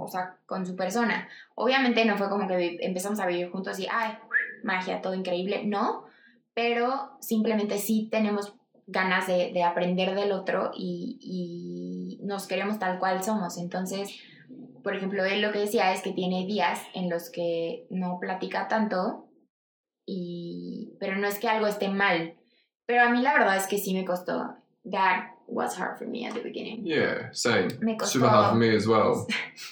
o 0.06 0.08
sea, 0.08 0.38
con 0.46 0.66
su 0.66 0.76
persona. 0.76 1.28
Obviamente 1.56 2.06
no 2.06 2.18
fue 2.18 2.30
como 2.30 2.48
que 2.48 2.78
empezamos 2.82 3.20
a 3.20 3.26
vivir 3.26 3.50
juntos 3.52 3.80
y, 3.80 3.88
ay, 3.92 4.18
magia, 4.64 5.02
todo 5.02 5.14
increíble, 5.14 5.64
no, 5.66 6.06
pero 6.54 7.18
simplemente 7.20 7.78
sí 7.78 8.08
tenemos 8.12 8.56
ganas 8.88 9.28
de, 9.28 9.52
de 9.52 9.64
aprender 9.64 10.16
del 10.16 10.32
otro 10.32 10.72
y, 10.76 11.18
y, 11.22 12.26
nos 12.26 12.48
queremos 12.48 12.80
tal 12.80 13.00
cual 13.00 13.24
somos. 13.24 13.58
Entonces, 13.58 14.10
por 14.86 14.96
ejemplo, 14.96 15.26
él 15.26 15.42
lo 15.42 15.52
que 15.52 15.58
decía 15.58 15.94
es 15.94 16.04
que 16.04 16.12
tiene 16.12 16.46
días 16.46 16.80
en 16.94 17.10
los 17.10 17.32
que 17.32 17.88
no 17.90 18.20
platica 18.20 18.68
tanto, 18.68 19.26
y, 20.06 20.96
pero 21.00 21.18
no 21.18 21.28
es 21.28 21.40
que 21.40 21.48
algo 21.48 21.66
esté 21.66 21.90
mal. 21.90 22.36
Pero 22.86 23.02
a 23.02 23.10
mí 23.10 23.24
la 23.24 23.34
verdad 23.34 23.58
es 23.58 23.66
que 23.66 23.80
sí 23.80 23.96
me 23.96 24.06
costó. 24.06 24.58
That 24.92 25.32
was 25.48 25.76
hard 25.80 25.98
for 25.98 26.08
me 26.08 26.28
at 26.28 26.36
the 26.36 26.42
beginning. 26.42 26.86
Yeah, 26.86 27.34
same. 27.34 27.70
Me 27.80 27.98
costó, 27.98 28.20
Super 28.20 28.30
hard 28.30 28.50
for 28.52 28.60
me 28.60 28.76
as 28.76 28.86
well. 28.86 29.26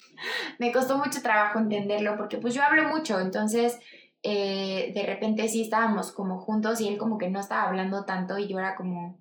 me 0.58 0.72
costó 0.72 0.98
mucho 0.98 1.22
trabajo 1.22 1.60
entenderlo 1.60 2.18
porque 2.18 2.40
pues 2.40 2.56
yo 2.56 2.64
hablo 2.64 2.90
mucho, 2.90 3.20
entonces 3.20 3.80
eh, 4.24 4.94
de 4.96 5.04
repente 5.04 5.48
sí 5.48 5.62
estábamos 5.62 6.12
como 6.12 6.40
juntos 6.40 6.82
y 6.82 6.88
él 6.88 6.98
como 6.98 7.20
que 7.20 7.30
no 7.30 7.40
estaba 7.40 7.70
hablando 7.70 8.04
tanto 8.04 8.40
y 8.40 8.48
yo 8.48 8.58
era 8.58 8.76
como, 8.76 9.20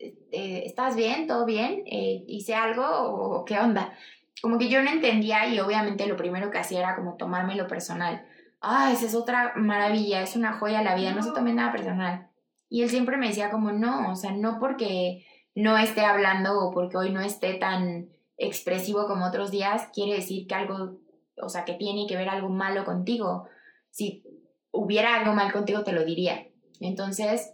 eh, 0.00 0.64
¿estás 0.66 0.96
bien? 0.96 1.28
¿Todo 1.28 1.46
bien? 1.46 1.84
Eh, 1.86 2.24
¿Hice 2.26 2.56
algo 2.56 2.84
o 2.84 3.44
qué 3.44 3.60
onda? 3.60 3.92
Como 4.42 4.58
que 4.58 4.68
yo 4.68 4.82
no 4.82 4.90
entendía 4.90 5.46
y 5.48 5.58
obviamente 5.60 6.06
lo 6.06 6.16
primero 6.16 6.50
que 6.50 6.58
hacía 6.58 6.80
era 6.80 6.96
como 6.96 7.16
tomármelo 7.16 7.66
personal. 7.66 8.26
Ah, 8.60 8.90
esa 8.92 9.06
es 9.06 9.14
otra 9.14 9.52
maravilla, 9.56 10.22
es 10.22 10.36
una 10.36 10.54
joya 10.54 10.82
la 10.82 10.94
vida, 10.94 11.12
no 11.12 11.22
se 11.22 11.32
tome 11.32 11.52
nada 11.52 11.72
personal. 11.72 12.28
Y 12.68 12.82
él 12.82 12.90
siempre 12.90 13.16
me 13.16 13.28
decía 13.28 13.50
como, 13.50 13.72
no, 13.72 14.10
o 14.10 14.16
sea, 14.16 14.32
no 14.32 14.58
porque 14.58 15.26
no 15.54 15.78
esté 15.78 16.04
hablando 16.04 16.58
o 16.58 16.72
porque 16.72 16.96
hoy 16.96 17.10
no 17.10 17.20
esté 17.20 17.54
tan 17.54 18.08
expresivo 18.36 19.06
como 19.06 19.26
otros 19.26 19.50
días, 19.50 19.88
quiere 19.92 20.14
decir 20.14 20.46
que 20.46 20.54
algo, 20.54 20.98
o 21.36 21.48
sea, 21.48 21.64
que 21.64 21.74
tiene 21.74 22.06
que 22.08 22.16
ver 22.16 22.28
algo 22.28 22.48
malo 22.48 22.84
contigo. 22.84 23.48
Si 23.90 24.24
hubiera 24.72 25.14
algo 25.14 25.34
mal 25.34 25.52
contigo, 25.52 25.84
te 25.84 25.92
lo 25.92 26.04
diría. 26.04 26.48
Entonces, 26.80 27.53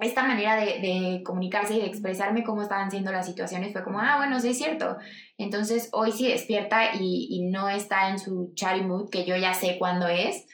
esta 0.00 0.22
manera 0.22 0.56
de, 0.56 1.22
comunicarse 1.24 1.74
y 1.74 1.80
de 1.80 1.86
expresarme 1.86 2.44
cómo 2.44 2.62
estaban 2.62 2.90
siendo 2.90 3.12
las 3.12 3.26
situaciones 3.26 3.72
fue 3.72 3.82
como, 3.82 4.00
ah, 4.00 4.16
bueno, 4.18 4.38
sí 4.40 4.48
es 4.48 4.58
cierto. 4.58 4.98
Entonces, 5.38 5.88
hoy 5.92 6.12
sí 6.12 6.28
despierta 6.28 6.94
y, 6.94 7.48
no 7.50 7.68
está 7.68 8.10
en 8.10 8.18
su 8.18 8.52
chatty 8.54 8.82
mood, 8.82 9.08
que 9.08 9.24
yo 9.24 9.36
ya 9.36 9.54
sé 9.54 9.76
cuándo 9.78 10.06
es. 10.08 10.46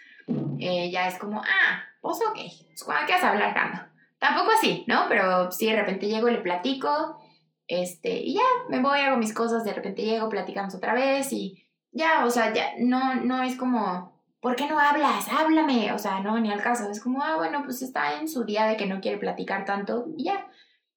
Eh, 0.61 0.91
ya 0.93 1.09
es 1.09 1.19
como, 1.19 1.41
ah, 1.41 1.83
pues 2.01 2.19
ok, 2.19 2.39
pues, 2.67 2.85
¿cuándo 2.85 3.07
quieres 3.07 3.25
hablar, 3.25 3.53
Cando? 3.53 3.81
Tampoco 4.19 4.53
así, 4.53 4.85
¿no? 4.87 5.07
Pero 5.09 5.51
sí, 5.51 5.67
de 5.67 5.77
repente 5.77 6.07
llego 6.07 6.29
le 6.29 6.39
platico, 6.39 7.19
este, 7.67 8.21
y 8.21 8.35
ya, 8.35 8.41
me 8.69 8.81
voy, 8.81 9.01
hago 9.01 9.17
mis 9.17 9.35
cosas, 9.35 9.65
de 9.65 9.73
repente 9.73 10.03
llego, 10.03 10.29
platicamos 10.29 10.75
otra 10.75 10.95
vez 10.95 11.33
y 11.33 11.67
ya, 11.91 12.25
o 12.25 12.31
sea, 12.31 12.53
ya, 12.53 12.73
no, 12.79 13.17
no 13.17 13.43
es 13.43 13.57
como, 13.57 14.12
¿por 14.43 14.57
qué 14.57 14.67
no 14.69 14.79
hablas? 14.79 15.29
Háblame, 15.31 15.93
o 15.93 15.99
sea, 15.99 16.21
no, 16.21 16.39
ni 16.39 16.51
al 16.51 16.61
caso, 16.63 16.91
es 16.91 17.01
como, 17.01 17.23
ah, 17.23 17.37
bueno, 17.37 17.63
pues 17.65 17.81
está 17.81 18.21
en 18.21 18.29
su 18.29 18.45
día 18.45 18.67
de 18.67 18.77
que 18.77 18.87
no 18.87 19.01
quiere 19.01 19.17
platicar 19.19 19.65
tanto 19.65 20.09
y 20.17 20.25
ya. 20.25 20.51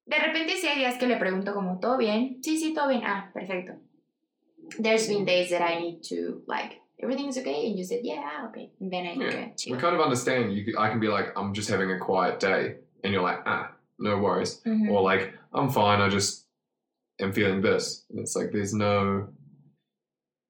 De 0.04 0.18
repente 0.18 0.56
sí 0.56 0.66
hay 0.66 0.78
días 0.78 0.98
que 0.98 1.06
le 1.06 1.16
pregunto 1.16 1.54
como, 1.54 1.78
¿todo 1.80 1.96
bien? 1.96 2.38
Sí, 2.42 2.58
sí, 2.58 2.74
todo 2.74 2.88
bien. 2.88 3.02
Ah, 3.04 3.30
perfecto. 3.32 3.74
There's 4.78 5.08
been 5.08 5.24
days 5.24 5.50
that 5.50 5.62
I 5.62 5.80
need 5.80 6.02
to, 6.10 6.42
like, 6.46 6.80
everything's 7.00 7.38
okay, 7.38 7.66
and 7.68 7.78
you 7.78 7.84
said, 7.84 8.00
yeah, 8.02 8.46
okay. 8.48 8.72
And 8.80 8.90
then 8.92 9.06
I 9.06 9.14
Yeah. 9.14 9.28
okay, 9.28 9.52
chill. 9.56 9.74
We 9.74 9.80
kind 9.80 9.94
of 9.94 10.00
understand. 10.00 10.52
You, 10.52 10.74
I 10.78 10.88
can 10.90 10.98
be 11.00 11.08
like, 11.08 11.28
I'm 11.36 11.54
just 11.54 11.70
having 11.70 11.90
a 11.92 11.98
quiet 11.98 12.40
day, 12.40 12.76
and 13.04 13.12
you're 13.12 13.22
like, 13.22 13.40
ah, 13.46 13.72
no 13.98 14.18
worries. 14.18 14.60
Mhm. 14.64 14.90
Or 14.90 15.02
like, 15.02 15.32
I'm 15.52 15.70
fine. 15.70 16.00
I 16.00 16.08
just 16.08 16.46
am 17.20 17.32
feeling 17.32 17.60
this. 17.62 18.04
And 18.10 18.18
it's 18.18 18.34
like 18.36 18.50
there's 18.52 18.74
no, 18.74 19.28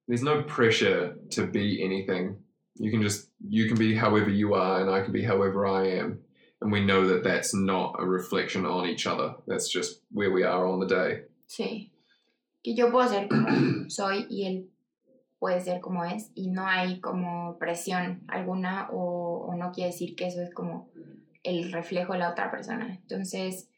there's 0.09 0.23
no 0.23 0.43
pressure 0.43 1.17
to 1.31 1.47
be 1.47 1.83
anything. 1.83 2.37
You 2.79 2.91
can 2.91 3.03
just 3.03 3.31
you 3.49 3.69
can 3.69 3.79
be 3.79 3.95
however 3.95 4.31
you 4.31 4.55
are, 4.55 4.81
and 4.81 4.91
I 4.91 5.03
can 5.03 5.13
be 5.13 5.23
however 5.23 5.67
I 5.67 5.89
am. 5.99 6.21
And 6.61 6.73
we 6.73 6.85
know 6.85 7.07
that 7.07 7.23
that's 7.23 7.55
not 7.55 7.97
a 7.99 8.05
reflection 8.05 8.65
on 8.65 8.87
each 8.87 9.07
other. 9.07 9.35
That's 9.47 9.69
just 9.69 10.01
where 10.11 10.31
we 10.31 10.43
are 10.43 10.67
on 10.67 10.81
the 10.81 10.87
day. 10.87 11.23
Sí. 11.49 11.91
Que 12.63 12.75
yo 12.75 12.91
puedo 12.91 13.09
ser 13.09 13.29
como 13.29 13.49
soy 13.89 14.27
y 14.29 14.47
él 14.47 14.71
puede 15.39 15.61
ser 15.61 15.81
como 15.81 16.05
es 16.05 16.31
y 16.35 16.49
no 16.49 16.67
hay 16.67 17.01
como 17.01 17.59
presión 17.59 18.25
alguna 18.29 18.89
o, 18.91 19.47
o 19.49 19.55
no 19.55 19.71
quiere 19.71 19.91
decir 19.91 20.17
que 20.17 20.27
eso 20.27 20.43
es 20.43 20.53
como 20.53 20.91
el 21.43 21.73
reflejo 21.73 22.15
de 22.15 22.21
la 22.21 22.31
otra 22.31 22.51
persona. 22.51 22.99
Entonces, 23.03 23.71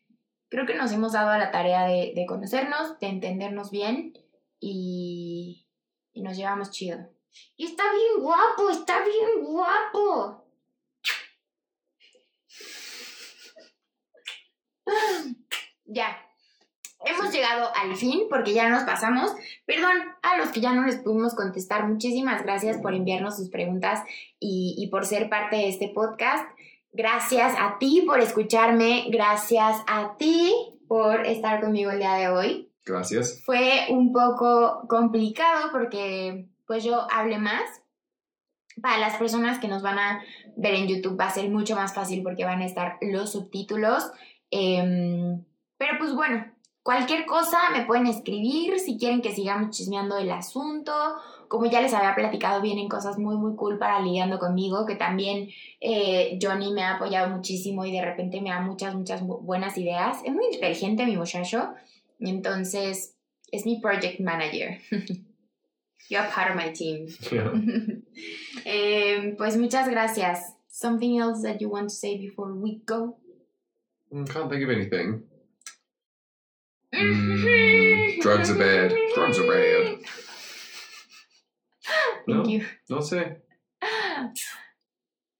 creo 0.49 0.67
que 0.67 0.77
nos 0.77 0.93
hemos 0.93 1.13
dado 1.13 1.31
a 1.31 1.39
la 1.39 1.51
tarea 1.51 1.85
de, 1.85 2.13
de 2.15 2.27
conocernos, 2.27 2.99
de 3.01 3.09
entendernos 3.09 3.71
bien 3.71 4.15
y, 4.61 5.67
y 6.13 6.23
nos 6.23 6.37
llevamos 6.37 6.71
chido. 6.71 7.11
Y 7.57 7.67
está 7.67 7.85
bien 7.93 8.23
guapo, 8.23 8.71
está 8.71 9.05
bien 9.05 9.45
guapo. 9.45 10.45
Ya. 15.91 16.19
Hemos 17.05 17.33
llegado 17.33 17.71
al 17.75 17.97
fin 17.97 18.27
porque 18.29 18.53
ya 18.53 18.69
nos 18.69 18.83
pasamos. 18.83 19.33
Perdón 19.65 19.93
a 20.23 20.37
los 20.37 20.51
que 20.51 20.61
ya 20.61 20.75
no 20.75 20.85
les 20.85 20.97
pudimos 20.97 21.35
contestar. 21.35 21.87
Muchísimas 21.87 22.43
gracias 22.43 22.77
por 22.79 22.93
enviarnos 22.93 23.37
sus 23.37 23.49
preguntas 23.49 24.03
y, 24.39 24.75
y 24.77 24.89
por 24.89 25.07
ser 25.07 25.31
parte 25.31 25.57
de 25.57 25.69
este 25.69 25.89
podcast. 25.89 26.45
Gracias 26.93 27.55
a 27.59 27.79
ti 27.79 28.03
por 28.07 28.21
escucharme. 28.21 29.07
Gracias 29.11 29.77
a 29.87 30.17
ti 30.19 30.53
por 30.89 31.25
estar 31.27 31.61
conmigo 31.61 31.91
el 31.91 32.01
día 32.01 32.15
de 32.15 32.29
hoy. 32.29 32.71
Gracias. 32.85 33.43
Fue 33.45 33.87
un 33.91 34.13
poco 34.13 34.87
complicado 34.89 35.71
porque 35.71 36.49
pues 36.69 36.85
yo 36.85 37.09
hablé 37.11 37.39
más. 37.39 37.63
Para 38.81 38.99
las 38.99 39.17
personas 39.17 39.59
que 39.59 39.67
nos 39.67 39.83
van 39.83 39.99
a 39.99 40.23
ver 40.57 40.75
en 40.75 40.87
YouTube 40.87 41.19
va 41.19 41.27
a 41.27 41.31
ser 41.31 41.51
mucho 41.51 41.75
más 41.75 41.93
fácil 41.95 42.23
porque 42.23 42.45
van 42.45 42.63
a 42.63 42.67
estar 42.67 42.97
los 43.01 43.33
subtítulos. 43.33 44.09
Em, 44.53 45.43
pero 45.77 45.99
pues 45.99 46.15
bueno, 46.15 46.45
cualquier 46.85 47.27
cosa 47.27 47.59
me 47.73 47.85
pueden 47.87 48.07
escribir 48.07 48.79
si 48.79 48.97
quieren 48.97 49.21
que 49.21 49.35
sigamos 49.35 49.77
chismeando 49.77 50.17
el 50.17 50.31
asunto. 50.31 50.93
Como 51.49 51.67
ya 51.67 51.81
les 51.81 51.93
había 51.93 52.15
platicado, 52.15 52.61
vienen 52.61 52.89
cosas 52.89 53.19
muy, 53.19 53.37
muy 53.37 53.57
cool 53.57 53.79
para 53.79 53.99
lidiando 54.01 54.39
conmigo, 54.39 54.87
que 54.87 54.95
también 54.95 55.49
eh, 55.81 56.39
Johnny 56.41 56.73
me 56.73 56.83
ha 56.85 56.97
apoyado 56.97 57.35
muchísimo 57.35 57.85
y 57.85 57.91
de 57.91 58.05
repente 58.05 58.41
me 58.41 58.51
da 58.51 58.61
muchas, 58.61 58.95
muchas 58.95 59.23
bu- 59.25 59.41
buenas 59.41 59.77
ideas. 59.77 60.19
Es 60.25 60.33
muy 60.33 60.45
inteligente 60.53 61.05
mi 61.05 61.17
muchacho. 61.17 61.71
Entonces, 62.21 63.17
es 63.51 63.67
mi 63.67 63.81
project 63.81 64.21
manager. 64.21 64.79
You're 66.09 66.25
part 66.25 66.51
of 66.51 66.57
my 66.57 66.71
team. 66.71 67.09
Yeah. 67.31 67.51
Em, 68.65 69.37
pues 69.37 69.57
muchas 69.57 69.89
gracias. 69.89 70.53
Something 70.69 71.19
else 71.19 71.43
that 71.43 71.61
you 71.61 71.69
want 71.69 71.89
to 71.91 71.95
say 71.95 72.17
before 72.17 72.55
we 72.55 72.81
go? 72.87 73.17
Mm, 74.13 74.27
Can't 74.29 74.49
think 74.51 74.63
of 74.65 74.71
anything. 74.71 75.23
Mm, 76.95 78.21
drugs 78.23 78.51
are 78.51 78.59
bad. 78.59 78.95
Drugs 79.15 79.39
are 79.39 79.47
bad. 79.47 79.99
Thank 82.27 82.27
No, 82.27 82.45
you. 82.45 82.65
no 82.91 82.99
sé. 83.01 83.37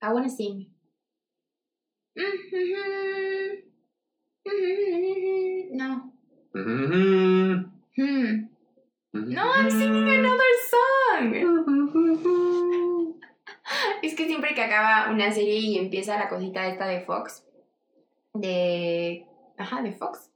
I 0.01 0.13
want 0.13 0.25
to 0.25 0.31
sing. 0.35 0.67
No. 5.71 6.11
Mhm. 6.55 7.71
Hmm. 7.95 8.48
No, 9.27 9.51
I'm 9.51 9.69
singing 9.69 10.09
another 10.09 10.53
song. 10.69 11.33
Es 14.01 14.15
que 14.15 14.25
siempre 14.25 14.53
que 14.55 14.61
acaba 14.61 15.11
una 15.11 15.31
serie 15.31 15.55
y 15.55 15.77
empieza 15.77 16.17
la 16.17 16.29
cosita 16.29 16.67
esta 16.67 16.87
de 16.87 17.01
Fox, 17.01 17.45
de... 18.33 19.25
Ajá, 19.57 19.81
de 19.81 19.91
Fox, 19.91 20.31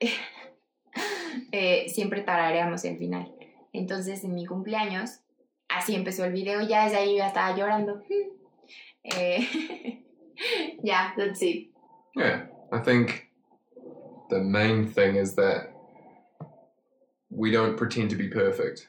eh, 1.52 1.88
siempre 1.88 2.22
tarareamos 2.22 2.84
el 2.84 2.98
final. 2.98 3.32
Entonces, 3.72 4.22
en 4.22 4.34
mi 4.34 4.46
cumpleaños, 4.46 5.20
así 5.68 5.94
empezó 5.94 6.24
el 6.24 6.32
video, 6.32 6.60
ya 6.62 6.84
desde 6.84 6.98
ahí 6.98 7.16
ya 7.16 7.28
estaba 7.28 7.56
llorando. 7.56 8.02
Eh, 9.06 10.02
yeah, 10.82 11.12
that's 11.14 11.42
it. 11.42 11.68
Yeah, 12.16 12.46
I 12.72 12.78
think 12.78 13.28
the 14.30 14.40
main 14.40 14.86
thing 14.86 15.16
is 15.16 15.34
that 15.34 15.73
we 17.34 17.50
don't 17.50 17.76
pretend 17.76 18.10
to 18.10 18.16
be 18.16 18.28
perfect. 18.28 18.88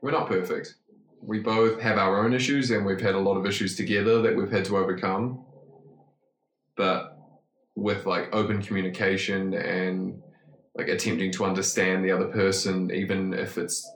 We're 0.00 0.12
not 0.12 0.26
perfect. 0.26 0.76
We 1.20 1.38
both 1.38 1.80
have 1.80 1.98
our 1.98 2.24
own 2.24 2.32
issues 2.32 2.70
and 2.70 2.84
we've 2.84 3.00
had 3.00 3.14
a 3.14 3.20
lot 3.20 3.36
of 3.36 3.46
issues 3.46 3.76
together 3.76 4.22
that 4.22 4.34
we've 4.34 4.50
had 4.50 4.64
to 4.66 4.78
overcome. 4.78 5.44
But 6.76 7.18
with 7.76 8.06
like 8.06 8.34
open 8.34 8.62
communication 8.62 9.54
and 9.54 10.22
like 10.74 10.88
attempting 10.88 11.30
to 11.32 11.44
understand 11.44 12.04
the 12.04 12.10
other 12.10 12.26
person, 12.26 12.90
even 12.90 13.34
if 13.34 13.58
it's 13.58 13.88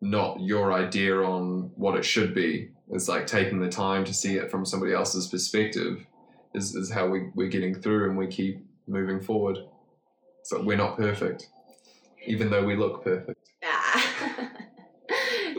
not 0.00 0.40
your 0.40 0.72
idea 0.72 1.16
on 1.16 1.72
what 1.74 1.96
it 1.96 2.04
should 2.04 2.34
be, 2.34 2.70
it's 2.90 3.08
like 3.08 3.26
taking 3.26 3.60
the 3.60 3.68
time 3.68 4.04
to 4.04 4.14
see 4.14 4.36
it 4.36 4.50
from 4.50 4.64
somebody 4.64 4.92
else's 4.92 5.26
perspective 5.26 6.06
is, 6.54 6.76
is 6.76 6.92
how 6.92 7.08
we, 7.08 7.30
we're 7.34 7.48
getting 7.48 7.74
through 7.74 8.08
and 8.08 8.16
we 8.16 8.28
keep 8.28 8.64
moving 8.86 9.20
forward. 9.20 9.58
So 10.44 10.62
we're 10.62 10.76
not 10.76 10.96
perfect, 10.96 11.48
even 12.26 12.50
though 12.50 12.64
we 12.64 12.76
look 12.76 13.02
perfect. 13.02 13.40
Ah. 13.62 14.00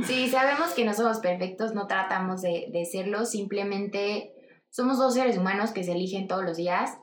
Sí, 0.05 0.29
sabemos 0.29 0.73
que 0.73 0.85
no 0.85 0.93
somos 0.93 1.17
perfectos, 1.19 1.73
no 1.73 1.87
tratamos 1.87 2.43
de, 2.43 2.67
de 2.71 2.85
serlo, 2.85 3.25
simplemente 3.25 4.31
Somos 4.77 4.99
dos 4.99 5.15
seres 5.15 5.37
humanos 5.37 5.71
que 5.71 5.83
se 5.83 5.93
eligen 5.93 6.27
todos 6.27 6.43
los 6.43 6.57
días. 6.57 6.99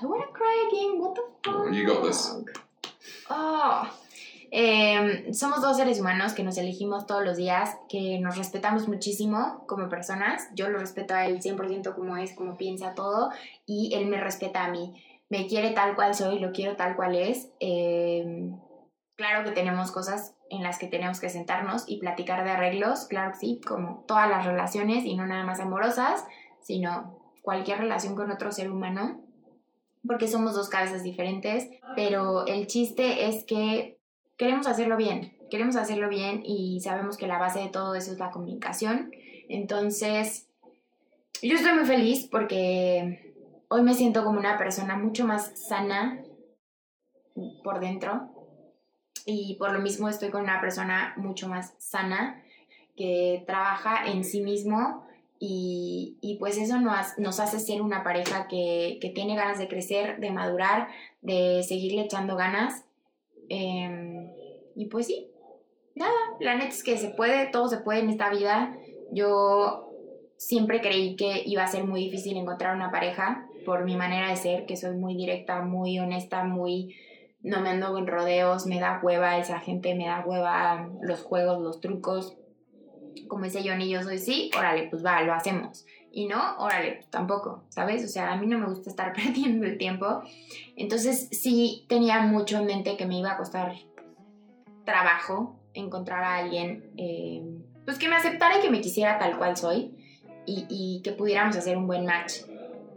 I 0.00 0.06
wanna 0.06 0.26
cry 0.32 0.68
again, 0.68 1.00
what 1.00 1.14
the 1.14 1.22
fuck? 1.42 1.72
You 1.72 1.86
got 1.86 2.06
this. 2.06 2.36
Oh. 3.28 3.82
Em, 4.52 5.34
somos 5.34 5.60
dos 5.60 5.76
seres 5.76 5.98
humanos 5.98 6.34
que 6.34 6.44
nos 6.44 6.56
elegimos 6.56 7.04
todos 7.06 7.24
los 7.24 7.36
días, 7.36 7.76
que 7.88 8.20
nos 8.20 8.36
respetamos 8.36 8.86
muchísimo 8.86 9.64
como 9.66 9.88
personas. 9.88 10.48
Yo 10.54 10.68
lo 10.68 10.78
respeto 10.78 11.14
a 11.14 11.26
él 11.26 11.40
100% 11.40 11.96
como 11.96 12.16
es, 12.16 12.32
como 12.34 12.56
piensa 12.56 12.94
todo, 12.94 13.30
y 13.66 13.92
él 13.94 14.06
me 14.06 14.20
respeta 14.20 14.64
a 14.64 14.70
mí. 14.70 14.94
Me 15.28 15.48
quiere 15.48 15.70
tal 15.70 15.96
cual 15.96 16.14
soy, 16.14 16.38
lo 16.38 16.52
quiero 16.52 16.76
tal 16.76 16.94
cual 16.94 17.16
es. 17.16 17.50
Em, 17.58 18.56
claro 19.16 19.44
que 19.44 19.50
tenemos 19.50 19.90
cosas 19.90 20.34
en 20.50 20.62
las 20.62 20.78
que 20.78 20.86
tenemos 20.86 21.20
que 21.20 21.30
sentarnos 21.30 21.84
y 21.86 21.98
platicar 21.98 22.44
de 22.44 22.50
arreglos, 22.50 23.06
claro 23.06 23.32
que 23.32 23.38
sí, 23.38 23.60
como 23.66 24.04
todas 24.06 24.28
las 24.28 24.46
relaciones 24.46 25.04
y 25.04 25.16
no 25.16 25.26
nada 25.26 25.44
más 25.44 25.58
amorosas, 25.58 26.24
sino 26.60 27.18
cualquier 27.42 27.78
relación 27.78 28.14
con 28.14 28.30
otro 28.30 28.52
ser 28.52 28.70
humano, 28.70 29.20
porque 30.06 30.28
somos 30.28 30.54
dos 30.54 30.68
cabezas 30.68 31.02
diferentes, 31.02 31.68
pero 31.96 32.46
el 32.46 32.66
chiste 32.66 33.26
es 33.28 33.44
que 33.44 33.98
queremos 34.36 34.66
hacerlo 34.66 34.96
bien, 34.96 35.36
queremos 35.50 35.76
hacerlo 35.76 36.08
bien 36.08 36.42
y 36.44 36.80
sabemos 36.80 37.16
que 37.16 37.26
la 37.26 37.38
base 37.38 37.60
de 37.60 37.68
todo 37.68 37.94
eso 37.94 38.12
es 38.12 38.18
la 38.18 38.30
comunicación. 38.30 39.10
Entonces, 39.48 40.48
yo 41.42 41.56
estoy 41.56 41.72
muy 41.72 41.86
feliz 41.86 42.28
porque 42.30 43.34
hoy 43.68 43.82
me 43.82 43.94
siento 43.94 44.24
como 44.24 44.38
una 44.38 44.58
persona 44.58 44.96
mucho 44.96 45.26
más 45.26 45.52
sana 45.68 46.22
por 47.62 47.80
dentro 47.80 48.35
y 49.26 49.56
por 49.56 49.72
lo 49.72 49.80
mismo 49.80 50.08
estoy 50.08 50.30
con 50.30 50.42
una 50.42 50.60
persona 50.60 51.12
mucho 51.16 51.48
más 51.48 51.74
sana 51.78 52.42
que 52.96 53.42
trabaja 53.46 54.06
en 54.06 54.24
sí 54.24 54.40
mismo 54.40 55.04
y, 55.38 56.16
y 56.22 56.36
pues 56.36 56.56
eso 56.56 56.78
nos, 56.80 57.40
hace 57.40 57.58
ser 57.58 57.82
una 57.82 58.02
pareja 58.02 58.48
que, 58.48 58.98
que, 59.02 59.10
tiene 59.10 59.36
ganas 59.36 59.58
de 59.58 59.68
crecer, 59.68 60.18
de 60.18 60.30
madurar, 60.30 60.88
de 61.20 61.62
seguirle 61.62 62.02
echando 62.02 62.36
ganas. 62.36 62.86
Eh, 63.50 64.32
y 64.74 64.86
pues 64.86 65.08
sí, 65.08 65.28
nada, 65.94 66.14
la 66.40 66.54
neta 66.54 66.68
es 66.68 66.82
que 66.82 66.96
se 66.96 67.10
puede, 67.10 67.48
todo 67.48 67.68
se 67.68 67.78
puede 67.78 68.00
en 68.00 68.10
esta 68.10 68.30
vida. 68.30 68.78
Yo 69.12 69.90
siempre 70.36 70.80
creí 70.80 71.16
que 71.16 71.42
iba 71.44 71.64
a 71.64 71.68
ser 71.68 71.84
muy 71.84 72.00
difícil 72.00 72.36
encontrar 72.36 72.74
una 72.74 72.90
pareja 72.90 73.46
por 73.66 73.84
mi 73.84 73.96
manera 73.96 74.30
de 74.30 74.36
ser, 74.36 74.64
que 74.64 74.76
soy 74.76 74.96
muy 74.96 75.16
directa, 75.16 75.60
muy 75.60 75.98
honesta, 75.98 76.44
muy 76.44 76.96
no 77.46 77.60
me 77.60 77.70
ando 77.70 77.96
en 77.96 78.08
rodeos, 78.08 78.66
me 78.66 78.80
da 78.80 78.98
hueva 79.00 79.38
esa 79.38 79.60
gente, 79.60 79.94
me 79.94 80.06
da 80.06 80.24
hueva 80.26 80.90
los 81.00 81.22
juegos, 81.22 81.62
los 81.62 81.80
trucos. 81.80 82.36
Como 83.28 83.44
dice 83.44 83.62
Johnny, 83.64 83.88
yo 83.88 84.02
soy 84.02 84.18
sí, 84.18 84.50
órale, 84.58 84.88
pues 84.90 85.06
va, 85.06 85.22
lo 85.22 85.32
hacemos. 85.32 85.86
Y 86.10 86.26
no, 86.26 86.58
órale, 86.58 87.06
tampoco, 87.08 87.62
¿sabes? 87.68 88.04
O 88.04 88.08
sea, 88.08 88.32
a 88.32 88.36
mí 88.36 88.48
no 88.48 88.58
me 88.58 88.66
gusta 88.66 88.90
estar 88.90 89.12
perdiendo 89.14 89.64
el 89.64 89.78
tiempo. 89.78 90.22
Entonces 90.74 91.28
sí 91.30 91.86
tenía 91.88 92.20
mucho 92.22 92.58
en 92.58 92.66
mente 92.66 92.96
que 92.96 93.06
me 93.06 93.20
iba 93.20 93.32
a 93.32 93.36
costar 93.36 93.74
trabajo 94.84 95.56
encontrar 95.72 96.24
a 96.24 96.36
alguien 96.38 96.90
eh, 96.96 97.42
pues 97.84 97.98
que 97.98 98.08
me 98.08 98.16
aceptara 98.16 98.58
y 98.58 98.62
que 98.62 98.70
me 98.70 98.80
quisiera 98.80 99.18
tal 99.18 99.36
cual 99.36 99.56
soy 99.56 99.94
y, 100.46 100.66
y 100.68 101.02
que 101.02 101.12
pudiéramos 101.12 101.56
hacer 101.56 101.76
un 101.76 101.86
buen 101.86 102.06
match. 102.06 102.40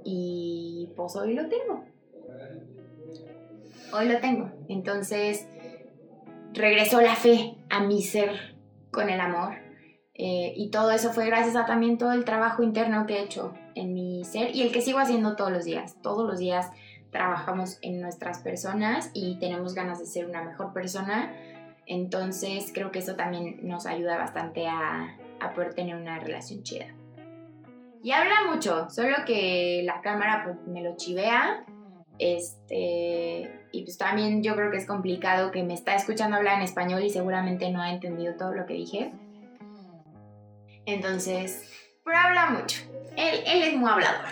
Y 0.03 0.89
pues 0.95 1.15
hoy 1.15 1.35
lo 1.35 1.47
tengo 1.47 1.83
hoy 3.93 4.07
lo 4.07 4.19
tengo. 4.19 4.51
Entonces, 4.67 5.47
regresó 6.53 7.01
la 7.01 7.15
fe 7.15 7.57
a 7.69 7.81
mi 7.81 8.01
ser 8.01 8.55
con 8.91 9.09
el 9.09 9.19
amor. 9.19 9.55
Eh, 10.13 10.53
y 10.57 10.69
todo 10.69 10.91
eso 10.91 11.11
fue 11.13 11.25
gracias 11.27 11.55
a 11.55 11.65
también 11.65 11.97
todo 11.97 12.11
el 12.11 12.25
trabajo 12.25 12.61
interno 12.61 13.05
que 13.05 13.15
he 13.19 13.23
hecho 13.23 13.53
en 13.75 13.93
mi 13.93 14.25
ser 14.25 14.53
y 14.53 14.63
el 14.63 14.71
que 14.73 14.81
sigo 14.81 14.99
haciendo 14.99 15.35
todos 15.35 15.51
los 15.51 15.63
días. 15.63 15.95
Todos 16.01 16.27
los 16.27 16.39
días 16.39 16.71
trabajamos 17.11 17.79
en 17.81 18.01
nuestras 18.01 18.39
personas 18.39 19.11
y 19.13 19.39
tenemos 19.39 19.73
ganas 19.73 19.99
de 19.99 20.05
ser 20.05 20.25
una 20.25 20.43
mejor 20.43 20.73
persona. 20.73 21.33
Entonces 21.85 22.71
creo 22.73 22.91
que 22.91 22.99
eso 22.99 23.15
también 23.15 23.59
nos 23.67 23.85
ayuda 23.85 24.17
bastante 24.17 24.67
a, 24.67 25.15
poder 25.55 25.73
tener 25.73 25.95
una 25.95 26.19
relación 26.19 26.63
chida. 26.63 26.87
Y 28.03 28.11
habla 28.11 28.51
mucho, 28.51 28.89
solo 28.89 29.15
que 29.25 29.81
la 29.85 30.01
cámara 30.01 30.43
pues, 30.43 30.57
me 30.67 30.83
lo 30.83 30.97
chivea. 30.97 31.65
Este, 32.19 33.49
y 33.71 33.83
pues 33.83 33.97
también 33.97 34.43
yo 34.43 34.55
creo 34.55 34.69
que 34.69 34.77
es 34.77 34.85
complicado 34.85 35.51
que 35.51 35.63
me 35.63 35.73
está 35.73 35.95
escuchando 35.95 36.35
hablar 36.35 36.57
en 36.57 36.63
español 36.63 37.03
y 37.03 37.09
seguramente 37.09 37.71
no 37.71 37.81
ha 37.81 37.91
entendido 37.91 38.35
todo 38.35 38.53
lo 38.53 38.65
que 38.65 38.73
dije. 38.73 39.11
Entonces, 40.85 41.69
pero 42.03 42.17
habla 42.17 42.49
mucho. 42.49 42.81
Él, 43.15 43.41
él 43.45 43.63
es 43.63 43.75
muy 43.75 43.89
hablador. 43.89 44.25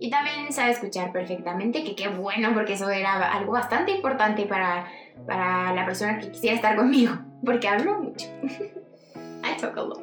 Y 0.00 0.10
también 0.10 0.52
sabe 0.52 0.70
escuchar 0.70 1.12
perfectamente, 1.12 1.82
que 1.82 1.96
qué 1.96 2.08
bueno, 2.08 2.54
porque 2.54 2.74
eso 2.74 2.88
era 2.88 3.32
algo 3.32 3.52
bastante 3.52 3.90
importante 3.90 4.46
para, 4.46 4.86
para 5.26 5.74
la 5.74 5.84
persona 5.84 6.20
que 6.20 6.30
quisiera 6.30 6.54
estar 6.54 6.76
conmigo, 6.76 7.14
porque 7.44 7.66
hablo 7.66 8.00
mucho. 8.00 8.26
I 9.42 9.56
talk 9.60 9.76
a 9.76 9.82
lot. 9.82 10.00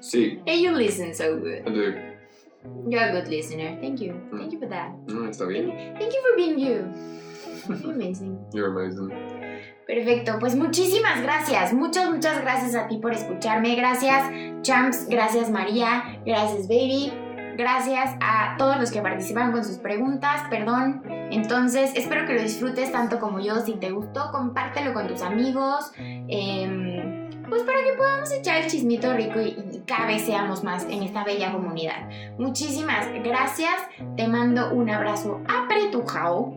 Sí. 0.00 0.40
And 0.46 0.60
you 0.60 0.72
listen 0.72 1.14
so 1.14 1.38
good. 1.38 1.62
I 1.66 1.70
do. 1.70 2.05
You're 2.88 3.08
a 3.08 3.12
good 3.12 3.28
listener. 3.28 3.78
Thank 3.80 4.00
you. 4.00 4.14
Thank 4.36 4.52
you 4.52 4.58
for 4.58 4.68
that. 4.68 4.92
No, 5.08 5.28
está 5.28 5.46
bien. 5.46 5.94
Thank 5.98 6.12
you 6.12 6.22
for 6.22 6.36
being 6.36 6.58
you. 6.58 6.92
You're 7.68 7.94
amazing. 7.94 8.38
You're 8.52 8.70
amazing. 8.70 9.10
Perfecto, 9.86 10.38
pues 10.40 10.56
muchísimas 10.56 11.22
gracias, 11.22 11.72
muchas, 11.72 12.10
muchas 12.10 12.40
gracias 12.40 12.74
a 12.74 12.88
ti 12.88 12.98
por 12.98 13.12
escucharme, 13.12 13.76
gracias 13.76 14.28
Champs, 14.62 15.06
gracias 15.08 15.48
María, 15.48 16.20
gracias 16.26 16.66
Baby, 16.66 17.12
gracias 17.56 18.16
a 18.20 18.56
todos 18.58 18.80
los 18.80 18.90
que 18.90 19.00
participaron 19.00 19.52
con 19.52 19.64
sus 19.64 19.78
preguntas, 19.78 20.42
perdón. 20.50 21.02
Entonces, 21.30 21.92
espero 21.94 22.26
que 22.26 22.34
lo 22.34 22.42
disfrutes 22.42 22.90
tanto 22.90 23.20
como 23.20 23.38
yo, 23.40 23.60
si 23.60 23.74
te 23.74 23.90
gustó, 23.90 24.32
compártelo 24.32 24.92
con 24.92 25.06
tus 25.06 25.22
amigos, 25.22 25.92
eh, 25.98 27.15
pues 27.48 27.62
para 27.62 27.78
que 27.84 27.92
podamos 27.96 28.30
echar 28.32 28.62
el 28.62 28.70
chismito 28.70 29.12
rico 29.14 29.40
y, 29.40 29.58
y 29.72 29.82
cada 29.86 30.06
vez 30.06 30.22
seamos 30.22 30.64
más 30.64 30.84
en 30.84 31.02
esta 31.02 31.24
bella 31.24 31.52
comunidad. 31.52 32.08
Muchísimas 32.38 33.06
gracias, 33.22 33.74
te 34.16 34.28
mando 34.28 34.72
un 34.72 34.90
abrazo 34.90 35.40
apretujado 35.48 36.54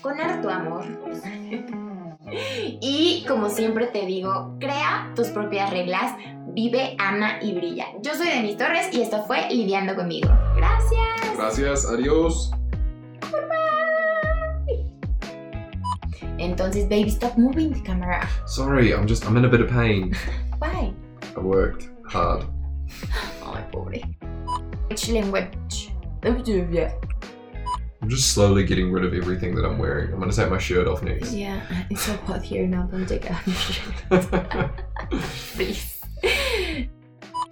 con 0.00 0.20
harto 0.20 0.50
amor. 0.50 0.84
Y 2.80 3.24
como 3.26 3.48
siempre 3.48 3.86
te 3.88 4.06
digo, 4.06 4.56
crea 4.60 5.12
tus 5.16 5.28
propias 5.28 5.70
reglas, 5.70 6.14
vive, 6.48 6.96
ama 6.98 7.42
y 7.42 7.52
brilla. 7.54 7.86
Yo 8.02 8.14
soy 8.14 8.28
Denis 8.28 8.56
Torres 8.56 8.88
y 8.92 9.00
esto 9.00 9.24
fue 9.26 9.48
Lidiando 9.50 9.96
conmigo. 9.96 10.28
Gracias. 10.56 11.36
Gracias, 11.36 11.86
adiós. 11.86 12.52
Entonces, 16.40 16.88
baby, 16.88 17.10
stop 17.10 17.36
moving 17.36 17.70
the 17.70 17.80
camera. 17.80 18.26
Sorry, 18.46 18.94
I'm 18.94 19.06
just, 19.06 19.26
I'm 19.26 19.36
in 19.36 19.44
a 19.44 19.48
bit 19.48 19.60
of 19.60 19.68
pain. 19.68 20.16
Why? 20.58 20.92
I 21.36 21.40
worked 21.40 21.90
hard. 22.08 22.44
Ay, 23.44 23.62
pobre. 23.70 24.00
Which 24.88 25.08
language? 25.10 25.92
I'm 26.22 28.08
just 28.08 28.32
slowly 28.32 28.64
getting 28.64 28.90
rid 28.90 29.04
of 29.04 29.12
everything 29.14 29.54
that 29.54 29.64
I'm 29.64 29.78
wearing. 29.78 30.12
I'm 30.12 30.18
gonna 30.20 30.32
take 30.32 30.50
my 30.50 30.58
shirt 30.58 30.88
off 30.88 31.02
next. 31.02 31.32
Yeah, 31.32 31.60
it's 31.90 32.02
so 32.02 32.14
hot 32.24 32.42
here 32.42 32.66
now. 32.66 32.82
Don't 32.84 33.06
take 33.06 33.30
off 33.30 33.46
your 33.46 33.56
shirt, 33.56 34.70
please. 35.54 36.00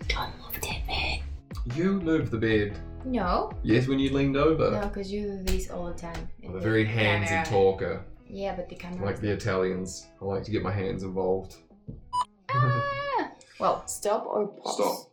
Don't 0.08 0.32
move 0.40 0.54
the 0.60 0.76
bed. 0.86 1.20
you 1.76 2.00
moved 2.00 2.30
the 2.30 2.38
bed. 2.38 2.78
No, 3.04 3.52
Yes, 3.62 3.86
when 3.86 3.98
you 3.98 4.10
leaned 4.10 4.36
over. 4.36 4.70
no, 4.70 4.88
because 4.88 5.10
you 5.12 5.22
do 5.28 5.42
this 5.44 5.70
all 5.70 5.86
the 5.86 5.94
time. 5.94 6.28
I'm 6.44 6.56
a 6.56 6.60
very 6.60 6.84
handsy 6.86 7.28
Camera. 7.28 7.44
talker. 7.46 8.04
Yeah, 8.28 8.54
but 8.54 8.68
the 8.68 8.74
camera. 8.74 9.04
Like 9.04 9.20
the 9.20 9.30
Italians. 9.30 10.06
I 10.20 10.24
like 10.24 10.44
to 10.44 10.50
get 10.50 10.62
my 10.62 10.72
hands 10.72 11.02
involved. 11.02 11.56
Ah! 12.50 12.84
Well, 13.60 13.84
stop 13.88 14.24
or 14.24 14.46
pause. 14.46 14.74
Stop. 14.74 15.07